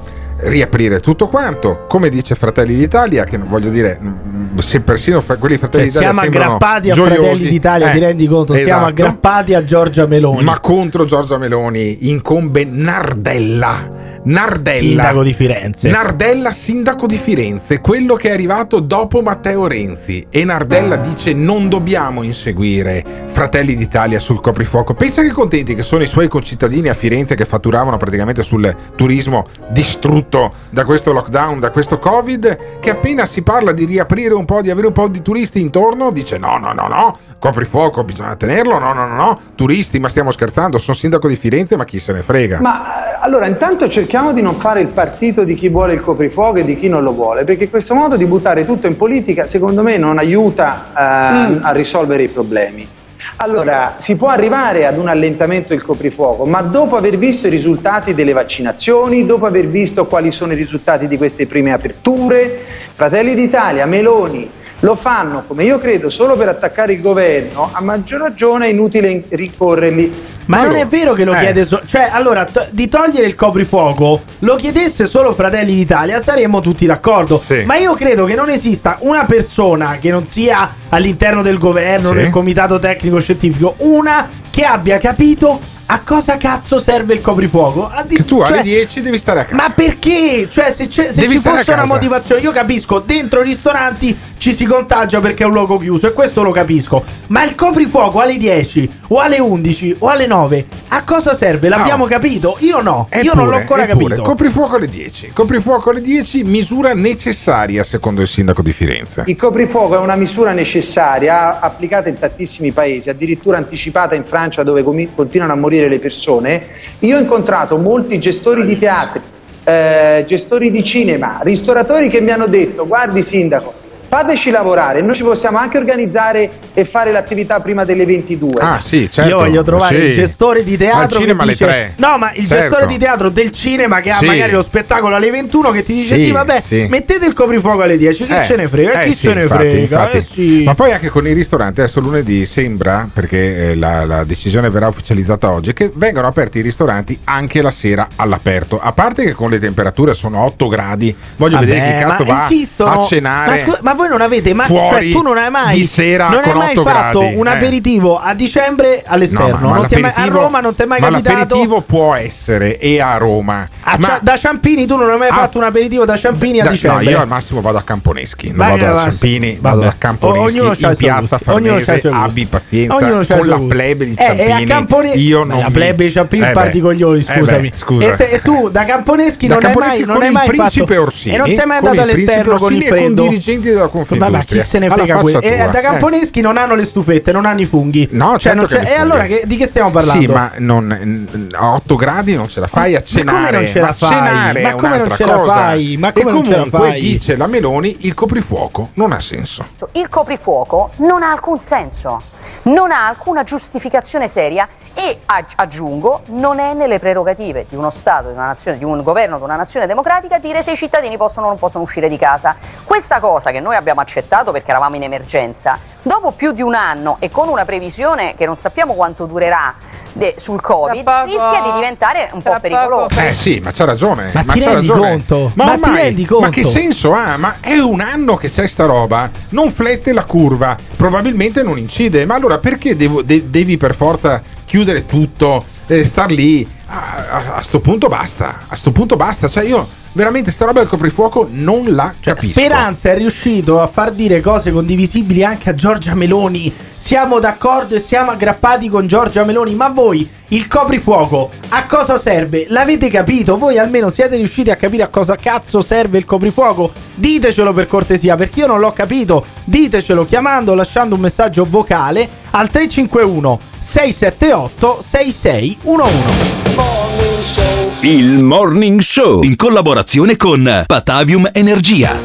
riaprire 0.44 1.00
tutto 1.00 1.28
quanto, 1.28 1.84
come 1.88 2.08
dice 2.08 2.34
Fratelli 2.34 2.74
d'Italia, 2.74 3.24
che 3.24 3.38
voglio 3.38 3.70
dire, 3.70 3.98
mm, 4.00 4.58
se 4.58 4.80
persino 4.80 5.20
fra 5.20 5.36
quelli 5.36 5.56
Fratelli 5.56 5.90
Cioè, 5.90 6.00
d'Italia 6.02 6.20
siamo 6.20 6.28
aggrappati 6.28 6.90
a 6.90 6.94
gioiosi, 6.94 7.20
Fratelli 7.20 7.48
d'Italia, 7.48 7.90
eh, 7.90 7.92
ti 7.92 7.98
rendi 7.98 8.26
conto? 8.26 8.54
Siamo 8.54 8.68
esatto. 8.68 8.86
aggrappati 8.86 9.54
a 9.54 9.64
Giorgia 9.64 10.06
Meloni. 10.06 10.42
Ma 10.42 10.58
contro 10.60 11.04
Giorgia 11.04 11.38
Meloni 11.38 12.08
incombe 12.08 12.64
Nardella. 12.64 14.10
Nardella. 14.24 14.78
Sindaco 14.78 15.22
di 15.22 15.32
Firenze. 15.32 15.90
Nardella, 15.90 16.52
sindaco 16.52 17.06
di 17.06 17.16
Firenze, 17.16 17.80
quello 17.80 18.14
che 18.14 18.28
è 18.28 18.32
arrivato 18.32 18.78
dopo 18.78 19.20
Matteo 19.20 19.66
Renzi. 19.66 20.24
E 20.30 20.44
Nardella 20.44 20.96
dice: 20.96 21.32
Non 21.32 21.68
dobbiamo 21.68 22.22
inseguire 22.22 23.04
Fratelli 23.26 23.74
d'Italia 23.74 24.20
sul 24.20 24.40
coprifuoco. 24.40 24.94
Pensa 24.94 25.22
che 25.22 25.30
contenti 25.30 25.74
che 25.74 25.82
sono 25.82 26.04
i 26.04 26.08
suoi 26.08 26.28
concittadini 26.28 26.88
a 26.88 26.94
Firenze 26.94 27.34
che 27.34 27.44
fatturavano 27.44 27.96
praticamente 27.96 28.42
sul 28.44 28.72
turismo 28.94 29.46
distrutto 29.70 30.31
da 30.70 30.84
questo 30.84 31.12
lockdown, 31.12 31.60
da 31.60 31.70
questo 31.70 31.98
Covid. 31.98 32.78
Che 32.80 32.90
appena 32.90 33.26
si 33.26 33.42
parla 33.42 33.72
di 33.72 33.84
riaprire 33.84 34.34
un 34.34 34.44
po', 34.44 34.62
di 34.62 34.70
avere 34.70 34.86
un 34.86 34.92
po' 34.92 35.08
di 35.08 35.20
turisti 35.20 35.60
intorno, 35.60 36.10
dice: 36.10 36.38
No, 36.38 36.56
no, 36.58 36.72
no, 36.72 36.88
no, 36.88 37.18
coprifuoco 37.38 38.04
bisogna 38.04 38.36
tenerlo. 38.36 38.78
No, 38.78 38.92
no, 38.92 39.06
no, 39.06 39.14
no, 39.14 39.38
turisti, 39.54 39.98
ma 39.98 40.08
stiamo 40.08 40.30
scherzando. 40.30 40.78
Sono 40.78 40.96
sindaco 40.96 41.28
di 41.28 41.36
Firenze, 41.36 41.76
ma 41.76 41.84
chi 41.84 41.98
se 41.98 42.12
ne 42.12 42.22
frega. 42.22 42.60
Ma 42.60 43.10
eh, 43.10 43.18
allora 43.20 43.46
intanto 43.46 43.88
cerchiamo 43.88 44.32
di 44.32 44.42
non 44.42 44.54
fare 44.54 44.80
il 44.80 44.88
partito 44.88 45.44
di 45.44 45.54
chi 45.54 45.68
vuole 45.68 45.94
il 45.94 46.00
coprifuoco 46.00 46.58
e 46.58 46.64
di 46.64 46.78
chi 46.78 46.88
non 46.88 47.02
lo 47.02 47.12
vuole, 47.12 47.44
perché 47.44 47.68
questo 47.68 47.94
modo 47.94 48.16
di 48.16 48.24
buttare 48.24 48.64
tutto 48.64 48.86
in 48.86 48.96
politica 48.96 49.46
secondo 49.46 49.82
me 49.82 49.98
non 49.98 50.18
aiuta 50.18 50.92
eh, 50.96 51.58
a 51.62 51.72
risolvere 51.72 52.22
i 52.22 52.28
problemi. 52.28 53.00
Allora, 53.36 53.96
si 53.98 54.16
può 54.16 54.28
arrivare 54.28 54.86
ad 54.86 54.98
un 54.98 55.08
allentamento 55.08 55.68
del 55.68 55.82
coprifuoco, 55.82 56.44
ma 56.44 56.60
dopo 56.62 56.96
aver 56.96 57.16
visto 57.16 57.46
i 57.46 57.50
risultati 57.50 58.14
delle 58.14 58.32
vaccinazioni, 58.32 59.26
dopo 59.26 59.46
aver 59.46 59.66
visto 59.66 60.06
quali 60.06 60.30
sono 60.30 60.52
i 60.52 60.56
risultati 60.56 61.08
di 61.08 61.16
queste 61.16 61.46
prime 61.46 61.72
aperture, 61.72 62.64
Fratelli 62.94 63.34
d'Italia, 63.34 63.86
Meloni, 63.86 64.50
lo 64.84 64.96
fanno, 64.96 65.44
come 65.46 65.64
io 65.64 65.78
credo, 65.78 66.10
solo 66.10 66.34
per 66.34 66.48
attaccare 66.48 66.94
il 66.94 67.00
governo, 67.00 67.70
a 67.72 67.80
maggior 67.82 68.20
ragione 68.20 68.66
è 68.66 68.70
inutile 68.70 69.10
in- 69.10 69.22
ricorrerli. 69.28 70.12
Ma 70.46 70.64
non 70.64 70.74
è 70.74 70.86
vero 70.86 71.12
che 71.12 71.22
lo 71.24 71.32
Eh. 71.34 71.38
chiede 71.38 71.64
solo. 71.64 71.82
Cioè, 71.86 72.08
allora, 72.10 72.44
to- 72.46 72.66
di 72.72 72.88
togliere 72.88 73.26
il 73.26 73.36
coprifuoco 73.36 74.22
lo 74.40 74.56
chiedesse 74.56 75.06
solo 75.06 75.32
Fratelli 75.34 75.72
d'Italia, 75.74 76.20
saremmo 76.20 76.58
tutti 76.60 76.84
d'accordo. 76.84 77.40
Ma 77.64 77.76
io 77.76 77.94
credo 77.94 78.24
che 78.24 78.34
non 78.34 78.50
esista 78.50 78.96
una 79.02 79.24
persona 79.24 79.98
che 80.00 80.10
non 80.10 80.26
sia 80.26 80.68
all'interno 80.88 81.42
del 81.42 81.58
governo, 81.58 82.08
Sì. 82.08 82.14
nel 82.16 82.30
comitato 82.30 82.80
tecnico 82.80 83.20
scientifico, 83.20 83.74
una 83.78 84.28
che 84.50 84.64
abbia 84.64 84.98
capito 84.98 85.60
a 85.86 86.00
cosa 86.00 86.36
cazzo 86.36 86.78
serve 86.78 87.14
il 87.14 87.20
coprifuoco. 87.20 87.88
Addi- 87.88 88.16
Che 88.16 88.24
tu 88.24 88.38
cioè- 88.38 88.52
alle 88.52 88.62
10 88.62 89.00
devi 89.00 89.18
stare 89.18 89.40
a 89.40 89.44
casa. 89.44 89.56
Ma 89.56 89.70
perché? 89.70 90.48
Cioè, 90.50 90.70
se, 90.72 90.88
c'è- 90.88 91.10
se 91.12 91.20
Devi 91.20 91.34
ci 91.34 91.38
stare 91.38 91.56
a 91.56 91.58
fosse 91.58 91.72
una 91.72 91.84
motivazione, 91.86 92.40
io 92.40 92.50
capisco, 92.52 93.00
dentro 93.00 93.40
i 93.40 93.44
ristoranti 93.44 94.16
ci 94.38 94.52
si 94.52 94.64
contagia 94.64 95.20
perché 95.20 95.44
è 95.44 95.46
un 95.46 95.52
luogo 95.52 95.78
chiuso 95.78 96.06
e 96.08 96.12
questo 96.12 96.42
lo 96.42 96.50
capisco. 96.50 97.04
Ma 97.28 97.44
il 97.44 97.54
coprifuoco 97.54 98.20
alle 98.20 98.36
10 98.36 98.90
o 99.08 99.18
alle 99.20 99.38
11 99.38 99.96
o 100.00 100.08
alle 100.08 100.26
9 100.26 100.66
a 100.88 101.04
cosa 101.04 101.34
serve? 101.34 101.68
L'abbiamo 101.68 102.06
capito? 102.06 102.56
Io 102.60 102.80
no, 102.80 103.08
io 103.22 103.34
non 103.34 103.48
l'ho 103.48 103.56
ancora 103.56 103.82
eppure, 103.86 104.04
capito. 104.06 104.22
Coprifuoco 104.22 104.76
alle 104.76 104.88
10. 104.88 105.30
Coprifuoco 105.32 105.90
alle 105.90 106.00
10, 106.00 106.42
misura 106.44 106.92
necessaria 106.94 107.82
secondo 107.84 108.20
il 108.20 108.28
sindaco 108.28 108.62
di 108.62 108.72
Firenze. 108.72 109.22
Il 109.26 109.36
coprifuoco 109.36 109.94
è 109.94 109.98
una 109.98 110.16
misura 110.16 110.52
necessaria, 110.52 111.60
applicata 111.60 112.08
in 112.08 112.18
tantissimi 112.18 112.72
paesi, 112.72 113.08
addirittura 113.08 113.58
anticipata 113.58 114.14
in 114.14 114.24
Francia 114.24 114.62
dove 114.62 114.82
comi- 114.82 115.10
continuano 115.14 115.52
a 115.52 115.56
morire 115.56 115.71
le 115.88 115.98
persone. 115.98 116.62
Io 117.00 117.16
ho 117.16 117.20
incontrato 117.20 117.76
molti 117.76 118.18
gestori 118.18 118.64
di 118.64 118.78
teatri, 118.78 119.20
eh, 119.64 120.24
gestori 120.26 120.70
di 120.70 120.84
cinema, 120.84 121.40
ristoratori 121.42 122.08
che 122.08 122.20
mi 122.20 122.30
hanno 122.30 122.46
detto 122.46 122.86
guardi 122.86 123.22
sindaco, 123.22 123.72
fateci 124.14 124.50
lavorare, 124.50 125.00
noi 125.00 125.16
ci 125.16 125.22
possiamo 125.22 125.56
anche 125.56 125.78
organizzare 125.78 126.50
e 126.74 126.84
fare 126.84 127.10
l'attività 127.12 127.60
prima 127.60 127.82
delle 127.86 128.04
22. 128.04 128.60
Ah, 128.60 128.78
sì, 128.78 129.10
certo. 129.10 129.30
Io 129.30 129.38
voglio 129.38 129.62
trovare 129.62 129.96
Sì. 130.00 130.04
il 130.08 130.14
gestore 130.14 130.62
di 130.62 130.76
teatro 130.76 131.16
Al 131.16 131.22
cinema 131.22 131.36
che 131.36 131.42
alle 131.44 131.52
dice 131.52 131.64
tre. 131.64 131.94
No, 131.96 132.18
ma 132.18 132.30
il 132.34 132.46
Certo. 132.46 132.62
gestore 132.62 132.86
di 132.92 132.98
teatro 132.98 133.30
del 133.30 133.50
cinema 133.52 134.00
che 134.00 134.10
ha 134.10 134.16
Sì. 134.18 134.26
magari 134.26 134.52
lo 134.52 134.60
spettacolo 134.60 135.14
alle 135.16 135.30
21 135.30 135.70
che 135.70 135.82
ti 135.82 135.94
dice 135.94 136.16
Sì, 136.18 136.24
sì, 136.26 136.30
vabbè, 136.30 136.60
sì. 136.60 136.86
mettete 136.90 137.24
il 137.24 137.32
coprifuoco 137.32 137.80
alle 137.80 137.96
10, 137.96 138.26
chi 138.26 138.34
Eh, 138.34 138.44
ce 138.44 138.56
ne 138.56 138.68
frega? 138.68 139.00
eh 139.00 139.04
chi 139.06 139.14
sì, 139.14 139.28
se 139.28 139.32
ne 139.34 139.42
infatti, 139.44 139.62
frega? 139.70 139.80
infatti. 139.80 140.16
Eh 140.18 140.24
sì. 140.24 140.62
Ma 140.64 140.74
poi 140.74 140.92
anche 140.92 141.08
con 141.08 141.26
i 141.26 141.32
ristoranti, 141.32 141.80
adesso 141.80 142.00
lunedì 142.00 142.44
sembra, 142.44 143.08
perché 143.10 143.70
eh, 143.70 143.76
la, 143.76 144.04
la 144.04 144.24
decisione 144.24 144.68
verrà 144.68 144.88
ufficializzata 144.88 145.50
oggi, 145.50 145.72
che 145.72 145.90
vengano 145.94 146.26
aperti 146.26 146.58
i 146.58 146.62
ristoranti 146.62 147.18
anche 147.24 147.62
la 147.62 147.70
sera 147.70 148.08
all'aperto. 148.16 148.78
A 148.78 148.92
parte 148.92 149.24
che 149.24 149.32
con 149.32 149.48
le 149.48 149.58
temperature 149.58 150.12
sono 150.12 150.38
8 150.44 150.66
gradi, 150.68 151.16
voglio 151.36 151.54
Vabbè, 151.56 151.66
vedere 151.66 151.92
chi 151.98 152.04
cazzo 152.04 152.24
va 152.24 152.44
esistono- 152.44 153.00
a 153.00 153.04
cenare. 153.06 153.50
Ma, 153.50 153.56
scu- 153.56 153.80
ma 153.80 153.94
voi 154.02 154.08
non 154.10 154.20
avete 154.20 154.54
mai. 154.54 154.66
fuori 154.66 154.88
Cioè, 154.88 155.10
tu 155.12 155.22
non 155.22 155.36
hai 155.38 155.50
mai. 155.50 155.74
di 155.76 155.84
sera 155.84 156.28
non 156.28 156.42
hai 156.44 156.52
mai 156.54 156.76
8 156.76 156.82
fatto 156.82 157.18
gradi. 157.20 157.34
un 157.36 157.46
Eh. 157.46 157.50
aperitivo 157.50 158.18
a 158.18 158.34
dicembre 158.34 159.02
all'esterno. 159.06 159.58
No, 159.58 159.68
ma- 159.68 159.86
ma 159.90 159.98
mai- 160.00 160.12
a 160.14 160.24
Roma 160.26 160.60
non 160.60 160.74
ti 160.74 160.82
è 160.82 160.86
mai 160.86 161.00
ma 161.00 161.08
capitato. 161.10 161.38
l'aperitivo 161.38 161.80
può 161.82 162.14
essere 162.14 162.78
e 162.78 163.00
a 163.00 163.16
Roma. 163.16 163.66
A 163.82 163.96
ma 163.98 164.06
Cia- 164.06 164.18
da 164.22 164.36
Ciampini 164.36 164.86
tu 164.86 164.96
non 164.96 165.10
hai 165.10 165.18
mai 165.18 165.28
fatto 165.30 165.58
un 165.58 165.64
aperitivo 165.64 166.04
da 166.04 166.16
Ciampini 166.16 166.60
a 166.60 166.64
Da- 166.64 166.70
dicembre. 166.70 167.04
No, 167.04 167.10
io 167.10 167.20
al 167.20 167.28
massimo 167.28 167.60
vado 167.60 167.78
a 167.78 167.82
Camponeschi, 167.82 168.48
non 168.48 168.56
Ma 168.56 168.68
vado 168.70 168.84
da 168.84 168.92
va- 168.92 169.02
Ciampini, 169.04 169.58
vabbè. 169.60 169.60
vado 169.60 169.80
da 169.80 169.94
Camponeschi 169.98 170.58
Ognuno 170.58 170.74
in 170.78 170.94
piazza 170.96 171.38
Farnese, 171.38 172.00
abbi 172.12 172.46
pazienza 172.46 172.94
Ognuno 172.96 173.24
con 173.26 173.46
la 173.48 173.58
plebe 173.58 174.04
di 174.06 174.14
Eh, 174.16 174.24
a 174.24 174.66
Ciampini. 174.66 175.16
Io 175.22 175.40
Beh, 175.44 175.46
non 175.52 175.58
la 175.60 175.70
plebe 175.70 176.04
di 176.04 176.10
Ciampini 176.10 176.44
Eh 176.46 176.52
parti 176.52 176.78
beh, 176.78 176.80
con 176.80 176.92
gli 176.94 177.02
oli, 177.02 177.20
eh 177.26 177.38
scusami. 177.38 177.72
E, 178.00 178.40
tu 178.42 178.68
da 178.70 178.84
Camponeschi 178.84 179.46
non 179.46 179.58
hai 179.64 179.74
mai, 179.74 180.04
non 180.04 180.22
hai 180.22 180.30
mai 180.30 180.48
principe 180.48 180.94
fatto 180.96 181.28
e 181.28 181.36
non 181.36 181.48
sei 181.48 181.66
mai 181.66 181.76
andato 181.78 182.00
all'esterno 182.00 182.56
con 182.56 182.72
il 182.72 182.78
con 182.86 182.96
freddo. 182.96 183.22
dirigenti 183.22 183.68
della 183.68 183.88
Confindustria. 183.92 184.30
Ma, 184.30 184.38
ma 184.38 184.44
chi 184.44 184.60
se 184.60 184.78
ne 184.78 184.88
frega 184.90 185.16
quello? 185.18 185.40
E 185.40 185.56
tua, 185.56 185.66
da 185.68 185.78
eh. 185.78 185.82
Camponeschi 185.82 186.40
non 186.40 186.56
hanno 186.56 186.74
le 186.74 186.84
stufette, 186.84 187.30
non 187.30 187.44
hanno 187.46 187.60
i 187.60 187.66
funghi. 187.66 188.08
No, 188.12 188.30
Cioè, 188.38 188.38
certo 188.40 188.58
non 188.58 188.66
che 188.66 188.76
c'è- 188.76 188.82
le 188.82 188.90
E 188.90 188.94
allora 188.98 189.24
che- 189.26 189.42
di 189.44 189.56
che 189.56 189.66
stiamo 189.66 189.90
parlando? 189.90 190.20
Sì, 190.20 190.26
ma 190.26 190.52
non, 190.58 191.48
a 191.52 191.72
8 191.74 191.94
gradi 191.96 192.34
non 192.34 192.48
ce 192.48 192.60
la 192.60 192.66
fai 192.66 192.94
a 192.96 192.98
Ma 192.98 193.04
cenare. 193.04 193.36
come 193.46 193.50
non 193.60 193.66
ce 193.68 193.80
la 193.80 193.86
ma 193.86 193.92
fai? 193.92 194.08
cenare 194.08 194.62
Ma 194.62 194.74
come 194.74 194.96
non 194.98 195.10
ce 195.14 195.24
la 195.26 195.44
fai? 195.44 195.96
Ma 195.98 196.12
come 196.12 196.28
e 196.28 196.32
non 196.32 196.44
ce 196.44 196.50
la 196.50 196.56
comunque 196.56 196.78
fai? 196.88 197.00
dice 197.00 197.36
la 197.36 197.46
Meloni 197.46 197.96
il 198.00 198.14
coprifuoco 198.14 198.88
non 198.94 199.12
ha 199.12 199.20
senso. 199.20 199.64
Il 199.92 200.08
coprifuoco 200.08 200.90
non 200.96 201.22
ha 201.22 201.30
alcun 201.30 201.60
senso, 201.60 202.22
non 202.62 202.90
ha 202.90 203.06
alcuna 203.08 203.42
giustificazione 203.44 204.26
seria 204.28 204.66
e 204.94 205.18
ag- 205.24 205.52
aggiungo 205.56 206.20
non 206.26 206.58
è 206.58 206.74
nelle 206.74 206.98
prerogative 206.98 207.64
di 207.68 207.76
uno 207.76 207.88
Stato, 207.90 208.28
di 208.28 208.34
una 208.34 208.44
nazione, 208.46 208.76
di 208.76 208.84
un 208.84 209.02
governo, 209.02 209.38
di 209.38 209.44
una 209.44 209.56
nazione 209.56 209.86
democratica 209.86 210.38
dire 210.38 210.62
se 210.62 210.72
i 210.72 210.76
cittadini 210.76 211.16
possono 211.16 211.46
o 211.46 211.48
non 211.48 211.58
possono 211.58 211.82
uscire 211.84 212.08
di 212.10 212.18
casa. 212.18 212.54
Questa 212.84 213.18
cosa 213.18 213.50
che 213.50 213.60
noi 213.60 213.74
abbiamo 213.74 213.81
accettato 213.90 214.52
perché 214.52 214.70
eravamo 214.70 214.96
in 214.96 215.02
emergenza, 215.02 215.78
dopo 216.02 216.32
più 216.32 216.52
di 216.52 216.62
un 216.62 216.74
anno 216.74 217.16
e 217.20 217.30
con 217.30 217.48
una 217.48 217.64
previsione 217.64 218.34
che 218.36 218.46
non 218.46 218.56
sappiamo 218.56 218.94
quanto 218.94 219.26
durerà 219.26 219.74
de- 220.12 220.34
sul 220.38 220.60
Covid, 220.60 221.06
rischia 221.24 221.60
di 221.62 221.72
diventare 221.72 222.28
un 222.32 222.42
po' 222.42 222.56
pericolosa. 222.60 223.26
Eh 223.26 223.34
sì, 223.34 223.60
ma 223.60 223.70
c'ha 223.72 223.84
ragione. 223.84 224.30
Ma 224.34 224.42
ti 224.52 224.60
c'ha 224.60 224.72
rendi 224.72 224.86
ragione. 224.88 225.10
conto? 225.10 225.52
Ma, 225.54 225.64
Ma 225.64 225.74
ti 225.74 225.80
ormai- 225.82 226.02
rendi 226.02 226.24
conto? 226.24 226.44
Ma 226.44 226.50
che 226.50 226.64
senso 226.64 227.12
ha? 227.12 227.36
Ma 227.36 227.56
è 227.60 227.78
un 227.78 228.00
anno 228.00 228.36
che 228.36 228.50
c'è 228.50 228.66
sta 228.66 228.84
roba, 228.86 229.30
non 229.50 229.70
flette 229.70 230.12
la 230.12 230.24
curva, 230.24 230.76
probabilmente 230.96 231.62
non 231.62 231.78
incide. 231.78 232.24
Ma 232.26 232.34
allora 232.34 232.58
perché 232.58 232.96
devo- 232.96 233.22
de- 233.22 233.50
devi 233.50 233.76
per 233.76 233.94
forza 233.94 234.40
chiudere 234.64 235.04
tutto, 235.06 235.64
eh, 235.86 236.04
star 236.04 236.30
lì? 236.30 236.66
A, 236.86 237.24
a- 237.30 237.54
a 237.54 237.62
sto 237.62 237.80
punto 237.80 238.08
basta. 238.08 238.66
A 238.68 238.76
sto 238.76 238.90
punto 238.92 239.16
basta. 239.16 239.48
Cioè 239.48 239.64
io 239.64 239.86
veramente 240.12 240.50
sta 240.50 240.66
roba 240.66 240.80
del 240.80 240.88
coprifuoco 240.88 241.48
non 241.50 241.84
la 241.94 242.14
capisco. 242.20 242.52
Speranza 242.52 243.10
è 243.10 243.16
riuscito 243.16 243.80
a 243.80 243.86
far 243.86 244.12
dire 244.12 244.40
cose 244.40 244.70
condivisibili 244.70 245.44
anche 245.44 245.70
a 245.70 245.74
Giorgia 245.74 246.14
Meloni. 246.14 246.72
Siamo 246.94 247.38
d'accordo 247.38 247.94
e 247.94 248.00
siamo 248.00 248.30
aggrappati 248.30 248.88
con 248.88 249.06
Giorgia 249.06 249.44
Meloni. 249.44 249.74
Ma 249.74 249.88
voi, 249.88 250.28
il 250.48 250.68
coprifuoco, 250.68 251.50
a 251.70 251.86
cosa 251.86 252.18
serve? 252.18 252.66
L'avete 252.68 253.08
capito? 253.08 253.56
Voi 253.56 253.78
almeno 253.78 254.10
siete 254.10 254.36
riusciti 254.36 254.70
a 254.70 254.76
capire 254.76 255.02
a 255.02 255.08
cosa 255.08 255.36
cazzo 255.36 255.82
serve 255.82 256.18
il 256.18 256.24
coprifuoco? 256.24 256.92
Ditecelo 257.14 257.72
per 257.72 257.86
cortesia, 257.86 258.36
perché 258.36 258.60
io 258.60 258.66
non 258.66 258.80
l'ho 258.80 258.92
capito. 258.92 259.44
Ditecelo 259.64 260.26
chiamando 260.26 260.74
lasciando 260.74 261.14
un 261.14 261.20
messaggio 261.22 261.66
vocale 261.68 262.40
al 262.52 262.68
351 262.68 263.58
678 263.78 265.02
6611. 265.02 267.60
Il 268.00 268.42
Morning 268.42 269.00
Show 269.00 269.42
in 269.42 269.56
collaborazione 269.56 270.36
con 270.36 270.84
Patavium 270.86 271.48
Energia. 271.52 272.16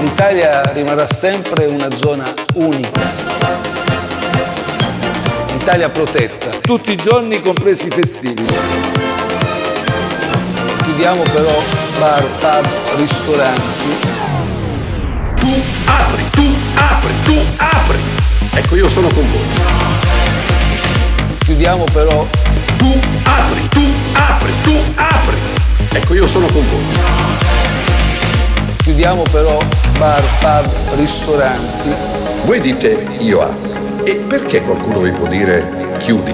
L'Italia 0.00 0.72
rimarrà 0.72 1.06
sempre 1.06 1.66
una 1.66 1.94
zona 1.94 2.32
unica. 2.54 3.28
Italia 5.54 5.90
protetta, 5.90 6.50
tutti 6.60 6.92
i 6.92 6.96
giorni 6.96 7.40
compresi 7.40 7.88
i 7.88 7.90
festivi. 7.90 8.44
Chiudiamo 10.84 11.22
però 11.22 11.62
bar, 11.98 12.24
pub, 12.38 12.66
ristoranti. 12.96 14.19
Apri, 15.98 16.24
tu 16.30 16.44
apri, 16.76 17.12
tu 17.24 17.34
apri. 17.56 17.98
Ecco, 18.54 18.76
io 18.76 18.88
sono 18.88 19.08
con 19.08 19.24
voi. 19.30 19.48
Chiudiamo 21.38 21.84
però 21.92 22.26
Tu 22.78 22.98
apri, 23.24 23.68
tu 23.70 23.82
apri, 24.12 24.52
tu 24.62 24.76
apri. 24.94 25.36
Ecco, 25.92 26.14
io 26.14 26.26
sono 26.26 26.46
con 26.46 26.64
voi. 26.70 26.84
Chiudiamo 28.82 29.22
però 29.32 29.58
bar, 29.98 30.22
pub, 30.38 30.98
ristoranti. 30.98 31.92
Voi 32.44 32.60
dite 32.60 33.06
io 33.18 33.42
apro. 33.42 34.04
E 34.04 34.14
perché 34.16 34.62
qualcuno 34.62 35.00
vi 35.00 35.10
può 35.10 35.26
dire 35.26 35.96
chiudi? 35.98 36.32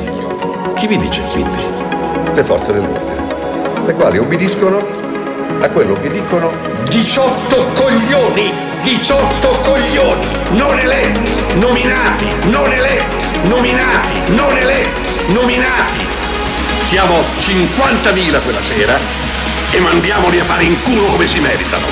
Chi 0.74 0.86
vi 0.86 0.98
dice 0.98 1.22
chiudi? 1.32 1.64
Le 2.34 2.44
forze 2.44 2.72
dell'ordine, 2.72 3.84
le 3.86 3.94
quali 3.94 4.18
obbediscono 4.18 4.86
a 5.61 5.68
quello 5.70 5.94
che 6.00 6.11
dicono 6.11 6.52
18 6.88 7.66
coglioni! 7.74 8.76
18 8.87 9.49
coglioni! 9.62 10.28
Non 10.51 10.78
eletti, 10.78 11.34
nominati, 11.57 12.28
non 12.45 12.70
eletti, 12.70 13.16
nominati, 13.49 14.32
non 14.32 14.57
eletti, 14.57 15.32
nominati! 15.32 16.07
Siamo 16.82 17.20
50.000 17.41 18.43
quella 18.45 18.62
sera 18.62 18.97
e 19.72 19.80
mandiamoli 19.80 20.39
a 20.39 20.45
fare 20.45 20.62
in 20.62 20.80
culo 20.82 21.03
come 21.07 21.26
si 21.26 21.41
meritano. 21.41 21.84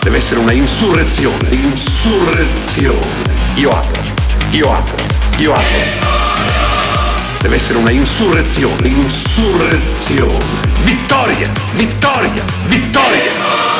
Deve 0.00 0.16
essere 0.16 0.40
una 0.40 0.52
insurrezione, 0.52 1.50
insurrezione. 1.50 3.06
Io 3.56 3.68
apro, 3.68 4.02
io 4.52 4.72
apro, 4.72 5.04
io 5.36 5.52
apro. 5.52 5.84
Deve 7.42 7.56
essere 7.56 7.76
una 7.76 7.90
insurrezione, 7.90 8.88
insurrezione. 8.88 10.44
Vittoria, 10.82 11.52
vittoria, 11.74 12.42
vittoria. 12.64 13.73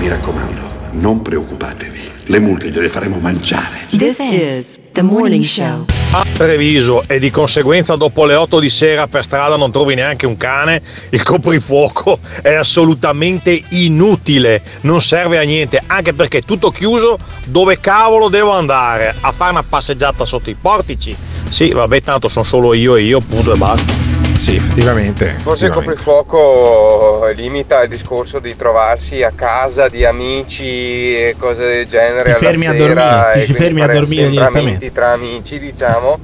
Mi 0.00 0.08
raccomando, 0.08 0.62
non 0.92 1.20
preoccupatevi, 1.20 2.10
le 2.24 2.38
multe 2.38 2.70
gliele 2.70 2.88
faremo 2.88 3.18
mangiare. 3.18 3.86
This 3.90 4.18
is 4.20 4.78
the 4.92 5.02
morning 5.02 5.44
show. 5.44 5.84
a 6.12 6.24
Treviso 6.32 7.04
e 7.06 7.18
di 7.18 7.30
conseguenza 7.30 7.96
dopo 7.96 8.24
le 8.24 8.34
8 8.34 8.60
di 8.60 8.70
sera 8.70 9.08
per 9.08 9.22
strada 9.22 9.56
non 9.56 9.70
trovi 9.70 9.94
neanche 9.94 10.24
un 10.24 10.38
cane, 10.38 10.80
il 11.10 11.22
coprifuoco 11.22 12.18
è 12.40 12.54
assolutamente 12.54 13.62
inutile, 13.68 14.62
non 14.80 15.02
serve 15.02 15.36
a 15.36 15.42
niente, 15.42 15.82
anche 15.86 16.14
perché 16.14 16.38
è 16.38 16.42
tutto 16.44 16.70
chiuso, 16.70 17.18
dove 17.44 17.78
cavolo 17.78 18.30
devo 18.30 18.52
andare? 18.52 19.14
A 19.20 19.32
fare 19.32 19.50
una 19.50 19.62
passeggiata 19.62 20.24
sotto 20.24 20.48
i 20.48 20.56
portici? 20.58 21.14
Sì, 21.50 21.68
vabbè, 21.72 22.00
tanto 22.00 22.28
sono 22.28 22.46
solo 22.46 22.72
io 22.72 22.96
e 22.96 23.02
io, 23.02 23.20
punto 23.20 23.52
e 23.52 23.56
basta. 23.58 24.09
Sì, 24.40 24.56
effettivamente. 24.56 25.36
Forse 25.42 25.66
il 25.66 25.72
coprifuoco 25.72 27.30
limita 27.34 27.82
il 27.82 27.90
discorso 27.90 28.38
di 28.38 28.56
trovarsi 28.56 29.22
a 29.22 29.32
casa 29.34 29.88
di 29.88 30.04
amici 30.06 31.14
e 31.14 31.34
cose 31.38 31.66
del 31.66 31.86
genere 31.86 32.22
Ti 32.22 32.30
alla 32.30 32.38
fermi 32.38 32.66
a 32.66 32.72
dormire, 32.74 33.30
ti 33.34 33.44
ci 33.44 33.52
fermi 33.52 33.82
a 33.82 33.86
dormire 33.86 34.30
direttamente. 34.30 34.92
tra 34.92 35.12
amici, 35.12 35.58
diciamo. 35.58 36.18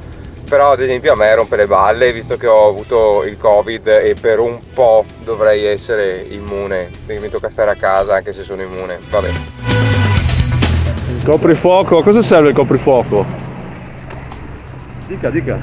Però 0.48 0.70
ad 0.70 0.80
esempio 0.80 1.12
a 1.12 1.16
me 1.16 1.34
rompe 1.34 1.56
le 1.56 1.66
balle 1.66 2.12
visto 2.12 2.36
che 2.36 2.46
ho 2.46 2.68
avuto 2.68 3.24
il 3.24 3.36
covid 3.36 3.86
e 3.86 4.14
per 4.18 4.38
un 4.38 4.60
po' 4.72 5.04
dovrei 5.22 5.64
essere 5.64 6.24
immune, 6.30 6.88
quindi 7.04 7.24
mi 7.24 7.30
tocca 7.30 7.50
stare 7.50 7.72
a 7.72 7.74
casa 7.74 8.14
anche 8.14 8.32
se 8.32 8.44
sono 8.44 8.62
immune. 8.62 8.98
Vabbè. 9.10 9.28
Coprifuoco, 11.24 11.98
a 11.98 12.02
cosa 12.02 12.22
serve 12.22 12.50
il 12.50 12.54
coprifuoco? 12.54 13.26
Dica, 15.06 15.28
dica. 15.30 15.58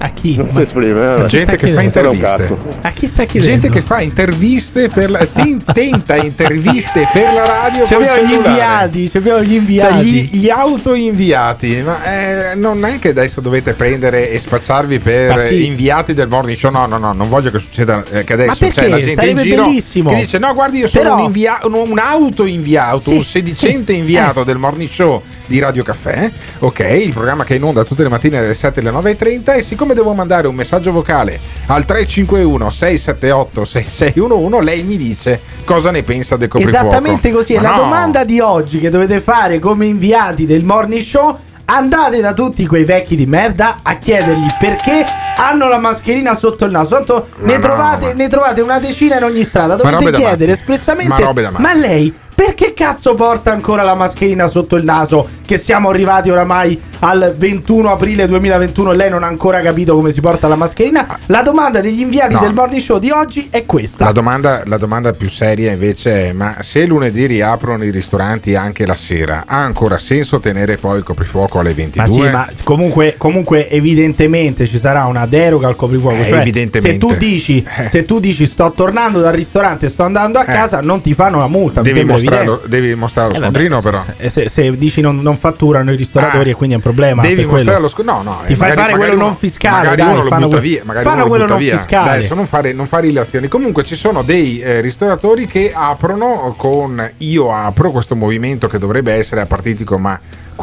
A 0.00 0.10
chi? 0.10 0.36
Non 0.36 0.48
si 0.48 0.60
esprime, 0.60 1.16
eh. 1.16 1.26
gente 1.26 1.56
che 1.56 1.72
fa 1.72 1.80
interviste. 1.82 2.56
A 2.82 2.90
chi 2.90 3.06
stai 3.08 3.26
chiedendo? 3.26 3.60
Gente 3.60 3.68
che 3.80 3.84
fa 3.84 4.00
interviste 4.00 4.88
per 4.88 5.10
la, 5.10 5.26
ten- 5.26 5.62
tenta 5.64 6.14
interviste 6.16 7.08
per 7.12 7.32
la 7.34 7.44
radio. 7.44 7.84
Ci 7.84 7.94
abbiamo 7.94 8.22
gli 8.22 8.32
inviati, 8.32 9.10
ci 9.10 9.16
abbiamo 9.16 9.42
gli 9.42 9.46
Cioè, 9.48 9.56
inviati. 9.58 10.04
gli, 10.04 10.38
gli 10.38 10.48
auto 10.50 10.94
inviati, 10.94 11.82
ma 11.84 12.04
eh, 12.04 12.54
non 12.54 12.84
è 12.84 12.98
che 13.00 13.08
adesso 13.08 13.40
dovete 13.40 13.72
prendere 13.72 14.30
e 14.30 14.38
spacciarvi 14.38 14.98
per 15.00 15.40
sì. 15.40 15.66
inviati 15.66 16.14
del 16.14 16.28
morning 16.28 16.56
show. 16.56 16.70
No, 16.70 16.86
no, 16.86 16.96
no, 16.98 17.12
non 17.12 17.28
voglio 17.28 17.50
che 17.50 17.58
succeda 17.58 18.04
eh, 18.10 18.22
che 18.24 18.34
adesso 18.34 18.68
c'è 18.68 18.86
la 18.88 18.96
gente 19.00 19.10
in 19.10 19.16
Sarebbe 19.36 19.42
giro 19.42 19.64
bellissimo. 19.64 20.10
che 20.10 20.16
dice: 20.16 20.38
No, 20.38 20.54
guardi, 20.54 20.78
io 20.78 20.88
sono 20.88 21.02
Però- 21.02 21.16
un, 21.16 21.24
invia- 21.24 21.58
un, 21.64 21.74
un 21.74 21.98
auto 21.98 22.44
inviato, 22.46 23.00
Sì, 23.00 23.16
un 23.16 23.22
sedicente 23.24 23.92
sì. 23.94 23.98
inviato 23.98 24.42
Eh. 24.42 24.44
del 24.44 24.58
morning 24.58 24.88
show 24.88 25.20
di 25.46 25.58
Radio 25.58 25.82
Caffè. 25.82 26.30
Ok, 26.60 26.78
il 26.80 27.12
programma 27.12 27.42
che 27.44 27.54
è 27.54 27.56
in 27.56 27.64
onda 27.64 27.82
tutte 27.82 28.04
le 28.04 28.08
mattine 28.08 28.40
dalle 28.40 28.54
7 28.54 28.78
alle 28.80 28.90
9.30. 28.90 29.56
E 29.56 29.62
siccome 29.62 29.87
devo 29.94 30.12
mandare 30.14 30.46
un 30.46 30.54
messaggio 30.54 30.92
vocale 30.92 31.38
al 31.66 31.84
351 31.84 32.70
678 32.70 33.64
6611, 33.64 34.64
lei 34.64 34.82
mi 34.82 34.96
dice 34.96 35.40
cosa 35.64 35.90
ne 35.90 36.02
pensa 36.02 36.36
del 36.36 36.48
coprifuoco. 36.48 36.86
Esattamente 36.86 37.30
così. 37.30 37.54
E 37.54 37.56
Ma 37.60 37.62
la 37.62 37.70
no. 37.70 37.82
domanda 37.82 38.24
di 38.24 38.40
oggi 38.40 38.80
che 38.80 38.90
dovete 38.90 39.20
fare 39.20 39.58
come 39.58 39.86
inviati 39.86 40.46
del 40.46 40.64
morning 40.64 41.02
show. 41.02 41.38
Andate 41.70 42.22
da 42.22 42.32
tutti 42.32 42.66
quei 42.66 42.84
vecchi 42.84 43.14
di 43.14 43.26
merda 43.26 43.80
a 43.82 43.98
chiedergli 43.98 44.46
perché 44.58 45.04
hanno 45.36 45.68
la 45.68 45.78
mascherina 45.78 46.34
sotto 46.34 46.64
il 46.64 46.70
naso. 46.70 46.88
Tanto 46.88 47.28
ne, 47.40 47.56
no, 47.56 47.60
trovate, 47.60 48.06
ma- 48.06 48.12
ne 48.14 48.28
trovate 48.28 48.60
una 48.62 48.78
decina 48.78 49.18
in 49.18 49.24
ogni 49.24 49.42
strada. 49.42 49.76
Dovete 49.76 50.10
chiedere 50.12 50.52
espressamente: 50.52 51.22
Ma 51.22 51.50
ma 51.58 51.74
lei 51.74 52.14
perché 52.38 52.72
cazzo 52.72 53.16
porta 53.16 53.50
ancora 53.50 53.82
la 53.82 53.96
mascherina 53.96 54.46
sotto 54.46 54.76
il 54.76 54.84
naso? 54.84 55.26
Che 55.44 55.58
siamo 55.58 55.88
arrivati 55.88 56.30
oramai 56.30 56.80
al 57.00 57.34
21 57.36 57.90
aprile 57.90 58.28
2021 58.28 58.92
e 58.92 58.96
lei 58.96 59.10
non 59.10 59.24
ha 59.24 59.26
ancora 59.26 59.60
capito 59.60 59.94
come 59.96 60.12
si 60.12 60.20
porta 60.20 60.46
la 60.46 60.54
mascherina. 60.54 61.04
La 61.26 61.42
domanda 61.42 61.80
degli 61.80 62.00
inviati 62.00 62.34
No. 62.34 62.40
del 62.40 62.52
morning 62.54 62.80
show 62.80 62.98
di 63.00 63.10
oggi 63.10 63.48
è 63.50 63.64
questa. 63.66 64.04
La 64.04 64.12
domanda, 64.12 64.62
la 64.66 64.76
domanda 64.76 65.12
più 65.14 65.28
seria 65.28 65.72
invece 65.72 66.28
è: 66.28 66.32
ma 66.32 66.58
se 66.60 66.86
lunedì 66.86 67.26
riaprono 67.26 67.82
i 67.82 67.90
ristoranti 67.90 68.54
anche 68.54 68.86
la 68.86 68.94
sera, 68.94 69.42
ha 69.46 69.56
ancora 69.58 69.98
senso 69.98 70.38
tenere 70.38 70.76
poi 70.76 70.98
il 70.98 71.02
coprifuoco 71.04 71.58
alle 71.58 71.74
22? 71.74 72.06
Ma 72.06 72.06
sì, 72.06 72.30
ma 72.30 72.48
comunque, 72.62 73.14
comunque 73.16 73.68
evidentemente 73.68 74.64
ci 74.66 74.78
sarà 74.78 75.06
una 75.06 75.26
deroga 75.26 75.66
al 75.66 75.74
coprifuoco. 75.76 76.20
Eh, 76.20 76.26
cioè, 76.28 76.38
evidentemente. 76.40 76.92
Se 76.92 76.98
tu, 76.98 77.18
dici, 77.18 77.66
Eh. 77.78 77.88
se 77.90 78.04
tu 78.04 78.20
dici 78.20 78.46
sto 78.46 78.70
tornando 78.76 79.20
dal 79.20 79.32
ristorante, 79.34 79.88
sto 79.88 80.04
andando 80.04 80.38
a 80.38 80.44
casa, 80.44 80.80
non 80.82 81.00
ti 81.00 81.14
fanno 81.14 81.38
la 81.38 81.48
multa. 81.48 81.80
mi 81.80 81.86
devi, 81.90 82.04
mostrare 82.04 82.26
lo, 82.28 82.36
evidente. 82.54 82.68
devi 82.68 82.94
mostrare 82.94 83.28
lo 83.28 83.34
Eh, 83.34 83.38
vabbè, 83.40 83.52
scontrino, 83.52 83.76
se- 83.80 83.82
però. 83.82 84.04
se, 84.16 84.28
se- 84.28 84.48
se 84.48 84.76
dici 84.78 85.00
non, 85.00 85.20
non 85.20 85.36
fatturano 85.36 85.92
i 85.92 85.96
ristoratori 85.96 86.50
Ah, 86.50 86.52
e 86.52 86.54
quindi 86.54 86.74
è 86.74 86.78
un 86.78 86.82
problema. 86.84 87.22
Devi 87.22 87.44
mostrare 87.44 87.64
quello. 87.64 87.78
lo 87.80 87.88
scontrino. 87.88 88.22
No, 88.22 88.22
no. 88.22 88.40
Ti 88.46 88.52
eh, 88.52 88.56
fai 88.56 88.72
fare 88.72 88.92
quello 88.96 89.14
uno- 89.14 89.22
non 89.24 89.36
fiscale. 89.36 89.76
Magari 89.88 89.96
dai, 90.02 90.12
uno 90.12 90.22
lo 90.22 90.28
fanno 90.28 90.48
butta 90.48 90.60
via. 90.60 90.82
Magari 90.84 91.04
fanno 91.06 91.26
quello 91.26 91.46
non 91.46 91.58
via. 91.58 91.76
fiscale. 91.76 92.10
Adesso 92.18 92.34
non 92.34 92.46
fare, 92.46 92.72
non 92.72 92.86
fare 92.86 93.06
illazioni. 93.08 93.48
Comunque 93.48 93.82
ci 93.84 93.96
sono 93.96 94.22
dei 94.22 94.60
eh, 94.60 94.80
ristoratori 94.80 95.46
che 95.46 95.72
aprono 95.74 96.54
con 96.56 97.10
Io 97.18 97.52
apro, 97.52 97.90
questo 97.90 98.14
movimento 98.16 98.66
che 98.68 98.78
dovrebbe 98.78 99.12
essere 99.12 99.40
apartitico, 99.40 99.98
ma 99.98 100.18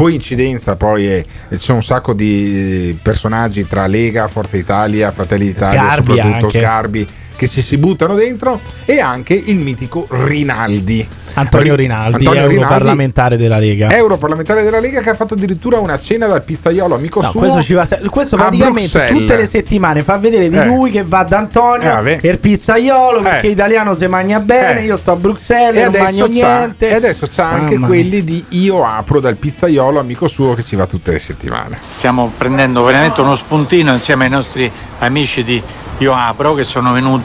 coincidenza 0.06 0.76
poi 0.76 1.08
è, 1.08 1.24
c'è 1.58 1.72
un 1.72 1.82
sacco 1.84 2.14
di 2.14 2.90
eh, 2.90 2.98
personaggi 3.02 3.66
tra 3.68 3.88
Lega, 3.88 4.28
Forza 4.28 4.58
Italia, 4.58 5.10
Fratelli 5.12 5.46
d'Italia, 5.46 5.82
Sgarbi 5.82 6.16
soprattutto 6.16 6.46
anche. 6.46 6.60
Sgarbi 6.60 7.08
che 7.36 7.48
ci 7.48 7.62
si 7.62 7.78
buttano 7.78 8.16
dentro 8.16 8.60
e 8.86 9.00
anche 9.00 9.34
il 9.34 9.58
mitico 9.58 10.08
Rinaldi. 10.10 11.08
Antonio 11.38 11.76
Ri- 11.76 11.84
Rinaldi, 11.84 12.26
Antonio 12.26 12.50
europarlamentare 12.50 13.36
della 13.36 13.58
Lega. 13.58 13.90
Europarlamentare 13.92 14.64
della 14.64 14.80
Lega 14.80 15.02
che 15.02 15.10
ha 15.10 15.14
fatto 15.16 15.34
addirittura 15.34 15.80
una 15.80 16.00
cena 16.00 16.28
dal 16.28 16.42
pizzaiolo 16.44 16.96
amico 16.96 17.20
No, 17.22 17.30
suo. 17.30 17.40
questo, 17.42 17.62
ci 17.62 17.74
va 17.74 17.86
questo 18.10 18.38
praticamente 18.38 18.88
Bruxelles. 18.98 19.20
tutte 19.20 19.36
le 19.36 19.46
settimane 19.46 20.04
fa 20.04 20.18
vedere 20.18 20.48
di 20.50 20.56
Eh. 20.56 20.66
lui 20.66 20.92
che 20.92 21.04
va 21.04 21.24
da 21.24 21.40
Antonio 21.40 22.02
Eh, 22.06 22.20
il 22.24 22.40
pizzaiolo 22.40 23.20
perché 23.20 23.48
Eh. 23.48 23.52
italiano 23.52 23.94
si 23.94 24.08
mangia 24.08 24.40
bene, 24.40 24.80
Eh. 24.82 24.86
io 24.86 24.96
sto 24.96 25.12
a 25.12 25.16
Bruxelles, 25.18 25.76
E 25.82 25.90
non 25.90 26.02
mangio 26.02 26.28
niente. 26.28 26.90
e 26.90 26.94
adesso 26.94 27.28
c'ha 27.30 27.50
anche 27.50 27.74
Mamma 27.74 27.88
quelli 27.88 28.24
di 28.24 28.46
Io 28.50 28.86
apro 28.86 29.20
dal 29.20 29.36
pizzaiolo 29.36 30.00
amico 30.00 30.30
suo 30.30 30.54
che 30.54 30.64
ci 30.64 30.78
va 30.78 30.86
tutte 30.86 31.12
le 31.12 31.20
settimane. 31.20 31.78
Stiamo 31.92 32.32
prendendo 32.38 32.82
veramente 32.84 33.20
uno 33.20 33.36
spuntino 33.36 33.92
insieme 33.92 34.24
ai 34.26 34.30
nostri 34.32 34.72
amici 35.00 35.44
di 35.44 35.62
Io 36.00 36.14
Apro 36.14 36.54
che 36.56 36.64
sono 36.64 36.92
venuti 36.94 37.25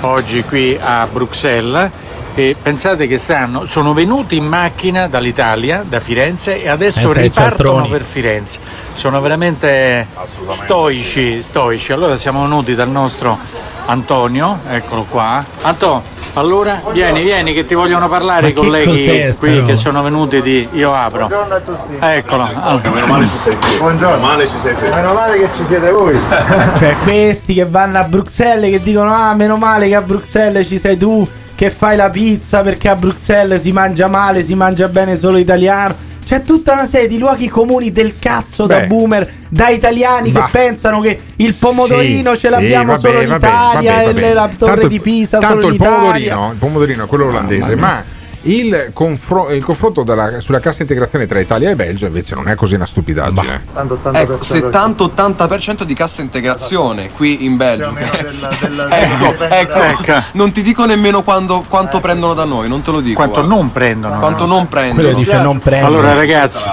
oggi 0.00 0.42
qui 0.44 0.78
a 0.80 1.06
Bruxelles 1.12 1.90
e 2.34 2.56
pensate 2.60 3.06
che 3.06 3.16
stanno, 3.16 3.66
sono 3.66 3.92
venuti 3.92 4.36
in 4.36 4.44
macchina 4.44 5.06
dall'Italia, 5.06 5.84
da 5.86 6.00
Firenze 6.00 6.62
e 6.62 6.68
adesso 6.68 7.08
che 7.10 7.22
ripartono 7.22 7.56
cialtroni. 7.56 7.88
per 7.88 8.02
Firenze. 8.02 8.60
Sono 8.92 9.20
veramente 9.20 10.08
stoici, 10.48 11.42
stoici. 11.42 11.92
Allora 11.92 12.16
siamo 12.16 12.42
venuti 12.42 12.74
dal 12.74 12.90
nostro 12.90 13.38
Antonio, 13.86 14.60
eccolo 14.68 15.04
qua. 15.08 15.44
Antonio, 15.62 16.02
allora 16.34 16.82
vieni, 16.90 17.22
vieni 17.22 17.52
che 17.52 17.64
ti 17.64 17.74
vogliono 17.74 18.08
parlare 18.08 18.42
Ma 18.42 18.48
i 18.48 18.52
colleghi 18.52 19.32
qui 19.38 19.64
che 19.64 19.76
sono 19.76 20.02
venuti 20.02 20.42
di 20.42 20.68
Io 20.72 20.92
Apro. 20.92 21.30
Eccolo. 22.00 22.50
Allora. 22.52 22.90
Meno 22.90 23.06
male 23.06 23.26
ci 23.26 23.36
siete. 23.36 23.66
Buongiorno. 23.78 24.16
Meno 24.16 24.26
male 24.26 24.48
ci 24.48 24.58
siete. 24.58 24.90
Meno 24.90 25.12
male 25.12 25.38
che 25.38 25.48
ci 25.56 25.64
siete 25.64 25.90
voi. 25.92 26.18
Cioè, 26.78 26.96
questi 27.04 27.54
che 27.54 27.66
vanno 27.66 27.98
a 27.98 28.04
Bruxelles 28.04 28.70
che 28.70 28.80
dicono: 28.80 29.14
Ah, 29.14 29.34
meno 29.34 29.56
male 29.56 29.86
che 29.86 29.94
a 29.94 30.02
Bruxelles 30.02 30.66
ci 30.66 30.78
sei 30.78 30.96
tu 30.96 31.28
che 31.54 31.70
fai 31.70 31.96
la 31.96 32.10
pizza 32.10 32.62
perché 32.62 32.88
a 32.88 32.96
Bruxelles 32.96 33.60
si 33.60 33.72
mangia 33.72 34.08
male, 34.08 34.42
si 34.42 34.54
mangia 34.54 34.88
bene 34.88 35.16
solo 35.16 35.38
italiano. 35.38 36.12
C'è 36.24 36.42
tutta 36.42 36.72
una 36.72 36.86
serie 36.86 37.06
di 37.06 37.18
luoghi 37.18 37.48
comuni 37.48 37.92
del 37.92 38.14
cazzo 38.18 38.64
da 38.66 38.78
Beh. 38.80 38.86
boomer, 38.86 39.30
da 39.50 39.68
italiani 39.68 40.32
Ma- 40.32 40.44
che 40.44 40.48
pensano 40.52 41.00
che 41.00 41.20
il 41.36 41.54
pomodorino 41.54 42.32
Sì, 42.34 42.40
ce 42.40 42.48
l'abbiamo 42.50 42.94
sì, 42.94 43.00
solo 43.00 43.12
vabbè, 43.12 43.22
in 43.24 43.28
vabbè, 43.28 43.46
Italia 43.46 43.92
vabbè, 44.06 44.30
e 44.30 44.32
la 44.32 44.50
torre 44.56 44.72
Tanto 44.72 44.88
di 44.88 44.94
il- 44.94 45.00
Pisa 45.02 45.38
tanto 45.38 45.54
solo 45.60 45.66
in 45.66 45.74
il 45.74 45.80
Italia. 45.80 45.96
pomodorino, 45.98 46.50
il 46.52 46.56
pomodorino 46.58 47.04
è 47.04 47.06
quello 47.06 47.26
olandese, 47.26 47.76
ma 47.76 48.02
il, 48.44 48.90
confro- 48.92 49.50
il 49.50 49.62
confronto 49.62 50.02
della- 50.02 50.40
sulla 50.40 50.60
cassa 50.60 50.82
integrazione 50.82 51.26
tra 51.26 51.38
Italia 51.40 51.70
e 51.70 51.76
Belgio 51.76 52.06
invece 52.06 52.34
non 52.34 52.48
è 52.48 52.54
così 52.54 52.74
una 52.74 52.86
stupidaggine. 52.86 53.64
Ecco, 54.12 54.38
70-80% 54.40 55.82
di 55.82 55.94
cassa 55.94 56.22
integrazione 56.22 57.10
qui 57.10 57.44
in 57.44 57.56
Belgio. 57.56 57.94
ecco, 58.90 59.34
ecco, 59.48 60.22
non 60.32 60.52
ti 60.52 60.62
dico 60.62 60.84
nemmeno 60.84 61.22
quando- 61.22 61.64
quanto 61.68 62.00
prendono 62.00 62.34
da 62.34 62.44
noi, 62.44 62.68
non 62.68 62.82
te 62.82 62.90
lo 62.90 63.00
dico. 63.00 63.16
Quanto 63.16 63.40
guarda. 63.40 63.54
non 63.54 63.72
prendono. 63.72 64.18
Quanto 64.18 64.46
no? 64.46 64.54
non 64.56 64.68
prendono. 64.68 65.00
Quello 65.08 65.16
dice 65.16 65.38
non 65.38 65.58
prendo. 65.58 65.86
Allora 65.86 66.14
ragazzi, 66.14 66.64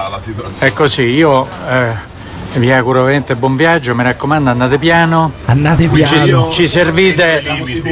è 0.58 0.72
così, 0.72 1.02
io 1.02 1.46
eh, 1.68 2.10
vi 2.54 2.70
auguro 2.70 3.00
veramente 3.02 3.34
buon 3.34 3.56
viaggio, 3.56 3.94
mi 3.94 4.02
raccomando 4.02 4.50
andate 4.50 4.78
piano. 4.78 5.32
Andate 5.46 5.84
Ci, 5.84 5.88
piano. 5.88 6.50
ci 6.50 6.66
servite, 6.66 7.42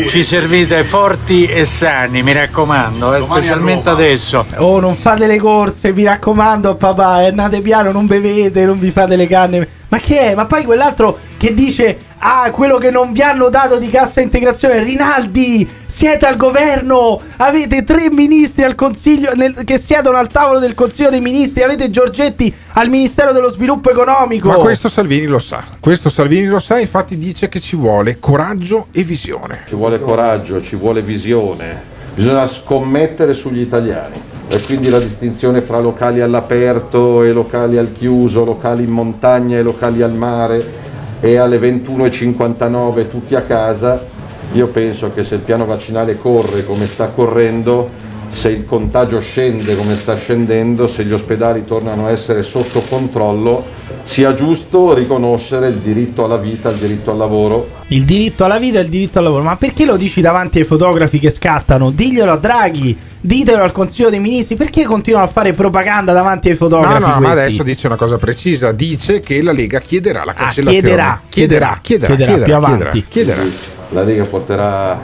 ci 0.07 0.23
servite 0.23 0.85
forti 0.85 1.47
e 1.47 1.65
sani, 1.65 2.23
mi 2.23 2.33
raccomando, 2.33 3.15
eh, 3.15 3.23
specialmente 3.23 3.89
adesso. 3.89 4.45
Oh, 4.57 4.79
non 4.81 4.97
fate 4.97 5.27
le 5.27 5.39
corse, 5.39 5.93
mi 5.93 6.05
raccomando, 6.05 6.75
papà. 6.77 7.23
eh, 7.23 7.27
Andate 7.29 7.61
piano, 7.61 7.91
non 7.93 8.07
bevete, 8.07 8.65
non 8.65 8.79
vi 8.79 8.91
fate 8.91 9.17
le 9.17 9.27
canne. 9.27 9.69
Ma 9.89 9.99
che 9.99 10.31
è? 10.31 10.35
Ma 10.35 10.47
poi 10.47 10.65
quell'altro 10.65 11.19
che 11.37 11.53
dice: 11.55 11.99
Ah, 12.23 12.51
quello 12.51 12.77
che 12.77 12.91
non 12.91 13.13
vi 13.13 13.23
hanno 13.23 13.49
dato 13.49 13.79
di 13.79 13.89
cassa 13.89 14.21
integrazione. 14.21 14.83
Rinaldi, 14.83 15.67
siete 15.87 16.27
al 16.27 16.37
governo. 16.37 17.19
Avete 17.39 17.83
tre 17.83 18.11
ministri 18.11 18.63
al 18.63 18.75
consiglio 18.75 19.33
nel- 19.35 19.65
che 19.65 19.79
siedono 19.79 20.19
al 20.19 20.29
tavolo 20.29 20.59
del 20.59 20.75
consiglio 20.75 21.09
dei 21.09 21.23
ministri. 21.23 21.63
Avete 21.63 21.89
Giorgetti 21.89 22.55
al 22.75 22.91
ministero 22.91 23.33
dello 23.33 23.49
sviluppo 23.49 23.91
economico. 23.91 24.49
Ma 24.49 24.57
questo 24.57 24.91
Salvini 24.91 25.25
lo 25.25 25.39
sa, 25.39 25.65
questo 25.81 26.11
Salvini 26.11 26.45
lo 26.45 26.61
sa, 26.61 26.79
infatti 26.79 27.17
dice 27.17 27.49
che 27.49 27.59
ci 27.59 27.75
vuole 27.75 28.19
coraggio 28.21 28.89
e 28.93 29.03
visione. 29.03 29.65
Ci 29.67 29.75
vuole 29.75 29.99
coraggio, 29.99 30.61
ci 30.63 30.77
vuole 30.77 31.01
visione, 31.01 31.81
bisogna 32.15 32.47
scommettere 32.49 33.33
sugli 33.33 33.61
italiani 33.61 34.21
e 34.47 34.61
quindi 34.61 34.91
la 34.91 34.99
distinzione 34.99 35.63
fra 35.63 35.79
locali 35.79 36.21
all'aperto 36.21 37.23
e 37.23 37.33
locali 37.33 37.79
al 37.79 37.95
chiuso, 37.97 38.45
locali 38.45 38.83
in 38.83 38.91
montagna 38.91 39.57
e 39.57 39.63
locali 39.63 40.03
al 40.03 40.13
mare 40.13 40.80
e 41.21 41.37
alle 41.37 41.59
21.59 41.59 43.09
tutti 43.09 43.35
a 43.35 43.43
casa, 43.43 44.05
io 44.53 44.67
penso 44.69 45.13
che 45.13 45.23
se 45.23 45.37
il 45.37 45.43
piano 45.43 45.67
vaccinale 45.67 46.19
corre 46.19 46.65
come 46.65 46.87
sta 46.87 47.09
correndo, 47.09 47.89
se 48.31 48.49
il 48.49 48.65
contagio 48.65 49.21
scende 49.21 49.77
come 49.77 49.97
sta 49.97 50.17
scendendo, 50.17 50.87
se 50.87 51.05
gli 51.05 51.13
ospedali 51.13 51.65
tornano 51.65 52.07
a 52.07 52.11
essere 52.11 52.43
sotto 52.43 52.81
controllo, 52.89 53.65
sia 54.05 54.35
giusto 54.35 54.93
riconoscere 54.95 55.69
il 55.69 55.77
diritto 55.77 56.25
alla 56.25 56.37
vita, 56.37 56.71
il 56.71 56.77
diritto 56.79 57.11
al 57.13 57.17
lavoro 57.17 57.69
Il 57.89 58.05
diritto 58.05 58.45
alla 58.45 58.59
vita 58.59 58.79
e 58.79 58.83
il 58.83 58.89
diritto 58.89 59.19
al 59.19 59.25
lavoro. 59.25 59.43
Ma 59.43 59.57
perché 59.57 59.85
lo 59.85 59.97
dici 59.97 60.21
davanti 60.21 60.59
ai 60.59 60.65
fotografi 60.65 61.19
che 61.19 61.31
scattano? 61.31 61.91
Diglielo 61.91 62.33
a 62.33 62.37
Draghi, 62.37 62.97
ditelo 63.21 63.63
al 63.63 63.73
Consiglio 63.73 64.11
dei 64.11 64.19
Ministri. 64.21 64.57
Perché 64.57 64.85
continuano 64.85 65.27
a 65.27 65.29
fare 65.29 65.53
propaganda 65.53 66.13
davanti 66.13 66.49
ai 66.49 66.57
No, 66.59 66.59
fotografi? 66.69 67.01
no, 67.01 67.07
ma 67.07 67.19
questi? 67.19 67.39
adesso 67.39 67.63
dice 67.63 67.87
una 67.87 67.97
cosa 67.97 68.17
precisa, 68.19 68.73
dice 68.73 69.21
che 69.21 69.43
la 69.43 69.53
Lega 69.53 69.81
chiederà 69.81 70.25
la 70.25 70.33
Ah, 70.33 70.35
cancellazione. 70.35 70.81
chiederà, 70.81 71.21
chiederà, 71.29 71.79
chiederà, 71.83 72.07
chiederà, 72.17 72.33
chiederà, 72.33 72.45
più 72.45 72.55
avanti. 72.55 73.05
chiederà. 73.09 73.41
Quindi 73.41 73.57
La 73.93 74.03
Lega 74.03 74.25
porterà 74.25 75.01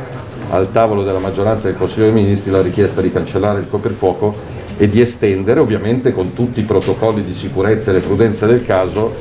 al 0.50 0.70
tavolo 0.70 1.02
della 1.02 1.18
maggioranza 1.18 1.66
del 1.66 1.76
Consiglio 1.76 2.04
dei 2.04 2.12
Ministri 2.12 2.50
la 2.52 2.62
richiesta 2.62 3.00
di 3.00 3.10
cancellare 3.12 3.58
il 3.60 3.66
coprifuoco 3.68 4.54
e 4.76 4.88
di 4.88 5.00
estendere, 5.00 5.60
ovviamente 5.60 6.12
con 6.12 6.32
tutti 6.34 6.60
i 6.60 6.64
protocolli 6.64 7.24
di 7.24 7.34
sicurezza 7.34 7.90
e 7.90 7.94
le 7.94 8.00
prudenze 8.00 8.46
del 8.46 8.64
caso, 8.64 9.14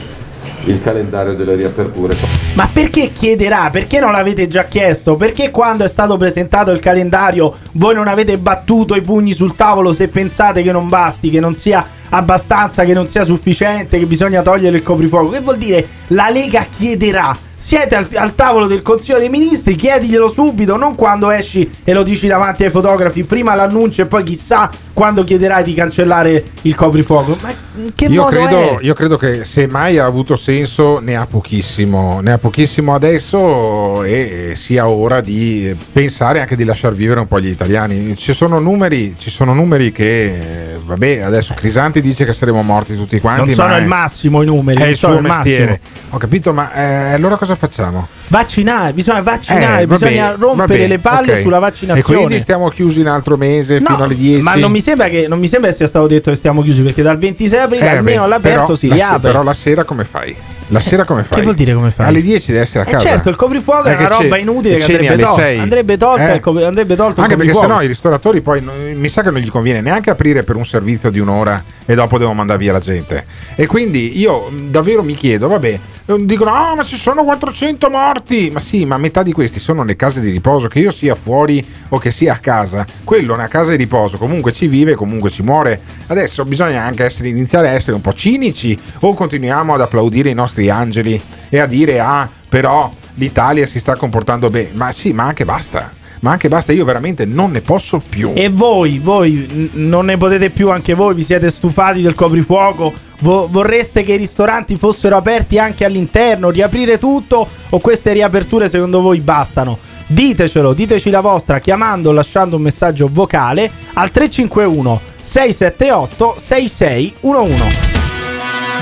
il 0.65 0.81
calendario 0.81 1.33
delle 1.33 1.55
riaperture. 1.55 2.15
Ma 2.53 2.67
perché 2.71 3.11
chiederà? 3.11 3.69
Perché 3.69 3.99
non 3.99 4.11
l'avete 4.11 4.47
già 4.47 4.65
chiesto? 4.65 5.15
Perché 5.15 5.51
quando 5.51 5.83
è 5.83 5.87
stato 5.87 6.17
presentato 6.17 6.71
il 6.71 6.79
calendario 6.79 7.53
voi 7.73 7.93
non 7.93 8.07
avete 8.07 8.37
battuto 8.37 8.95
i 8.95 9.01
pugni 9.01 9.33
sul 9.33 9.55
tavolo 9.55 9.93
se 9.93 10.07
pensate 10.07 10.61
che 10.61 10.71
non 10.71 10.89
basti, 10.89 11.29
che 11.29 11.39
non 11.39 11.55
sia 11.55 11.85
abbastanza, 12.09 12.83
che 12.83 12.93
non 12.93 13.07
sia 13.07 13.23
sufficiente, 13.23 13.99
che 13.99 14.05
bisogna 14.05 14.41
togliere 14.41 14.77
il 14.77 14.83
coprifuoco? 14.83 15.29
Che 15.29 15.41
vuol 15.41 15.57
dire 15.57 15.85
la 16.07 16.29
Lega 16.29 16.65
chiederà? 16.75 17.44
Siete 17.57 17.95
al, 17.95 18.07
al 18.15 18.35
tavolo 18.35 18.67
del 18.67 18.81
Consiglio 18.81 19.17
dei 19.17 19.29
Ministri, 19.29 19.75
chiediglielo 19.75 20.31
subito, 20.31 20.75
non 20.75 20.95
quando 20.95 21.31
esci 21.31 21.69
e 21.83 21.93
lo 21.93 22.03
dici 22.03 22.27
davanti 22.27 22.63
ai 22.63 22.69
fotografi, 22.69 23.23
prima 23.23 23.55
l'annuncio 23.55 24.03
e 24.03 24.05
poi 24.05 24.23
chissà 24.23 24.69
quando 24.93 25.23
chiederai 25.23 25.63
di 25.63 25.73
cancellare 25.73 26.43
il 26.63 26.75
coprifuoco. 26.75 27.37
Ma 27.41 27.64
che 27.95 28.05
Io 28.05 28.23
modo 28.23 28.35
credo, 28.35 28.79
è? 28.79 28.83
io 28.83 28.93
credo 28.93 29.17
che 29.17 29.43
se 29.43 29.67
mai 29.67 29.97
ha 29.97 30.05
avuto 30.05 30.35
senso 30.35 30.99
ne 30.99 31.15
ha 31.15 31.25
pochissimo, 31.25 32.19
ne 32.21 32.31
ha 32.33 32.37
pochissimo 32.37 32.93
adesso 32.93 34.03
e 34.03 34.53
sia 34.55 34.87
ora 34.87 35.21
di 35.21 35.75
pensare 35.91 36.39
anche 36.39 36.55
di 36.55 36.63
lasciar 36.63 36.93
vivere 36.93 37.19
un 37.19 37.27
po' 37.27 37.39
gli 37.39 37.47
italiani. 37.47 38.15
Ci 38.15 38.33
sono 38.33 38.59
numeri, 38.59 39.15
ci 39.17 39.29
sono 39.29 39.53
numeri 39.53 39.91
che, 39.91 40.73
eh, 40.73 40.79
vabbè, 40.83 41.21
adesso 41.21 41.53
Crisanti 41.53 42.01
dice 42.01 42.25
che 42.25 42.33
saremo 42.33 42.61
morti 42.61 42.95
tutti 42.95 43.19
quanti. 43.19 43.45
Non 43.47 43.53
sono 43.53 43.67
ma 43.69 43.77
il 43.77 43.85
massimo 43.87 44.41
i 44.41 44.45
numeri, 44.45 44.81
È 44.81 44.85
il 44.87 44.95
suo 44.95 45.15
il 45.15 45.21
mestiere. 45.21 45.65
massimo. 45.81 46.03
Ho 46.11 46.17
capito, 46.17 46.53
ma 46.53 46.73
eh, 46.73 47.13
allora 47.13 47.35
cosa 47.37 47.55
facciamo? 47.55 48.07
Vaccinare, 48.27 48.93
bisogna 48.93 49.21
vaccinare, 49.21 49.83
Eh, 49.83 49.85
vabbè, 49.85 50.05
bisogna 50.05 50.35
rompere 50.37 50.67
vabbè, 50.79 50.87
le 50.87 50.99
palle 50.99 51.33
ok. 51.33 51.41
sulla 51.41 51.59
vaccinazione. 51.59 51.99
E 51.99 52.03
quindi 52.17 52.39
stiamo 52.39 52.69
chiusi 52.69 53.01
un 53.01 53.07
altro 53.07 53.37
mese 53.37 53.79
No, 53.79 53.85
fino 53.87 54.03
alle 54.03 54.15
10. 54.15 54.41
Ma 54.41 54.55
non 54.55 54.71
mi 54.71 54.81
sembra 54.81 55.07
che 55.09 55.27
non 55.27 55.39
mi 55.39 55.47
sembra 55.47 55.69
che 55.69 55.75
sia 55.75 55.87
stato 55.87 56.07
detto 56.07 56.31
che 56.31 56.37
stiamo 56.37 56.61
chiusi 56.61 56.81
perché 56.81 57.01
dal 57.01 57.17
26 57.17 57.59
aprile 57.65 57.85
Eh, 57.85 57.97
almeno 57.97 58.23
all'aperto 58.23 58.63
però 58.63 58.75
si 58.75 58.87
la 58.87 58.93
se- 58.95 59.01
riapre. 59.01 59.19
però 59.19 59.43
la 59.43 59.53
sera 59.53 59.83
come 59.83 60.03
fai? 60.05 60.35
La 60.69 60.79
sera 60.79 61.03
come 61.05 61.23
fai? 61.23 61.37
Che 61.37 61.43
vuol 61.43 61.55
dire 61.55 61.75
come 61.75 61.91
fai? 61.91 62.07
Alle 62.07 62.21
10 62.21 62.51
deve 62.51 62.63
essere 62.63 62.83
a 62.83 62.87
Eh 62.87 62.91
casa. 62.93 63.07
certo, 63.07 63.29
il 63.29 63.35
coprifuoco 63.35 63.83
è 63.87 63.91
Eh, 63.91 63.95
una 63.97 64.07
roba 64.07 64.37
inutile 64.37 64.77
che 64.77 64.97
andrebbe. 64.97 65.23
6. 65.35 65.59
Andrebbe 65.59 65.95
tolta 65.97 66.33
Eh. 66.33 66.39
copri- 66.39 66.63
andrebbe 66.63 66.95
tolto 66.95 67.21
Anche 67.21 67.35
perché 67.35 67.53
sennò 67.53 67.81
i 67.83 67.87
ristoratori 67.87 68.41
poi 68.41 68.61
non- 68.61 68.73
mi 68.95 69.07
sa 69.07 69.21
che 69.21 69.29
non 69.29 69.39
gli 69.41 69.49
conviene 69.49 69.81
neanche 69.81 70.09
aprire 70.09 70.43
per 70.43 70.55
un 70.55 70.65
servizio 70.65 71.11
di 71.11 71.19
un'ora 71.19 71.63
e 71.85 71.93
dopo 71.93 72.17
devo 72.17 72.33
mandare 72.33 72.57
via 72.57 72.71
la 72.71 72.79
gente. 72.79 73.25
E 73.53 73.67
quindi 73.67 74.17
io 74.19 74.51
davvero 74.69 75.03
mi 75.03 75.13
chiedo, 75.13 75.47
vabbè, 75.47 75.79
eh, 76.07 76.25
dicono 76.25 76.51
"Ah, 76.51 76.73
ma 76.75 76.83
ci 76.83 76.97
sono 76.97 77.23
400 77.23 77.89
morti". 77.91 78.49
Ma 78.51 78.59
sì, 78.59 78.85
ma 78.85 78.97
metà 78.97 79.21
di 79.21 79.33
questi 79.33 79.59
sono 79.59 79.83
le 79.83 79.95
case 79.95 80.19
di 80.19 80.31
riposo, 80.31 80.67
che 80.67 80.79
io 80.79 80.89
sia 80.91 81.13
fuori 81.13 81.63
o 81.89 81.99
che 81.99 82.09
sia 82.09 82.33
a 82.33 82.37
casa. 82.39 82.83
Quello 83.03 83.33
è 83.33 83.35
una 83.35 83.47
casa 83.47 83.69
di 83.69 83.77
riposo, 83.77 84.17
comunque 84.17 84.51
ci 84.51 84.65
vive, 84.65 84.95
comunque 84.95 85.29
ci 85.29 85.43
muore. 85.43 85.79
Adesso 86.07 86.43
bisogna 86.45 86.81
anche 86.83 87.03
essere, 87.03 87.29
iniziare 87.29 87.69
a 87.69 87.71
essere 87.73 87.93
un 87.93 88.01
po' 88.01 88.13
cinici 88.13 88.75
o 89.01 89.13
continuiamo 89.13 89.75
ad 89.75 89.81
applaudire 89.81 90.29
i 90.29 90.33
nostri 90.33 90.53
angeli 90.69 91.21
e 91.49 91.59
a 91.59 91.65
dire 91.65 91.99
"Ah, 91.99 92.29
però 92.49 92.91
l'Italia 93.15 93.65
si 93.65 93.79
sta 93.79 93.95
comportando 93.95 94.49
bene". 94.49 94.69
Ma 94.73 94.91
sì, 94.91 95.13
ma 95.13 95.23
anche 95.23 95.45
basta. 95.45 95.91
Ma 96.21 96.31
anche 96.31 96.47
basta, 96.47 96.71
io 96.71 96.85
veramente 96.85 97.25
non 97.25 97.51
ne 97.51 97.61
posso 97.61 98.01
più. 98.07 98.31
E 98.33 98.49
voi, 98.49 98.97
voi 98.99 99.69
non 99.73 100.05
ne 100.05 100.17
potete 100.17 100.49
più 100.49 100.71
anche 100.71 100.95
voi, 100.95 101.13
vi 101.13 101.23
siete 101.23 101.51
stufati 101.51 102.01
del 102.01 102.15
coprifuoco? 102.15 102.91
Vo- 103.19 103.47
vorreste 103.51 104.01
che 104.03 104.13
i 104.13 104.17
ristoranti 104.17 104.75
fossero 104.75 105.17
aperti 105.17 105.59
anche 105.59 105.85
all'interno, 105.85 106.49
riaprire 106.49 106.97
tutto 106.97 107.47
o 107.69 107.79
queste 107.79 108.13
riaperture 108.13 108.69
secondo 108.69 109.01
voi 109.01 109.19
bastano? 109.19 109.77
Ditecelo, 110.07 110.73
diteci 110.73 111.09
la 111.11 111.21
vostra 111.21 111.59
chiamando 111.59 112.09
o 112.09 112.13
lasciando 112.13 112.55
un 112.55 112.61
messaggio 112.63 113.07
vocale 113.11 113.69
al 113.93 114.09
351 114.09 115.01
678 115.21 116.35
6611. 116.39 117.63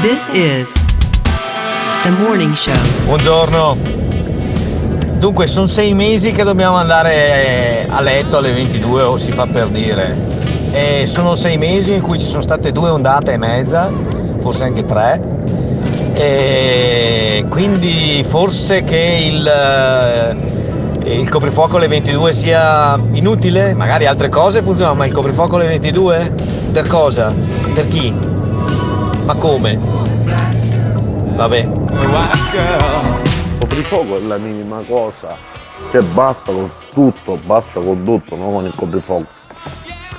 This 0.01 0.27
is 0.33 0.71
the 2.03 2.09
morning 2.09 2.51
show. 2.51 2.73
Buongiorno. 3.05 3.77
Dunque, 5.19 5.47
sono 5.47 5.67
sei 5.67 5.93
mesi 5.93 6.33
che 6.33 6.43
dobbiamo 6.43 6.75
andare 6.75 7.87
a 7.89 8.01
letto 8.01 8.37
alle 8.37 8.51
22 8.51 9.01
o 9.03 9.17
si 9.17 9.31
fa 9.31 9.45
per 9.45 9.69
dire. 9.69 10.13
E 10.73 11.07
sono 11.07 11.35
sei 11.35 11.57
mesi 11.57 11.93
in 11.93 12.01
cui 12.01 12.19
ci 12.19 12.25
sono 12.25 12.41
state 12.41 12.73
due 12.73 12.89
ondate 12.89 13.31
e 13.31 13.37
mezza, 13.37 13.89
forse 14.41 14.65
anche 14.65 14.83
tre. 14.83 15.21
E 16.15 17.45
quindi 17.47 18.25
forse 18.27 18.83
che 18.83 19.29
il, 19.31 19.47
eh, 19.47 21.21
il 21.21 21.29
coprifuoco 21.29 21.77
alle 21.77 21.87
22 21.87 22.33
sia 22.33 22.99
inutile, 23.13 23.73
magari 23.73 24.07
altre 24.07 24.27
cose 24.27 24.61
funzionano, 24.61 24.95
ma 24.95 25.05
il 25.05 25.13
coprifuoco 25.13 25.55
alle 25.55 25.67
22? 25.67 26.33
Per 26.73 26.85
cosa? 26.85 27.33
Per 27.73 27.87
chi? 27.87 28.13
Ma 29.23 29.35
come? 29.35 30.02
Vabbè. 31.35 31.67
coprifuoco 33.59 34.17
è 34.17 34.21
la 34.21 34.37
minima 34.37 34.81
cosa, 34.87 35.35
cioè 35.91 36.01
basta 36.13 36.51
con 36.51 36.69
tutto, 36.91 37.39
basta 37.43 37.79
con 37.79 38.03
tutto, 38.03 38.35
non 38.35 38.53
con 38.53 38.65
il 38.65 38.75
coprifuoco. 38.75 39.25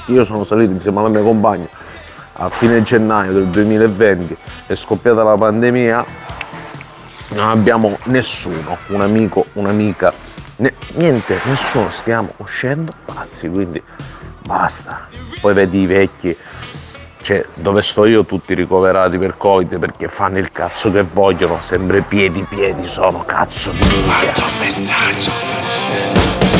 Io 0.07 0.25
sono 0.25 0.45
salito 0.45 0.73
insieme 0.73 0.99
alla 0.99 1.09
mia 1.09 1.23
compagna 1.23 1.69
a 2.33 2.51
fine 2.51 2.83
gennaio 2.83 3.33
del 3.33 3.47
2020, 3.47 4.37
è 4.67 4.75
scoppiata 4.75 5.23
la 5.23 5.37
pandemia, 5.37 6.05
non 7.29 7.49
abbiamo 7.49 7.97
nessuno, 8.05 8.77
un 8.89 9.01
amico, 9.01 9.47
un'amica, 9.53 10.13
ne- 10.57 10.75
niente, 10.95 11.39
nessuno, 11.45 11.91
stiamo 11.93 12.33
uscendo 12.39 12.93
pazzi, 13.05 13.49
quindi 13.49 13.81
basta. 14.45 15.07
Poi 15.41 15.55
vedi 15.55 15.83
i 15.83 15.87
vecchi 15.87 16.37
Cioè, 17.25 17.43
dove 17.55 17.81
sto 17.81 18.05
io 18.05 18.27
tutti 18.27 18.53
ricoverati 18.53 19.17
per 19.17 19.39
Covid 19.39 19.79
perché 19.79 20.09
fanno 20.09 20.37
il 20.37 20.53
cazzo 20.53 20.93
che 20.93 21.01
vogliono, 21.01 21.59
sempre 21.63 22.03
piedi 22.03 22.45
piedi 22.47 22.87
sono, 22.87 23.25
cazzo 23.25 23.71
di 23.71 23.79
minchia. 23.79 24.45
messaggio. 24.61 25.31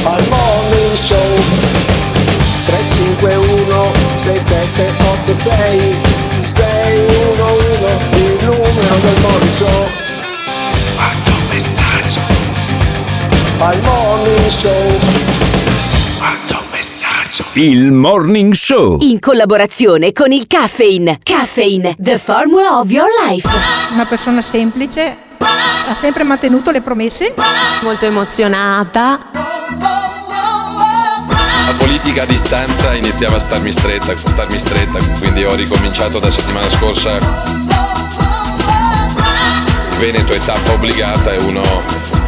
Al 0.05 0.27
morning 0.27 0.95
show. 0.95 1.37
351 2.65 3.93
6786 4.17 5.99
611 6.39 8.25
il 8.25 8.45
numero 8.47 8.97
del 9.03 9.21
morning 9.21 9.53
show. 9.53 9.87
Quanto 10.95 11.31
messaggio. 11.51 12.21
Al 13.59 13.79
morning 13.83 14.49
show. 14.49 14.73
quanto 14.73 15.03
messaggio 15.03 15.24
Il 17.57 17.93
Morning 17.93 18.53
Show. 18.53 18.99
In 19.03 19.21
collaborazione 19.21 20.11
con 20.11 20.33
il 20.33 20.49
Caffeine. 20.49 21.21
Caffeine, 21.23 21.95
the 22.01 22.19
formula 22.19 22.81
of 22.81 22.91
your 22.91 23.07
life. 23.29 23.49
Una 23.93 24.07
persona 24.07 24.43
semplice, 24.43 25.17
ha 25.39 25.95
sempre 25.95 26.25
mantenuto 26.25 26.73
le 26.73 26.81
promesse. 26.81 27.33
Molto 27.83 28.07
emozionata. 28.07 29.31
La 31.69 31.75
politica 31.79 32.23
a 32.23 32.27
distanza 32.27 32.93
iniziava 32.93 33.37
a 33.37 33.41
starmi 33.41 33.71
stretta, 33.71 34.11
a 34.11 34.17
starmi 34.17 34.59
stretta, 34.59 34.99
quindi 35.21 35.45
ho 35.45 35.55
ricominciato 35.55 36.19
da 36.19 36.33
settimana 36.33 36.69
scorsa. 36.69 37.19
Il 39.91 39.97
Veneto 40.01 40.33
è 40.33 40.39
tappa 40.39 40.73
obbligata, 40.73 41.31
è 41.31 41.41
uno 41.45 41.63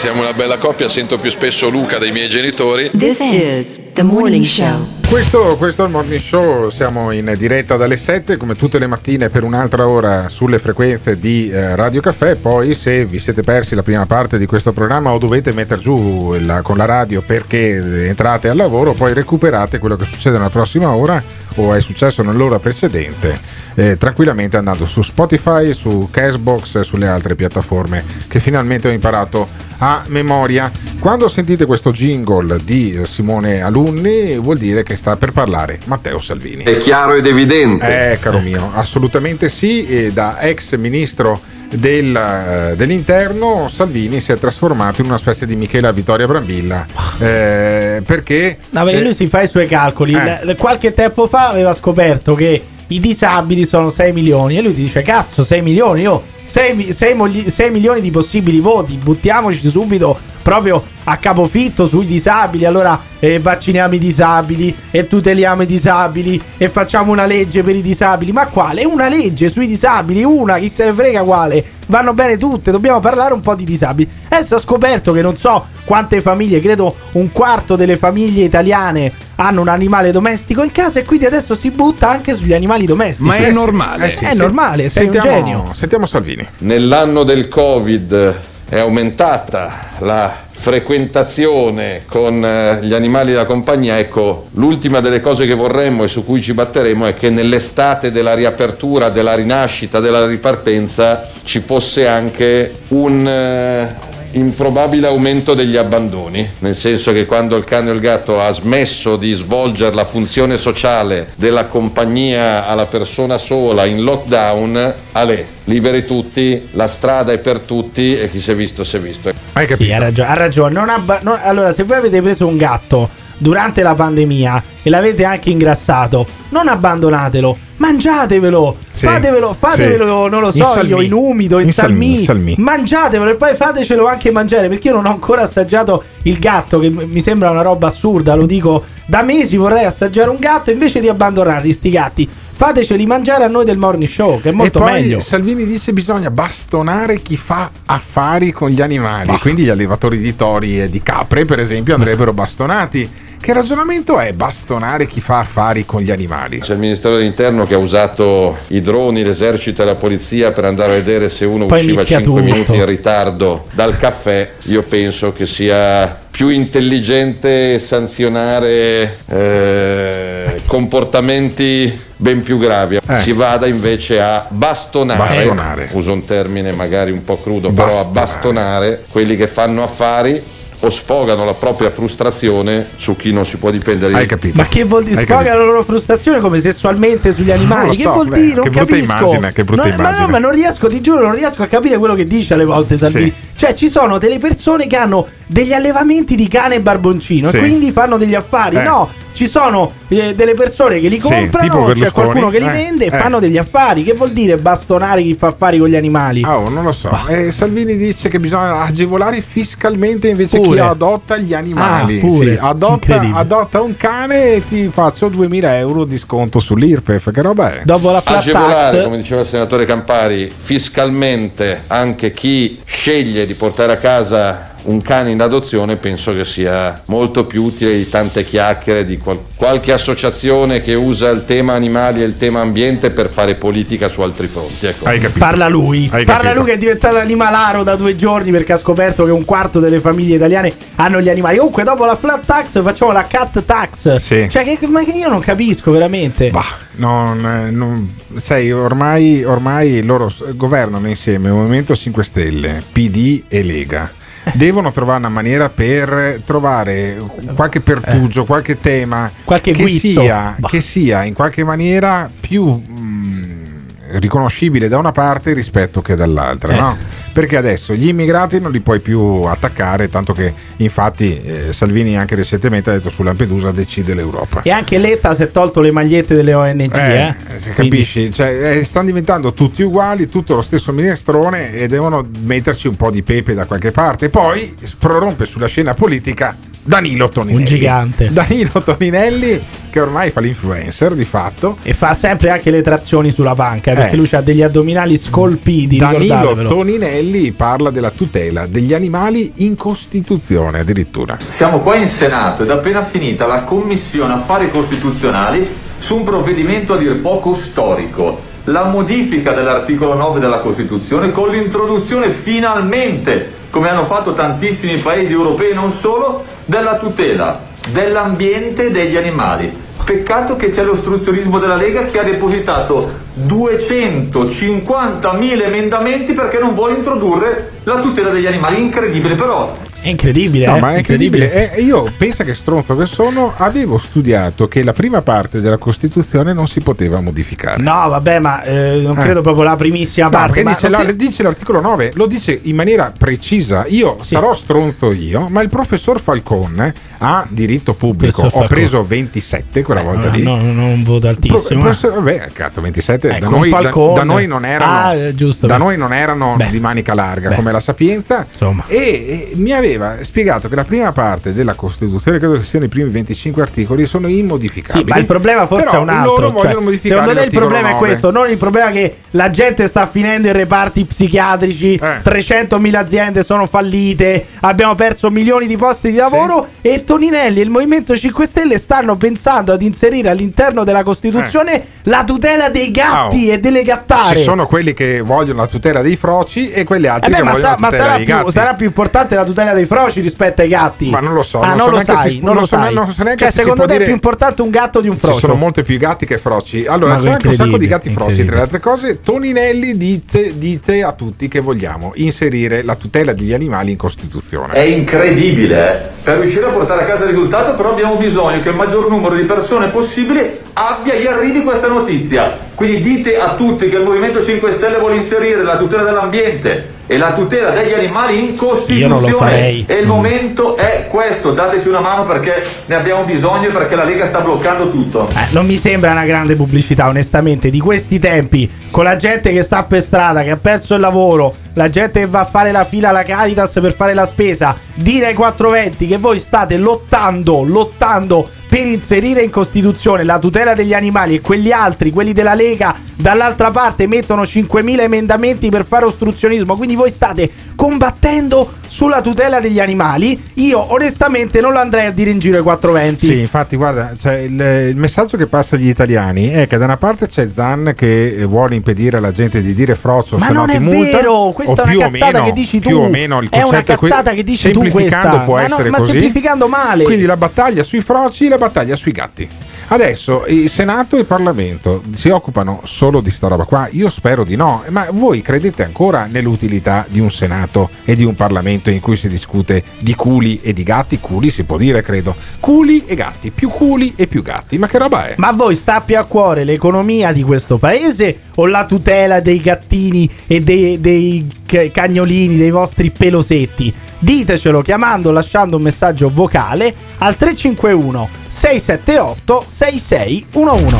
Siamo 0.00 0.22
una 0.22 0.32
bella 0.32 0.56
coppia, 0.56 0.88
sento 0.88 1.18
più 1.18 1.28
spesso 1.28 1.68
Luca 1.68 1.98
dei 1.98 2.10
miei 2.10 2.26
genitori. 2.26 2.90
This 2.96 3.20
is 3.20 3.78
the 3.92 4.02
morning 4.02 4.44
show. 4.44 4.88
Questo, 5.06 5.56
questo 5.58 5.82
è 5.82 5.84
il 5.84 5.90
morning 5.90 6.18
show, 6.18 6.70
siamo 6.70 7.10
in 7.10 7.34
diretta 7.36 7.76
dalle 7.76 7.98
7 7.98 8.38
come 8.38 8.56
tutte 8.56 8.78
le 8.78 8.86
mattine 8.86 9.28
per 9.28 9.42
un'altra 9.42 9.86
ora 9.86 10.30
sulle 10.30 10.58
frequenze 10.58 11.18
di 11.18 11.50
eh, 11.50 11.76
Radio 11.76 12.00
Caffè, 12.00 12.36
poi 12.36 12.74
se 12.74 13.04
vi 13.04 13.18
siete 13.18 13.42
persi 13.42 13.74
la 13.74 13.82
prima 13.82 14.06
parte 14.06 14.38
di 14.38 14.46
questo 14.46 14.72
programma 14.72 15.12
o 15.12 15.18
dovete 15.18 15.52
mettere 15.52 15.82
giù 15.82 16.34
la- 16.40 16.62
con 16.62 16.78
la 16.78 16.86
radio 16.86 17.20
perché 17.20 18.06
entrate 18.06 18.48
al 18.48 18.56
lavoro, 18.56 18.94
poi 18.94 19.12
recuperate 19.12 19.78
quello 19.78 19.96
che 19.96 20.06
succede 20.06 20.38
nella 20.38 20.48
prossima 20.48 20.94
ora 20.94 21.22
o 21.56 21.74
è 21.74 21.80
successo 21.80 22.22
nell'ora 22.22 22.58
precedente, 22.58 23.38
eh, 23.80 23.96
tranquillamente 23.96 24.58
andando 24.58 24.84
su 24.84 25.00
Spotify, 25.00 25.72
su 25.72 26.08
Cashbox 26.10 26.76
e 26.76 26.82
sulle 26.82 27.08
altre 27.08 27.34
piattaforme 27.34 28.04
che 28.28 28.38
finalmente 28.38 28.88
ho 28.88 28.90
imparato 28.90 29.48
a 29.78 30.02
memoria. 30.08 30.70
Quando 30.98 31.28
sentite 31.28 31.64
questo 31.64 31.90
jingle 31.90 32.58
di 32.62 32.92
eh, 32.92 33.06
Simone 33.06 33.62
Alunni 33.62 34.38
vuol 34.38 34.58
dire 34.58 34.82
che 34.82 34.96
sta 34.96 35.16
per 35.16 35.32
parlare 35.32 35.78
Matteo 35.86 36.20
Salvini. 36.20 36.62
È 36.62 36.76
chiaro 36.76 37.14
ed 37.14 37.24
evidente. 37.24 38.12
Eh, 38.12 38.18
caro 38.18 38.40
mio, 38.40 38.70
assolutamente 38.74 39.48
sì. 39.48 39.86
E 39.86 40.12
da 40.12 40.38
ex 40.40 40.76
ministro 40.76 41.40
del, 41.70 42.14
eh, 42.14 42.76
dell'interno, 42.76 43.66
Salvini 43.68 44.20
si 44.20 44.32
è 44.32 44.38
trasformato 44.38 45.00
in 45.00 45.06
una 45.06 45.16
specie 45.16 45.46
di 45.46 45.56
Michela 45.56 45.90
Vittoria 45.90 46.26
Brambilla. 46.26 46.84
eh, 47.18 48.02
perché. 48.04 48.58
No, 48.68 48.84
perché 48.84 48.98
eh, 48.98 49.02
lui 49.04 49.14
si 49.14 49.26
fa 49.26 49.40
i 49.40 49.48
suoi 49.48 49.66
calcoli. 49.66 50.12
Eh. 50.12 50.54
Qualche 50.56 50.92
tempo 50.92 51.26
fa 51.26 51.48
aveva 51.48 51.72
scoperto 51.72 52.34
che 52.34 52.62
i 52.90 53.00
disabili 53.00 53.64
sono 53.64 53.88
6 53.88 54.12
milioni. 54.12 54.56
E 54.56 54.62
lui 54.62 54.72
dice 54.72 55.02
cazzo 55.02 55.42
6 55.42 55.62
milioni, 55.62 56.02
io 56.02 56.22
6, 56.42 57.70
milioni 57.70 58.00
di 58.00 58.10
possibili 58.10 58.60
voti, 58.60 58.96
buttiamoci 58.96 59.68
subito 59.68 60.18
proprio 60.42 60.82
a 61.04 61.16
capofitto 61.18 61.86
sui 61.86 62.06
disabili, 62.06 62.64
allora 62.64 62.98
eh, 63.18 63.38
vacciniamo 63.38 63.94
i 63.94 63.98
disabili 63.98 64.74
e 64.90 65.06
tuteliamo 65.06 65.62
i 65.62 65.66
disabili 65.66 66.40
e 66.56 66.68
facciamo 66.68 67.12
una 67.12 67.26
legge 67.26 67.62
per 67.62 67.76
i 67.76 67.82
disabili, 67.82 68.32
ma 68.32 68.46
quale? 68.46 68.84
Una 68.84 69.08
legge 69.08 69.48
sui 69.48 69.66
disabili, 69.66 70.24
una, 70.24 70.58
chi 70.58 70.68
se 70.68 70.86
ne 70.86 70.92
frega 70.92 71.22
quale? 71.22 71.64
Vanno 71.90 72.14
bene 72.14 72.38
tutte, 72.38 72.70
dobbiamo 72.70 73.00
parlare 73.00 73.34
un 73.34 73.40
po' 73.40 73.56
di 73.56 73.64
disabili. 73.64 74.08
Adesso 74.28 74.54
ho 74.54 74.58
scoperto 74.60 75.12
che 75.12 75.22
non 75.22 75.36
so 75.36 75.66
quante 75.84 76.20
famiglie, 76.20 76.60
credo 76.60 76.94
un 77.12 77.32
quarto 77.32 77.74
delle 77.74 77.96
famiglie 77.96 78.44
italiane 78.44 79.12
hanno 79.34 79.60
un 79.62 79.68
animale 79.68 80.12
domestico 80.12 80.62
in 80.62 80.70
casa 80.70 81.00
e 81.00 81.04
quindi 81.04 81.26
adesso 81.26 81.54
si 81.56 81.70
butta 81.72 82.08
anche 82.08 82.34
sugli 82.34 82.52
animali 82.52 82.86
domestici. 82.86 83.26
Ma 83.28 83.36
è 83.36 83.50
normale. 83.50 84.06
Eh 84.06 84.10
sì, 84.10 84.24
è 84.24 84.34
normale, 84.34 84.88
sei 84.88 85.06
un 85.06 85.12
Sentiamo- 85.12 85.36
genio. 85.36 85.70
Sentiamo 85.74 86.06
Salvini. 86.06 86.46
Nell'anno 86.58 87.24
del 87.24 87.48
Covid 87.48 88.34
è 88.68 88.78
aumentata 88.78 89.88
la 89.98 90.32
frequentazione 90.60 92.02
con 92.06 92.44
eh, 92.44 92.80
gli 92.82 92.92
animali 92.92 93.32
da 93.32 93.46
compagnia. 93.46 93.98
Ecco, 93.98 94.48
l'ultima 94.52 95.00
delle 95.00 95.22
cose 95.22 95.46
che 95.46 95.54
vorremmo 95.54 96.04
e 96.04 96.08
su 96.08 96.22
cui 96.22 96.42
ci 96.42 96.52
batteremo 96.52 97.06
è 97.06 97.14
che 97.14 97.30
nell'estate 97.30 98.10
della 98.10 98.34
riapertura, 98.34 99.08
della 99.08 99.34
rinascita, 99.34 100.00
della 100.00 100.26
ripartenza 100.26 101.30
ci 101.44 101.60
fosse 101.60 102.06
anche 102.06 102.72
un 102.88 103.26
eh, 103.26 104.09
improbabile 104.32 105.06
aumento 105.06 105.54
degli 105.54 105.76
abbandoni, 105.76 106.48
nel 106.58 106.76
senso 106.76 107.12
che 107.12 107.26
quando 107.26 107.56
il 107.56 107.64
cane 107.64 107.90
o 107.90 107.92
il 107.92 108.00
gatto 108.00 108.40
ha 108.40 108.50
smesso 108.52 109.16
di 109.16 109.32
svolgere 109.32 109.94
la 109.94 110.04
funzione 110.04 110.56
sociale 110.56 111.32
della 111.34 111.64
compagnia 111.66 112.66
alla 112.66 112.86
persona 112.86 113.38
sola 113.38 113.84
in 113.84 114.02
lockdown, 114.02 114.94
ale, 115.12 115.46
liberi 115.64 116.04
tutti, 116.04 116.68
la 116.72 116.86
strada 116.86 117.32
è 117.32 117.38
per 117.38 117.60
tutti 117.60 118.18
e 118.18 118.28
chi 118.30 118.40
si 118.40 118.50
è 118.50 118.54
visto 118.54 118.84
si 118.84 118.96
è 118.96 119.00
visto. 119.00 119.32
Hai 119.52 119.66
Sì, 119.66 119.92
ha 119.92 119.98
ragione. 119.98 120.28
Ha 120.28 120.34
ragione. 120.34 120.72
Non 120.72 120.88
abba- 120.88 121.20
non- 121.22 121.38
allora, 121.42 121.72
se 121.72 121.82
voi 121.84 121.96
avete 121.96 122.20
preso 122.22 122.46
un 122.46 122.56
gatto 122.56 123.08
durante 123.40 123.82
la 123.82 123.94
pandemia 123.94 124.62
e 124.82 124.90
l'avete 124.90 125.24
anche 125.24 125.50
ingrassato, 125.50 126.26
non 126.50 126.68
abbandonatelo, 126.68 127.56
mangiatevelo, 127.76 128.76
Sì, 128.90 129.06
fatevelo, 129.06 129.56
fatevelo, 129.58 130.24
sì. 130.24 130.30
non 130.30 130.40
lo 130.40 130.50
In 130.52 130.62
so 130.62 130.72
salmì. 130.72 130.88
io, 130.90 131.00
in 131.00 131.12
umido, 131.12 131.56
in, 131.58 131.62
In 131.62 131.68
in 131.68 132.24
salmì. 132.24 132.54
mangiatevelo 132.58 133.30
e 133.30 133.34
poi 133.36 133.54
fatecelo 133.54 134.06
anche 134.06 134.30
mangiare 134.30 134.68
perché 134.68 134.88
io 134.88 134.94
non 134.94 135.06
ho 135.06 135.10
ancora 135.10 135.42
assaggiato 135.42 136.02
il 136.22 136.38
gatto 136.38 136.78
che 136.78 136.90
mi 136.90 137.20
sembra 137.20 137.50
una 137.50 137.62
roba 137.62 137.88
assurda, 137.88 138.34
lo 138.34 138.46
dico 138.46 138.84
da 139.06 139.22
mesi 139.22 139.56
vorrei 139.56 139.84
assaggiare 139.84 140.30
un 140.30 140.36
gatto 140.38 140.70
invece 140.70 141.00
di 141.00 141.08
abbandonarli 141.08 141.72
sti 141.72 141.90
gatti. 141.90 142.28
Fateceli 142.60 143.06
mangiare 143.06 143.44
a 143.44 143.48
noi 143.48 143.64
del 143.64 143.78
morning 143.78 144.06
show, 144.10 144.38
che 144.38 144.50
è 144.50 144.52
molto 144.52 144.78
e 144.78 144.82
poi 144.82 144.92
meglio. 144.92 145.20
Salvini 145.20 145.64
dice 145.64 145.94
bisogna 145.94 146.30
bastonare 146.30 147.22
chi 147.22 147.38
fa 147.38 147.70
affari 147.86 148.52
con 148.52 148.68
gli 148.68 148.82
animali. 148.82 149.34
Quindi 149.38 149.62
gli 149.64 149.70
allevatori 149.70 150.18
di 150.18 150.36
tori 150.36 150.78
e 150.78 150.90
di 150.90 151.02
capre, 151.02 151.46
per 151.46 151.58
esempio, 151.58 151.94
andrebbero 151.94 152.34
bastonati. 152.34 153.08
Che 153.42 153.54
ragionamento 153.54 154.18
è 154.18 154.34
bastonare 154.34 155.06
chi 155.06 155.22
fa 155.22 155.38
affari 155.38 155.86
con 155.86 156.02
gli 156.02 156.10
animali? 156.10 156.60
C'è 156.60 156.74
il 156.74 156.78
Ministero 156.78 157.16
dell'Interno 157.16 157.64
che 157.64 157.72
ha 157.72 157.78
usato 157.78 158.58
i 158.68 158.82
droni, 158.82 159.22
l'esercito 159.24 159.80
e 159.80 159.86
la 159.86 159.94
polizia 159.94 160.52
per 160.52 160.66
andare 160.66 160.92
a 160.92 160.94
vedere 160.96 161.30
se 161.30 161.46
uno 161.46 161.64
Poi 161.64 161.78
usciva 161.78 162.00
mischia 162.00 162.18
5 162.18 162.40
tutto. 162.42 162.52
minuti 162.54 162.74
in 162.76 162.84
ritardo 162.84 163.64
dal 163.72 163.96
caffè. 163.96 164.50
Io 164.64 164.82
penso 164.82 165.32
che 165.32 165.46
sia 165.46 166.18
più 166.30 166.48
intelligente 166.48 167.78
sanzionare 167.78 169.16
eh, 169.26 170.60
comportamenti 170.66 171.98
ben 172.16 172.42
più 172.42 172.58
gravi. 172.58 172.98
Si 173.20 173.32
vada 173.32 173.66
invece 173.66 174.20
a 174.20 174.44
bastonare, 174.50 175.18
Bastonare. 175.18 175.88
uso 175.92 176.12
un 176.12 176.26
termine 176.26 176.72
magari 176.72 177.10
un 177.10 177.24
po' 177.24 177.38
crudo, 177.38 177.72
però 177.72 177.86
a 177.86 178.04
Bastonare. 178.04 178.10
bastonare 178.12 179.04
quelli 179.10 179.34
che 179.36 179.46
fanno 179.46 179.82
affari 179.82 180.58
o 180.82 180.88
sfogano 180.90 181.44
la 181.44 181.52
propria 181.54 181.90
frustrazione 181.90 182.88
su 182.96 183.14
chi 183.16 183.32
non 183.32 183.44
si 183.44 183.58
può 183.58 183.70
dipendere. 183.70 184.14
Hai 184.14 184.26
capito? 184.26 184.56
Ma 184.56 184.64
che 184.66 184.84
vuol 184.84 185.02
dire? 185.04 185.18
Hai 185.20 185.24
Sfoga 185.26 185.42
capito? 185.44 185.58
la 185.58 185.64
loro 185.64 185.84
frustrazione 185.84 186.40
come 186.40 186.58
sessualmente 186.60 187.32
sugli 187.32 187.50
animali? 187.50 187.96
che 187.96 188.02
so, 188.04 188.12
vuol 188.12 188.28
dire? 188.28 188.54
Non 188.54 188.64
che 188.64 188.70
brutta 188.70 188.86
capisco. 188.94 189.12
immagine, 189.18 189.52
che 189.52 189.64
brutta 189.64 189.82
No, 189.82 189.88
Ma 189.90 189.94
no, 189.96 190.02
immagine. 190.02 190.26
ma 190.30 190.38
non 190.38 190.50
riesco, 190.52 190.88
ti 190.88 191.00
giuro, 191.00 191.20
non 191.26 191.34
riesco 191.34 191.62
a 191.62 191.66
capire 191.66 191.98
quello 191.98 192.14
che 192.14 192.24
dice 192.24 192.54
alle 192.54 192.64
volte 192.64 192.96
Salvini. 192.96 193.30
Sì. 193.30 193.48
Cioè, 193.60 193.74
ci 193.74 193.88
sono 193.90 194.16
delle 194.16 194.38
persone 194.38 194.86
che 194.86 194.96
hanno 194.96 195.26
degli 195.46 195.74
allevamenti 195.74 196.34
di 196.34 196.48
cane 196.48 196.76
e 196.76 196.80
barboncino 196.80 197.50
Sì. 197.50 197.56
e 197.56 197.58
quindi 197.58 197.92
fanno 197.92 198.16
degli 198.16 198.34
affari. 198.34 198.76
Eh. 198.76 198.82
No, 198.82 199.10
ci 199.34 199.46
sono 199.46 199.92
eh, 200.08 200.34
delle 200.34 200.54
persone 200.54 200.98
che 200.98 201.08
li 201.08 201.20
Sì, 201.20 201.28
comprano, 201.28 201.68
c'è 201.68 201.84
Berlusconi. 201.92 202.10
qualcuno 202.10 202.48
che 202.48 202.58
li 202.58 202.66
Eh, 202.66 202.70
vende 202.70 203.04
e 203.04 203.08
eh. 203.08 203.18
fanno 203.18 203.38
degli 203.38 203.58
affari. 203.58 204.02
Che 204.02 204.14
vuol 204.14 204.30
dire 204.30 204.56
bastonare 204.56 205.22
chi 205.22 205.34
fa 205.34 205.48
affari 205.48 205.76
con 205.78 205.88
gli 205.88 205.94
animali? 205.94 206.42
Oh, 206.42 206.70
non 206.70 206.84
lo 206.84 206.92
so. 206.92 207.10
Eh, 207.28 207.52
Salvini 207.52 207.96
dice 207.98 208.30
che 208.30 208.40
bisogna 208.40 208.80
agevolare 208.80 209.42
fiscalmente 209.42 210.28
invece 210.28 210.56
Pure. 210.58 210.80
chi 210.80 210.86
adotta 210.86 211.36
gli 211.36 211.52
animali. 211.52 212.16
Ah, 212.16 212.20
pure. 212.20 212.52
Sì, 212.52 212.58
adotta, 212.58 213.20
adotta 213.34 213.80
un 213.82 213.94
cane 213.98 214.54
e 214.54 214.64
ti 214.66 214.88
faccio 214.88 215.28
2000 215.28 215.76
euro 215.76 216.04
di 216.06 216.16
sconto 216.16 216.58
sull'IRPEF. 216.60 217.30
Che 217.30 217.42
roba 217.42 217.74
è? 217.74 217.80
Dopo 217.84 218.10
la 218.10 218.22
flat 218.22 218.38
Agevolare, 218.38 218.96
tax, 218.96 219.04
come 219.04 219.16
diceva 219.18 219.42
il 219.42 219.46
senatore 219.46 219.84
Campari, 219.84 220.50
fiscalmente 220.56 221.82
anche 221.88 222.32
chi 222.32 222.80
sceglie 222.84 223.46
di 223.50 223.56
portare 223.56 223.94
a 223.94 223.96
casa 223.96 224.69
un 224.84 225.02
cane 225.02 225.30
in 225.30 225.40
adozione 225.40 225.96
penso 225.96 226.34
che 226.34 226.44
sia 226.44 227.00
molto 227.06 227.44
più 227.44 227.64
utile 227.64 227.96
di 227.96 228.08
tante 228.08 228.44
chiacchiere 228.44 229.04
di 229.04 229.18
qual- 229.18 229.38
qualche 229.54 229.92
associazione 229.92 230.80
che 230.82 230.94
usa 230.94 231.28
il 231.30 231.44
tema 231.44 231.74
animali 231.74 232.22
e 232.22 232.24
il 232.24 232.34
tema 232.34 232.60
ambiente 232.60 233.10
per 233.10 233.28
fare 233.28 233.54
politica 233.54 234.08
su 234.08 234.20
altri 234.20 234.46
fronti. 234.46 234.86
Ecco. 234.86 235.04
Hai 235.06 235.18
capito? 235.18 235.38
Parla 235.38 235.68
lui, 235.68 236.08
Hai 236.12 236.24
parla 236.24 236.42
capito? 236.50 236.60
lui 236.60 236.64
che 236.70 236.72
è 236.74 236.78
diventato 236.78 237.16
animalaro 237.16 237.82
da 237.82 237.96
due 237.96 238.16
giorni 238.16 238.50
perché 238.50 238.72
ha 238.72 238.76
scoperto 238.76 239.24
che 239.24 239.30
un 239.30 239.44
quarto 239.44 239.80
delle 239.80 240.00
famiglie 240.00 240.36
italiane 240.36 240.72
hanno 240.96 241.20
gli 241.20 241.28
animali. 241.28 241.56
Comunque, 241.56 241.84
dopo 241.84 242.04
la 242.04 242.16
flat 242.16 242.44
tax 242.44 242.82
facciamo 242.82 243.12
la 243.12 243.26
cat 243.26 243.62
tax. 243.64 244.14
Sì. 244.16 244.46
Cioè, 244.48 244.64
che, 244.64 244.86
ma 244.88 245.02
che 245.04 245.12
io 245.12 245.28
non 245.28 245.40
capisco 245.40 245.90
veramente. 245.90 246.50
Bah, 246.50 246.64
non, 246.92 247.44
eh, 247.46 247.70
non- 247.70 248.14
sai, 248.34 248.72
ormai, 248.72 249.44
ormai 249.44 250.02
loro 250.02 250.32
governano 250.54 251.08
insieme 251.08 251.50
Movimento 251.50 251.94
5 251.94 252.22
Stelle, 252.24 252.82
PD 252.92 253.44
e 253.48 253.62
Lega. 253.62 254.12
Devono 254.54 254.90
trovare 254.90 255.18
una 255.18 255.28
maniera 255.28 255.68
per 255.68 256.42
trovare 256.44 257.16
qualche 257.54 257.80
pertugio, 257.80 258.44
qualche 258.44 258.80
tema 258.80 259.28
Eh. 259.28 259.30
Qualche 259.44 259.72
che, 259.72 259.86
sia, 259.88 260.56
che 260.66 260.80
sia 260.80 261.24
in 261.24 261.34
qualche 261.34 261.62
maniera 261.62 262.30
più 262.40 262.64
mm, 262.64 263.64
riconoscibile 264.12 264.88
da 264.88 264.98
una 264.98 265.12
parte 265.12 265.52
rispetto 265.52 266.00
che 266.00 266.14
dall'altra, 266.14 266.72
Eh. 266.72 266.80
no? 266.80 266.96
Perché 267.32 267.56
adesso 267.56 267.94
gli 267.94 268.08
immigrati 268.08 268.60
non 268.60 268.72
li 268.72 268.80
puoi 268.80 269.00
più 269.00 269.42
attaccare, 269.42 270.08
tanto 270.08 270.32
che 270.32 270.52
infatti 270.76 271.40
eh, 271.42 271.72
Salvini 271.72 272.16
anche 272.16 272.34
recentemente 272.34 272.90
ha 272.90 272.94
detto 272.94 273.08
su 273.08 273.22
Lampedusa 273.22 273.70
decide 273.70 274.14
l'Europa. 274.14 274.62
E 274.62 274.70
anche 274.70 274.98
Letta 274.98 275.34
si 275.34 275.42
è 275.44 275.50
tolto 275.50 275.80
le 275.80 275.92
magliette 275.92 276.34
delle 276.34 276.54
ONG, 276.54 276.94
eh. 276.94 277.28
Eh, 277.28 277.34
Quindi- 277.74 277.90
capisci? 277.90 278.32
Cioè, 278.32 278.78
eh, 278.78 278.84
stanno 278.84 279.06
diventando 279.06 279.52
tutti 279.52 279.82
uguali, 279.82 280.28
tutto 280.28 280.56
lo 280.56 280.62
stesso 280.62 280.92
minestrone 280.92 281.72
e 281.72 281.86
devono 281.86 282.28
metterci 282.42 282.88
un 282.88 282.96
po' 282.96 283.10
di 283.10 283.22
pepe 283.22 283.54
da 283.54 283.64
qualche 283.64 283.92
parte. 283.92 284.28
Poi 284.28 284.74
prorompe 284.98 285.46
sulla 285.46 285.66
scena 285.66 285.94
politica 285.94 286.56
Danilo 286.90 287.28
Toninelli. 287.28 287.60
Un 287.60 287.64
gigante. 287.64 288.32
Danilo 288.32 288.82
Toninelli 288.82 289.62
che 289.90 290.00
ormai 290.00 290.30
fa 290.30 290.40
l'influencer 290.40 291.14
di 291.14 291.24
fatto. 291.24 291.76
E 291.82 291.94
fa 291.94 292.14
sempre 292.14 292.50
anche 292.50 292.72
le 292.72 292.82
trazioni 292.82 293.30
sulla 293.30 293.54
panca 293.54 293.92
perché 293.94 294.14
Eh. 294.14 294.16
lui 294.16 294.28
ha 294.32 294.40
degli 294.40 294.60
addominali 294.60 295.16
scolpiti. 295.16 295.98
Danilo. 295.98 296.64
Toninelli 296.64 297.52
parla 297.52 297.90
della 297.90 298.10
tutela 298.10 298.66
degli 298.66 298.92
animali 298.92 299.52
in 299.58 299.76
Costituzione 299.76 300.80
addirittura. 300.80 301.38
Siamo 301.48 301.78
qua 301.78 301.94
in 301.94 302.08
Senato 302.08 302.64
ed 302.64 302.70
è 302.70 302.72
appena 302.72 303.04
finita 303.04 303.46
la 303.46 303.62
Commissione 303.62 304.32
Affari 304.34 304.68
Costituzionali 304.68 305.64
su 306.00 306.16
un 306.16 306.24
provvedimento 306.24 306.94
a 306.94 306.96
dir 306.96 307.20
poco 307.20 307.54
storico. 307.54 308.48
La 308.64 308.84
modifica 308.84 309.52
dell'articolo 309.52 310.12
9 310.14 310.38
della 310.38 310.58
Costituzione 310.58 311.32
con 311.32 311.48
l'introduzione 311.48 312.30
finalmente, 312.30 313.50
come 313.70 313.88
hanno 313.88 314.04
fatto 314.04 314.34
tantissimi 314.34 314.98
paesi 314.98 315.32
europei 315.32 315.72
non 315.72 315.92
solo, 315.92 316.44
della 316.66 316.98
tutela 316.98 317.68
dell'ambiente 317.88 318.86
e 318.86 318.90
degli 318.90 319.16
animali. 319.16 319.88
Peccato 320.04 320.56
che 320.56 320.68
c'è 320.70 320.82
l'ostruzionismo 320.82 321.58
della 321.58 321.76
Lega 321.76 322.04
che 322.06 322.18
ha 322.18 322.22
depositato 322.22 323.10
250.000 323.46 325.62
emendamenti 325.62 326.34
perché 326.34 326.58
non 326.58 326.74
vuole 326.74 326.94
introdurre 326.94 327.70
la 327.84 328.00
tutela 328.00 328.30
degli 328.30 328.46
animali. 328.46 328.80
Incredibile, 328.80 329.36
però 329.36 329.70
È 330.02 330.08
incredibile, 330.08 330.64
No, 330.64 330.76
eh? 330.76 330.80
ma 330.80 330.94
è 330.94 330.98
incredibile. 330.98 331.74
E 331.74 331.82
io 331.82 332.10
penso 332.16 332.42
che 332.42 332.54
stronzo 332.54 332.96
che 332.96 333.04
sono, 333.04 333.52
avevo 333.56 333.98
studiato 333.98 334.66
che 334.66 334.82
la 334.82 334.94
prima 334.94 335.20
parte 335.20 335.60
della 335.60 335.76
Costituzione 335.76 336.54
non 336.54 336.66
si 336.68 336.80
poteva 336.80 337.20
modificare. 337.20 337.82
No, 337.82 338.08
vabbè, 338.08 338.38
ma 338.38 338.62
eh, 338.62 339.00
non 339.02 339.18
Eh. 339.18 339.22
credo 339.22 339.42
proprio 339.42 339.64
la 339.64 339.76
primissima 339.76 340.26
No, 340.26 340.32
parte. 340.32 340.52
perché 340.62 340.68
dice, 340.70 340.88
non 340.88 341.00
la- 341.00 341.04
cre- 341.06 341.16
dice 341.16 341.42
l'articolo 341.42 341.80
9, 341.82 342.12
lo 342.14 342.26
dice 342.26 342.58
in 342.62 342.76
maniera 342.76 343.12
precisa. 343.16 343.84
Io 343.88 344.16
sarò 344.22 344.54
stronzo 344.54 345.12
io, 345.12 345.48
ma 345.50 345.60
il 345.60 345.68
professor 345.68 346.18
Falcone 346.18 346.94
ha 347.18 347.46
diritto 347.50 347.92
pubblico. 347.92 348.48
Ho 348.50 348.64
preso 348.66 349.04
27 349.04 349.82
quella 349.82 350.00
volta 350.02 350.28
no, 350.30 350.34
lì. 350.34 350.42
no, 350.42 350.56
no, 350.56 350.86
un 350.86 351.02
voto 351.04 351.20
Pro- 351.20 351.28
altissimo. 351.28 351.80
eh. 351.80 351.82
professor- 351.82 352.14
vabbè, 352.14 352.48
cazzo, 352.54 352.80
27 352.80 353.28
Eh, 353.36 353.38
da, 353.38 353.46
con 353.48 353.58
noi, 353.58 353.68
da- 353.70 353.80
da 354.14 354.24
noi 354.24 354.46
non 354.46 354.64
erano, 354.64 354.92
Ah, 355.08 355.14
eh, 355.14 355.34
giusto, 355.34 355.66
da 355.66 355.76
beh. 355.76 355.82
noi 355.82 355.98
non 355.98 356.14
erano 356.14 356.54
Beh. 356.56 356.70
di 356.70 356.80
manica 356.80 357.12
larga 357.12 357.50
Beh. 357.50 357.54
come 357.56 357.70
la 357.70 357.80
Sapienza. 357.80 358.46
Insomma. 358.50 358.84
E, 358.86 358.96
e 358.96 359.52
mi 359.56 359.72
aveva 359.72 359.88
spiegato 360.22 360.68
che 360.68 360.74
la 360.74 360.84
prima 360.84 361.12
parte 361.12 361.52
della 361.52 361.74
Costituzione, 361.74 362.38
credo 362.38 362.54
che 362.54 362.62
siano 362.62 362.84
i 362.84 362.88
primi 362.88 363.10
25 363.10 363.62
articoli, 363.62 364.06
sono 364.06 364.26
Sì, 364.28 364.38
immodificabili. 364.38 365.10
ma 365.10 365.16
il 365.18 365.26
problema 365.26 365.66
forse 365.66 365.84
Però 365.86 365.96
è 365.98 366.00
un 366.00 366.08
altro. 366.08 366.30
Loro 366.36 366.46
cioè, 366.52 366.62
vogliono 366.62 366.80
modificare 366.82 367.20
secondo 367.20 367.40
te 367.40 367.46
il 367.46 367.52
problema 367.54 367.88
è 367.88 367.92
9. 367.92 367.98
questo, 368.06 368.30
non 368.30 368.50
il 368.50 368.56
problema 368.56 368.90
che 368.90 369.16
la 369.30 369.50
gente 369.50 369.86
sta 369.86 370.06
finendo 370.06 370.46
in 370.48 370.52
reparti 370.54 371.04
psichiatrici, 371.04 371.94
Eh. 371.94 372.20
300.000 372.22 372.96
aziende 372.96 373.42
sono 373.42 373.66
fallite, 373.66 374.46
abbiamo 374.60 374.94
perso 374.94 375.30
milioni 375.30 375.66
di 375.66 375.76
posti 375.76 376.10
di 376.10 376.16
lavoro 376.16 376.68
e 376.80 377.04
Toninelli 377.04 377.60
e 377.60 377.62
il 377.62 377.70
Movimento 377.70 378.16
5 378.16 378.46
Stelle 378.46 378.78
stanno 378.78 379.16
pensando 379.16 379.72
ad 379.72 379.82
inserire 379.82 380.28
all'interno 380.28 380.84
della 380.84 381.02
Costituzione 381.02 381.82
la 382.04 382.24
tutela 382.24 382.68
dei 382.68 382.90
gatti 382.90 383.48
Oh. 383.50 383.52
e 383.52 383.58
delle 383.60 383.82
gattare. 383.82 384.36
Ci 384.36 384.42
sono 384.42 384.66
quelli 384.66 384.92
che 384.94 385.20
vogliono 385.20 385.60
la 385.60 385.66
tutela 385.66 386.02
dei 386.02 386.16
froci 386.16 386.70
e 386.70 386.84
quelli 386.84 387.06
Eh 387.06 387.08
altri 387.08 387.30
beh, 387.30 387.36
che 387.36 387.42
ma, 387.42 387.50
vogliono 387.52 387.68
sa- 387.68 387.74
la 387.74 387.80
ma 387.80 387.86
tutela 387.88 388.04
sarà, 388.04 388.16
dei 388.16 388.24
più, 388.24 388.34
gatti. 388.34 388.50
sarà 388.52 388.74
più 388.74 388.86
importante 388.86 389.34
la 389.34 389.44
tutela 389.44 389.72
dei 389.72 389.79
froci 389.86 390.20
rispetto 390.20 390.62
ai 390.62 390.68
gatti? 390.68 391.08
Ma 391.10 391.20
non 391.20 391.32
lo 391.34 391.42
so, 391.42 391.60
Ah, 391.60 391.68
non 391.74 391.76
non, 391.76 391.90
lo 391.90 392.02
sai, 392.04 392.30
se- 392.32 392.38
non 392.42 392.54
lo 392.54 392.60
so- 392.60 392.66
sai. 392.76 392.94
non 392.94 393.10
so 393.12 393.22
neanche 393.22 393.44
cioè, 393.44 393.50
se 393.52 393.58
si 393.58 393.62
secondo 393.62 393.82
te 393.86 393.88
è 393.88 393.92
dire- 393.94 394.04
più 394.04 394.14
importante 394.14 394.62
un 394.62 394.70
gatto 394.70 395.00
di 395.00 395.08
un 395.08 395.16
frocio? 395.16 395.34
Ci 395.34 395.40
sono 395.40 395.54
molti 395.54 395.82
più 395.82 395.96
gatti 395.98 396.26
che 396.26 396.38
froci. 396.38 396.84
Allora, 396.86 397.14
Ma 397.14 397.20
c'è 397.20 397.30
anche 397.30 397.48
un 397.48 397.54
sacco 397.54 397.78
di 397.78 397.86
gatti 397.86 398.10
froci. 398.10 398.44
Tra 398.44 398.56
le 398.56 398.62
altre 398.62 398.80
cose, 398.80 399.20
Toninelli 399.20 399.96
dice, 399.96 400.58
dice 400.58 401.02
a 401.02 401.12
tutti 401.12 401.48
che 401.48 401.60
vogliamo 401.60 402.12
inserire 402.16 402.82
la 402.82 402.94
tutela 402.94 403.32
degli 403.32 403.52
animali 403.52 403.90
in 403.92 403.96
Costituzione. 403.96 404.72
È 404.74 404.80
incredibile, 404.80 405.92
eh. 405.92 406.08
Per 406.22 406.38
riuscire 406.38 406.66
a 406.66 406.70
portare 406.70 407.02
a 407.02 407.04
casa 407.06 407.24
il 407.24 407.30
risultato 407.30 407.74
però 407.74 407.90
abbiamo 407.92 408.16
bisogno 408.16 408.60
che 408.60 408.68
il 408.70 408.74
maggior 408.76 409.08
numero 409.08 409.34
di 409.34 409.42
persone 409.44 409.88
possibile 409.88 410.60
abbia 410.74 411.14
e 411.14 411.26
arrivi 411.26 411.62
questa 411.62 411.88
notizia. 411.88 412.56
Quindi 412.74 413.00
dite 413.02 413.36
a 413.38 413.54
tutti 413.54 413.88
che 413.88 413.96
il 413.96 414.04
Movimento 414.04 414.42
5 414.44 414.72
Stelle 414.72 414.98
vuole 414.98 415.16
inserire 415.16 415.62
la 415.62 415.76
tutela 415.76 416.02
dell'ambiente 416.02 416.98
e 417.10 417.18
la 417.18 417.32
tutela 417.32 417.70
degli 417.70 417.92
animali 417.92 418.38
in 418.38 418.54
Costituzione. 418.56 419.84
E 419.84 419.94
il 419.96 420.04
Mm. 420.04 420.08
momento 420.08 420.76
è 420.76 421.06
questo, 421.08 421.50
dateci 421.50 421.88
una 421.88 421.98
mano 421.98 422.24
perché 422.24 422.62
ne 422.86 422.94
abbiamo 422.94 423.24
bisogno 423.24 423.66
e 423.66 423.72
perché 423.72 423.96
la 423.96 424.04
Lega 424.04 424.28
sta 424.28 424.38
bloccando 424.38 424.88
tutto. 424.92 425.28
Eh, 425.28 425.46
non 425.50 425.66
mi 425.66 425.74
sembra 425.74 426.12
una 426.12 426.24
grande 426.24 426.54
pubblicità, 426.54 427.08
onestamente, 427.08 427.68
di 427.68 427.80
questi 427.80 428.20
tempi, 428.20 428.70
con 428.92 429.02
la 429.02 429.16
gente 429.16 429.52
che 429.52 429.62
sta 429.64 429.82
per 429.82 430.02
strada, 430.02 430.44
che 430.44 430.50
ha 430.52 430.56
perso 430.56 430.94
il 430.94 431.00
lavoro, 431.00 431.52
la 431.74 431.88
gente 431.88 432.20
che 432.20 432.26
va 432.28 432.40
a 432.40 432.44
fare 432.44 432.70
la 432.70 432.84
fila 432.84 433.08
alla 433.08 433.24
Caritas 433.24 433.76
per 433.80 433.92
fare 433.92 434.14
la 434.14 434.24
spesa, 434.24 434.76
dire 434.94 435.26
ai 435.26 435.34
420 435.34 436.06
che 436.06 436.16
voi 436.18 436.38
state 436.38 436.76
lottando, 436.76 437.64
lottando 437.64 438.48
per 438.70 438.86
inserire 438.86 439.42
in 439.42 439.50
Costituzione 439.50 440.22
la 440.22 440.38
tutela 440.38 440.74
degli 440.74 440.94
animali 440.94 441.34
e 441.34 441.40
quegli 441.40 441.72
altri, 441.72 442.12
quelli 442.12 442.32
della 442.32 442.54
Lega, 442.54 442.94
dall'altra 443.16 443.72
parte 443.72 444.06
mettono 444.06 444.42
5.000 444.42 445.00
emendamenti 445.00 445.68
per 445.70 445.84
fare 445.84 446.04
ostruzionismo, 446.04 446.76
quindi 446.76 446.94
voi 446.94 447.10
state 447.10 447.50
combattendo 447.74 448.74
sulla 448.86 449.20
tutela 449.22 449.58
degli 449.58 449.80
animali, 449.80 450.40
io 450.54 450.92
onestamente 450.92 451.60
non 451.60 451.72
lo 451.72 451.80
andrei 451.80 452.06
a 452.06 452.10
dire 452.12 452.30
in 452.30 452.38
giro 452.38 452.56
ai 452.58 452.62
420. 452.62 453.26
Sì, 453.26 453.40
infatti, 453.40 453.74
guarda, 453.76 454.12
cioè, 454.20 454.34
il, 454.38 454.52
il 454.90 454.96
messaggio 454.96 455.36
che 455.36 455.46
passa 455.46 455.74
agli 455.76 455.88
italiani 455.88 456.48
è 456.50 456.66
che 456.68 456.76
da 456.76 456.84
una 456.84 456.96
parte 456.96 457.26
c'è 457.26 457.48
Zan 457.52 457.94
che 457.96 458.44
vuole 458.48 458.76
impedire 458.76 459.16
alla 459.16 459.30
gente 459.32 459.60
di 459.62 459.74
dire 459.74 459.94
frozzo, 459.96 460.36
Ma 460.38 460.48
non 460.50 460.70
è 460.70 460.78
multa, 460.78 461.16
vero, 461.18 461.50
questa 461.52 461.82
è 461.84 461.94
una 461.96 462.08
cazzata 462.08 462.32
meno- 462.32 462.44
che 462.44 462.52
dici 462.52 462.78
tu. 462.80 462.88
Più 462.88 462.98
o 462.98 463.08
meno 463.08 463.40
il 463.40 463.48
È 463.50 463.56
una 463.62 463.64
concetto 463.64 463.96
que- 463.96 464.08
cazzata 464.08 464.30
che 464.32 464.42
dici 464.44 464.70
tu 464.70 464.80
semplificando 464.82 465.28
questa. 465.28 465.44
può 465.44 465.54
Ma 465.54 465.66
no, 465.66 465.90
ma 465.90 465.96
così. 465.98 466.10
semplificando 466.12 466.68
male. 466.68 467.04
Quindi 467.04 467.24
la 467.26 467.36
battaglia 467.36 467.82
sui 467.82 468.00
froci, 468.00 468.48
la 468.48 468.58
battaglia 468.60 468.94
sui 468.94 469.12
gatti. 469.12 469.48
Adesso 469.88 470.44
il 470.46 470.68
Senato 470.68 471.16
e 471.16 471.20
il 471.20 471.24
Parlamento 471.24 472.02
si 472.12 472.28
occupano 472.28 472.82
solo 472.84 473.20
di 473.20 473.30
sta 473.30 473.48
roba 473.48 473.64
qua? 473.64 473.88
Io 473.90 474.08
spero 474.08 474.44
di 474.44 474.54
no, 474.54 474.84
ma 474.90 475.08
voi 475.10 475.42
credete 475.42 475.82
ancora 475.82 476.26
nell'utilità 476.26 477.04
di 477.08 477.18
un 477.18 477.32
Senato 477.32 477.90
e 478.04 478.14
di 478.14 478.24
un 478.24 478.36
Parlamento 478.36 478.90
in 478.90 479.00
cui 479.00 479.16
si 479.16 479.28
discute 479.28 479.82
di 479.98 480.14
culi 480.14 480.60
e 480.62 480.72
di 480.72 480.84
gatti? 480.84 481.18
Culi 481.18 481.50
si 481.50 481.64
può 481.64 481.76
dire, 481.76 482.02
credo. 482.02 482.36
Culi 482.60 483.04
e 483.06 483.16
gatti, 483.16 483.50
più 483.50 483.68
culi 483.68 484.12
e 484.14 484.28
più 484.28 484.42
gatti. 484.42 484.78
Ma 484.78 484.86
che 484.86 484.98
roba 484.98 485.28
è? 485.28 485.34
Ma 485.38 485.48
a 485.48 485.52
voi 485.54 485.74
sta 485.74 486.02
più 486.02 486.18
a 486.18 486.24
cuore 486.24 486.62
l'economia 486.62 487.32
di 487.32 487.42
questo 487.42 487.78
paese 487.78 488.42
o 488.56 488.66
la 488.66 488.84
tutela 488.84 489.40
dei 489.40 489.60
gattini 489.60 490.30
e 490.46 490.60
dei, 490.60 491.00
dei 491.00 491.48
ca- 491.66 491.90
cagnolini, 491.90 492.56
dei 492.56 492.70
vostri 492.70 493.10
pelosetti? 493.10 493.92
Ditecelo 494.22 494.82
chiamando, 494.82 495.30
lasciando 495.30 495.76
un 495.76 495.82
messaggio 495.82 496.28
vocale 496.28 496.94
al 497.18 497.36
351 497.36 498.28
678 498.48 499.64
6611. 499.66 500.96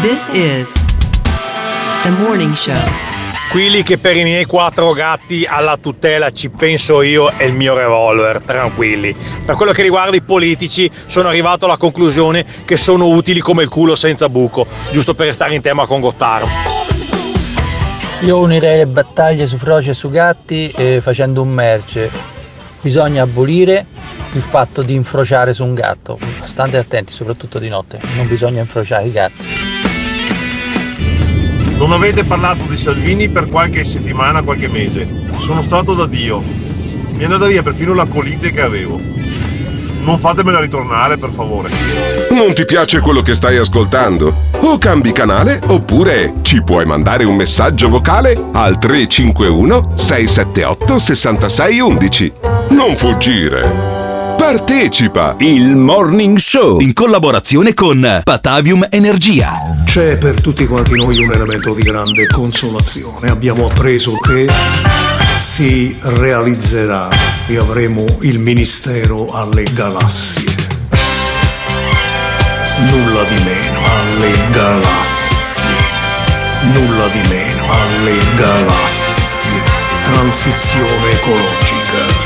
This 0.00 0.28
is 0.30 0.72
the 2.02 2.10
morning 2.10 2.52
show. 2.52 2.80
Quelli 3.50 3.82
che 3.82 3.98
per 3.98 4.16
i 4.16 4.22
miei 4.22 4.44
quattro 4.44 4.92
gatti 4.92 5.44
alla 5.48 5.76
tutela 5.78 6.30
ci 6.30 6.48
penso 6.48 7.02
io 7.02 7.32
e 7.36 7.46
il 7.46 7.54
mio 7.54 7.74
revolver, 7.74 8.40
tranquilli. 8.40 9.12
Per 9.44 9.56
quello 9.56 9.72
che 9.72 9.82
riguarda 9.82 10.14
i 10.14 10.20
politici 10.20 10.88
sono 11.06 11.26
arrivato 11.26 11.64
alla 11.64 11.76
conclusione 11.76 12.44
che 12.64 12.76
sono 12.76 13.08
utili 13.08 13.40
come 13.40 13.64
il 13.64 13.68
culo 13.68 13.96
senza 13.96 14.28
buco, 14.28 14.64
giusto 14.92 15.14
per 15.14 15.26
restare 15.26 15.56
in 15.56 15.60
tema 15.60 15.86
con 15.86 16.00
Gottaro. 16.00 16.95
Io 18.20 18.38
unirei 18.38 18.78
le 18.78 18.86
battaglie 18.86 19.46
su 19.46 19.58
froci 19.58 19.90
e 19.90 19.94
su 19.94 20.10
gatti 20.10 20.72
eh, 20.74 21.00
facendo 21.02 21.42
un 21.42 21.50
merce. 21.50 22.10
Bisogna 22.80 23.22
abolire 23.24 23.84
il 24.32 24.40
fatto 24.40 24.80
di 24.82 24.94
infrociare 24.94 25.52
su 25.52 25.62
un 25.62 25.74
gatto. 25.74 26.18
State 26.44 26.78
attenti, 26.78 27.12
soprattutto 27.12 27.58
di 27.58 27.68
notte. 27.68 28.00
Non 28.16 28.26
bisogna 28.26 28.60
infrociare 28.60 29.06
i 29.06 29.12
gatti. 29.12 29.44
Non 31.76 31.92
avete 31.92 32.24
parlato 32.24 32.64
di 32.64 32.76
Salvini 32.78 33.28
per 33.28 33.48
qualche 33.48 33.84
settimana, 33.84 34.42
qualche 34.42 34.68
mese. 34.68 35.06
Sono 35.36 35.60
stato 35.60 35.92
da 35.92 36.06
Dio. 36.06 36.40
Mi 36.40 37.20
è 37.20 37.24
andata 37.24 37.46
via 37.46 37.62
perfino 37.62 37.92
la 37.92 38.06
colite 38.06 38.50
che 38.50 38.62
avevo. 38.62 38.98
Non 40.06 40.20
fatemela 40.20 40.60
ritornare, 40.60 41.18
per 41.18 41.30
favore. 41.30 41.68
Non 42.30 42.54
ti 42.54 42.64
piace 42.64 43.00
quello 43.00 43.22
che 43.22 43.34
stai 43.34 43.56
ascoltando? 43.56 44.44
O 44.60 44.78
cambi 44.78 45.10
canale 45.10 45.60
oppure 45.66 46.34
ci 46.42 46.62
puoi 46.62 46.86
mandare 46.86 47.24
un 47.24 47.34
messaggio 47.34 47.88
vocale 47.88 48.40
al 48.52 48.78
351 48.78 49.94
678 49.96 50.98
6611. 51.00 52.32
Non 52.68 52.96
fuggire. 52.96 54.04
Partecipa! 54.38 55.34
Il 55.40 55.74
Morning 55.74 56.38
Show 56.38 56.78
in 56.78 56.92
collaborazione 56.92 57.74
con 57.74 58.20
Patavium 58.22 58.86
Energia. 58.88 59.82
C'è 59.84 60.18
per 60.18 60.40
tutti 60.40 60.66
quanti 60.66 60.94
noi 60.94 61.18
un 61.18 61.32
elemento 61.32 61.74
di 61.74 61.82
grande 61.82 62.28
consolazione. 62.28 63.28
Abbiamo 63.28 63.66
appreso 63.66 64.16
che 64.18 64.46
si 65.38 65.96
realizzerà 66.00 67.08
e 67.46 67.58
avremo 67.58 68.04
il 68.20 68.38
ministero 68.38 69.32
alle 69.32 69.64
galassie. 69.72 70.50
Nulla 72.90 73.22
di 73.24 73.42
meno 73.44 73.80
alle 73.84 74.32
galassie. 74.50 75.74
Nulla 76.72 77.06
di 77.08 77.28
meno 77.28 77.64
alle 77.70 78.18
galassie. 78.36 79.60
Transizione 80.02 81.10
ecologica. 81.12 82.25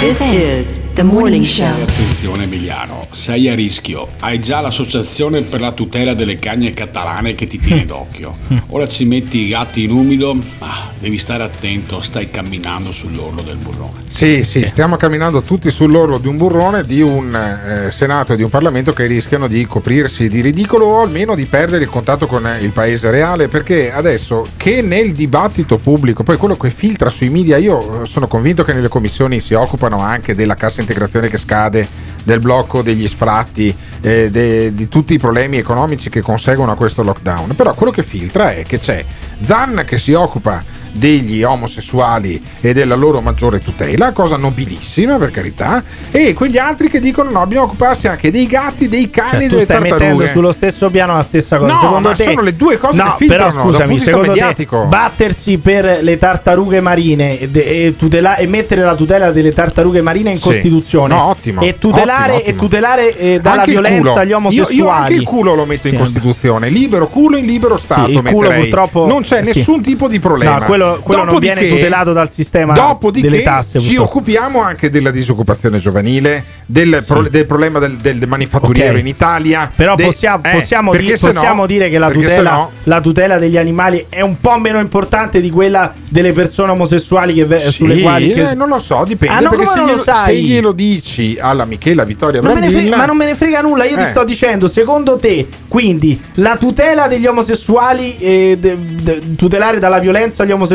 This 0.00 0.22
is 0.22 0.89
the 0.94 1.02
morning 1.02 1.44
show. 1.44 1.82
Attenzione 1.82 2.44
Emiliano, 2.44 3.06
sei 3.12 3.48
a 3.48 3.54
rischio. 3.54 4.08
Hai 4.20 4.40
già 4.40 4.60
l'associazione 4.60 5.42
per 5.42 5.60
la 5.60 5.72
tutela 5.72 6.14
delle 6.14 6.38
cagne 6.38 6.72
catalane 6.72 7.34
che 7.34 7.46
ti 7.46 7.58
tiene 7.58 7.84
d'occhio. 7.86 8.34
Ora 8.68 8.88
ci 8.88 9.04
metti 9.04 9.38
i 9.38 9.48
gatti 9.48 9.84
in 9.84 9.90
umido. 9.90 10.36
Ah, 10.58 10.90
devi 10.98 11.18
stare 11.18 11.42
attento, 11.42 12.00
stai 12.00 12.30
camminando 12.30 12.92
sull'orlo 12.92 13.42
del 13.42 13.56
burrone. 13.56 14.02
Sì, 14.06 14.44
sì, 14.44 14.66
stiamo 14.66 14.96
camminando 14.96 15.42
tutti 15.42 15.70
sull'orlo 15.70 16.18
di 16.18 16.28
un 16.28 16.36
burrone 16.36 16.84
di 16.84 17.00
un 17.00 17.34
eh, 17.34 17.90
Senato 17.90 18.32
e 18.32 18.36
di 18.36 18.42
un 18.42 18.50
Parlamento 18.50 18.92
che 18.92 19.06
rischiano 19.06 19.46
di 19.46 19.66
coprirsi 19.66 20.28
di 20.28 20.40
ridicolo 20.40 20.86
o 20.86 21.00
almeno 21.00 21.34
di 21.34 21.46
perdere 21.46 21.84
il 21.84 21.90
contatto 21.90 22.26
con 22.26 22.46
eh, 22.46 22.58
il 22.60 22.70
paese 22.70 23.10
reale 23.10 23.48
perché 23.48 23.92
adesso 23.92 24.46
che 24.56 24.82
nel 24.82 25.12
dibattito 25.12 25.78
pubblico, 25.78 26.22
poi 26.22 26.36
quello 26.36 26.56
che 26.56 26.70
filtra 26.70 27.10
sui 27.10 27.30
media, 27.30 27.56
io 27.56 28.02
eh, 28.02 28.06
sono 28.06 28.26
convinto 28.26 28.64
che 28.64 28.72
nelle 28.72 28.88
commissioni 28.88 29.40
si 29.40 29.54
occupano 29.54 30.00
anche 30.00 30.34
della 30.34 30.54
cassa 30.54 30.79
integrazione 30.80 31.28
che 31.28 31.38
scade, 31.38 31.86
del 32.22 32.40
blocco 32.40 32.82
degli 32.82 33.06
sfratti, 33.06 33.74
eh, 34.00 34.30
de- 34.30 34.74
di 34.74 34.88
tutti 34.88 35.14
i 35.14 35.18
problemi 35.18 35.56
economici 35.56 36.10
che 36.10 36.20
conseguono 36.20 36.72
a 36.72 36.76
questo 36.76 37.02
lockdown, 37.02 37.54
però 37.54 37.74
quello 37.74 37.92
che 37.92 38.02
filtra 38.02 38.52
è 38.52 38.62
che 38.62 38.78
c'è 38.78 39.04
Zan 39.40 39.84
che 39.86 39.98
si 39.98 40.12
occupa 40.12 40.62
degli 40.92 41.42
omosessuali 41.42 42.42
e 42.60 42.72
della 42.72 42.94
loro 42.94 43.20
maggiore 43.20 43.58
tutela, 43.60 44.12
cosa 44.12 44.36
nobilissima 44.36 45.16
per 45.18 45.30
carità, 45.30 45.82
e 46.10 46.32
quegli 46.34 46.58
altri 46.58 46.88
che 46.88 47.00
dicono 47.00 47.30
no, 47.30 47.46
bisogna 47.46 47.66
occuparsi 47.66 48.08
anche 48.08 48.30
dei 48.30 48.46
gatti, 48.46 48.88
dei 48.88 49.10
cani, 49.10 49.30
Cioè, 49.30 49.40
tu 49.42 49.48
delle 49.48 49.62
stai 49.62 49.76
tartarughe. 49.80 50.04
mettendo 50.04 50.26
sullo 50.32 50.52
stesso 50.52 50.90
piano 50.90 51.14
la 51.14 51.22
stessa 51.22 51.58
cosa. 51.58 51.72
No, 51.72 51.80
secondo 51.80 52.08
ma 52.08 52.14
te, 52.14 52.24
sono 52.24 52.40
le 52.42 52.56
due 52.56 52.78
cose 52.78 52.96
no, 52.96 53.04
che 53.04 53.24
filtrano 53.24 53.50
però 53.52 53.64
scusami, 53.64 53.98
secondo 53.98 54.28
mediatico. 54.28 54.80
te 54.82 54.86
battersi 54.88 55.58
per 55.58 55.98
le 56.02 56.16
tartarughe 56.16 56.80
marine 56.80 57.38
e, 57.38 57.48
e 57.52 57.94
tutela- 57.96 58.36
e 58.36 58.46
mettere 58.46 58.82
la 58.82 58.94
tutela 58.94 59.30
delle 59.30 59.52
tartarughe 59.52 60.02
marine 60.02 60.30
in 60.30 60.38
Sì. 60.38 60.42
Costituzione 60.48 61.14
No, 61.14 61.24
ottimo, 61.26 61.60
e 61.62 61.78
tutelare, 61.78 62.32
ottimo, 62.32 62.36
e 62.38 62.40
ottimo. 62.42 62.60
tutelare 62.60 63.16
eh, 63.16 63.38
dalla 63.40 63.60
Anche 63.60 63.70
violenza 63.72 64.20
agli 64.20 64.28
Io- 64.30 64.36
omosessuali. 64.36 64.76
Io, 64.76 64.88
anche 64.88 65.14
il 65.14 65.22
culo 65.24 65.54
lo 65.54 65.64
metto 65.64 65.88
in 65.88 65.94
Sì. 65.94 65.98
Costituzione, 66.00 66.68
libero 66.68 67.06
culo 67.08 67.36
in 67.36 67.46
libero 67.46 67.76
Stato. 67.76 68.10
il 68.10 68.22
culo 68.22 68.50
purtroppo- 68.50 69.06
non 69.06 69.22
c'è 69.22 69.42
sì. 69.44 69.52
nessun 69.58 69.80
tipo 69.82 70.08
di 70.08 70.18
problema. 70.18 70.58
No, 70.58 70.64
quello, 70.84 71.00
quello 71.02 71.24
non 71.24 71.38
viene 71.38 71.68
tutelato 71.68 72.12
dal 72.12 72.30
sistema 72.30 72.72
Dopodiché 72.72 73.28
delle 73.28 73.42
tasse. 73.42 73.78
ci 73.78 73.86
purtroppo. 73.88 74.10
occupiamo 74.10 74.60
anche 74.62 74.90
della 74.90 75.10
disoccupazione 75.10 75.78
giovanile, 75.78 76.44
del, 76.66 77.02
pro- 77.06 77.28
del 77.28 77.46
problema 77.46 77.78
del, 77.78 77.96
del 77.96 78.26
manifatturiero 78.26 78.94
Ok. 78.94 79.00
in 79.00 79.06
Italia. 79.06 79.70
Però 79.74 79.94
de- 79.94 80.04
possiamo, 80.04 80.42
eh, 80.44 80.50
possiamo 80.52 80.94
di- 80.96 81.08
no- 81.08 81.16
possiamo 81.18 81.66
dire 81.66 81.88
che 81.90 81.98
la 81.98 82.10
tutela, 82.10 82.50
no- 82.52 82.70
la 82.84 83.00
tutela 83.00 83.38
degli 83.38 83.56
animali 83.56 84.06
è 84.08 84.20
un 84.20 84.40
po' 84.40 84.58
meno 84.58 84.78
importante 84.78 85.40
di 85.40 85.50
quella 85.50 85.92
delle 86.08 86.32
persone 86.32 86.72
omosessuali 86.72 87.34
che 87.34 87.44
ve- 87.44 87.70
sulle 87.70 87.96
Sì, 87.96 88.02
quali. 88.02 88.32
che- 88.32 88.50
eh, 88.50 88.54
non 88.54 88.68
lo 88.68 88.78
so, 88.80 89.04
dipende. 89.06 89.34
Ah, 89.34 89.40
no, 89.40 89.50
perché 89.50 89.66
se 89.66 89.74
non 89.76 89.84
lo 89.86 89.90
glielo, 89.92 90.02
sai? 90.02 90.34
se 90.36 90.40
glielo 90.42 90.72
dici 90.72 91.36
alla 91.40 91.64
Michela 91.64 92.04
Vittoria 92.04 92.40
Non 92.40 92.52
ne 92.52 92.58
frega- 92.58 92.72
Brambilla, 92.72 92.96
ma 92.96 93.04
non 93.06 93.16
me 93.16 93.24
ne 93.26 93.34
frega 93.34 93.60
nulla, 93.60 93.84
io 93.84 93.96
ti 93.96 94.02
Eh. 94.02 94.06
sto 94.08 94.24
dicendo, 94.24 94.68
secondo 94.68 95.16
te, 95.18 95.46
quindi 95.68 96.20
la 96.34 96.56
tutela 96.56 97.06
degli 97.06 97.26
omosessuali, 97.26 98.16
eh, 98.18 98.56
de- 98.60 98.76
de- 99.02 99.20
tutelare 99.36 99.78
dalla 99.78 99.98
violenza 99.98 100.42
agli 100.42 100.50
omosessuali, 100.52 100.68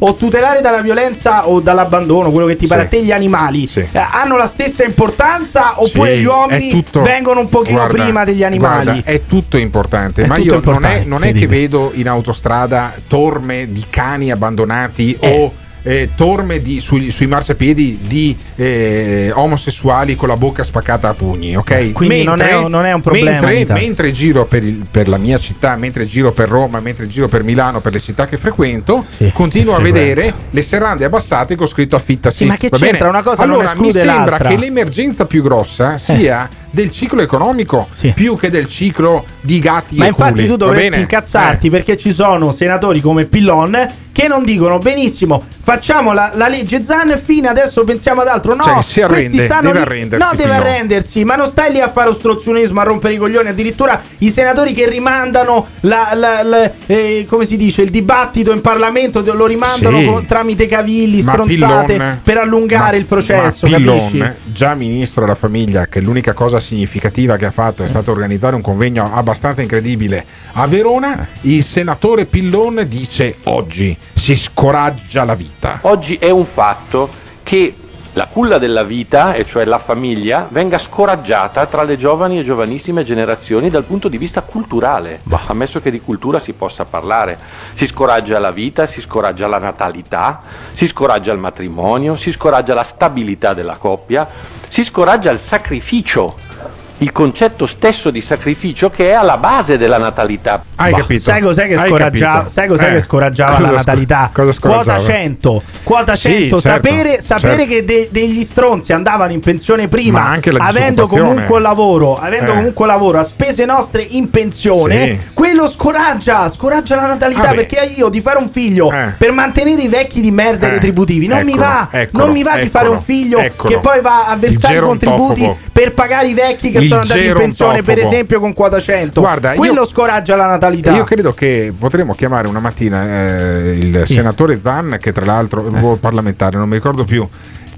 o 0.00 0.14
tutelare 0.14 0.60
dalla 0.60 0.80
violenza 0.80 1.48
o 1.48 1.60
dall'abbandono, 1.60 2.30
quello 2.30 2.46
che 2.46 2.56
ti 2.56 2.66
pare 2.66 2.80
Sì. 2.82 2.86
a 2.86 2.90
te, 2.90 3.02
gli 3.04 3.12
animali, 3.12 3.68
eh, 3.74 3.88
hanno 3.92 4.36
la 4.36 4.46
stessa 4.46 4.84
importanza 4.84 5.74
oppure 5.82 6.14
Sì, 6.16 6.20
gli 6.20 6.24
uomini 6.24 6.70
tutto- 6.70 7.02
vengono 7.02 7.40
un 7.40 7.48
pochino 7.48 7.78
guarda, 7.78 8.02
prima 8.02 8.24
degli 8.24 8.42
animali? 8.44 8.84
guarda, 8.84 9.02
è 9.10 9.26
tutto 9.26 9.56
importante, 9.58 10.22
È 10.22 10.26
ma 10.26 10.34
tutto 10.36 10.46
io 10.48 10.54
importante, 10.54 10.88
non 10.88 11.02
è, 11.02 11.04
non 11.06 11.24
è 11.24 11.32
che 11.32 11.46
vedo 11.46 11.90
in 11.94 12.08
autostrada 12.08 12.94
torme 13.06 13.68
di 13.70 13.84
cani 13.88 14.30
abbandonati 14.30 15.16
o 15.20 15.52
eh, 15.82 16.10
torme 16.14 16.60
di- 16.60 16.80
sui, 16.80 17.10
sui 17.10 17.26
marciapiedi 17.26 17.98
di 18.06 18.36
eh, 18.56 19.30
omosessuali 19.34 20.14
con 20.14 20.28
la 20.28 20.36
bocca 20.36 20.62
spaccata 20.62 21.08
a 21.08 21.14
pugni, 21.14 21.56
ok? 21.56 21.92
Quindi 21.92 22.22
non 22.24 22.40
è- 22.40 22.68
non 22.68 22.84
è 22.84 22.92
un 22.92 23.00
problema 23.00 23.30
Mentre, 23.30 23.74
mentre 23.74 24.12
giro 24.12 24.44
per, 24.46 24.62
il- 24.62 24.84
per 24.90 25.08
la 25.08 25.18
mia 25.18 25.38
città, 25.38 25.76
mentre 25.76 26.06
giro 26.06 26.32
per 26.32 26.48
Roma, 26.48 26.80
mentre 26.80 27.06
giro 27.08 27.28
per 27.28 27.42
Milano, 27.42 27.80
per 27.80 27.92
le 27.92 28.00
città 28.00 28.26
che 28.26 28.36
frequento, 28.36 29.04
continuo 29.32 29.74
a 29.74 29.80
vedere 29.80 30.32
le 30.50 30.62
serrande 30.62 31.04
abbassate 31.04 31.56
con 31.56 31.66
scritto 31.66 31.96
affittasi. 31.96 32.36
Sì, 32.38 32.44
ma 32.46 32.56
che 32.56 32.68
c'entra? 32.70 32.90
bene? 32.98 33.08
Una 33.08 33.22
cosa 33.22 33.42
allora, 33.42 33.74
mi 33.76 33.90
sembra 33.92 34.14
l'altra. 34.30 34.48
che 34.48 34.56
l'emergenza 34.56 35.26
più 35.26 35.42
grossa 35.42 35.98
sia 35.98 36.48
del 36.72 36.90
ciclo 36.90 37.20
economico 37.22 37.86
più 38.14 38.36
che 38.36 38.50
del 38.50 38.66
ciclo 38.66 39.24
di 39.42 39.58
gatti 39.58 39.96
Ma 39.96 40.06
infatti 40.06 40.32
culi, 40.32 40.46
tu 40.46 40.56
dovresti 40.56 40.98
incazzarti 41.00 41.70
perché 41.70 41.96
ci 41.96 42.12
sono 42.12 42.50
senatori 42.50 43.00
come 43.00 43.26
Pillon 43.26 43.90
che 44.12 44.28
non 44.28 44.42
dicono 44.44 44.78
benissimo 44.78 45.42
facciamo 45.62 46.12
la, 46.12 46.32
la 46.34 46.48
legge 46.48 46.82
Zan 46.82 47.18
fine 47.24 47.48
adesso 47.48 47.82
pensiamo 47.84 48.20
ad 48.22 48.28
altro. 48.28 48.54
No 48.54 48.62
Cioè, 48.64 48.82
si 48.82 49.00
arrende, 49.00 49.28
questi 49.28 49.44
stanno 49.44 49.68
deve 49.68 49.80
arrendersi, 49.80 50.26
no 50.26 50.36
deve 50.36 50.54
arrendersi 50.54 51.24
ma 51.24 51.36
non 51.36 51.46
stai 51.46 51.72
lì 51.72 51.80
a 51.80 51.90
fare 51.90 52.08
ostruzionismo 52.10 52.80
a 52.80 52.84
rompere 52.84 53.14
i 53.14 53.16
coglioni 53.16 53.48
addirittura 53.48 54.00
i 54.18 54.28
senatori 54.30 54.72
che 54.74 54.88
rimandano 54.88 55.66
la, 55.80 56.10
la- 56.14 56.72
eh, 56.86 57.24
come 57.28 57.44
si 57.44 57.56
dice 57.56 57.82
il 57.82 57.90
dibattito 57.90 58.52
in 58.52 58.60
Parlamento 58.60 59.22
lo 59.34 59.46
rimandano 59.46 59.98
Sì. 59.98 60.04
con- 60.06 60.26
tramite 60.26 60.66
cavilli 60.66 61.22
Ma 61.22 61.32
stronzate 61.32 61.92
Pillon- 61.94 62.20
per 62.22 62.36
allungare 62.38 62.92
ma- 62.92 62.96
il 62.96 63.06
processo 63.06 63.66
ma 63.68 63.76
Pillon, 63.76 63.96
capisci? 63.98 64.32
già 64.52 64.74
ministro 64.74 65.22
della 65.22 65.34
famiglia, 65.36 65.86
che 65.86 66.00
l'unica 66.00 66.32
cosa 66.34 66.60
significativa 66.62 67.36
che 67.36 67.44
ha 67.44 67.50
fatto 67.50 67.84
è 67.84 67.88
stato 67.88 68.10
organizzare 68.10 68.56
un 68.56 68.62
convegno 68.62 69.10
abbastanza 69.12 69.60
incredibile 69.60 70.24
a 70.52 70.66
Verona. 70.66 71.28
Il 71.42 71.62
senatore 71.62 72.24
Pillon 72.24 72.84
dice 72.86 73.36
oggi 73.44 73.94
si 74.14 74.34
scoraggia 74.34 75.24
la 75.24 75.34
vita. 75.34 75.80
Oggi 75.82 76.16
è 76.16 76.30
un 76.30 76.46
fatto 76.46 77.10
che 77.42 77.74
la 78.14 78.26
culla 78.26 78.58
della 78.58 78.82
vita, 78.82 79.32
e 79.32 79.46
cioè 79.46 79.64
la 79.64 79.78
famiglia, 79.78 80.46
venga 80.50 80.76
scoraggiata 80.76 81.64
tra 81.64 81.82
le 81.82 81.96
giovani 81.96 82.38
e 82.38 82.44
giovanissime 82.44 83.04
generazioni 83.04 83.70
dal 83.70 83.84
punto 83.84 84.08
di 84.08 84.18
vista 84.18 84.42
culturale, 84.42 85.20
ammesso 85.46 85.80
che 85.80 85.90
di 85.90 86.00
cultura 86.00 86.38
si 86.38 86.52
possa 86.52 86.84
parlare. 86.84 87.38
Si 87.72 87.86
scoraggia 87.86 88.38
la 88.38 88.50
vita, 88.50 88.84
si 88.84 89.00
scoraggia 89.00 89.46
la 89.46 89.58
natalità, 89.58 90.42
si 90.74 90.86
scoraggia 90.86 91.32
il 91.32 91.38
matrimonio, 91.38 92.16
si 92.16 92.30
scoraggia 92.30 92.74
la 92.74 92.82
stabilità 92.82 93.54
della 93.54 93.76
coppia, 93.76 94.28
si 94.68 94.84
scoraggia 94.84 95.30
il 95.30 95.38
sacrificio. 95.38 96.50
Il 96.98 97.10
concetto 97.10 97.66
stesso 97.66 98.10
di 98.10 98.20
sacrificio 98.20 98.88
che 98.88 99.10
è 99.10 99.12
alla 99.14 99.36
base 99.36 99.76
della 99.76 99.98
natalità. 99.98 100.62
Hai 100.76 100.92
Bah, 100.92 100.98
capito? 100.98 101.20
Sai 101.22 101.40
cos'è 101.40 101.66
che 101.66 101.76
scoraggiava, 101.76 102.46
sai 102.48 102.68
cos'è 102.68 102.90
Eh, 102.90 102.92
che 102.92 103.00
scoraggiava 103.00 103.50
cosa 103.56 103.62
la 103.62 103.68
sc- 103.68 103.76
natalità? 103.76 104.30
cosa 104.32 104.52
scoraggiava? 104.52 104.98
Quota 104.98 105.12
100. 105.12 105.62
Quota 105.82 106.14
Sì, 106.14 106.20
100. 106.28 106.60
certo, 106.60 106.60
sapere 106.88 107.20
sapere 107.20 107.56
certo. 107.56 107.70
che 107.72 107.84
de- 107.84 108.08
degli 108.12 108.42
stronzi 108.44 108.92
andavano 108.92 109.32
in 109.32 109.40
pensione 109.40 109.88
prima, 109.88 110.38
avendo 110.58 111.08
comunque 111.08 111.56
un 111.56 111.62
lavoro, 111.62 112.20
avendo 112.20 112.52
Eh. 112.52 112.54
comunque 112.54 112.84
un 112.84 112.90
lavoro 112.92 113.18
a 113.18 113.24
spese 113.24 113.64
nostre 113.64 114.02
in 114.08 114.30
pensione, 114.30 115.04
Sì. 115.06 115.20
quello 115.34 115.68
scoraggia, 115.68 116.48
scoraggia 116.50 116.94
la 116.94 117.06
natalità 117.06 117.40
Vabbè. 117.48 117.54
perché 117.66 117.92
io 117.96 118.10
di 118.10 118.20
fare 118.20 118.38
un 118.38 118.48
figlio 118.48 118.92
per 119.18 119.32
mantenere 119.32 119.82
i 119.82 119.88
vecchi 119.88 120.20
di 120.20 120.30
merda 120.30 120.68
Eh. 120.68 120.70
retributivi 120.70 121.26
non 121.26 121.42
mi 121.42 121.52
Eccolo, 121.54 121.66
va, 121.66 121.88
eccolo, 121.90 122.24
non 122.26 122.32
mi 122.32 122.42
va 122.44 122.58
di 122.58 122.68
fare 122.68 122.86
un 122.86 122.94
eccolo, 122.98 123.04
figlio 123.04 123.38
eccolo. 123.38 123.74
che 123.74 123.80
poi 123.80 124.00
va 124.00 124.26
a 124.26 124.36
versare 124.36 124.76
i 124.76 124.80
contributi 124.80 125.52
per 125.72 125.94
pagare 125.94 126.28
i 126.28 126.34
vecchi 126.34 126.70
che 126.70 126.78
Il 126.78 126.91
sono 126.92 127.02
andati 127.02 127.26
in 127.26 127.32
pensione 127.34 127.82
per 127.82 127.98
esempio 127.98 128.40
con 128.40 128.52
quota 128.52 128.80
100. 128.80 129.20
Guarda, 129.20 129.52
quello 129.54 129.80
io- 129.82 129.86
scoraggia 129.86 130.36
la 130.36 130.46
natalità. 130.46 130.94
Io 130.94 131.04
credo 131.04 131.32
che 131.34 131.72
potremmo 131.76 132.14
chiamare 132.14 132.48
una 132.48 132.60
mattina 132.60 133.04
eh, 133.28 133.72
il 133.78 134.02
Sì. 134.06 134.14
senatore 134.14 134.60
Zan, 134.60 134.98
che 135.00 135.12
tra 135.12 135.24
l'altro 135.24 135.64
è 135.66 135.68
un 135.68 135.98
parlamentare, 136.00 136.56
non 136.56 136.68
mi 136.68 136.74
ricordo 136.76 137.04
più, 137.04 137.26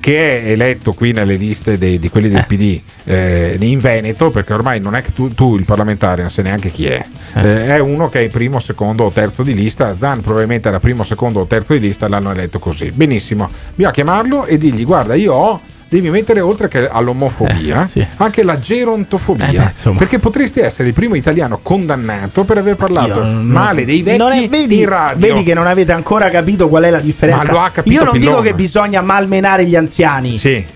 che 0.01 0.43
è 0.43 0.51
eletto 0.51 0.93
qui 0.93 1.13
nelle 1.13 1.37
liste 1.37 1.79
dei- 1.79 1.99
di 1.99 2.11
quelli 2.11 2.29
del 2.29 2.45
PD 2.47 2.79
eh, 3.05 3.57
in 3.59 3.79
Veneto, 3.79 4.31
perché 4.31 4.53
ormai 4.53 4.79
non 4.79 4.95
è 4.95 5.01
che 5.01 5.11
tu, 5.13 5.29
tu, 5.29 5.57
il 5.57 5.65
parlamentare, 5.65 6.21
non 6.21 6.31
sai 6.31 6.45
neanche 6.45 6.71
chi 6.71 6.87
è, 6.87 7.03
Eh, 7.37 7.67
è 7.69 7.79
uno 7.79 8.09
che 8.11 8.21
è 8.25 8.29
primo, 8.29 8.61
secondo 8.61 9.05
o 9.05 9.11
terzo 9.11 9.43
di 9.43 9.55
lista. 9.55 9.97
Zan 9.97 10.21
probabilmente 10.21 10.69
era 10.69 10.79
primo, 10.79 11.05
secondo 11.05 11.41
o 11.41 11.45
terzo 11.47 11.73
di 11.73 11.81
lista, 11.81 12.07
l'hanno 12.09 12.31
eletto 12.33 12.59
così. 12.59 12.91
Benissimo, 12.91 13.49
bisogna 13.75 13.93
chiamarlo 13.95 14.45
e 14.45 14.59
dirgli: 14.59 14.85
Guarda, 14.85 15.15
io 15.15 15.33
ho. 15.33 15.61
Devi 15.95 16.11
mettere 16.11 16.41
oltre 16.41 16.67
che 16.67 16.89
all'omofobia 16.89 17.83
Eh, 17.83 17.87
sì. 17.87 18.05
anche 18.17 18.43
la 18.43 18.59
gerontofobia. 18.59 19.47
Eh, 19.47 19.91
beh, 19.91 19.93
perché 19.97 20.19
potresti 20.19 20.59
essere 20.59 20.89
il 20.89 20.95
primo 20.95 21.15
italiano 21.15 21.61
condannato 21.63 22.43
per 22.43 22.59
aver 22.59 22.75
parlato 22.75 23.21
Io 23.21 23.23
non- 23.23 23.45
male 23.47 23.85
dei 23.85 24.03
vecchi 24.03 24.19
non 24.19 24.33
è- 24.33 24.49
vedi, 24.49 24.85
vedi 25.17 25.43
che 25.45 25.55
non 25.55 25.69
avete 25.69 25.93
ancora 25.93 26.29
capito 26.31 26.69
qual 26.69 26.83
è 26.83 26.91
la 26.91 26.99
differenza. 26.99 27.45
Ma 27.45 27.53
lo 27.53 27.61
ha 27.61 27.71
capito 27.71 27.95
Io 27.95 28.03
non 28.03 28.15
dico 28.15 28.27
Pillon. 28.27 28.43
che 28.43 28.55
bisogna 28.55 29.03
malmenare 29.03 29.67
gli 29.67 29.77
anziani. 29.77 30.37
Sì, 30.37 30.67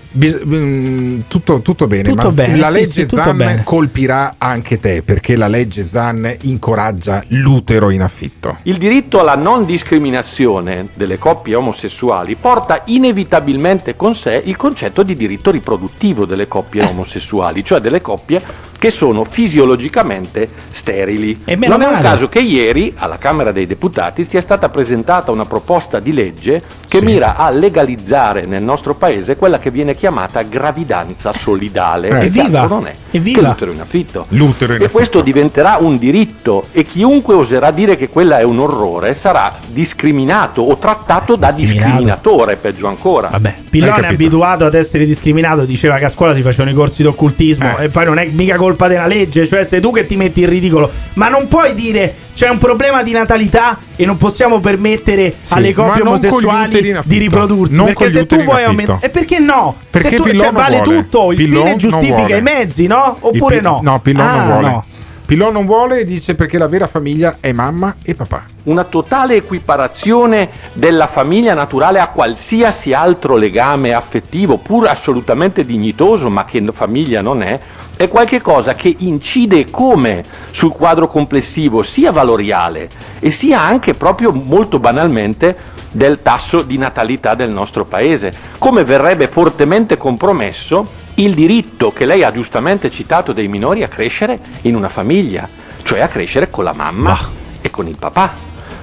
tutto, 1.27 1.61
tutto 1.61 1.87
bene, 1.87 2.09
Tutto 2.09 2.27
ma 2.27 2.31
bene, 2.31 2.57
la 2.57 2.67
sì, 2.67 2.73
legge 2.73 3.01
sì, 3.01 3.07
Zan 3.09 3.37
bene. 3.37 3.63
colpirà 3.63 4.35
anche 4.39 4.79
te 4.79 5.03
perché 5.03 5.35
la 5.35 5.47
legge 5.47 5.87
Zan 5.87 6.35
incoraggia 6.41 7.23
l'utero 7.27 7.91
in 7.91 8.01
affitto. 8.01 8.57
Il 8.63 8.77
diritto 8.77 9.19
alla 9.19 9.35
non 9.35 9.65
discriminazione 9.65 10.87
delle 10.95 11.19
coppie 11.19 11.55
omosessuali 11.55 12.35
porta 12.35 12.81
inevitabilmente 12.85 13.95
con 13.95 14.15
sé 14.15 14.41
il 14.43 14.55
concetto 14.55 15.03
di 15.03 15.15
diritto 15.15 15.51
riproduttivo 15.51 16.25
delle 16.25 16.47
coppie 16.47 16.83
omosessuali, 16.83 17.63
cioè 17.63 17.79
delle 17.79 18.01
coppie 18.01 18.41
che 18.79 18.89
sono 18.89 19.25
fisiologicamente 19.25 20.49
sterili. 20.71 21.41
E 21.45 21.55
meno 21.55 21.77
non 21.77 21.85
è 21.87 21.93
un 21.95 22.01
caso 22.01 22.29
che 22.29 22.39
ieri 22.39 22.93
alla 22.97 23.17
Camera 23.17 23.51
dei 23.51 23.67
Deputati 23.67 24.23
sia 24.23 24.41
stata 24.41 24.69
presentata 24.69 25.31
una 25.31 25.45
proposta 25.45 25.99
di 25.99 26.13
legge 26.13 26.61
che 26.87 27.01
mira 27.01 27.35
a 27.35 27.49
legalizzare 27.51 28.45
nel 28.45 28.63
nostro 28.63 28.95
paese 28.95 29.35
quella 29.35 29.59
che 29.59 29.69
viene 29.69 29.95
chiamata 29.95 30.41
gravidanza 30.43 31.31
solidale. 31.33 32.07
Eh. 32.07 32.19
E 32.21 32.25
Evviva! 32.27 32.65
non 32.65 32.87
è 32.87 32.93
Evviva! 33.11 33.49
l'utero 33.49 33.71
in 33.71 33.81
affitto. 33.81 34.25
L'utero 34.29 34.73
in 34.73 34.81
E 34.81 34.85
affitto. 34.85 34.97
questo 34.97 35.21
diventerà 35.21 35.77
un 35.79 35.97
diritto 35.97 36.67
e 36.71 36.83
chiunque 36.83 37.35
oserà 37.35 37.71
dire 37.71 37.95
che 37.97 38.09
quella 38.09 38.39
è 38.39 38.43
un 38.43 38.59
orrore 38.59 39.13
sarà 39.13 39.59
discriminato 39.67 40.61
o 40.61 40.77
trattato 40.77 41.35
da 41.35 41.51
Discriminato. 41.51 41.97
discriminatore, 41.97 42.55
peggio 42.55 42.87
ancora. 42.87 43.27
Vabbè, 43.29 43.55
Pillon 43.69 43.89
Hai 43.93 44.01
è 44.03 44.07
abituato 44.07 44.63
ad 44.65 44.73
essere 44.73 45.05
discriminato, 45.05 45.65
diceva 45.65 45.97
che 45.97 46.05
a 46.05 46.09
scuola 46.09 46.33
si 46.33 46.41
facevano 46.41 46.69
i 46.71 46.73
corsi 46.73 47.03
d'occultismo 47.03 47.77
Eh. 47.77 47.85
e 47.85 47.89
poi 47.89 48.05
non 48.05 48.17
è 48.17 48.25
mica 48.27 48.55
colpa 48.55 48.67
della 48.75 49.07
legge, 49.07 49.47
cioè 49.47 49.63
sei 49.63 49.81
tu 49.81 49.91
che 49.91 50.05
ti 50.05 50.15
metti 50.15 50.41
in 50.41 50.49
ridicolo, 50.49 50.89
ma 51.13 51.27
non 51.29 51.47
puoi 51.47 51.73
dire 51.73 52.15
c'è 52.33 52.49
un 52.49 52.57
problema 52.57 53.03
di 53.03 53.11
natalità 53.11 53.77
e 53.95 54.05
non 54.05 54.17
possiamo 54.17 54.59
permettere 54.59 55.35
Sì, 55.41 55.53
alle 55.53 55.73
coppie 55.73 56.01
omosessuali 56.01 56.95
di 57.03 57.17
riprodursi, 57.17 57.75
Non 57.75 57.85
perché 57.87 58.09
se 58.09 58.25
tu 58.25 58.41
vuoi 58.43 58.63
aumentare 58.63 58.99
E 59.01 59.09
perché 59.09 59.39
no? 59.39 59.75
Perché 59.89 60.09
se 60.09 60.15
tu, 60.15 60.23
cioè, 60.33 60.51
vale 60.51 60.81
vuole. 60.81 60.99
tutto, 61.01 61.31
il 61.31 61.37
Pillon 61.37 61.63
fine 61.63 61.75
giustifica 61.75 62.35
i 62.37 62.41
mezzi, 62.41 62.87
no? 62.87 63.17
Oppure 63.19 63.57
Pi- 63.57 63.63
no? 63.63 63.79
No, 63.83 63.99
Pillon 63.99 64.25
Ah, 64.25 64.35
non 64.37 64.45
vuole. 64.47 64.67
no. 64.67 64.85
Pillon 65.25 65.53
non 65.53 65.65
vuole 65.67 65.99
e 65.99 66.05
dice 66.05 66.33
perché 66.33 66.57
la 66.57 66.67
vera 66.67 66.87
famiglia 66.87 67.37
è 67.39 67.51
mamma 67.51 67.97
e 68.01 68.15
papà. 68.15 68.45
Una 68.63 68.83
totale 68.83 69.35
equiparazione 69.35 70.49
della 70.73 71.05
famiglia 71.05 71.53
naturale 71.53 71.99
a 71.99 72.07
qualsiasi 72.07 72.93
altro 72.93 73.35
legame 73.35 73.93
affettivo, 73.93 74.57
pur 74.57 74.87
assolutamente 74.87 75.65
dignitoso, 75.65 76.29
ma 76.29 76.45
che 76.45 76.63
famiglia 76.73 77.21
non 77.21 77.43
è, 77.43 77.59
è 77.99 78.07
qualcosa 78.07 78.75
che 78.75 78.95
incide 78.99 79.69
come 79.69 80.23
sul 80.51 80.71
quadro 80.71 81.09
complessivo, 81.09 81.83
sia 81.83 82.13
valoriale 82.13 82.89
e 83.19 83.29
sia 83.29 83.59
anche 83.59 83.93
proprio 83.93 84.31
molto 84.31 84.79
banalmente 84.79 85.53
del 85.91 86.21
tasso 86.21 86.61
di 86.61 86.77
natalità 86.77 87.35
del 87.35 87.51
nostro 87.51 87.83
paese, 87.83 88.33
come 88.57 88.85
verrebbe 88.85 89.27
fortemente 89.27 89.97
compromesso 89.97 90.87
il 91.15 91.33
diritto 91.33 91.91
che 91.91 92.05
lei 92.05 92.23
ha 92.23 92.31
giustamente 92.31 92.89
citato 92.89 93.33
dei 93.33 93.49
minori 93.49 93.83
a 93.83 93.89
crescere 93.89 94.39
in 94.61 94.77
una 94.77 94.87
famiglia, 94.87 95.45
cioè 95.83 95.99
a 95.99 96.07
crescere 96.07 96.49
con 96.49 96.63
la 96.63 96.71
mamma 96.71 97.17
e 97.59 97.69
con 97.69 97.85
il 97.89 97.97
papà, 97.97 98.33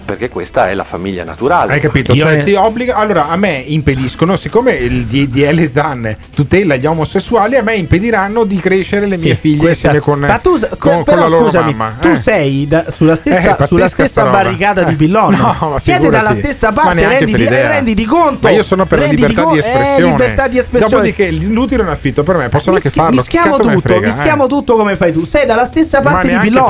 perché 0.06 0.28
questa 0.30 0.70
è 0.70 0.74
la 0.74 0.84
famiglia 0.84 1.24
naturale. 1.24 1.72
Hai 1.74 1.80
capito? 1.80 2.14
Io 2.14 2.24
Cioè, 2.24 2.36
ne- 2.36 2.42
ti 2.44 2.54
obbliga. 2.54 2.94
Allora, 2.94 3.28
a 3.28 3.36
me 3.36 3.62
impediscono, 3.66 4.36
siccome 4.36 4.72
il 4.72 5.04
DDL 5.04 5.70
Zan 5.72 6.16
tutela 6.34 6.76
gli 6.76 6.86
omosessuali, 6.86 7.56
a 7.56 7.62
me 7.62 7.74
impediranno 7.74 8.44
di 8.44 8.58
crescere 8.58 9.06
le 9.06 9.18
mie 9.18 9.34
Sì, 9.34 9.40
figlie 9.40 9.58
questa- 9.58 9.88
insieme 9.88 9.98
con, 10.00 10.20
ma 10.20 10.38
tu, 10.38 10.58
con, 10.78 10.78
con 10.78 11.02
però 11.04 11.22
la 11.22 11.28
loro 11.28 11.44
scusami, 11.46 11.74
mamma. 11.74 11.96
tu 12.00 12.08
eh. 12.08 12.16
sei 12.16 12.66
da- 12.66 12.86
sulla 12.88 13.12
Eh, 13.12 13.16
stessa, 13.16 13.40
pazzesca 13.50 13.66
sulla 13.66 13.88
stessa 13.88 14.24
barricata 14.26 14.82
di 14.84 14.92
Eh. 14.92 14.96
Pillon. 14.96 15.34
No, 15.60 15.70
ma 15.70 15.78
Siete 15.78 16.00
figurati. 16.04 16.24
dalla 16.24 16.34
stessa 16.38 16.72
parte, 16.72 16.94
neanche 16.94 17.16
rendi, 17.18 17.30
per 17.32 17.40
di, 17.40 17.46
idea. 17.46 17.68
renditi 17.68 18.04
conto. 18.04 18.38
Ma 18.42 18.50
io 18.50 18.62
sono 18.62 18.86
per 18.86 18.98
la 19.00 19.04
Renditi 19.06 19.26
libertà 19.28 19.42
con- 19.48 19.52
di 19.54 19.58
espressione. 19.58 19.96
Eh, 19.96 20.10
libertà 20.10 20.48
di 20.48 20.58
espressione. 20.58 20.92
Dopodiché 20.92 21.30
l'utero 21.32 21.82
in 21.82 21.88
affitto 21.88 22.22
per 22.22 22.36
me 22.36 22.48
possono 22.48 22.76
anche 22.76 22.90
farlo. 22.90 23.16
Mischiamo 23.16 23.56
tutto, 23.58 23.80
frega, 23.80 24.06
eh? 24.06 24.10
mischiamo 24.10 24.46
tutto 24.46 24.76
come 24.76 24.94
fai 24.96 25.12
tu. 25.12 25.24
Sei 25.24 25.44
dalla 25.46 25.66
stessa 25.66 26.00
parte 26.00 26.28
di 26.28 26.36
Pillon. 26.38 26.64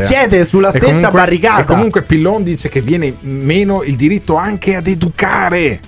Siete, 0.00 0.38
eh, 0.40 0.44
sulla 0.44 0.70
stessa 0.70 1.10
barricata. 1.10 1.64
E 1.76 1.78
comunque 1.78 2.02
Pillon 2.04 2.42
dice 2.42 2.70
che 2.70 2.80
viene 2.80 3.16
meno 3.20 3.82
il 3.82 3.96
diritto 3.96 4.36
anche 4.36 4.76
ad 4.76 4.86
educare. 4.86 5.78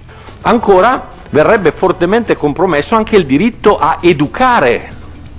Ancora 0.42 1.08
verrebbe 1.30 1.72
fortemente 1.72 2.36
compromesso 2.36 2.94
anche 2.94 3.16
il 3.16 3.24
diritto 3.24 3.78
a 3.78 3.96
educare, 4.02 4.90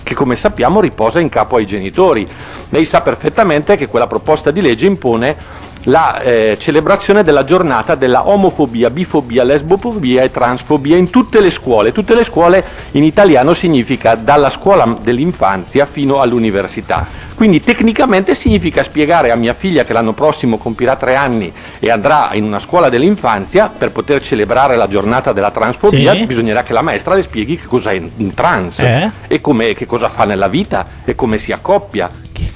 che 0.02 0.16
come 0.16 0.36
sappiamo 0.36 0.82
riposa 0.82 1.20
in 1.20 1.30
capo 1.30 1.58
ai 1.58 1.68
genitori. 1.68 2.28
Lei 2.70 2.84
sa 2.84 3.02
perfettamente 3.02 3.78
che 3.78 3.88
quella 3.88 4.08
proposta 4.08 4.50
di 4.50 4.62
legge 4.62 4.88
impone 4.88 5.38
la 5.84 6.20
eh, 6.22 6.58
celebrazione 6.60 7.24
della 7.24 7.46
giornata 7.46 7.96
della 7.96 8.28
omofobia, 8.28 8.90
bifobia, 8.90 9.44
lesbofobia 9.44 10.24
e 10.24 10.32
transfobia 10.32 10.98
in 10.98 11.10
tutte 11.10 11.40
le 11.40 11.50
scuole. 11.50 11.92
Tutte 11.92 12.14
le 12.16 12.24
scuole 12.24 12.64
in 12.92 13.04
italiano 13.04 13.54
significa 13.54 14.16
dalla 14.16 14.50
scuola 14.50 14.98
dell'infanzia 15.02 15.86
fino 15.86 16.20
all'università. 16.20 17.08
Quindi 17.34 17.62
tecnicamente 17.62 18.36
significa 18.36 18.84
spiegare 18.84 19.32
a 19.32 19.36
mia 19.36 19.54
figlia 19.54 19.86
che 19.86 19.94
l'anno 19.94 20.12
prossimo 20.12 20.58
compirà 20.58 20.98
tre 20.98 21.16
anni 21.16 21.52
e 21.80 21.90
andrà 21.90 22.32
in 22.34 22.44
una 22.44 22.60
scuola 22.60 22.90
dell'infanzia 22.90 23.72
per 23.76 23.92
poter 23.92 24.22
celebrare 24.22 24.76
la 24.76 24.90
giornata 24.90 25.32
della 25.32 25.50
transfobia, 25.52 26.14
Sì. 26.14 26.26
bisognerà 26.26 26.64
che 26.64 26.74
la 26.74 26.82
maestra 26.82 27.16
le 27.16 27.22
spieghi 27.22 27.58
che 27.58 27.68
cos'è 27.68 27.98
un 28.18 28.34
trans 28.34 28.80
Eh? 28.80 29.10
e 29.28 29.40
come, 29.40 29.74
che 29.74 29.86
cosa 29.86 30.10
fa 30.10 30.26
nella 30.26 30.50
vita 30.50 30.86
e 31.06 31.16
come 31.16 31.38
si 31.38 31.54
accoppia. 31.54 32.10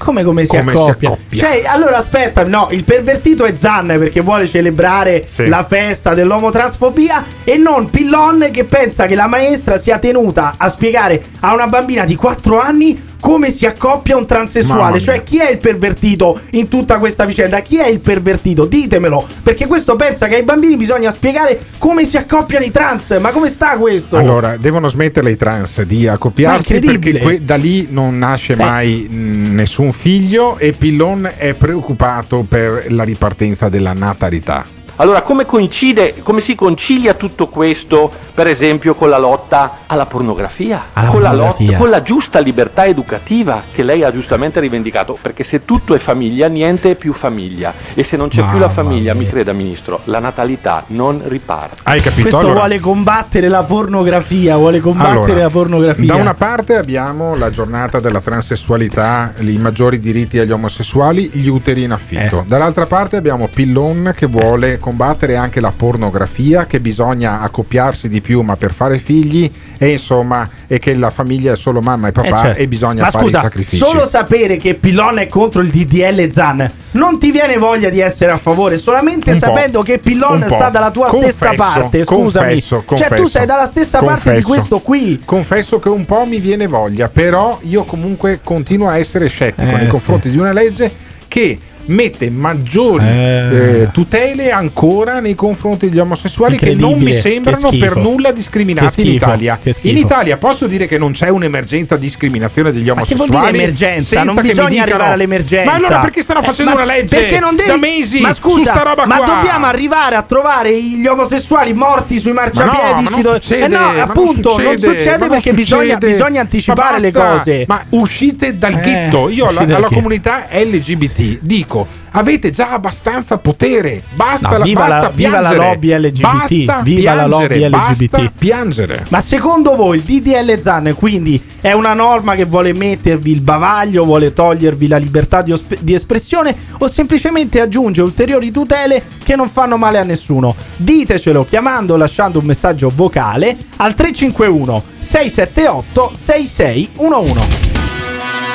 Come, 0.03 0.23
come 0.23 0.41
si 0.43 0.49
Come 0.49 0.71
si 0.71 0.77
accoppia? 0.77 1.09
accoppia? 1.09 1.39
Cioè, 1.47 1.63
allora 1.65 1.97
aspetta, 1.97 2.43
no, 2.43 2.67
il 2.71 2.83
pervertito 2.83 3.45
è 3.45 3.55
Zan 3.55 3.87
perché 3.87 4.19
vuole 4.21 4.47
celebrare 4.47 5.23
Sì. 5.25 5.47
la 5.47 5.65
festa 5.67 6.13
dell'omotransfobia 6.13 7.23
e 7.43 7.55
non 7.57 7.89
Pillon 7.89 8.49
che 8.51 8.65
pensa 8.65 9.05
che 9.05 9.15
la 9.15 9.27
maestra 9.27 9.77
sia 9.79 9.99
tenuta 9.99 10.55
a 10.57 10.67
spiegare 10.69 11.21
a 11.39 11.53
una 11.53 11.67
bambina 11.67 12.03
di 12.05 12.15
4 12.15 12.59
anni 12.59 13.11
come 13.23 13.51
si 13.51 13.65
accoppia 13.65 14.17
un 14.17 14.25
transessuale. 14.25 14.99
Cioè, 14.99 15.23
chi 15.23 15.39
è 15.39 15.49
il 15.49 15.57
pervertito 15.57 16.41
in 16.51 16.67
tutta 16.67 16.97
questa 16.97 17.23
vicenda? 17.23 17.61
Chi 17.61 17.77
è 17.77 17.87
il 17.87 18.01
pervertito? 18.01 18.65
Ditemelo. 18.65 19.25
Perché 19.41 19.65
questo 19.65 19.95
pensa 19.95 20.27
che 20.27 20.35
ai 20.35 20.43
bambini 20.43 20.75
bisogna 20.75 21.09
spiegare 21.09 21.57
come 21.77 22.03
si 22.03 22.17
accoppiano 22.17 22.65
i 22.65 22.71
trans. 22.71 23.11
Ma 23.21 23.31
come 23.31 23.47
sta 23.47 23.77
questo? 23.77 24.17
Allora, 24.17 24.57
devono 24.57 24.89
smetterle 24.89 25.31
i 25.31 25.37
trans 25.37 25.83
di 25.83 26.05
accoppiarsi 26.05 26.79
perché 26.81 27.19
que- 27.19 27.45
da 27.45 27.55
lì 27.55 27.87
non 27.91 28.17
nasce 28.17 28.57
mai 28.57 29.07
mh, 29.09 29.55
nessun 29.55 29.93
figlio 29.93 30.57
e 30.57 30.73
Pillon 30.73 31.31
è 31.37 31.53
preoccupato 31.53 32.45
per 32.45 32.87
la 32.89 33.03
ripartenza 33.03 33.69
della 33.69 33.93
natalità. 33.93 34.81
Allora, 34.97 35.21
come 35.21 35.45
coincide, 35.45 36.15
come 36.23 36.39
si 36.41 36.55
concilia 36.55 37.13
tutto 37.15 37.47
questo, 37.47 38.11
per 38.33 38.47
esempio, 38.47 38.93
con 38.95 39.09
la 39.09 39.17
lotta 39.17 39.79
alla 39.87 40.05
pornografia? 40.05 40.85
Alla 40.93 41.09
con, 41.09 41.21
La 41.21 41.29
pornografia. 41.29 41.65
lotta, 41.65 41.77
con 41.79 41.89
la 41.89 42.01
giusta 42.01 42.39
libertà 42.39 42.85
educativa 42.85 43.63
che 43.73 43.83
lei 43.83 44.03
ha 44.03 44.11
giustamente 44.11 44.59
rivendicato, 44.59 45.17
perché 45.21 45.43
se 45.43 45.65
tutto 45.65 45.95
è 45.95 45.99
famiglia, 45.99 46.47
niente 46.47 46.91
è 46.91 46.95
più 46.95 47.13
famiglia. 47.13 47.73
E 47.93 48.03
se 48.03 48.17
non 48.17 48.29
c'è 48.29 48.35
più 48.47 48.59
la 48.59 48.67
Mamma 48.67 48.69
famiglia, 48.69 49.13
mi 49.13 49.27
creda, 49.27 49.51
Ministro, 49.53 50.01
la 50.05 50.19
natalità 50.19 50.83
non 50.87 51.21
riparte. 51.25 51.81
Hai 51.83 51.99
capito? 51.99 52.21
Questo 52.21 52.39
Allora- 52.39 52.59
vuole 52.59 52.79
combattere 52.79 53.47
la 53.47 53.63
pornografia. 53.63 54.57
Vuole 54.57 54.79
combattere 54.79 55.21
Allora, 55.23 55.41
la 55.41 55.49
pornografia. 55.49 56.05
Da 56.13 56.21
una 56.21 56.33
parte 56.33 56.75
abbiamo 56.75 57.35
la 57.35 57.49
giornata 57.49 57.99
della 57.99 58.21
transessualità, 58.21 59.33
i 59.39 59.57
maggiori 59.57 59.99
diritti 59.99 60.39
agli 60.39 60.51
omosessuali, 60.51 61.29
gli 61.33 61.47
uteri 61.47 61.83
in 61.83 61.91
affitto. 61.91 62.39
Eh. 62.41 62.43
Dall'altra 62.45 62.85
parte 62.85 63.17
abbiamo 63.17 63.47
Pillon 63.47 64.13
che 64.15 64.25
vuole 64.27 64.77
combattere 64.83 65.37
anche 65.37 65.61
la 65.61 65.71
pornografia, 65.75 66.65
che 66.65 66.81
bisogna 66.81 67.39
accoppiarsi 67.39 68.09
di 68.09 68.19
più 68.19 68.41
ma 68.41 68.57
per 68.57 68.73
fare 68.73 68.99
figli 68.99 69.49
e 69.77 69.91
insomma 69.93 70.47
e 70.67 70.77
che 70.79 70.93
la 70.95 71.09
famiglia 71.09 71.53
è 71.53 71.55
solo 71.55 71.79
mamma 71.81 72.09
e 72.09 72.11
papà 72.11 72.27
Eh, 72.27 72.41
certo. 72.47 72.61
e 72.61 72.67
bisogna 72.67 73.03
Ma 73.03 73.09
fare 73.09 73.23
scusa, 73.23 73.37
i 73.37 73.41
sacrifici. 73.41 73.77
Solo 73.77 74.05
sapere 74.05 74.57
che 74.57 74.73
Pillon 74.75 75.19
è 75.19 75.27
contro 75.27 75.61
il 75.61 75.69
DDL 75.69 76.29
Zan 76.29 76.71
non 76.91 77.17
ti 77.17 77.31
viene 77.31 77.57
voglia 77.57 77.89
di 77.89 77.99
essere 78.01 78.31
a 78.31 78.37
favore, 78.37 78.77
solamente 78.77 79.31
Un 79.31 79.37
sapendo 79.37 79.81
che 79.81 79.99
Pillon 79.99 80.43
sta 80.43 80.69
dalla 80.69 80.91
tua 80.91 81.07
stessa 81.07 81.47
Confesso, 81.47 81.55
parte. 81.55 82.03
Scusami, 82.03 82.45
confesso, 82.49 82.83
cioè 82.87 82.97
tu 82.97 83.03
confesso. 83.07 83.27
sei 83.29 83.45
dalla 83.45 83.65
stessa 83.67 83.99
parte 83.99 84.33
di 84.33 84.41
Confesso. 84.41 84.47
questo 84.47 84.79
qui. 84.81 85.21
Confesso 85.23 85.79
che 85.79 85.87
un 85.89 86.05
po' 86.05 86.25
mi 86.25 86.39
viene 86.39 86.67
voglia, 86.67 87.07
però 87.07 87.57
io 87.61 87.83
comunque 87.85 88.41
continuo 88.43 88.89
a 88.89 88.97
essere 88.97 89.27
scettico 89.27 89.69
Eh, 89.69 89.75
nei 89.75 89.83
sì. 89.85 89.87
confronti 89.87 90.29
di 90.29 90.37
una 90.37 90.51
legge 90.51 90.91
che 91.27 91.57
mette 91.85 92.29
maggiori 92.29 93.05
Eh. 93.05 93.81
eh, 93.81 93.89
tutele 93.91 94.51
ancora 94.51 95.19
nei 95.19 95.35
confronti 95.35 95.89
degli 95.89 95.99
omosessuali 95.99 96.57
che 96.57 96.75
non 96.75 96.97
mi 96.99 97.11
sembrano 97.13 97.69
per 97.71 97.95
nulla 97.97 98.31
discriminati 98.31 99.01
in 99.01 99.07
Italia. 99.13 99.59
In 99.81 99.97
Italia 99.97 100.37
posso 100.37 100.67
dire 100.67 100.87
che 100.87 100.97
non 100.97 101.11
c'è 101.11 101.29
un'emergenza 101.29 101.97
discriminazione 101.97 102.71
degli 102.71 102.87
Ma 102.89 103.01
che 103.03 103.15
vuol 103.15 103.27
omosessuali? 103.29 103.51
dire 103.51 103.63
emergenza? 103.63 104.23
Non 104.23 104.35
bisogna 104.41 104.67
dicano- 104.69 104.81
arrivare 104.83 105.13
all'emergenza. 105.13 105.69
Ma 105.71 105.77
allora 105.77 105.99
perché 105.99 106.21
stanno 106.21 106.41
Eh, 106.41 106.45
facendo 106.45 106.73
ma 106.73 106.81
una 106.83 106.91
legge 106.93 107.15
perché 107.17 107.39
non 107.39 107.55
devi- 107.55 107.69
da 107.69 107.77
mesi 107.77 108.21
ma 108.21 108.33
su 108.33 108.41
scusa, 108.41 108.71
sta 108.73 108.83
roba 108.83 109.05
ma 109.05 109.17
qua? 109.17 109.25
dobbiamo 109.25 109.65
arrivare 109.65 110.15
a 110.15 110.21
trovare 110.21 110.81
gli 110.81 111.05
omosessuali 111.05 111.73
morti 111.73 112.19
sui 112.19 112.31
marciapiedi? 112.33 113.03
ma 113.03 113.09
non 113.09 113.13
Ci 113.19 113.21
do- 113.21 113.33
succede, 113.33 113.65
eh 113.65 113.67
no, 113.67 113.79
ma 113.79 113.91
non 113.91 113.99
appunto, 114.01 114.49
non 114.49 114.57
succede, 114.57 114.87
succede, 114.87 115.09
ma 115.11 115.17
non 115.17 115.29
perché 115.29 115.53
bisogna, 115.53 115.93
succede. 115.93 116.07
bisogna 116.07 116.41
anticipare 116.41 116.91
Ma 116.93 116.97
le 116.99 117.11
cose. 117.11 117.65
Ma 117.67 117.83
uscite 117.89 118.57
dal 118.57 118.73
Eh, 118.73 118.79
ghetto. 118.81 119.29
Io 119.29 119.47
alla, 119.47 119.61
alla 119.61 119.87
comunità 119.87 120.47
LGBT 120.51 121.39
dico. 121.41 121.72
Avete 122.15 122.51
già 122.51 122.69
abbastanza 122.69 123.39
potere. 123.39 124.03
Basta, 124.13 124.49
No, 124.49 124.57
la, 124.59 124.63
viva 124.63 124.79
basta 124.81 125.01
la- 125.01 125.09
viva 125.09 125.39
la 125.39 125.49
piangere. 125.49 125.67
lobby 125.69 125.97
LGBT, 125.97 126.21
Basta 126.65 126.81
viva 126.83 127.13
la 127.15 127.25
lobby 127.25 127.67
LGBT. 127.67 128.09
Basta 128.11 128.31
piangere. 128.37 129.05
Ma 129.09 129.19
secondo 129.19 129.75
voi 129.75 129.97
il 129.97 130.03
DDL 130.03 130.59
Zan 130.61 130.93
quindi 130.95 131.41
è 131.59 131.71
una 131.71 131.93
norma 131.95 132.35
che 132.35 132.45
vuole 132.45 132.71
mettervi 132.73 133.31
il 133.31 133.41
bavaglio, 133.41 134.05
vuole 134.05 134.31
togliervi 134.31 134.87
la 134.87 134.97
libertà 134.97 135.41
di, 135.41 135.51
osp- 135.53 135.79
di 135.79 135.93
espressione 135.95 136.55
o 136.77 136.87
semplicemente 136.87 137.59
aggiunge 137.59 138.01
ulteriori 138.03 138.51
tutele 138.51 139.01
che 139.23 139.35
non 139.35 139.49
fanno 139.49 139.77
male 139.77 139.97
a 139.97 140.03
nessuno? 140.03 140.55
Ditecelo 140.75 141.45
chiamando 141.45 141.93
o 141.95 141.97
lasciando 141.97 142.37
un 142.37 142.45
messaggio 142.45 142.91
vocale 142.93 143.57
al 143.77 143.95
351 143.95 144.83
678 144.99 146.11
6611. 146.15 147.41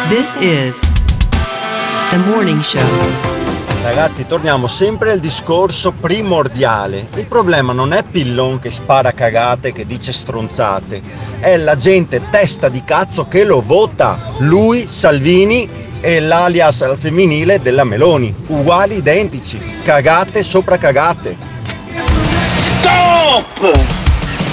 This 0.08 0.34
is 0.40 0.78
the 2.10 2.16
morning 2.16 2.60
show. 2.60 2.80
Ragazzi, 3.82 4.26
torniamo 4.26 4.66
sempre 4.66 5.12
al 5.12 5.20
discorso 5.20 5.92
primordiale. 5.92 7.06
Il 7.14 7.26
problema 7.26 7.72
non 7.72 7.92
è 7.92 8.02
Pillon 8.02 8.58
che 8.58 8.70
spara 8.70 9.12
cagate, 9.12 9.72
che 9.72 9.86
dice 9.86 10.12
stronzate, 10.12 11.00
è 11.40 11.56
la 11.56 11.76
gente 11.76 12.20
testa 12.30 12.68
di 12.68 12.82
cazzo 12.84 13.28
che 13.28 13.44
lo 13.44 13.62
vota. 13.64 14.18
Lui, 14.38 14.86
Salvini 14.88 15.68
e 16.00 16.20
l'alias 16.20 16.82
al 16.82 16.96
femminile 16.96 17.60
della 17.60 17.84
Meloni. 17.84 18.34
Uguali, 18.46 18.96
identici. 18.96 19.60
Cagate 19.82 20.42
sopra 20.42 20.76
cagate. 20.78 21.36
Stop! 22.56 23.86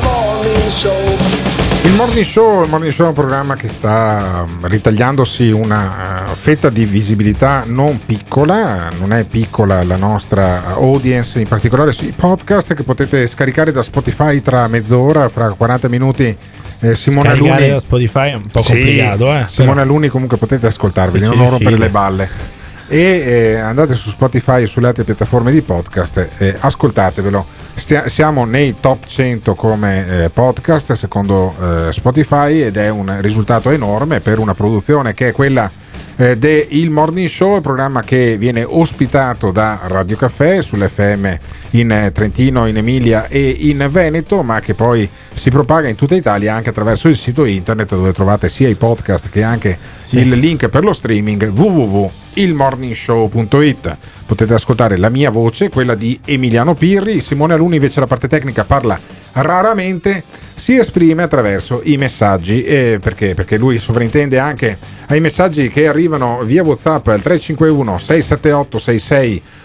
Il 1.84 1.92
Morning 1.98 2.26
Show, 2.26 2.64
il 2.64 2.70
Morning 2.70 2.94
Show 2.94 3.06
è 3.08 3.10
un 3.10 3.14
programma 3.14 3.58
che 3.58 3.68
sta 3.68 4.46
um, 4.46 4.66
ritagliandosi 4.66 5.52
una 5.52 6.24
uh, 6.30 6.34
fetta 6.34 6.70
di 6.70 6.86
visibilità 6.86 7.64
non 7.66 8.00
piccola, 8.06 8.88
non 8.98 9.12
è 9.12 9.26
piccola 9.26 9.84
la 9.84 9.98
nostra 9.98 10.68
audience, 10.76 11.38
in 11.38 11.50
particolare 11.50 11.92
sui 11.92 12.14
podcast 12.16 12.74
che 12.74 12.84
potete 12.84 13.28
scaricare 13.28 13.74
da 13.74 13.84
Spotify 13.84 14.42
tra 14.42 14.70
mezz'ora, 14.70 15.28
fra 15.28 15.50
40 15.50 15.90
minuti. 15.90 16.38
Eh, 16.84 16.96
Simone 16.96 17.30
Scaricare 17.30 17.54
Aluni 17.56 17.70
da 17.72 17.80
Spotify 17.80 18.32
è 18.32 18.34
un 18.34 18.48
po' 18.48 18.62
Sì, 18.62 18.72
complicato, 18.74 19.34
eh. 19.36 19.46
Simone 19.48 19.82
Aluni 19.82 20.10
comunque 20.10 20.38
potete 20.38 20.68
ascoltarvi, 20.68 21.20
Sì, 21.20 21.26
non 21.26 21.34
sì, 21.46 21.50
rompere 21.50 21.76
sì. 21.76 21.80
le 21.82 21.90
balle. 21.90 22.30
E 22.88 22.98
eh, 23.00 23.56
andate 23.60 23.94
su 23.96 24.10
Spotify 24.10 24.64
e 24.64 24.68
sulle 24.68 24.88
altre 24.88 25.04
piattaforme 25.06 25.52
di 25.52 25.62
podcast, 25.62 26.28
eh, 26.40 26.56
ascoltatevelo. 26.60 27.46
Stia- 27.76 28.10
siamo 28.10 28.44
nei 28.46 28.76
top 28.82 29.06
100 29.06 29.56
come 29.56 30.24
eh, 30.26 30.30
podcast 30.30 30.92
secondo 30.94 31.56
eh, 31.88 31.94
Spotify 31.94 32.62
ed 32.64 32.76
è 32.76 32.90
un 32.90 33.16
risultato 33.22 33.70
enorme 33.70 34.20
per 34.20 34.40
una 34.40 34.54
produzione 34.54 35.14
che 35.14 35.30
è 35.30 35.32
quella 35.32 35.72
eh, 36.18 36.36
de 36.38 36.68
Il 36.72 36.90
Morning 36.90 37.30
Show, 37.30 37.56
il 37.56 37.62
programma 37.62 38.02
che 38.02 38.36
viene 38.38 38.64
ospitato 38.64 39.52
da 39.52 39.80
Radio 39.86 40.18
Caffè 40.18 40.62
sull'FM 40.62 41.38
in 41.72 41.92
eh, 41.92 42.12
Trentino, 42.12 42.68
in 42.68 42.78
Emilia 42.78 43.28
e 43.28 43.56
in 43.60 43.88
Veneto, 43.90 44.44
ma 44.44 44.60
che 44.60 44.74
poi 44.74 45.10
si 45.34 45.50
propaga 45.50 45.88
in 45.88 45.96
tutta 45.96 46.16
Italia 46.16 46.54
anche 46.56 46.70
attraverso 46.70 47.08
il 47.08 47.16
sito 47.16 47.46
internet 47.46 47.90
dove 47.90 48.12
trovate 48.14 48.50
sia 48.50 48.68
i 48.68 48.76
podcast 48.76 49.30
che 49.30 49.44
anche 49.44 49.78
il 50.12 50.30
link 50.30 50.68
per 50.68 50.84
lo 50.84 50.94
streaming 50.94 51.48
www.ilmorningshow.it. 51.48 53.98
Potete 54.26 54.54
ascoltare 54.54 54.98
la 54.98 55.10
mia 55.10 55.30
voce, 55.30 55.70
quella 55.70 55.96
di 55.96 56.20
Emiliano 56.26 56.74
Pirri, 56.74 57.22
Simone 57.22 57.54
Aluni 57.54 57.76
invece 57.76 58.00
la 58.00 58.08
parte 58.08 58.28
tecnica 58.28 58.64
parla 58.64 59.00
raramente, 59.34 60.24
si 60.54 60.78
esprime 60.78 61.24
attraverso 61.24 61.82
i 61.84 61.98
messaggi, 61.98 62.64
eh, 62.64 63.00
perché? 63.02 63.34
perché 63.34 63.58
lui 63.58 63.78
sovrintende 63.78 64.40
anche 64.40 64.78
ai 65.08 65.20
messaggi 65.20 65.70
che 65.70 65.88
arrivano 65.88 66.42
via 66.44 66.64
WhatsApp 66.64 67.08
al 67.08 67.22
351 67.22 68.00
678 68.00 68.80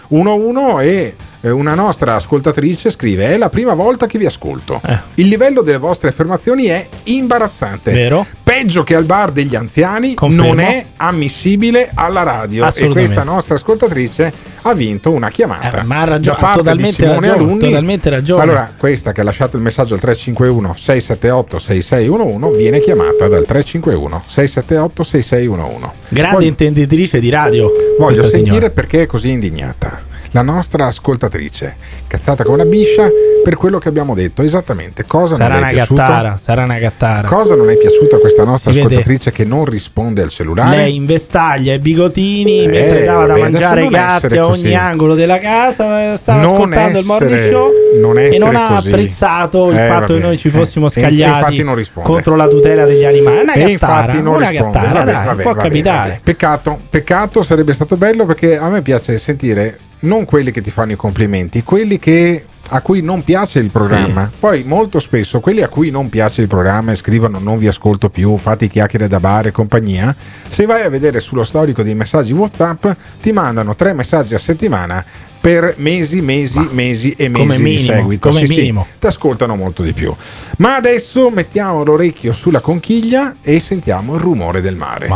6611 0.09 0.83
e 0.83 1.15
eh, 1.41 1.49
una 1.49 1.75
nostra 1.75 2.15
ascoltatrice 2.15 2.89
scrive: 2.89 3.27
È 3.27 3.37
la 3.37 3.49
prima 3.49 3.73
volta 3.73 4.07
che 4.07 4.17
vi 4.17 4.25
ascolto. 4.25 4.81
Il 5.15 5.27
livello 5.27 5.61
delle 5.61 5.77
vostre 5.77 6.09
affermazioni 6.09 6.65
è 6.65 6.87
imbarazzante. 7.03 7.91
Vero? 7.91 8.25
Peggio 8.43 8.83
che 8.83 8.95
al 8.95 9.03
bar 9.03 9.31
degli 9.31 9.55
anziani 9.55 10.13
Confermo. 10.13 10.45
non 10.45 10.59
è 10.59 10.85
ammissibile 10.97 11.91
alla 11.93 12.23
radio. 12.23 12.65
E 12.73 12.87
questa 12.87 13.23
nostra 13.23 13.55
ascoltatrice 13.55 14.33
ha 14.69 14.73
vinto 14.73 15.11
una 15.11 15.29
chiamata. 15.29 15.81
Eh, 15.81 15.83
ma 15.83 16.01
ha 16.01 16.03
ragio- 16.05 16.35
da 16.39 16.53
totalmente 16.55 17.05
ragione, 17.05 17.57
totalmente 17.59 18.09
ragione. 18.09 18.41
Allora, 18.41 18.71
questa 18.77 19.11
che 19.11 19.21
ha 19.21 19.23
lasciato 19.23 19.55
il 19.57 19.61
messaggio 19.63 19.93
al 19.93 19.99
351 19.99 20.73
678 20.77 21.59
6611 21.59 22.57
viene 22.57 22.79
chiamata 22.79 23.27
dal 23.27 23.45
351 23.45 24.23
678 24.25 25.03
6611. 25.03 25.89
Grande 26.09 26.33
Voglio- 26.35 26.47
intenditrice 26.47 27.19
di 27.19 27.29
radio. 27.29 27.71
Voglio 27.97 28.23
sentire 28.27 28.45
signora. 28.45 28.69
perché 28.69 29.01
è 29.03 29.05
così 29.05 29.29
indignata. 29.31 30.05
La 30.31 30.41
nostra 30.41 30.87
ascoltatrice, 30.87 31.75
cazzata 32.05 32.43
come 32.43 32.55
una 32.55 32.65
biscia 32.65 33.09
per 33.43 33.55
quello 33.55 33.77
che 33.79 33.87
abbiamo 33.87 34.13
detto. 34.13 34.41
Esattamente 34.43 35.05
cosa 35.05 35.35
Sarà 35.35 35.55
non 35.55 35.63
è 35.69 35.71
piaciuto? 35.73 36.01
gattara, 36.01 36.37
sarà 36.37 36.63
una 36.63 36.77
gattara. 36.77 37.27
Cosa 37.27 37.55
non 37.55 37.69
è 37.69 37.77
piaciuto 37.77 38.17
a 38.17 38.19
questa 38.19 38.43
nostra 38.43 38.71
Si 38.71 38.77
vede. 38.77 38.87
ascoltatrice 38.89 39.31
che 39.31 39.45
non 39.45 39.65
risponde 39.65 40.21
al 40.21 40.29
cellulare? 40.29 40.75
Lei 40.75 40.95
in 40.95 41.05
vestaglia 41.05 41.73
e 41.73 41.79
bigotini 41.79 42.65
Eh, 42.65 42.67
mentre 42.67 43.05
dava 43.05 43.21
da 43.25 43.33
vabbè, 43.33 43.39
mangiare 43.39 43.81
ai 43.81 43.87
adesso 43.87 43.89
non 43.89 43.91
gatti 44.07 44.15
essere 44.25 44.37
a 44.39 44.45
ogni 44.47 44.61
così. 44.63 44.73
angolo 44.75 45.15
della 45.15 45.39
casa, 45.39 46.17
stava 46.17 46.41
Non 46.41 46.53
ascoltando 46.55 46.99
il 46.99 47.05
morning 47.05 47.31
essere- 47.33 47.49
show 47.51 47.71
non 48.01 48.19
e 48.19 48.23
essere 48.23 48.37
non 48.39 48.55
ha 48.55 48.67
così. 48.75 48.87
apprezzato 48.89 49.69
il 49.71 49.77
Eh, 49.77 49.87
fatto 49.87 50.05
che 50.07 50.13
vabbè, 50.13 50.25
noi 50.25 50.37
ci 50.37 50.47
eh. 50.47 50.51
fossimo 50.51 50.89
scagliati 50.89 51.63
contro 52.03 52.35
la 52.35 52.47
tutela 52.47 52.85
degli 52.85 53.05
animali. 53.05 53.39
Una 53.41 53.53
E 53.53 53.59
gattara, 53.75 54.01
infatti 54.03 54.21
non 54.21 54.35
una 54.35 54.49
risponde. 54.49 54.77
gattara, 54.79 55.03
Vabbè, 55.05 55.33
dai, 55.35 55.43
può 55.43 55.53
capitare. 55.55 56.19
Peccato, 56.21 56.79
peccato, 56.89 57.43
sarebbe 57.43 57.71
stato 57.73 57.95
bello 57.95 58.25
perché 58.25 58.57
a 58.57 58.67
me 58.69 58.81
piace 58.81 59.17
sentire 59.17 59.79
non 59.99 60.25
quelli 60.25 60.51
che 60.51 60.61
ti 60.61 60.71
fanno 60.71 60.91
i 60.91 60.95
complimenti, 60.95 61.63
quelli 61.63 61.99
che 61.99 62.45
a 62.69 62.81
cui 62.81 63.01
non 63.01 63.23
piace 63.23 63.59
il 63.59 63.69
programma. 63.69 64.29
Poi 64.37 64.63
molto 64.63 64.99
spesso 64.99 65.39
quelli 65.39 65.61
a 65.61 65.69
cui 65.69 65.89
non 65.89 66.09
piace 66.09 66.41
il 66.41 66.47
programma 66.47 66.91
e 66.91 66.95
scrivono 66.95 67.39
non 67.39 67.57
vi 67.57 67.67
ascolto 67.67 68.09
più, 68.09 68.35
fate 68.37 68.67
chiacchiere 68.67 69.07
da 69.07 69.19
bar 69.19 69.47
e 69.47 69.51
compagnia, 69.51 70.13
se 70.49 70.65
vai 70.65 70.83
a 70.83 70.89
vedere 70.89 71.19
sullo 71.19 71.43
storico 71.43 71.83
dei 71.83 71.95
messaggi 71.95 72.33
WhatsApp 72.33 72.87
ti 73.21 73.31
mandano 73.31 73.75
tre 73.75 73.93
messaggi 73.93 74.35
a 74.35 74.39
settimana 74.39 75.03
per 75.39 75.75
mesi, 75.77 76.19
mesi, 76.19 76.59
mesi 76.71 77.11
e 77.11 77.29
mesi 77.29 77.45
come 77.45 77.55
di 77.55 77.63
minimo, 77.63 77.93
seguito. 77.93 78.29
come 78.29 78.39
Sì, 78.41 78.47
sì, 78.47 78.59
minimo. 78.59 78.85
ti 78.99 79.07
ascoltano 79.07 79.55
molto 79.55 79.81
di 79.81 79.93
più. 79.93 80.13
Ma 80.57 80.75
adesso 80.75 81.29
mettiamo 81.29 81.85
l'orecchio 81.85 82.33
sulla 82.33 82.59
conchiglia 82.59 83.37
e 83.41 83.59
sentiamo 83.61 84.15
il 84.15 84.19
rumore 84.19 84.59
del 84.59 84.75
mare. 84.75 85.09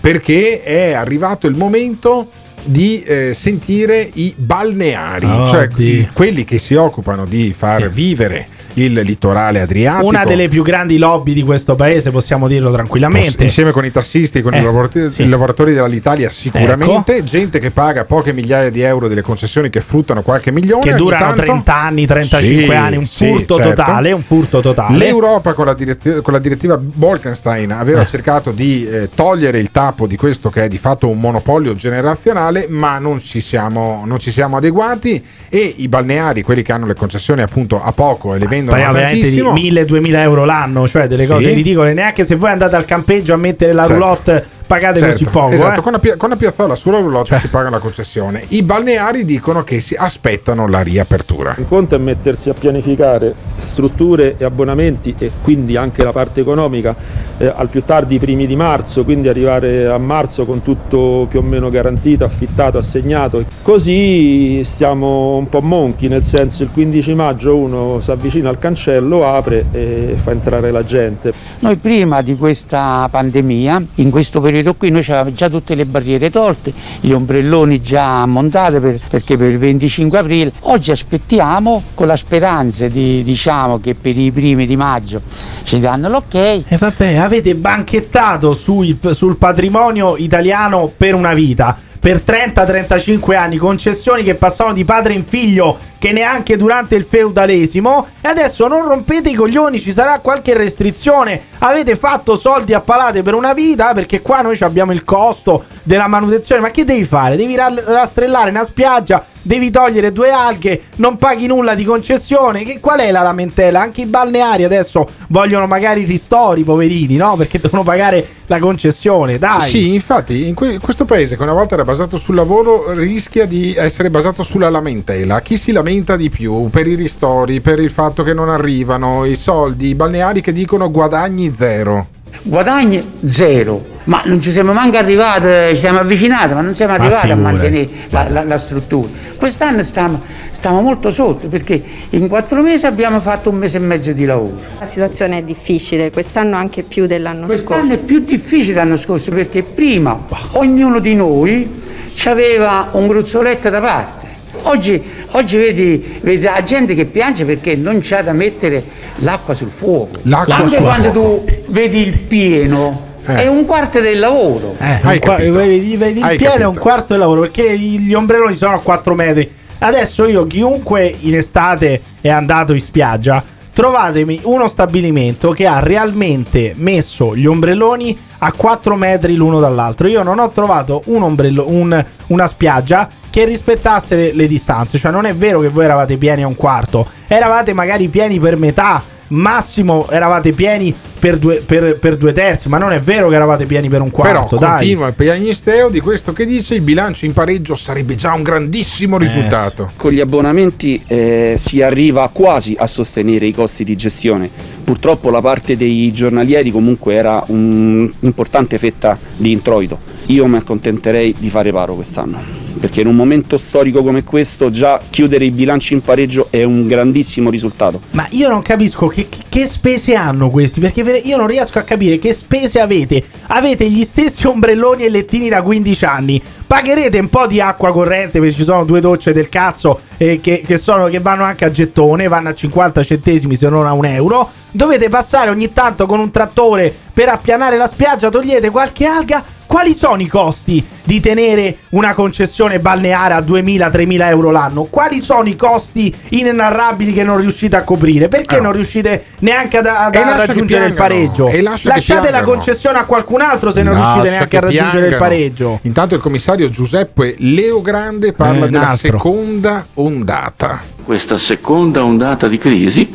Perché 0.00 0.62
è 0.62 0.92
arrivato 0.92 1.46
il 1.46 1.56
momento 1.56 2.28
di 2.68 3.02
eh, 3.02 3.32
sentire 3.34 4.08
i 4.14 4.34
balneari, 4.36 5.26
Oh, 5.26 5.48
cioè 5.48 5.68
Dio. 5.68 6.10
quelli 6.12 6.44
che 6.44 6.58
si 6.58 6.74
occupano 6.74 7.24
di 7.24 7.54
far 7.56 7.88
vivere 7.90 8.46
il 8.84 8.94
litorale 8.94 9.60
adriatico. 9.60 10.06
Una 10.06 10.24
delle 10.24 10.48
più 10.48 10.62
grandi 10.62 10.98
lobby 10.98 11.32
di 11.32 11.42
questo 11.42 11.74
paese, 11.74 12.10
possiamo 12.10 12.48
dirlo 12.48 12.72
tranquillamente. 12.72 13.44
Insieme 13.44 13.70
con 13.70 13.84
i 13.84 13.90
tassisti, 13.90 14.42
con 14.42 14.54
Eh, 14.54 14.58
i, 14.60 14.62
lavoratori, 14.62 15.08
sì. 15.10 15.22
i 15.22 15.28
lavoratori 15.28 15.72
dell'Italia 15.74 16.30
sicuramente, 16.30 17.16
Ecco. 17.16 17.26
gente 17.26 17.58
che 17.58 17.70
paga 17.70 18.04
poche 18.04 18.32
migliaia 18.32 18.70
di 18.70 18.80
euro 18.80 19.08
delle 19.08 19.22
concessioni 19.22 19.70
che 19.70 19.80
fruttano 19.80 20.22
qualche 20.22 20.50
milione. 20.50 20.82
che 20.82 20.94
durano 20.94 21.26
tanto. 21.26 21.42
30 21.42 21.74
anni, 21.74 22.06
35 22.06 22.64
Sì, 22.64 22.72
anni, 22.72 22.96
un 22.96 23.06
sì, 23.06 23.26
furto 23.28 23.56
certo. 23.56 23.70
totale, 23.74 24.12
un 24.12 24.22
furto 24.22 24.60
totale. 24.60 24.96
L'Europa 24.98 25.52
con 25.54 25.66
la, 25.66 25.74
diretti- 25.74 26.20
con 26.22 26.32
la 26.32 26.38
direttiva 26.38 26.76
Bolkenstein 26.78 27.72
aveva 27.72 28.04
cercato 28.04 28.50
di 28.52 28.86
eh, 28.86 29.08
togliere 29.14 29.58
il 29.58 29.70
tappo 29.70 30.06
di 30.06 30.16
questo 30.16 30.50
che 30.50 30.64
è 30.64 30.68
di 30.68 30.78
fatto 30.78 31.08
un 31.08 31.18
monopolio 31.18 31.74
generazionale, 31.74 32.66
ma 32.68 32.98
non 32.98 33.20
ci 33.20 33.40
siamo, 33.40 34.02
non 34.04 34.18
ci 34.18 34.30
siamo 34.30 34.56
adeguati 34.56 35.22
e 35.48 35.74
i 35.78 35.88
balneari, 35.88 36.42
quelli 36.42 36.62
che 36.62 36.72
hanno 36.72 36.86
le 36.86 36.94
concessioni 36.94 37.42
appunto 37.42 37.82
a 37.82 37.92
poco 37.92 38.34
e 38.34 38.38
le 38.38 38.46
vendono 38.46 38.67
a 38.68 38.74
Parliamo 38.74 38.92
veramente 38.94 39.30
di 39.30 39.36
tantissimo, 39.40 39.54
1000-2000 39.54 40.14
euro 40.22 40.44
l'anno, 40.44 40.88
cioè 40.88 41.06
delle 41.06 41.24
Sì. 41.24 41.28
cose 41.32 41.50
ridicole. 41.52 41.92
Neanche 41.92 42.24
se 42.24 42.34
voi 42.34 42.50
andate 42.50 42.76
al 42.76 42.84
campeggio 42.84 43.32
a 43.34 43.36
mettere 43.36 43.72
la 43.72 43.84
Certo. 43.84 43.98
roulotte 43.98 44.46
pagate 44.68 45.00
così 45.00 45.24
Certo, 45.24 45.30
poco. 45.30 45.52
esatto, 45.54 45.80
eh. 45.80 45.82
con, 45.82 45.92
la, 45.92 45.98
pia- 45.98 46.16
con 46.16 46.28
la 46.28 46.36
piazzola 46.36 46.76
sulla 46.76 46.98
roulotte 46.98 47.38
si 47.38 47.48
paga 47.48 47.70
la 47.70 47.78
concessione. 47.78 48.44
I 48.48 48.62
balneari 48.62 49.24
dicono 49.24 49.64
che 49.64 49.80
si 49.80 49.94
aspettano 49.94 50.68
la 50.68 50.82
riapertura. 50.82 51.54
Un 51.56 51.66
conto 51.66 51.94
è 51.94 51.98
mettersi 51.98 52.50
a 52.50 52.54
pianificare 52.54 53.34
strutture 53.64 54.36
e 54.36 54.44
abbonamenti 54.44 55.14
e 55.18 55.30
quindi 55.42 55.76
anche 55.76 56.04
la 56.04 56.12
parte 56.12 56.40
economica 56.40 56.94
eh, 57.38 57.50
al 57.54 57.68
più 57.68 57.82
tardi 57.82 58.16
i 58.16 58.18
primi 58.18 58.46
di 58.46 58.56
marzo, 58.56 59.04
quindi 59.04 59.28
arrivare 59.28 59.86
a 59.86 59.98
marzo 59.98 60.44
con 60.44 60.62
tutto 60.62 61.26
più 61.30 61.38
o 61.38 61.42
meno 61.42 61.70
garantito, 61.70 62.24
affittato, 62.24 62.76
assegnato. 62.76 63.42
Così 63.62 64.62
stiamo 64.64 65.36
un 65.36 65.48
po' 65.48 65.60
monchi, 65.62 66.08
nel 66.08 66.24
senso 66.24 66.62
il 66.62 66.70
15 66.72 67.14
maggio 67.14 67.56
uno 67.56 68.00
si 68.00 68.10
avvicina 68.10 68.50
al 68.50 68.58
cancello, 68.58 69.26
apre 69.26 69.64
e 69.72 70.12
fa 70.16 70.32
entrare 70.32 70.70
la 70.70 70.84
gente. 70.84 71.32
Noi 71.60 71.76
prima 71.76 72.20
di 72.20 72.36
questa 72.36 73.08
pandemia, 73.10 73.82
in 73.96 74.10
questo 74.10 74.40
periodo 74.40 74.56
qui, 74.74 74.90
noi 74.90 75.02
avevamo 75.02 75.32
già 75.32 75.48
tutte 75.48 75.74
le 75.74 75.84
barriere 75.84 76.30
tolte, 76.30 76.72
gli 77.00 77.12
ombrelloni 77.12 77.80
già 77.80 78.24
montate 78.26 78.80
per- 78.80 79.00
perché 79.08 79.36
per 79.36 79.50
il 79.50 79.58
25 79.58 80.18
aprile. 80.18 80.52
Oggi 80.60 80.90
aspettiamo 80.90 81.82
con 81.94 82.06
la 82.06 82.16
speranza 82.16 82.88
di, 82.88 83.22
diciamo, 83.22 83.78
che 83.80 83.94
per 83.94 84.16
i 84.16 84.30
primi 84.30 84.66
di 84.66 84.76
maggio 84.76 85.20
ci 85.64 85.80
danno 85.80 86.08
l'ok. 86.08 86.34
E 86.34 86.64
vabbè, 86.78 87.16
avete 87.16 87.54
banchettato 87.54 88.52
sui- 88.54 88.98
sul 89.10 89.36
patrimonio 89.36 90.16
italiano 90.16 90.90
per 90.96 91.14
una 91.14 91.34
vita. 91.34 91.76
Per 92.00 92.20
30-35 92.24 93.34
anni, 93.36 93.56
concessioni 93.56 94.22
che 94.22 94.36
passavano 94.36 94.74
di 94.76 94.84
padre 94.84 95.14
in 95.14 95.24
figlio, 95.24 95.76
che 95.98 96.12
neanche 96.12 96.56
durante 96.56 96.94
il 96.94 97.04
feudalesimo. 97.04 98.06
E 98.20 98.28
adesso 98.28 98.66
non 98.68 98.86
rompete 98.86 99.30
i 99.30 99.34
coglioni, 99.34 99.80
ci 99.80 99.92
sarà 99.92 100.20
qualche 100.20 100.54
restrizione. 100.54 101.40
Avete 101.58 101.96
fatto 101.96 102.36
soldi 102.36 102.72
a 102.72 102.80
palate 102.80 103.22
per 103.22 103.34
una 103.34 103.52
vita, 103.52 103.92
perché 103.92 104.22
qua 104.22 104.40
noi 104.42 104.56
abbiamo 104.60 104.92
il 104.92 105.04
costo 105.04 105.64
della 105.82 106.06
manutenzione. 106.06 106.60
Ma 106.60 106.70
che 106.70 106.84
devi 106.84 107.04
fare? 107.04 107.36
Devi 107.36 107.56
ra- 107.56 107.74
rastrellare 107.86 108.50
una 108.50 108.64
spiaggia, 108.64 109.24
devi 109.42 109.70
togliere 109.70 110.12
due 110.12 110.30
alghe, 110.30 110.82
non 110.96 111.16
paghi 111.16 111.46
nulla 111.46 111.74
di 111.74 111.84
concessione. 111.84 112.62
Che, 112.62 112.78
qual 112.78 113.00
è 113.00 113.10
la 113.10 113.22
lamentela? 113.22 113.80
Anche 113.80 114.02
i 114.02 114.06
balneari 114.06 114.64
adesso 114.64 115.06
vogliono 115.28 115.66
magari 115.66 116.04
ristori, 116.04 116.62
poverini, 116.62 117.16
no? 117.16 117.34
Perché 117.36 117.58
devono 117.60 117.82
pagare 117.82 118.26
la 118.46 118.60
concessione, 118.60 119.38
dai. 119.38 119.60
Sì, 119.60 119.92
infatti, 119.92 120.46
in 120.46 120.54
que- 120.54 120.78
questo 120.78 121.04
paese 121.04 121.36
che 121.36 121.42
una 121.42 121.52
volta 121.52 121.74
era 121.74 121.84
basato 121.84 122.16
sul 122.18 122.36
lavoro 122.36 122.92
rischia 122.92 123.46
di 123.46 123.74
essere 123.76 124.10
basato 124.10 124.42
sulla 124.42 124.70
lamentela. 124.70 125.40
Chi 125.40 125.56
si 125.56 125.72
lamenta 125.72 125.87
di 125.88 126.28
più 126.28 126.68
per 126.68 126.86
i 126.86 126.94
ristori, 126.94 127.62
per 127.62 127.78
il 127.78 127.88
fatto 127.88 128.22
che 128.22 128.34
non 128.34 128.50
arrivano 128.50 129.24
i 129.24 129.36
soldi, 129.36 129.86
i 129.88 129.94
balneari 129.94 130.42
che 130.42 130.52
dicono 130.52 130.90
guadagni 130.90 131.54
zero. 131.56 132.08
Guadagni 132.42 133.02
zero, 133.26 133.82
ma 134.04 134.20
non 134.26 134.42
ci 134.42 134.50
siamo 134.52 134.74
manco 134.74 134.98
arrivati, 134.98 135.74
ci 135.74 135.80
siamo 135.80 136.00
avvicinati, 136.00 136.52
ma 136.52 136.60
non 136.60 136.74
siamo 136.74 136.92
Ma 136.92 136.98
arrivati 137.04 137.30
a 137.30 137.36
mantenere 137.36 137.88
la, 138.10 138.28
la- 138.28 138.44
la 138.44 138.58
struttura. 138.58 139.08
Quest'anno 139.36 139.82
stiamo, 139.82 140.20
stiamo 140.50 140.82
molto 140.82 141.10
sotto 141.10 141.48
perché 141.48 141.82
in 142.10 142.28
quattro 142.28 142.60
mesi 142.60 142.84
abbiamo 142.84 143.18
fatto 143.20 143.48
un 143.48 143.56
mese 143.56 143.78
e 143.78 143.80
mezzo 143.80 144.12
di 144.12 144.26
lavoro. 144.26 144.58
La 144.78 144.86
situazione 144.86 145.38
è 145.38 145.42
difficile, 145.42 146.10
quest'anno 146.10 146.56
anche 146.56 146.82
più 146.82 147.06
dell'anno 147.06 147.46
Quest'anno 147.46 147.94
è 147.94 147.98
più 147.98 148.18
difficile 148.20 148.74
l'anno 148.74 148.98
scorso 148.98 149.30
perché 149.30 149.62
prima 149.62 150.20
ognuno 150.52 150.98
di 150.98 151.14
noi 151.14 151.80
aveva 152.26 152.88
un 152.92 153.06
gruzzoletto 153.08 153.70
da 153.70 153.80
parte. 153.80 154.27
Oggi, 154.62 155.02
oggi 155.32 155.56
vedi, 155.56 156.18
vedi 156.20 156.42
la 156.44 156.62
gente 156.64 156.94
che 156.94 157.04
piange 157.06 157.44
perché 157.44 157.74
non 157.76 158.00
c'ha 158.02 158.22
da 158.22 158.32
mettere 158.32 158.82
l'acqua 159.16 159.54
sul 159.54 159.70
fuoco. 159.74 160.18
L'acqua 160.22 160.56
Anche 160.56 160.76
sul 160.76 160.82
quando 160.84 161.12
fuoco. 161.12 161.44
tu 161.44 161.62
vedi 161.72 162.06
il 162.06 162.18
pieno, 162.18 163.06
è 163.24 163.46
un 163.46 163.64
quarto 163.66 164.00
del 164.00 164.18
lavoro. 164.18 164.74
Eh, 164.78 164.98
un 165.02 165.18
qua- 165.20 165.36
vedi, 165.36 165.96
vedi 165.96 166.18
il 166.18 166.24
Hai 166.24 166.36
pieno 166.36 166.52
è 166.52 166.58
capito. 166.58 166.68
un 166.70 166.76
quarto 166.78 167.06
del 167.08 167.18
lavoro 167.18 167.40
perché 167.42 167.78
gli 167.78 168.12
ombrelloni 168.14 168.54
sono 168.54 168.74
a 168.74 168.80
4 168.80 169.14
metri. 169.14 169.50
Adesso 169.80 170.26
io, 170.26 170.46
chiunque 170.46 171.14
in 171.20 171.36
estate 171.36 172.00
è 172.20 172.28
andato 172.30 172.72
in 172.72 172.80
spiaggia, 172.80 173.42
trovatemi 173.78 174.40
uno 174.42 174.66
stabilimento 174.66 175.52
che 175.52 175.64
ha 175.64 175.78
realmente 175.78 176.74
messo 176.76 177.36
gli 177.36 177.46
ombrelloni 177.46 178.18
a 178.38 178.50
4 178.50 178.96
metri 178.96 179.36
l'uno 179.36 179.60
dall'altro. 179.60 180.08
Io 180.08 180.24
non 180.24 180.40
ho 180.40 180.50
trovato 180.50 181.02
un 181.06 181.22
ombrello, 181.22 181.64
un- 181.68 182.04
una 182.26 182.46
spiaggia 182.48 183.08
che 183.30 183.44
rispettasse 183.44 184.16
le, 184.16 184.32
le 184.32 184.48
distanze. 184.48 184.98
Cioè, 184.98 185.12
non 185.12 185.26
è 185.26 185.34
vero 185.36 185.60
che 185.60 185.68
voi 185.68 185.84
eravate 185.84 186.16
pieni 186.16 186.42
a 186.42 186.48
un 186.48 186.56
quarto, 186.56 187.06
eravate 187.28 187.72
magari 187.72 188.08
pieni 188.08 188.40
per 188.40 188.56
metà. 188.56 189.00
Massimo 189.28 190.08
eravate 190.10 190.50
pieni 190.50 190.92
per 191.18 191.38
due, 191.38 191.62
per- 191.64 191.98
per 191.98 192.16
due 192.16 192.32
terzi, 192.32 192.68
ma 192.68 192.78
non 192.78 192.92
è 192.92 193.00
vero 193.00 193.28
che 193.28 193.34
eravate 193.34 193.66
pieni 193.66 193.88
per 193.88 194.00
un 194.00 194.10
quarto. 194.10 194.56
Però 194.56 194.60
dai. 194.60 194.76
continua 194.76 195.08
il 195.08 195.14
piagnisteo 195.14 195.88
di 195.88 196.00
questo 196.00 196.32
che 196.32 196.44
dice 196.46 196.74
il 196.74 196.80
bilancio 196.80 197.24
in 197.24 197.32
pareggio 197.32 197.76
sarebbe 197.76 198.14
già 198.14 198.32
un 198.32 198.42
grandissimo 198.42 199.18
risultato. 199.18 199.90
Con 199.96 200.12
gli 200.12 200.20
abbonamenti 200.20 201.02
eh, 201.06 201.54
si 201.56 201.82
arriva 201.82 202.28
quasi 202.32 202.76
a 202.78 202.86
sostenere 202.86 203.46
i 203.46 203.52
costi 203.52 203.84
di 203.84 203.96
gestione. 203.96 204.50
Purtroppo 204.84 205.30
la 205.30 205.40
parte 205.40 205.76
dei 205.76 206.10
giornalieri 206.12 206.70
comunque 206.70 207.14
era 207.14 207.42
un'importante 207.46 208.78
fetta 208.78 209.18
di 209.36 209.52
introito. 209.52 209.98
Io 210.26 210.46
mi 210.46 210.56
accontenterei 210.56 211.34
di 211.38 211.50
fare 211.50 211.72
paro 211.72 211.94
quest'anno. 211.94 212.57
Perché 212.78 213.00
in 213.00 213.06
un 213.06 213.16
momento 213.16 213.56
storico 213.56 214.02
come 214.02 214.24
questo 214.24 214.70
già 214.70 215.00
chiudere 215.10 215.44
i 215.44 215.50
bilanci 215.50 215.94
in 215.94 216.02
pareggio 216.02 216.46
è 216.50 216.62
un 216.62 216.86
grandissimo 216.86 217.50
risultato. 217.50 218.00
Ma 218.12 218.26
io 218.30 218.48
non 218.48 218.62
capisco 218.62 219.06
che, 219.06 219.28
che- 219.48 219.66
spese 219.66 220.14
hanno 220.14 220.50
questi, 220.50 220.80
perché 220.80 221.00
io 221.02 221.36
non 221.36 221.46
riesco 221.46 221.78
a 221.78 221.82
capire 221.82 222.18
che 222.18 222.32
spese 222.32 222.80
avete. 222.80 223.22
Avete 223.48 223.88
gli 223.90 224.04
stessi 224.04 224.46
ombrelloni 224.46 225.04
e 225.04 225.10
lettini 225.10 225.48
da 225.48 225.62
15 225.62 226.04
anni. 226.04 226.40
Pagherete 226.66 227.18
un 227.18 227.28
po' 227.28 227.46
di 227.46 227.60
acqua 227.60 227.90
corrente 227.92 228.38
perché 228.38 228.54
ci 228.54 228.62
sono 228.62 228.84
due 228.84 229.00
docce 229.00 229.32
del 229.32 229.48
cazzo 229.48 230.00
eh, 230.16 230.40
che, 230.40 230.62
che 230.64 230.76
sono- 230.76 231.06
che 231.08 231.18
vanno 231.20 231.42
anche 231.44 231.64
a 231.64 231.70
gettone, 231.70 232.28
vanno 232.28 232.50
a 232.50 232.54
50 232.54 233.02
centesimi 233.02 233.56
se 233.56 233.68
non 233.68 233.86
a 233.86 233.92
un 233.92 234.04
euro. 234.04 234.50
Dovete 234.70 235.08
passare 235.08 235.50
ogni 235.50 235.72
tanto 235.72 236.06
con 236.06 236.20
un 236.20 236.30
trattore 236.30 236.94
per 237.12 237.28
appianare 237.30 237.76
la 237.76 237.88
spiaggia, 237.88 238.28
togliete 238.28 238.70
qualche 238.70 239.06
alga. 239.06 239.42
Quali 239.68 239.92
sono 239.92 240.22
i 240.22 240.26
costi 240.26 240.82
di 241.04 241.20
tenere 241.20 241.76
una 241.90 242.14
concessione 242.14 242.80
balneare 242.80 243.34
a 243.34 243.40
2.000-3.000 243.40 244.22
euro 244.28 244.50
l'anno? 244.50 244.84
Quali 244.84 245.20
sono 245.20 245.46
i 245.46 245.56
costi 245.56 246.12
inenarrabili 246.30 247.12
che 247.12 247.22
non 247.22 247.36
riuscite 247.36 247.76
a 247.76 247.82
coprire? 247.84 248.28
Perché 248.28 248.60
non 248.60 248.72
riuscite 248.72 249.22
neanche 249.40 249.76
ad, 249.76 249.84
ad- 249.86 250.14
a 250.14 250.36
raggiungere 250.36 250.86
il 250.86 250.94
pareggio? 250.94 251.48
E 251.48 251.60
Lasciate 251.60 252.30
la 252.30 252.42
concessione 252.42 252.96
a 252.98 253.04
qualcun 253.04 253.42
altro 253.42 253.70
se 253.70 253.82
non 253.82 253.92
Lascia 253.92 254.12
riuscite 254.14 254.30
neanche 254.30 254.56
a 254.56 254.60
raggiungere 254.60 255.06
il 255.08 255.16
pareggio. 255.16 255.78
Intanto 255.82 256.14
il 256.14 256.22
commissario 256.22 256.70
Giuseppe 256.70 257.34
Leo 257.38 257.82
Grande 257.82 258.32
parla 258.32 258.64
Eh, 258.64 258.70
della 258.70 258.88
altro. 258.88 258.96
seconda 259.18 259.86
ondata. 259.94 260.80
Questa 261.04 261.36
seconda 261.38 262.02
ondata 262.04 262.48
di 262.48 262.56
crisi 262.58 263.10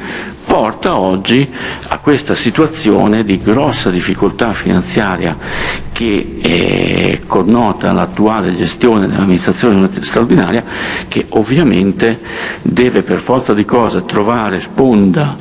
porta 0.46 0.98
oggi 0.98 1.48
a 1.90 1.98
questa 2.00 2.36
situazione 2.36 3.24
di 3.24 3.40
grossa 3.42 3.90
difficoltà 3.90 4.54
finanziaria 4.54 5.36
che 5.92 6.40
eh, 6.46 7.22
connota 7.26 7.92
l'attuale 7.94 8.54
gestione 8.54 9.08
dell'amministrazione 9.08 9.90
straordinaria 10.02 10.64
che 11.08 11.26
ovviamente 11.30 12.20
deve 12.62 13.02
per 13.02 13.20
forza 13.20 13.54
di 13.54 13.64
cose 13.64 14.04
trovare 14.06 14.60
sponda 14.60 15.38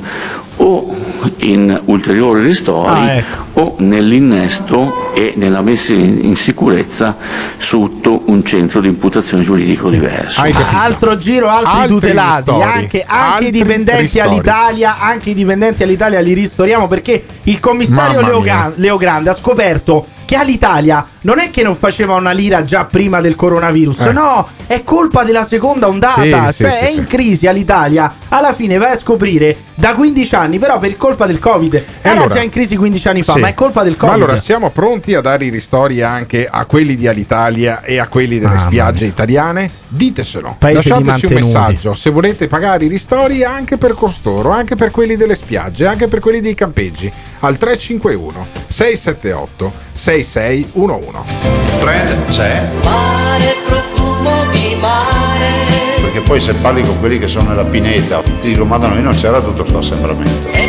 o 0.57 0.95
in 1.39 1.81
ulteriori 1.85 2.41
ristori 2.43 2.89
Ah, 3.01 3.11
ecco. 3.15 3.43
o 3.59 3.75
nell'innesto 3.79 5.02
e 5.13 5.33
nella 5.35 5.61
messa 5.61 5.93
in 5.93 6.35
sicurezza 6.35 7.15
sotto 7.57 8.23
un 8.25 8.43
centro 8.43 8.81
di 8.81 8.87
imputazione 8.87 9.43
giuridico 9.43 9.89
diverso. 9.89 10.41
Altro 10.73 11.17
giro, 11.17 11.47
altri, 11.49 11.71
Altri 11.71 11.87
tutelati. 11.89 12.49
ristori. 12.51 12.61
Anche, 12.63 13.03
anche 13.05 13.05
Altri 13.31 13.47
i 13.47 13.51
dipendenti 13.51 14.01
ristori. 14.01 14.27
all'Italia. 14.29 14.99
Anche 14.99 15.29
i 15.29 15.33
dipendenti 15.33 15.83
all'Italia 15.83 16.19
li 16.19 16.33
ristoriamo 16.33 16.87
perché 16.87 17.23
il 17.43 17.59
commissario 17.59 18.21
Leo, 18.21 18.43
Leo 18.75 18.97
Grande 18.97 19.29
ha 19.29 19.33
scoperto 19.33 20.05
che 20.25 20.35
all'Italia 20.37 21.05
non 21.21 21.39
è 21.39 21.49
che 21.51 21.63
non 21.63 21.75
faceva 21.75 22.15
una 22.15 22.31
lira 22.31 22.63
già 22.63 22.85
prima 22.85 23.19
del 23.19 23.35
coronavirus, 23.35 23.99
Eh. 23.99 24.11
no, 24.13 24.47
è 24.65 24.81
colpa 24.83 25.23
della 25.23 25.45
seconda 25.45 25.87
ondata. 25.87 26.21
Sì, 26.21 26.29
cioè 26.31 26.51
sì, 26.51 26.63
è 26.63 26.85
sì, 26.87 26.95
in 26.95 27.01
sì. 27.01 27.07
crisi 27.07 27.47
all'Italia. 27.47 28.13
Alla 28.29 28.53
fine 28.53 28.77
vai 28.77 28.91
a 28.93 28.97
scoprire 28.97 29.55
da 29.75 29.93
15 29.93 30.35
anni, 30.35 30.59
però 30.59 30.79
per 30.79 30.95
colpa 30.97 31.25
del 31.25 31.39
Covid. 31.39 31.83
Era 32.01 32.21
allora- 32.21 32.35
già 32.35 32.41
in 32.41 32.49
crisi 32.49 32.77
15 32.77 33.07
anni 33.09 33.21
fa, 33.21 33.33
Sì. 33.33 33.39
ma 33.39 33.49
è 33.49 33.53
colpa 33.53 33.83
del 33.83 33.91
Ma 33.93 34.07
Covid. 34.07 34.13
allora 34.15 34.37
siamo 34.39 34.69
pronti 34.69 35.02
a 35.11 35.21
dare 35.21 35.45
i 35.45 35.49
ristori 35.49 36.01
anche 36.01 36.47
a 36.49 36.65
quelli 36.65 36.95
di 36.95 37.07
Alitalia 37.07 37.81
e 37.81 37.99
a 37.99 38.07
quelli 38.07 38.39
delle 38.39 38.55
Mamma 38.55 38.67
spiagge 38.67 39.05
italiane? 39.05 39.69
Ditecelo. 39.89 40.55
Paese 40.57 40.95
di 40.95 41.03
Lasciateci 41.03 41.25
un 41.25 41.33
messaggio 41.33 41.93
se 41.93 42.09
volete 42.09 42.47
pagare 42.47 42.85
i 42.85 42.87
ristori 42.87 43.43
anche 43.43 43.77
per 43.77 43.93
costoro, 43.93 44.51
anche 44.51 44.75
per 44.75 44.91
quelli 44.91 45.17
delle 45.17 45.35
spiagge, 45.35 45.85
anche 45.85 46.07
per 46.07 46.21
quelli 46.21 46.39
dei 46.39 46.55
campeggi 46.55 47.11
al 47.39 47.57
351 47.57 48.47
678 48.67 49.73
6611. 49.91 51.17
trend 51.77 52.25
c'è. 52.27 52.69
Perché 56.01 56.21
poi 56.21 56.39
se 56.39 56.53
parli 56.53 56.83
con 56.83 56.99
quelli 56.99 57.19
che 57.19 57.27
sono 57.27 57.49
nella 57.49 57.65
pineta 57.65 58.21
ti 58.21 58.47
dicono 58.47 58.65
ma 58.65 58.77
da 58.77 58.87
noi 58.87 59.01
non 59.01 59.13
c'era 59.13 59.41
tutto 59.41 59.65
sto 59.65 59.79
assembramento. 59.79 60.62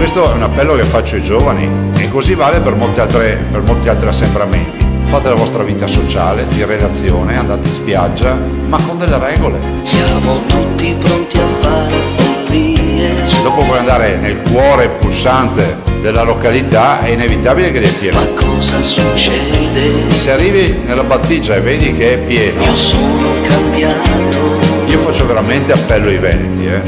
Questo 0.00 0.30
è 0.30 0.34
un 0.34 0.40
appello 0.42 0.76
che 0.76 0.84
faccio 0.84 1.16
ai 1.16 1.22
giovani 1.22 1.68
e 1.98 2.08
così 2.08 2.32
vale 2.34 2.60
per, 2.60 2.74
molte 2.74 3.02
altre- 3.02 3.38
per 3.52 3.60
molti 3.60 3.90
altri 3.90 4.08
assembramenti. 4.08 4.82
Fate 5.04 5.28
la 5.28 5.34
vostra 5.34 5.62
vita 5.62 5.86
sociale, 5.86 6.46
di 6.48 6.64
relazione, 6.64 7.36
andate 7.36 7.68
in 7.68 7.74
spiaggia, 7.74 8.34
ma 8.66 8.78
con 8.78 8.96
delle 8.96 9.18
regole. 9.18 9.58
Siamo 9.82 10.40
tutti 10.46 10.96
pronti 10.98 11.36
a 11.36 11.46
fare 11.46 12.00
follie. 12.16 13.26
Se 13.26 13.42
dopo 13.42 13.62
vuoi 13.62 13.76
andare 13.76 14.16
nel 14.16 14.40
cuore 14.50 14.88
pulsante 14.88 15.76
della 16.00 16.22
località 16.22 17.02
è 17.02 17.10
inevitabile 17.10 17.70
che 17.70 17.82
è 17.82 17.92
pieno. 17.92 18.20
Ma 18.20 18.26
cosa 18.28 18.82
succede? 18.82 20.10
Se 20.14 20.30
arrivi 20.32 20.80
nella 20.82 21.04
battigia 21.04 21.56
e 21.56 21.60
vedi 21.60 21.94
che 21.94 22.14
è 22.14 22.18
pieno, 22.20 22.62
Io 22.62 22.74
sono 22.74 23.34
cambiato. 23.46 24.38
io 24.86 24.98
faccio 25.00 25.26
veramente 25.26 25.72
appello 25.72 26.08
ai 26.08 26.16
veneti, 26.16 26.66
eh. 26.68 26.80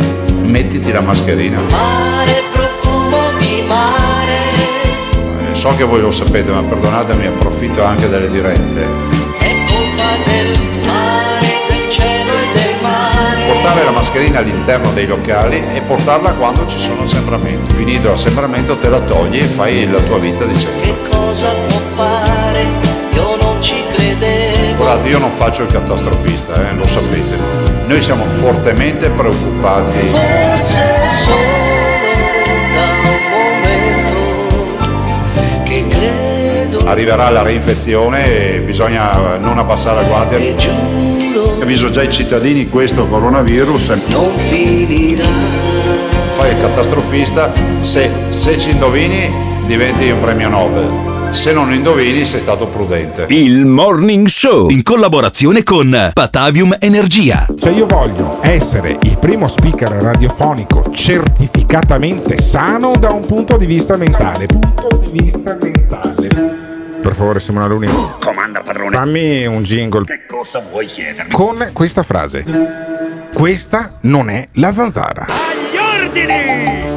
mettiti 0.44 0.90
la 0.90 1.01
mascherina. 1.02 2.61
So 5.62 5.72
che 5.76 5.84
voi 5.84 6.01
lo 6.01 6.10
sapete, 6.10 6.51
ma 6.51 6.60
perdonatemi, 6.60 7.24
approfitto 7.24 7.84
anche 7.84 8.09
delle 8.09 8.28
dirette. 8.28 8.80
È 9.39 9.55
colpa 9.68 10.09
del 10.24 10.59
mare, 10.84 11.47
del 11.68 11.89
cielo 11.89 12.32
del 12.52 12.74
mare. 12.82 13.47
Portare 13.47 13.84
la 13.84 13.93
mascherina 13.93 14.40
all'interno 14.40 14.90
dei 14.90 15.06
locali 15.06 15.62
e 15.72 15.80
portarla 15.82 16.32
quando 16.32 16.66
ci 16.66 16.80
sono 16.80 17.05
assembramenti. 17.05 17.74
Finito 17.74 18.09
l'assembramento 18.09 18.76
te 18.76 18.89
la 18.89 18.98
togli 19.02 19.39
e 19.39 19.44
fai 19.44 19.89
la 19.89 20.01
tua 20.01 20.18
vita 20.18 20.44
di 20.47 20.56
sempre. 20.56 20.80
Che 20.80 20.97
cosa 21.09 21.52
può 21.68 21.78
fare? 21.94 22.66
Io 23.12 23.36
non 23.36 23.62
ci 23.62 23.84
credevo. 23.93 24.74
Guardate, 24.78 25.09
io 25.10 25.18
non 25.20 25.30
faccio 25.30 25.62
il 25.62 25.70
catastrofista, 25.70 26.70
eh, 26.70 26.74
lo 26.74 26.89
sapete. 26.89 27.39
Noi 27.86 28.02
siamo 28.02 28.24
fortemente 28.24 29.09
preoccupati. 29.10 30.09
Forse 30.09 31.09
solo 31.09 31.72
Arriverà 36.85 37.31
la 37.31 37.43
reinfezione 37.43 38.55
e 38.55 38.61
bisogna 38.61 39.37
non 39.39 39.59
abbassare 39.59 40.03
la 40.03 40.07
guardia. 40.07 40.39
Avviso 41.61 41.91
già 41.91 42.03
i 42.03 42.11
cittadini, 42.11 42.69
questo 42.69 43.07
coronavirus 43.07 43.89
non 44.09 44.31
finirà. 44.49 45.27
fai 46.35 46.51
il 46.51 46.61
catastrofista, 46.61 47.53
se, 47.81 48.11
se 48.31 48.59
ci 48.59 48.71
indovini 48.71 49.31
diventi 49.67 50.11
un 50.11 50.21
premio 50.21 50.49
Nobel, 50.49 51.31
se 51.31 51.53
non 51.53 51.73
indovini 51.73 52.27
sei 52.27 52.41
stato 52.41 52.67
prudente. 52.67 53.27
Il 53.29 53.65
Morning 53.65 54.27
Show 54.27 54.69
in 54.71 54.83
collaborazione 54.83 55.63
con 55.63 56.11
Patavium 56.13 56.77
Energia. 56.81 57.47
Cioè 57.59 57.73
io 57.73 57.87
voglio 57.87 58.39
essere 58.41 58.99
il 59.03 59.17
primo 59.19 59.47
speaker 59.47 59.91
radiofonico 59.93 60.91
certificatamente 60.93 62.39
sano 62.39 62.93
da 62.99 63.11
un 63.11 63.25
punto 63.25 63.57
di 63.57 63.67
vista 63.67 63.97
mentale. 63.97 64.47
Punto 64.47 64.99
di 65.01 65.23
vista 65.23 65.57
mentale. 65.61 66.61
Per 67.03 67.15
favore 67.15 67.41
Simona 67.41 67.66
Luni. 67.66 67.89
Comanda 68.20 68.61
padrone. 68.61 68.95
Fammi 68.97 69.45
un 69.47 69.62
jingle 69.65 70.05
Che 70.05 70.24
cosa 70.27 70.61
vuoi 70.70 70.87
chiedermi? 70.87 71.33
con 71.33 71.70
questa 71.73 72.03
frase. 72.03 72.45
Questa 73.35 73.97
non 74.03 74.31
è 74.31 74.47
la 74.55 74.73
zanzara. 74.73 75.27
Agli 75.27 76.05
ordini! 76.05 76.93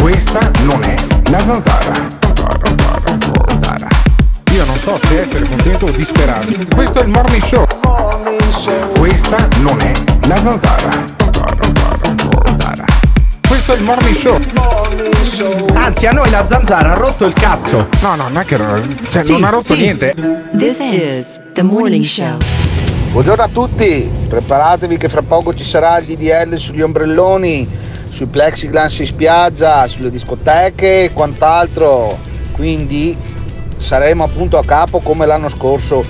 Questa 0.00 0.50
non 0.64 0.82
è 0.84 0.96
la 1.30 1.38
zanzara. 1.44 2.18
Zanzara, 2.20 2.58
zanzara, 2.76 3.42
zanzara. 3.48 3.88
Io 4.52 4.64
non 4.66 4.76
so 4.76 4.98
se 5.02 5.20
essere 5.20 5.48
contento 5.48 5.86
o 5.86 5.90
disperato. 5.90 6.46
Questo 6.74 7.00
è 7.00 7.02
il 7.04 7.08
morning 7.08 7.42
show. 7.42 7.66
Questa 8.98 9.48
non 9.60 9.80
è 9.80 9.92
la 10.26 10.36
zanzara. 10.36 11.16
È 13.68 13.74
il 13.74 13.82
morning 13.82 14.14
show. 14.14 14.38
Anzi, 15.74 16.06
a 16.06 16.12
noi 16.12 16.30
la 16.30 16.46
zanzara 16.46 16.92
ha 16.92 16.94
rotto 16.94 17.26
il 17.26 17.34
cazzo. 17.34 17.86
No, 18.00 18.14
no, 18.14 18.28
non 18.28 18.38
è 18.38 18.44
che 18.46 18.56
cioè, 19.10 19.22
Sì, 19.22 19.32
non 19.32 19.44
ha 19.44 19.50
rotto 19.50 19.74
sì. 19.74 19.80
niente. 19.80 20.14
This 20.56 20.78
is 20.78 21.38
the 21.52 21.62
morning 21.62 22.02
show. 22.02 22.38
Buongiorno 23.12 23.42
a 23.42 23.48
tutti, 23.48 24.10
preparatevi 24.26 24.96
che 24.96 25.10
fra 25.10 25.20
poco 25.20 25.54
ci 25.54 25.64
sarà 25.64 25.98
il 25.98 26.06
DDL 26.06 26.56
sugli 26.56 26.80
ombrelloni, 26.80 27.68
sui 28.08 28.24
plexiglass 28.24 29.00
in 29.00 29.04
spiaggia, 29.04 29.86
sulle 29.86 30.10
discoteche 30.10 31.04
e 31.04 31.12
quant'altro. 31.12 32.16
Quindi 32.52 33.14
saremo 33.76 34.24
appunto 34.24 34.56
a 34.56 34.64
capo 34.64 35.00
come 35.00 35.26
l'anno 35.26 35.50
scorso. 35.50 36.06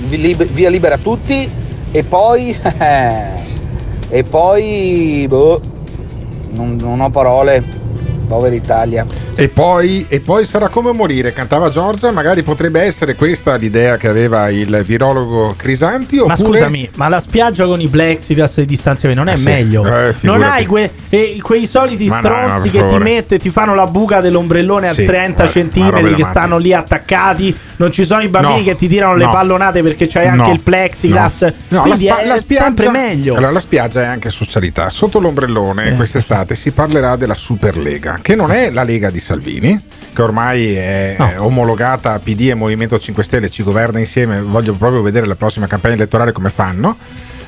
Via 0.00 0.68
libera 0.68 0.96
a 0.96 0.98
tutti 0.98 1.50
e 1.90 2.04
poi... 2.04 2.54
e 4.10 4.22
poi... 4.22 5.24
boh, 5.26 5.74
non, 6.56 6.76
non 6.80 7.00
ho 7.00 7.10
parole. 7.10 7.84
Povera 8.26 8.56
Italia. 8.56 9.06
E 9.36 9.48
poi, 9.48 10.04
e 10.08 10.18
poi 10.18 10.44
sarà 10.44 10.66
come 10.68 10.90
morire, 10.90 11.32
cantava 11.32 11.68
Giorgia, 11.68 12.10
magari 12.10 12.42
potrebbe 12.42 12.80
essere 12.80 13.14
questa 13.14 13.54
l'idea 13.54 13.96
che 13.98 14.08
aveva 14.08 14.48
il 14.50 14.82
virologo 14.84 15.54
Crisanti. 15.56 16.16
Ma 16.16 16.32
oppure- 16.32 16.58
scusami, 16.58 16.90
ma 16.94 17.06
la 17.08 17.20
spiaggia 17.20 17.66
con 17.66 17.80
i 17.80 17.86
plexiglass 17.86 18.58
e 18.58 18.62
i 18.62 18.66
distanziamenti 18.66 19.22
non 19.22 19.32
è 19.32 19.36
Eh 19.36 19.40
sì, 19.40 19.44
meglio? 19.44 19.86
eh, 19.86 20.12
non 20.22 20.42
hai 20.42 20.66
que- 20.66 20.90
eh, 21.08 21.38
quei 21.40 21.66
soliti 21.66 22.08
Ma 22.08 22.16
stronzi 22.18 22.66
no, 22.66 22.72
che 22.72 22.88
ti 22.88 22.98
mette, 22.98 23.38
ti 23.38 23.48
fanno 23.48 23.76
la 23.76 23.86
buca 23.86 24.20
dell'ombrellone 24.20 24.92
Sì, 24.92 25.02
a 25.02 25.06
30 25.06 25.44
guarda, 25.44 25.44
ma 25.44 25.50
centimetri 25.52 26.10
da 26.10 26.16
che 26.16 26.24
stanno 26.24 26.58
lì 26.58 26.72
attaccati. 26.72 27.56
Non 27.78 27.92
ci 27.92 28.04
sono 28.04 28.22
i 28.22 28.28
bambini 28.28 28.58
No, 28.58 28.64
che 28.64 28.76
ti 28.76 28.88
tirano 28.88 29.14
le 29.16 29.24
no. 29.24 29.30
pallonate 29.30 29.82
perché 29.82 30.06
c'hai 30.06 30.26
anche 30.26 30.46
No, 30.46 30.52
il 30.52 30.60
plexiglass. 30.60 31.42
no. 31.42 31.52
No, 31.68 31.80
Quindi 31.82 32.06
la 32.06 32.14
spa- 32.14 32.22
è 32.22 32.26
la 32.26 32.36
spiaggia- 32.36 32.64
sempre 32.64 32.90
meglio. 32.90 33.34
Allora, 33.36 33.50
la 33.52 33.60
spiaggia 33.60 34.02
è 34.02 34.06
anche 34.06 34.30
socialità. 34.30 34.88
Sotto 34.90 35.18
l'ombrellone 35.20 35.94
quest'estate 35.96 36.54
si 36.54 36.70
parlerà 36.70 37.16
della 37.16 37.34
Superlega, 37.34 38.18
che 38.22 38.34
non 38.34 38.50
è 38.52 38.70
la 38.70 38.82
Lega 38.82 39.10
di 39.10 39.20
Salvini, 39.20 39.78
che 40.12 40.22
ormai 40.22 40.74
è 40.74 41.16
eh, 41.18 41.36
omologata 41.36 42.12
a 42.12 42.18
PD 42.18 42.48
e 42.50 42.54
Movimento 42.54 42.98
5 42.98 43.22
Stelle, 43.22 43.50
ci 43.50 43.62
governa 43.62 43.98
insieme. 43.98 44.40
Voglio 44.40 44.72
proprio 44.74 45.02
vedere 45.02 45.26
la 45.26 45.34
prossima 45.36 45.66
campagna 45.66 45.94
elettorale 45.94 46.32
come 46.32 46.48
fanno. 46.50 46.96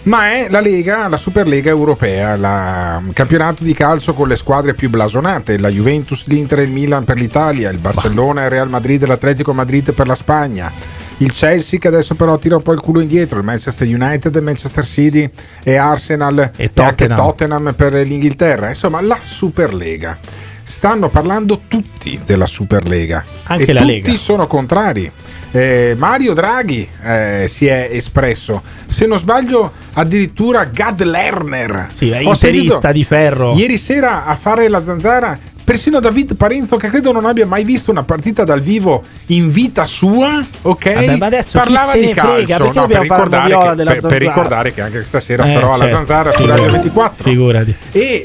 Ma 0.09 0.31
è 0.33 0.47
la 0.49 0.61
Lega, 0.61 1.07
la 1.07 1.19
Superlega 1.19 1.69
europea, 1.69 2.35
la- 2.37 3.03
il 3.07 3.13
campionato 3.13 3.63
di 3.63 3.75
calcio 3.75 4.15
con 4.15 4.27
le 4.27 4.37
squadre 4.37 4.73
più 4.73 4.89
blasonate, 4.89 5.59
la 5.59 5.69
Juventus, 5.69 6.27
l'Inter 6.29 6.61
e 6.61 6.63
il 6.63 6.71
Milan 6.71 7.05
per 7.05 7.17
l'Italia, 7.19 7.69
il 7.71 7.79
Barcellona, 7.79 8.45
il 8.45 8.51
Real 8.51 8.71
Madrid 8.71 9.03
e 9.03 9.07
l'Atletico 9.07 9.53
Madrid 9.53 9.93
per 9.93 10.07
la 10.07 10.15
Spagna, 10.15 10.73
il 11.19 11.31
Chelsea 11.33 11.79
che 11.79 11.89
adesso 11.89 12.15
però 12.15 12.39
tira 12.39 12.57
un 12.57 12.63
po' 12.63 12.73
il 12.73 12.81
culo 12.81 13.01
indietro, 13.01 13.39
il 13.39 13.45
Manchester 13.45 13.87
United, 13.87 14.35
il 14.35 14.43
Manchester 14.43 14.85
City 14.85 15.31
e 15.63 15.77
Arsenal 15.77 16.39
e, 16.39 16.43
anche 16.47 16.73
Tottenham. 16.73 17.17
Tottenham 17.19 17.75
per 17.77 17.93
l'Inghilterra, 17.93 18.71
insomma 18.71 19.03
la 19.03 19.19
Superlega. 19.23 20.19
Stanno 20.63 21.09
parlando 21.09 21.61
tutti 21.67 22.21
della 22.27 22.47
Superlega 22.47 23.25
Anche 23.45 23.71
e 23.71 23.73
la 23.73 23.81
tutti 23.81 23.93
Lega. 23.93 24.13
sono 24.17 24.47
contrari. 24.47 25.11
Eh, 25.51 25.95
Mario 25.99 26.35
Draghi 26.35 26.87
eh, 27.03 27.47
si 27.49 27.67
è 27.67 27.89
espresso, 27.91 28.63
se 28.87 29.07
non 29.07 29.19
sbaglio 29.19 29.73
addirittura 29.95 30.65
Gad 30.65 31.03
Lerner. 31.03 31.87
Sì, 31.91 32.11
è 32.11 32.19
interista 32.19 32.93
di 32.93 33.05
ferro. 33.05 33.55
Ieri 33.57 33.79
sera 33.79 34.25
a 34.27 34.35
fare 34.35 34.69
la 34.69 34.83
zanzara 34.85 35.39
persino 35.69 36.01
David 36.01 36.35
Parenzo 36.37 36.79
che 36.79 36.89
credo 36.89 37.13
non 37.13 37.27
abbia 37.27 37.45
mai 37.45 37.63
visto 37.63 37.91
una 37.91 38.03
partita 38.03 38.43
dal 38.43 38.61
vivo 38.63 39.03
in 39.27 39.51
vita 39.51 39.85
sua, 39.85 40.43
ok? 40.63 40.93
Vabbè, 40.95 41.17
ma 41.19 41.27
adesso 41.27 41.59
parlava 41.59 41.93
di 41.93 42.05
frega? 42.05 42.23
calcio, 42.23 42.57
Perché 42.65 42.79
no, 42.79 42.87
per, 42.87 43.01
ricordare 43.03 43.49
che, 43.69 43.75
della 43.75 43.91
per- 43.95 44.07
per 44.07 44.21
ricordare 44.21 44.73
che 44.73 44.81
anche 44.81 45.05
stasera 45.05 45.45
Eh, 45.45 45.53
sarò 45.53 45.73
alla 45.75 45.83
certo. 45.85 45.97
zanzara 45.97 46.33
su. 46.33 46.47
Radio 46.47 46.71
24 46.71 47.23
Figurati. 47.23 47.75
e 47.93 48.25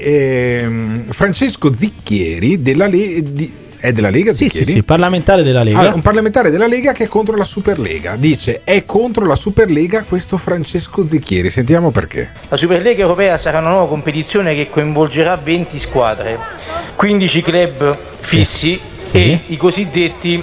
ehm, 0.61 1.03
Francesco 1.09 1.73
Zicchieri 1.73 2.61
della 2.61 2.87
Le- 2.87 3.33
di- 3.33 3.53
è 3.83 3.91
della 3.91 4.09
Lega 4.09 4.31
Sì, 4.31 4.47
sì, 4.47 4.63
sì, 4.63 4.81
parlamentare 4.81 5.43
della 5.43 5.61
Lega. 5.61 5.79
Allora, 5.79 5.95
un 5.95 6.01
parlamentare 6.01 6.49
della 6.49 6.67
Lega 6.67 6.93
che 6.93 7.03
è 7.03 7.07
contro 7.07 7.35
la 7.35 7.43
Superlega. 7.43 8.15
Dice 8.15 8.61
è 8.63 8.85
contro 8.85 9.25
la 9.25 9.35
Superlega 9.35 10.05
questo 10.07 10.37
Francesco 10.37 11.03
Zicchieri. 11.03 11.49
Sentiamo 11.49 11.91
perché. 11.91 12.29
La 12.47 12.55
Superlega 12.55 13.01
Europea 13.01 13.37
sarà 13.37 13.59
una 13.59 13.71
nuova 13.71 13.89
competizione 13.89 14.55
che 14.55 14.69
coinvolgerà 14.69 15.35
20 15.35 15.79
squadre, 15.79 16.39
15 16.95 17.41
club 17.41 17.97
fissi 18.19 18.79
e 19.11 19.41
i 19.47 19.57
cosiddetti 19.57 20.41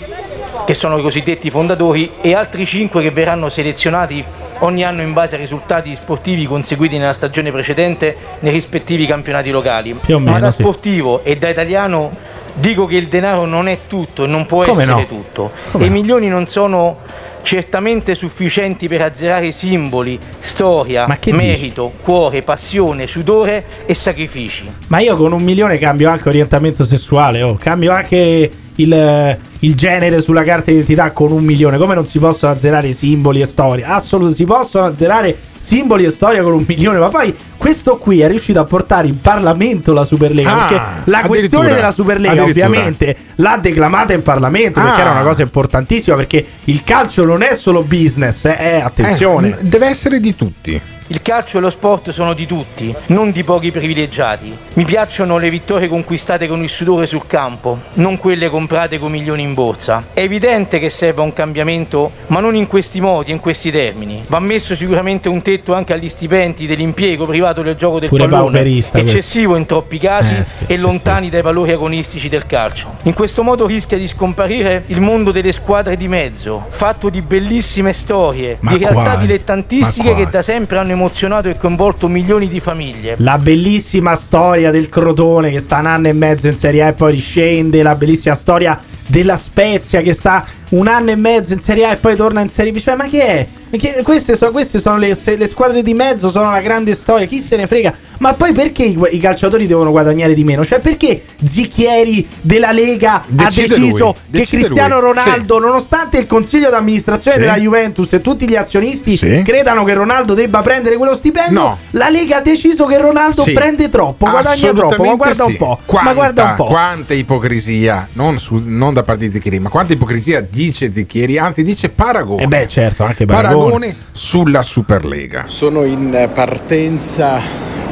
che 0.67 0.75
sono 0.75 0.99
i 0.99 1.03
cosiddetti 1.03 1.49
fondatori 1.49 2.13
e 2.21 2.35
altri 2.35 2.67
5 2.67 3.01
che 3.01 3.11
verranno 3.11 3.49
selezionati 3.49 4.23
ogni 4.59 4.85
anno 4.85 5.01
in 5.01 5.15
base 5.15 5.37
ai 5.37 5.41
risultati 5.41 5.97
sportivi 5.97 6.45
conseguiti 6.45 6.99
nella 6.99 7.15
stagione 7.15 7.51
precedente 7.51 8.15
nei 8.41 8.53
rispettivi 8.53 9.07
campionati 9.07 9.51
locali. 9.51 9.95
Più 9.95 10.17
o 10.17 10.19
Ma 10.19 10.33
meno, 10.33 10.41
da 10.41 10.51
sì. 10.51 10.61
sportivo 10.61 11.25
e 11.25 11.39
da 11.39 11.49
italiano 11.49 12.39
dico 12.55 12.87
che 12.87 12.97
il 12.97 13.09
denaro 13.09 13.45
non 13.45 13.69
è 13.69 13.81
tutto 13.89 14.25
e 14.25 14.27
non 14.27 14.47
può 14.47 14.65
Come 14.65 14.83
essere 14.83 15.01
no? 15.01 15.07
tutto. 15.07 15.51
Come 15.71 15.85
e 15.85 15.87
i 15.87 15.91
no? 15.91 15.95
milioni 15.95 16.29
non 16.29 16.47
sono 16.47 16.99
certamente 17.43 18.15
sufficienti 18.15 18.87
per 18.87 19.03
azzerare 19.03 19.51
simboli, 19.53 20.19
storia, 20.39 21.07
che 21.19 21.33
dici? 21.33 21.45
merito, 21.45 21.93
cuore, 22.03 22.43
passione, 22.43 23.07
sudore 23.07 23.65
e 23.87 23.95
sacrifici. 23.95 24.71
Ma 24.89 25.01
io 25.01 25.17
con 25.17 25.33
un 25.33 25.43
milione 25.43 25.79
cambio 25.79 26.11
anche 26.11 26.29
orientamento 26.29 26.85
sessuale, 26.85 27.43
oh. 27.43 27.55
cambio 27.55 27.93
anche 27.93 28.51
il, 28.83 29.39
il 29.61 29.75
genere 29.75 30.21
sulla 30.21 30.43
carta 30.43 30.71
d'identità 30.71 31.11
con 31.13 31.33
un 31.33 31.45
milione. 31.45 31.79
Come 31.79 31.95
non 31.95 32.07
si 32.07 32.19
possono 32.19 32.53
azzerare 32.53 32.93
simboli 32.93 33.41
e 33.41 33.47
storia? 33.47 33.89
Assolutamente 33.89 34.37
si 34.43 34.45
possono 34.47 34.87
azzerare 34.87 35.37
simboli 35.59 36.05
e 36.05 36.11
storia 36.11 36.43
con 36.43 36.53
un 36.53 36.65
milione. 36.67 36.99
Ma 36.99 37.09
poi 37.09 37.35
questo 37.57 37.97
qui 37.97 38.21
è 38.21 38.29
riuscito 38.29 38.61
a 38.61 38.65
portare 38.65 39.07
in 39.09 39.21
Parlamento 39.21 39.93
la 39.93 40.05
Superlega. 40.05 40.53
Ah, 40.53 40.67
perché 40.67 40.85
la 41.11 41.21
questione 41.23 41.73
della 41.73 41.93
Superlega, 41.93 42.43
ovviamente, 42.43 43.17
l'ha 43.37 43.59
declamata 43.61 44.13
in 44.13 44.23
Parlamento 44.23 44.81
perché 44.81 45.01
Ah. 45.01 45.05
era 45.05 45.11
una 45.11 45.23
cosa 45.23 45.43
importantissima. 45.43 46.17
Perché 46.17 46.45
il 46.65 46.83
calcio 46.85 47.25
non 47.25 47.43
è 47.43 47.55
solo 47.55 47.83
business, 47.83 48.45
eh, 48.47 48.57
eh, 48.59 48.81
attenzione. 48.81 49.59
Eh, 49.61 49.65
deve 49.65 49.87
essere 49.87 50.21
di 50.21 50.35
tutti. 50.35 50.81
Il 51.13 51.23
calcio 51.23 51.59
e 51.59 51.61
lo 51.61 51.71
sport 51.71 52.11
sono 52.11 52.35
di 52.35 52.47
tutti, 52.47 52.95
non 53.07 53.33
di 53.33 53.43
pochi 53.43 53.73
privilegiati. 53.73 54.57
Mi 54.75 54.85
piacciono 54.85 55.39
le 55.39 55.51
vittorie 55.51 55.89
conquistate 55.89 56.47
con 56.47 56.63
il 56.63 56.69
sudore 56.69 57.07
sul 57.07 57.27
campo, 57.27 57.81
non 57.95 58.17
quelle 58.17 58.49
comprate 58.49 59.01
con 59.01 59.11
milioni 59.11 59.43
in 59.43 59.53
borsa. 59.53 60.05
È 60.15 60.21
evidente 60.21 60.79
che 60.79 60.89
serve 60.89 61.23
un 61.23 61.33
cambiamento, 61.33 62.13
ma 62.29 62.39
non 62.39 62.55
in 62.55 62.69
questi 62.69 63.01
modi 63.01 63.31
e 63.31 63.35
in 63.35 63.41
questi 63.41 63.73
termini. 63.73 64.23
Va 64.29 64.39
messo 64.39 64.77
sicuramente 64.77 65.29
un 65.29 65.43
tetto 65.43 65.75
anche 65.75 65.93
agli 65.95 66.09
stipendi 66.09 66.69
dell'impiego 66.69 67.27
privato 67.27 67.63
del 67.63 67.75
gioco 67.75 67.99
del 67.99 68.09
Pure 68.09 68.29
pallone, 68.29 68.53
pauperista 68.53 69.01
questo. 69.01 69.17
eccessivo 69.19 69.57
in 69.57 69.67
troppi 69.67 69.99
casi 69.99 70.37
Eh, 70.37 70.45
sì, 70.45 70.59
e 70.69 70.79
lontani 70.79 71.29
dai 71.29 71.43
valori 71.43 71.73
agonistici 71.73 72.29
del 72.29 72.47
calcio. 72.47 72.99
In 73.03 73.15
questo 73.15 73.43
modo 73.43 73.67
rischia 73.67 73.99
di 73.99 74.07
scomparire 74.07 74.85
il 74.87 75.01
mondo 75.01 75.33
delle 75.33 75.51
squadre 75.51 75.97
di 75.97 76.07
mezzo, 76.07 76.67
fatto 76.69 77.09
di 77.09 77.21
bellissime 77.21 77.93
storie, 77.93 78.59
Ma 78.61 78.71
di 78.71 78.79
realtà 78.79 79.17
dilettantistiche 79.17 80.15
che 80.15 80.31
da 80.31 80.43
sempre 80.43 80.79
hanno 80.79 80.99
emozionato 81.01 81.49
e 81.49 81.57
coinvolto 81.57 82.09
milioni 82.09 82.49
di 82.49 82.61
famiglie. 82.61 83.15
La 83.19 83.39
bellissima 83.39 84.15
storia 84.15 84.71
del 84.71 84.91
Crotone 84.91 85.51
che 85.51 85.59
sta 85.59 85.79
un 85.79 85.87
anno 85.87 86.09
e 86.09 86.13
mezzo 86.13 86.47
in 86.47 86.57
Serie 86.57 86.83
A 86.83 86.89
e 86.89 86.93
poi 86.93 87.13
riscende. 87.13 87.83
La 87.83 87.95
bellissima 87.95 88.35
storia 88.35 88.79
della 89.07 89.37
Spezia 89.37 90.03
che 90.03 90.13
sta 90.13 90.47
un 90.71 90.87
anno 90.87 91.11
e 91.11 91.17
mezzo 91.17 91.55
in 91.55 91.61
Serie 91.61 91.87
A 91.87 91.93
e 91.93 91.97
poi 91.97 92.15
torna 92.17 92.43
in 92.43 92.51
Serie 92.51 92.73
B. 92.73 92.79
Cioè, 92.79 92.97
ma 92.97 93.09
che 93.09 93.25
è? 93.25 93.47
Perché 93.71 94.03
queste, 94.03 94.35
so- 94.37 94.51
queste 94.51 94.81
sono 94.81 94.99
le, 94.99 95.17
le 95.37 95.47
squadre 95.47 95.83
di 95.83 95.95
mezzo, 95.95 96.29
sono 96.29 96.51
la 96.51 96.61
grande 96.61 96.95
storia. 96.95 97.27
Chi 97.27 97.39
se 97.39 97.57
ne 97.57 97.67
frega? 97.69 97.95
Ma 98.19 98.35
poi 98.35 98.53
perché 98.53 98.83
i, 98.83 98.99
i 99.13 99.19
calciatori 99.19 99.67
devono 99.67 99.91
guadagnare 99.93 100.35
di 100.35 100.43
meno? 100.45 100.65
Cioè, 100.65 100.81
perché 100.81 101.23
Zicchieri 101.43 102.27
della 102.41 102.73
Lega 102.73 103.23
Decide 103.27 103.45
ha 103.75 103.77
deciso 103.79 104.05
lui, 104.05 104.13
che 104.13 104.39
decide 104.39 104.63
Cristiano 104.63 105.01
lui. 105.01 105.13
Ronaldo, 105.13 105.59
nonostante 105.59 106.19
il 106.19 106.27
consiglio 106.27 106.69
d'amministrazione 106.71 107.37
Sì. 107.37 107.43
della 107.43 107.57
Juventus 107.59 108.13
e 108.13 108.21
tutti 108.21 108.49
gli 108.49 108.57
azionisti 108.57 109.17
Sì. 109.17 109.43
credano 109.45 109.85
che 109.85 109.95
Ronaldo 109.95 110.35
debba 110.35 110.61
prendere 110.63 110.97
quello 110.97 111.15
stipendio, 111.15 111.61
No. 111.61 111.79
la 111.91 112.09
Lega 112.09 112.39
ha 112.39 112.41
deciso 112.41 112.87
che 112.87 112.99
Ronaldo 112.99 113.43
Sì. 113.43 113.53
prende 113.53 113.89
troppo, 113.89 114.29
guadagna 114.29 114.73
troppo. 114.73 115.03
Ma 115.05 115.15
guarda 115.15 115.45
un 115.45 115.51
sì. 115.53 115.57
po', 115.57 115.79
Quanta, 115.87 116.09
ma 116.09 116.15
guarda 116.15 116.45
un 116.45 116.55
po'. 116.57 116.65
Quanta 116.67 117.15
ipocrisia, 117.15 118.09
non, 118.15 118.39
su- 118.39 118.61
non 118.65 118.95
da 118.95 119.03
parte 119.03 119.27
di 119.27 119.33
Zicchieri, 119.33 119.59
ma 119.61 119.69
quanta 119.69 119.93
ipocrisia 119.93 120.41
dice 120.41 120.93
Zicchieri, 120.93 121.39
anzi 121.39 121.63
dice 121.63 121.89
paragone. 121.89 122.43
E 122.43 122.47
beh, 122.47 122.67
certo, 122.69 123.05
anche 123.05 123.25
paragone. 123.27 123.59
Paragone. 123.65 123.97
sulla 124.13 124.63
Superlega. 124.63 125.45
Sono 125.47 125.85
in 125.85 126.31
partenza 126.33 127.41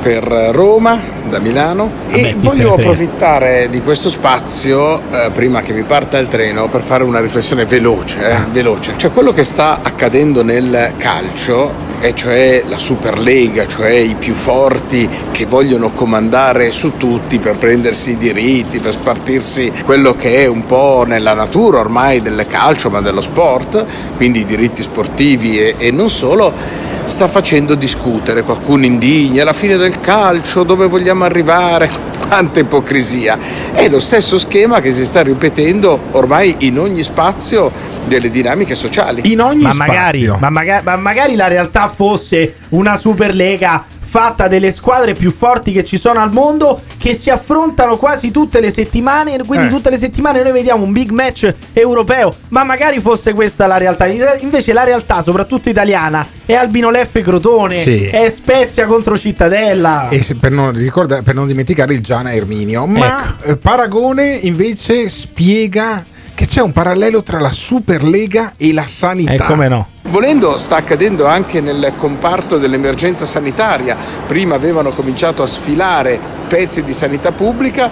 per 0.00 0.22
Roma 0.52 0.98
da 1.28 1.38
Milano 1.40 1.90
e 2.08 2.34
voglio 2.38 2.74
approfittare 2.74 3.68
di 3.70 3.82
questo 3.82 4.08
spazio 4.08 5.00
eh, 5.10 5.30
prima 5.32 5.60
che 5.60 5.72
mi 5.72 5.82
parta 5.82 6.18
il 6.18 6.28
treno 6.28 6.68
per 6.68 6.80
fare 6.82 7.04
una 7.04 7.20
riflessione 7.20 7.64
veloce, 7.66 8.20
eh, 8.20 8.32
Ah. 8.32 8.46
veloce. 8.50 8.94
Cioè 8.96 9.10
quello 9.12 9.32
che 9.32 9.44
sta 9.44 9.80
accadendo 9.82 10.42
nel 10.42 10.92
calcio 10.96 11.86
e 12.00 12.14
cioè 12.14 12.62
la 12.68 12.78
Superlega, 12.78 13.66
cioè 13.66 13.90
i 13.90 14.14
più 14.14 14.34
forti 14.34 15.08
che 15.32 15.44
vogliono 15.46 15.90
comandare 15.92 16.70
su 16.70 16.96
tutti 16.96 17.38
per 17.40 17.56
prendersi 17.56 18.12
i 18.12 18.16
diritti, 18.16 18.78
per 18.78 18.92
spartirsi 18.92 19.72
quello 19.84 20.14
che 20.14 20.36
è 20.36 20.46
un 20.46 20.64
po' 20.64 21.04
nella 21.06 21.34
natura 21.34 21.80
ormai 21.80 22.22
del 22.22 22.46
calcio 22.48 22.88
ma 22.90 23.00
dello 23.00 23.20
sport, 23.20 23.84
quindi 24.16 24.40
i 24.40 24.44
diritti 24.46 24.82
sportivi 24.82 25.58
e, 25.58 25.74
e 25.76 25.90
non 25.90 26.08
solo, 26.08 26.52
sta 27.08 27.26
facendo 27.26 27.74
discutere, 27.74 28.42
qualcuno 28.42 28.84
indigna, 28.84 29.42
alla 29.42 29.52
fine 29.52 29.76
del 29.76 29.98
calcio, 29.98 30.62
dove 30.62 30.86
vogliamo 30.86 31.24
arrivare, 31.24 31.90
quanta 32.28 32.60
ipocrisia. 32.60 33.38
È 33.72 33.88
lo 33.88 33.98
stesso 33.98 34.38
schema 34.38 34.80
che 34.80 34.92
si 34.92 35.04
sta 35.04 35.22
ripetendo 35.22 35.98
ormai 36.12 36.54
in 36.60 36.78
ogni 36.78 37.02
spazio 37.02 37.72
delle 38.06 38.30
dinamiche 38.30 38.74
sociali. 38.74 39.32
In 39.32 39.40
ogni 39.40 39.62
Ma 39.62 39.72
magari, 39.72 40.26
ma, 40.38 40.50
maga- 40.50 40.82
ma 40.84 40.96
magari 40.96 41.34
la 41.34 41.48
realtà 41.48 41.88
fosse 41.88 42.56
una 42.70 42.96
Superlega 42.96 43.84
fatta 44.08 44.48
delle 44.48 44.72
squadre 44.72 45.12
più 45.12 45.30
forti 45.30 45.70
che 45.70 45.84
ci 45.84 45.98
sono 45.98 46.20
al 46.20 46.32
mondo 46.32 46.80
che 46.96 47.12
si 47.12 47.28
affrontano 47.28 47.98
quasi 47.98 48.30
tutte 48.30 48.58
le 48.60 48.70
settimane 48.72 49.36
quindi 49.44 49.66
Eh. 49.66 49.70
tutte 49.70 49.90
le 49.90 49.98
settimane 49.98 50.42
noi 50.42 50.52
vediamo 50.52 50.84
un 50.84 50.92
big 50.92 51.10
match 51.10 51.52
europeo 51.74 52.34
ma 52.48 52.64
magari 52.64 53.00
fosse 53.00 53.34
questa 53.34 53.66
la 53.66 53.76
realtà 53.76 54.06
In 54.06 54.20
re- 54.22 54.38
invece 54.40 54.72
la 54.72 54.84
realtà 54.84 55.20
soprattutto 55.20 55.68
italiana 55.68 56.26
è 56.46 56.54
Albino 56.54 56.90
Leffe 56.90 57.20
Crotone 57.20 57.82
Sì. 57.82 58.06
è 58.06 58.30
Spezia 58.30 58.86
contro 58.86 59.18
Cittadella 59.18 60.08
E 60.08 60.24
per, 60.40 60.50
non 60.52 60.72
ricorda- 60.72 61.20
per 61.22 61.34
non 61.34 61.46
dimenticare 61.46 61.92
il 61.92 62.00
Giana 62.00 62.32
Erminio. 62.32 62.86
Ma 62.86 63.34
Ecco. 63.36 63.44
eh, 63.50 63.56
Paragone 63.58 64.38
invece 64.42 65.08
spiega 65.10 66.02
che 66.34 66.46
c'è 66.46 66.62
un 66.62 66.72
parallelo 66.72 67.22
tra 67.22 67.40
la 67.40 67.50
Superlega 67.52 68.54
e 68.56 68.72
la 68.72 68.84
sanità. 68.86 69.32
e 69.32 69.34
Eh, 69.34 69.38
come 69.42 69.68
no 69.68 69.88
Volendo 70.10 70.56
sta 70.56 70.76
accadendo 70.76 71.26
anche 71.26 71.60
nel 71.60 71.92
comparto 71.96 72.56
dell'emergenza 72.56 73.26
sanitaria. 73.26 73.96
Prima 74.26 74.54
avevano 74.54 74.90
cominciato 74.90 75.42
a 75.42 75.46
sfilare 75.46 76.18
pezzi 76.48 76.82
di 76.82 76.94
sanità 76.94 77.30
pubblica 77.30 77.90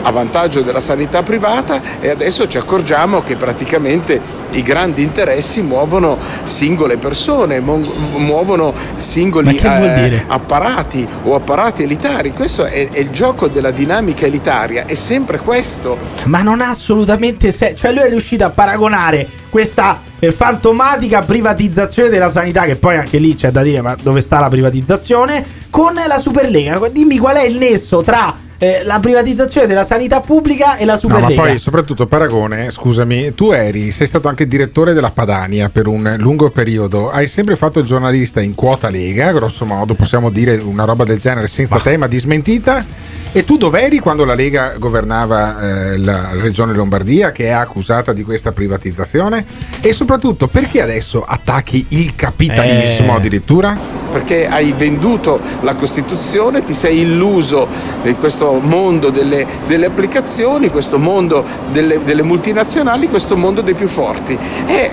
a 0.00 0.10
vantaggio 0.10 0.62
della 0.62 0.80
sanità 0.80 1.22
privata 1.22 2.00
e 2.00 2.08
adesso 2.08 2.48
ci 2.48 2.56
accorgiamo 2.56 3.22
che 3.22 3.36
praticamente 3.36 4.20
i 4.52 4.62
grandi 4.62 5.02
interessi 5.02 5.60
muovono 5.60 6.16
singole 6.44 6.96
persone, 6.96 7.60
mu- 7.60 7.92
muovono 8.16 8.72
singoli 8.96 9.56
eh, 9.56 10.24
apparati 10.26 11.06
o 11.24 11.34
apparati 11.34 11.82
elitari. 11.82 12.32
Questo 12.32 12.64
è, 12.64 12.88
è 12.88 12.98
il 12.98 13.10
gioco 13.10 13.48
della 13.48 13.72
dinamica 13.72 14.24
elitaria, 14.24 14.86
è 14.86 14.94
sempre 14.94 15.38
questo. 15.38 15.98
Ma 16.24 16.40
non 16.40 16.62
ha 16.62 16.70
assolutamente 16.70 17.52
senso. 17.52 17.76
Cioè, 17.76 17.92
lui 17.92 18.04
è 18.04 18.08
riuscito 18.08 18.44
a 18.46 18.50
paragonare 18.50 19.28
questa 19.48 20.00
eh, 20.18 20.32
fantomatica 20.32 21.22
privatizzazione 21.22 22.08
della 22.08 22.30
sanità, 22.30 22.64
che 22.64 22.76
poi 22.76 22.96
anche 22.96 23.18
lì 23.18 23.34
c'è 23.34 23.50
da 23.50 23.62
dire, 23.62 23.80
ma 23.80 23.96
dove 24.00 24.20
sta 24.20 24.40
la 24.40 24.48
privatizzazione? 24.48 25.44
Con 25.70 25.94
la 25.94 26.18
Superlega. 26.18 26.80
Dimmi 26.90 27.18
qual 27.18 27.36
è 27.36 27.44
il 27.44 27.56
nesso 27.56 28.02
tra 28.02 28.46
eh, 28.58 28.82
la 28.84 28.98
privatizzazione 28.98 29.66
della 29.66 29.84
sanità 29.84 30.20
pubblica 30.20 30.76
e 30.76 30.84
la 30.84 30.94
No, 30.94 30.98
Superlega. 30.98 31.34
ma 31.34 31.48
poi 31.48 31.58
soprattutto 31.58 32.06
Paragone, 32.06 32.70
scusami, 32.70 33.34
tu 33.34 33.52
eri, 33.52 33.92
sei 33.92 34.06
stato 34.06 34.28
anche 34.28 34.46
direttore 34.46 34.92
della 34.92 35.10
Padania 35.10 35.68
per 35.68 35.86
un 35.86 36.16
lungo 36.18 36.50
periodo, 36.50 37.10
hai 37.10 37.28
sempre 37.28 37.54
fatto 37.54 37.78
il 37.78 37.86
giornalista 37.86 38.40
in 38.40 38.54
quota 38.54 38.88
Lega, 38.90 39.30
grosso 39.32 39.64
modo 39.64 39.94
possiamo 39.94 40.30
dire 40.30 40.56
una 40.56 40.84
roba 40.84 41.04
del 41.04 41.18
genere 41.18 41.46
senza 41.46 41.78
tema 41.78 42.08
di 42.08 42.18
smentita. 42.18 42.84
E 43.30 43.44
tu 43.44 43.58
dov'eri 43.58 43.98
quando 43.98 44.24
la 44.24 44.34
Lega 44.34 44.74
governava 44.78 45.60
eh, 45.60 45.98
la 45.98 46.30
regione 46.32 46.72
Lombardia 46.72 47.30
che 47.30 47.44
è 47.44 47.50
accusata 47.50 48.14
di 48.14 48.24
questa 48.24 48.52
privatizzazione? 48.52 49.44
E 49.80 49.92
soprattutto 49.92 50.48
perché 50.48 50.80
adesso 50.80 51.22
attacchi 51.22 51.84
il 51.90 52.14
capitalismo 52.14 53.12
Eh. 53.12 53.16
addirittura? 53.16 53.98
perché 54.10 54.48
hai 54.48 54.72
venduto 54.72 55.40
la 55.60 55.74
Costituzione, 55.74 56.64
ti 56.64 56.74
sei 56.74 57.00
illuso 57.00 57.68
in 58.02 58.18
questo 58.18 58.58
mondo 58.60 59.10
delle, 59.10 59.46
delle 59.66 59.86
applicazioni, 59.86 60.70
questo 60.70 60.98
mondo 60.98 61.44
delle, 61.70 62.02
delle 62.02 62.22
multinazionali, 62.22 63.08
questo 63.08 63.36
mondo 63.36 63.60
dei 63.60 63.74
più 63.74 63.86
forti. 63.86 64.36
È, 64.66 64.90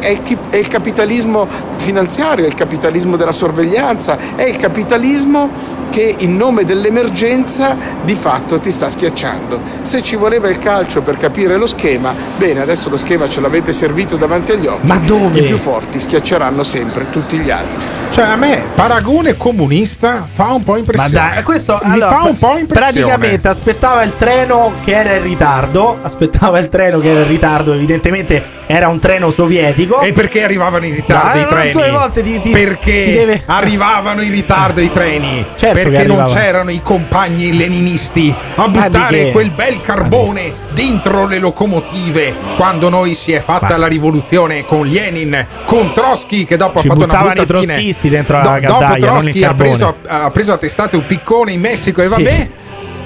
è 0.00 0.20
è 0.50 0.56
il 0.56 0.68
capitalismo 0.68 1.46
finanziario, 1.76 2.44
è 2.44 2.48
il 2.48 2.54
capitalismo 2.54 3.16
della 3.16 3.32
sorveglianza, 3.32 4.34
è 4.34 4.42
il 4.42 4.56
capitalismo 4.56 5.50
che 5.90 6.14
in 6.18 6.36
nome 6.36 6.64
dell'emergenza 6.64 7.75
di 8.02 8.14
fatto 8.14 8.60
ti 8.60 8.70
sta 8.70 8.88
schiacciando. 8.88 9.60
Se 9.82 10.02
ci 10.02 10.16
voleva 10.16 10.48
il 10.48 10.58
calcio 10.58 11.02
per 11.02 11.16
capire 11.16 11.56
lo 11.56 11.66
schema, 11.66 12.14
bene, 12.36 12.60
adesso 12.60 12.88
lo 12.88 12.96
schema 12.96 13.28
ce 13.28 13.40
l'avete 13.40 13.72
servito 13.72 14.16
davanti 14.16 14.52
agli 14.52 14.66
occhi. 14.66 14.86
Ma 14.86 14.98
dove? 14.98 15.40
I 15.40 15.44
più 15.44 15.58
forti 15.58 16.00
schiacceranno 16.00 16.62
sempre 16.62 17.10
tutti 17.10 17.38
gli 17.38 17.50
altri. 17.50 18.05
Cioè 18.16 18.24
a 18.24 18.36
me 18.36 18.64
Paragone 18.74 19.36
comunista 19.36 20.26
fa 20.32 20.52
un 20.52 20.64
po' 20.64 20.72
Ma 20.72 20.78
impressione. 20.78 21.10
dai, 21.34 21.42
questo 21.42 21.78
allora, 21.82 22.08
fa 22.08 22.22
un 22.22 22.38
po' 22.38 22.56
impressione. 22.56 22.92
Praticamente 22.92 23.48
aspettava 23.48 24.02
il 24.04 24.16
treno 24.16 24.72
che 24.86 24.92
era 24.92 25.16
in 25.16 25.22
ritardo. 25.22 25.98
Aspettava 26.00 26.58
il 26.58 26.70
treno 26.70 26.98
che 26.98 27.10
era 27.10 27.20
in 27.20 27.28
ritardo. 27.28 27.74
Evidentemente 27.74 28.42
era 28.64 28.88
un 28.88 28.98
treno 29.00 29.28
sovietico. 29.28 30.00
E 30.00 30.12
perché 30.12 30.42
arrivavano 30.44 30.86
in 30.86 30.94
ritardo 30.94 31.38
No, 31.38 31.44
i 31.44 31.46
treni? 31.46 31.72
due 31.72 31.90
volte 31.90 32.22
ti- 32.22 32.40
ti- 32.40 32.50
perché 32.52 33.12
deve- 33.12 33.42
arrivavano 33.44 34.22
in 34.22 34.30
ritardo 34.30 34.80
i 34.80 34.90
treni? 34.90 35.46
Certo 35.54 35.74
perché 35.90 36.06
non 36.06 36.26
c'erano 36.26 36.70
i 36.70 36.80
compagni 36.82 37.54
leninisti 37.54 38.34
a 38.54 38.60
Ma 38.60 38.66
di 38.66 38.78
buttare 38.78 39.30
quel 39.30 39.50
bel 39.50 39.80
carbone 39.82 40.52
dentro 40.70 41.26
le 41.26 41.38
locomotive 41.38 42.34
quando 42.56 42.88
noi 42.88 43.14
si 43.14 43.32
è 43.32 43.40
fatta 43.40 43.76
la 43.76 43.86
rivoluzione 43.86 44.64
con 44.64 44.86
Lenin, 44.86 45.46
con 45.66 45.92
Trotsky 45.92 46.44
che 46.44 46.56
dopo 46.56 46.80
Ci 46.80 46.86
ha 46.88 46.90
fatto 46.94 47.04
una 47.04 47.32
brutta 47.32 47.58
fine. 47.60 47.74
Trotskisti 48.08 48.08
dentro 48.08 48.36
la 48.36 48.42
dopo 48.42 48.60
caldaia, 48.78 49.12
non 49.12 49.28
il 49.28 49.44
ha 49.44 49.54
preso, 49.54 49.96
ha 50.06 50.30
preso 50.30 50.52
a 50.52 50.56
testate 50.58 50.96
un 50.96 51.06
piccone 51.06 51.52
in 51.52 51.60
Messico 51.60 52.00
e 52.00 52.04
Sì. 52.04 52.10
vabbè. 52.10 52.48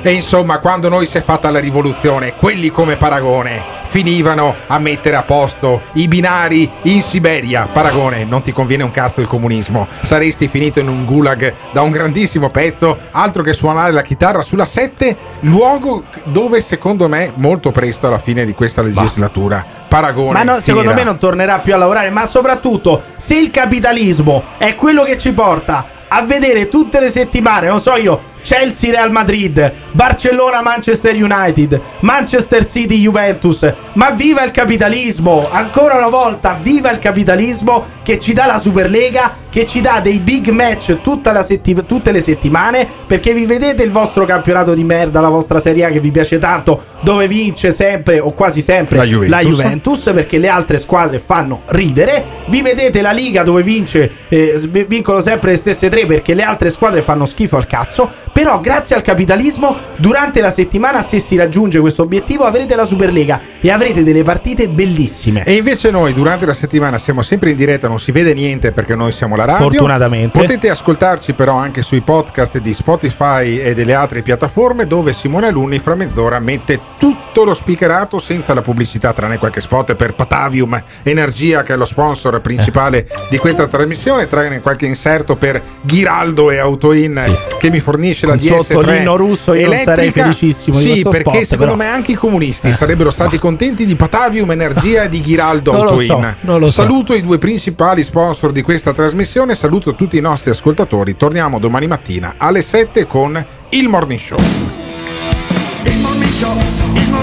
E 0.03 0.13
insomma, 0.13 0.59
quando 0.59 0.89
noi 0.89 1.07
si 1.07 1.19
è 1.19 1.23
fatta 1.23 1.51
la 1.51 1.59
rivoluzione, 1.59 2.35
quelli 2.35 2.71
come 2.71 2.97
Paragone 2.97 3.80
finivano 3.91 4.55
a 4.69 4.79
mettere 4.79 5.17
a 5.17 5.25
posto 5.25 5.83
i 5.95 6.07
binari 6.07 6.71
in 6.83 7.03
Siberia. 7.03 7.67
Paragone, 7.71 8.23
non 8.23 8.41
ti 8.41 8.53
conviene 8.53 8.85
un 8.85 8.93
cazzo 8.93 9.21
il 9.21 9.27
comunismo. 9.27 9.89
Saresti 10.03 10.47
finito 10.47 10.79
in 10.79 10.87
un 10.87 11.05
gulag 11.05 11.53
da 11.73 11.81
un 11.81 11.91
grandissimo 11.91 12.47
pezzo, 12.47 12.97
altro 13.11 13.43
che 13.43 13.53
suonare 13.53 13.91
la 13.91 14.03
chitarra 14.03 14.43
sulla 14.43 14.65
7, 14.65 15.17
luogo 15.41 16.05
dove 16.23 16.61
secondo 16.61 17.09
me 17.09 17.33
molto 17.35 17.73
presto 17.73 18.07
alla 18.07 18.21
fine 18.21 18.45
di 18.45 18.55
questa 18.55 18.81
legislatura 18.81 19.67
Paragone 19.89 20.33
Ma 20.33 20.45
no, 20.45 20.61
secondo 20.61 20.95
me 20.95 21.03
non 21.03 21.19
tornerà 21.19 21.59
più 21.59 21.75
a 21.75 21.77
lavorare. 21.77 22.11
Ma 22.11 22.27
soprattutto, 22.27 23.03
se 23.17 23.35
il 23.35 23.51
capitalismo 23.51 24.45
è 24.57 24.77
quello 24.77 25.03
che 25.03 25.19
ci 25.19 25.33
porta 25.33 25.85
a 26.07 26.23
vedere 26.23 26.69
tutte 26.69 27.01
le 27.01 27.11
settimane, 27.11 27.67
non 27.67 27.81
so 27.81 27.97
io, 27.97 28.30
Chelsea 28.43 28.91
Real 28.91 29.11
Madrid, 29.11 29.73
Barcellona 29.93 30.63
Manchester 30.63 31.15
United, 31.15 31.81
Manchester 32.01 32.69
City 32.69 33.01
Juventus. 33.01 33.73
Ma 33.95 34.11
viva 34.11 34.43
il 34.45 34.51
capitalismo! 34.51 35.49
Ancora 35.51 35.97
una 35.97 36.09
volta, 36.09 36.59
viva 36.61 36.91
il 36.91 36.99
capitalismo 36.99 37.85
che 38.03 38.19
ci 38.19 38.33
dà 38.33 38.47
la 38.47 38.59
Superlega, 38.59 39.35
che 39.51 39.67
ci 39.67 39.81
dà 39.81 40.01
dei 40.01 40.21
big 40.21 40.49
match 40.49 40.97
setti- 41.45 41.85
tutte 41.87 42.13
le 42.13 42.21
settimane. 42.21 42.87
Perché 43.07 43.33
vi 43.33 43.47
vedete 43.47 43.83
il 43.83 43.91
vostro 43.91 44.25
campionato 44.25 44.75
di 44.75 44.85
merda, 44.85 45.21
la 45.21 45.29
vostra 45.29 45.61
Serie 45.61 45.85
A 45.85 45.91
che 45.91 46.01
vi 46.01 46.11
piace 46.11 46.39
tanto, 46.39 46.83
dove 47.01 47.27
vince 47.27 47.73
sempre 47.73 48.19
o 48.21 48.33
quasi 48.33 48.61
sempre 48.61 48.97
La 48.97 49.05
Juventus. 49.05 49.31
la 49.31 49.49
Juventus 49.49 50.11
perché 50.15 50.39
le 50.39 50.49
altre 50.49 50.79
squadre 50.79 51.23
fanno 51.25 51.63
ridere. 51.67 52.39
Vi 52.47 52.63
vedete 52.63 53.01
la 53.01 53.13
Liga 53.13 53.43
dove 53.43 53.63
vince, 53.63 54.11
eh, 54.29 54.61
vincono 54.87 55.21
sempre 55.21 55.53
le 55.53 55.57
stesse 55.57 55.89
tre 55.89 56.07
perché 56.07 56.35
le 56.35 56.43
altre 56.43 56.71
squadre 56.71 57.03
fanno 57.03 57.27
schifo 57.27 57.57
al 57.57 57.67
cazzo. 57.67 58.11
Però, 58.33 58.61
grazie 58.61 58.97
al 58.97 59.03
capitalismo, 59.03 59.77
durante 59.97 60.41
la 60.41 60.51
settimana, 60.51 61.03
se 61.03 61.19
si 61.19 61.37
raggiunge 61.37 61.81
questo 61.81 62.03
obiettivo, 62.03 62.45
avrete 62.45 62.75
la 62.75 62.85
Superlega 62.85 63.41
e 63.61 63.71
avrete 63.71 64.03
delle 64.03 64.23
partite 64.23 64.69
bellissime. 64.69 65.45
E 65.45 65.55
invece 65.55 65.91
noi 65.91 66.13
durante 66.13 66.47
la 66.47 66.55
settimana 66.55 66.99
siamo 66.99 67.23
sempre 67.23 67.51
in 67.51 67.57
diretta, 67.57 67.89
non 67.89 68.01
si 68.01 68.13
vede 68.13 68.35
niente 68.35 68.73
perché 68.73 68.95
noi 68.95 69.13
siamo 69.13 69.37
la 69.37 69.45
radio. 69.45 69.69
Fortunatamente. 69.69 70.39
Potete 70.39 70.71
ascoltarci 70.71 71.33
però 71.33 71.55
anche 71.55 71.83
sui 71.83 72.01
podcast 72.01 72.59
di 72.59 72.75
Spotify 72.75 73.59
e 73.59 73.75
delle 73.75 73.95
altre 73.95 74.23
piattaforme 74.23 74.87
dove 74.87 75.13
Simone 75.13 75.49
Alunni 75.49 75.79
fra 75.79 75.95
mezz'ora 75.95 76.39
mette 76.39 76.90
tutto 77.01 77.45
lo 77.45 77.55
speakerato 77.55 78.19
senza 78.19 78.53
la 78.53 78.61
pubblicità 78.61 79.15
tranne 79.15 79.39
qualche 79.39 79.63
spot 79.63 79.95
per 79.95 80.15
Patavium 80.15 80.81
Energia 81.03 81.63
che 81.63 81.73
è 81.73 81.77
lo 81.77 81.87
sponsor 81.87 82.39
principale 82.43 83.09
di 83.31 83.39
questa 83.39 83.67
trasmissione, 83.69 84.29
tranne 84.29 84.61
qualche 84.61 84.85
inserto 84.85 85.35
per 85.35 85.63
Ghiraldo 85.81 86.51
e 86.51 86.59
Autoin 86.59 87.39
che 87.59 87.71
mi 87.71 87.81
fornisce 87.81 88.27
la 88.27 88.37
Con 88.37 88.43
DS3 88.47 88.61
sotto 88.61 88.81
l'inno 88.83 89.17
russo 89.17 89.55
io 89.55 89.63
non 89.65 89.73
elettrica. 89.73 89.95
sarei 89.97 90.11
felicissimo 90.11 90.79
di 90.79 90.95
Sì, 90.97 91.03
perché 91.03 91.31
spot, 91.31 91.43
secondo 91.45 91.77
però. 91.77 91.89
me 91.89 91.95
anche 91.97 92.13
i 92.13 92.17
comunisti 92.17 92.71
sarebbero 92.71 93.11
stati 93.11 93.39
contenti 93.39 93.87
di 93.87 93.95
Patavium 93.95 94.51
Energia 94.51 95.05
e 95.05 95.09
di 95.09 95.23
Ghiraldo 95.23 95.73
Non 95.81 95.87
Autoin. 95.87 96.07
so, 96.09 96.37
non 96.41 96.61
lo 96.61 96.67
so. 96.67 96.73
Saluto 96.83 97.15
i 97.15 97.23
due 97.23 97.39
principali 97.39 98.03
sponsor 98.03 98.53
di 98.53 98.61
questa 98.61 98.93
trasmissione, 98.93 99.55
saluto 99.55 99.95
tutti 99.95 100.19
i 100.19 100.21
nostri 100.21 100.51
ascoltatori. 100.51 101.17
Torniamo 101.17 101.59
domani 101.59 101.87
mattina 101.87 102.35
alle 102.37 102.61
7 102.61 103.07
con 103.07 103.43
il 103.71 103.89
Morning 103.89 104.21
Show. 104.21 104.90
Il 105.85 106.37
show, 106.37 106.57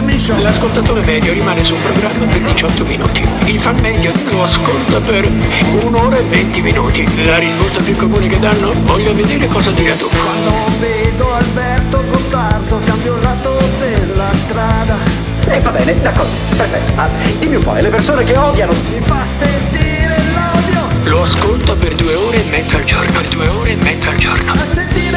il 0.07 0.19
show. 0.19 0.41
L'ascoltatore 0.41 1.01
medio 1.01 1.33
rimane 1.33 1.63
sul 1.63 1.77
programma 1.77 2.25
per 2.25 2.41
18 2.41 2.85
minuti. 2.85 3.25
Il 3.45 3.59
fan 3.59 3.77
medio 3.81 4.11
lo 4.31 4.43
ascolta 4.43 4.99
per 4.99 5.29
un'ora 5.83 6.17
e 6.17 6.23
20 6.23 6.61
minuti. 6.61 7.25
La 7.25 7.37
risposta 7.37 7.81
più 7.81 7.95
comune 7.95 8.27
che 8.27 8.39
danno? 8.39 8.73
Voglio 8.83 9.13
vedere 9.13 9.47
cosa 9.47 9.71
dirà 9.71 9.93
tu. 9.95 10.09
Quando 10.09 10.53
vedo 10.79 11.33
Alberto 11.33 12.03
Gottardo 12.09 12.79
cambio 12.85 13.15
il 13.15 13.21
lato 13.21 13.57
della 13.79 14.33
strada 14.33 14.97
E 15.47 15.59
va 15.59 15.69
bene, 15.69 16.01
d'accordo, 16.01 16.31
perfetto. 16.55 16.93
Ah, 16.95 17.09
dimmi 17.39 17.55
un 17.55 17.63
po', 17.63 17.73
le 17.73 17.89
persone 17.89 18.23
che 18.23 18.37
odiano. 18.37 18.73
Mi 18.89 19.01
fa 19.05 19.25
sentire 19.37 20.17
l'odio 20.33 21.09
Lo 21.09 21.21
ascolta 21.23 21.75
per 21.75 21.95
due 21.95 22.15
ore 22.15 22.45
e 22.45 22.49
mezza 22.49 22.77
al 22.77 22.83
giorno. 22.83 23.11
Per 23.11 23.27
due 23.29 23.47
ore 23.47 23.71
e 23.71 23.75
mezza 23.75 24.09
al 24.09 24.17
giorno. 24.17 24.51
A 24.51 24.57
sentire 24.73 25.16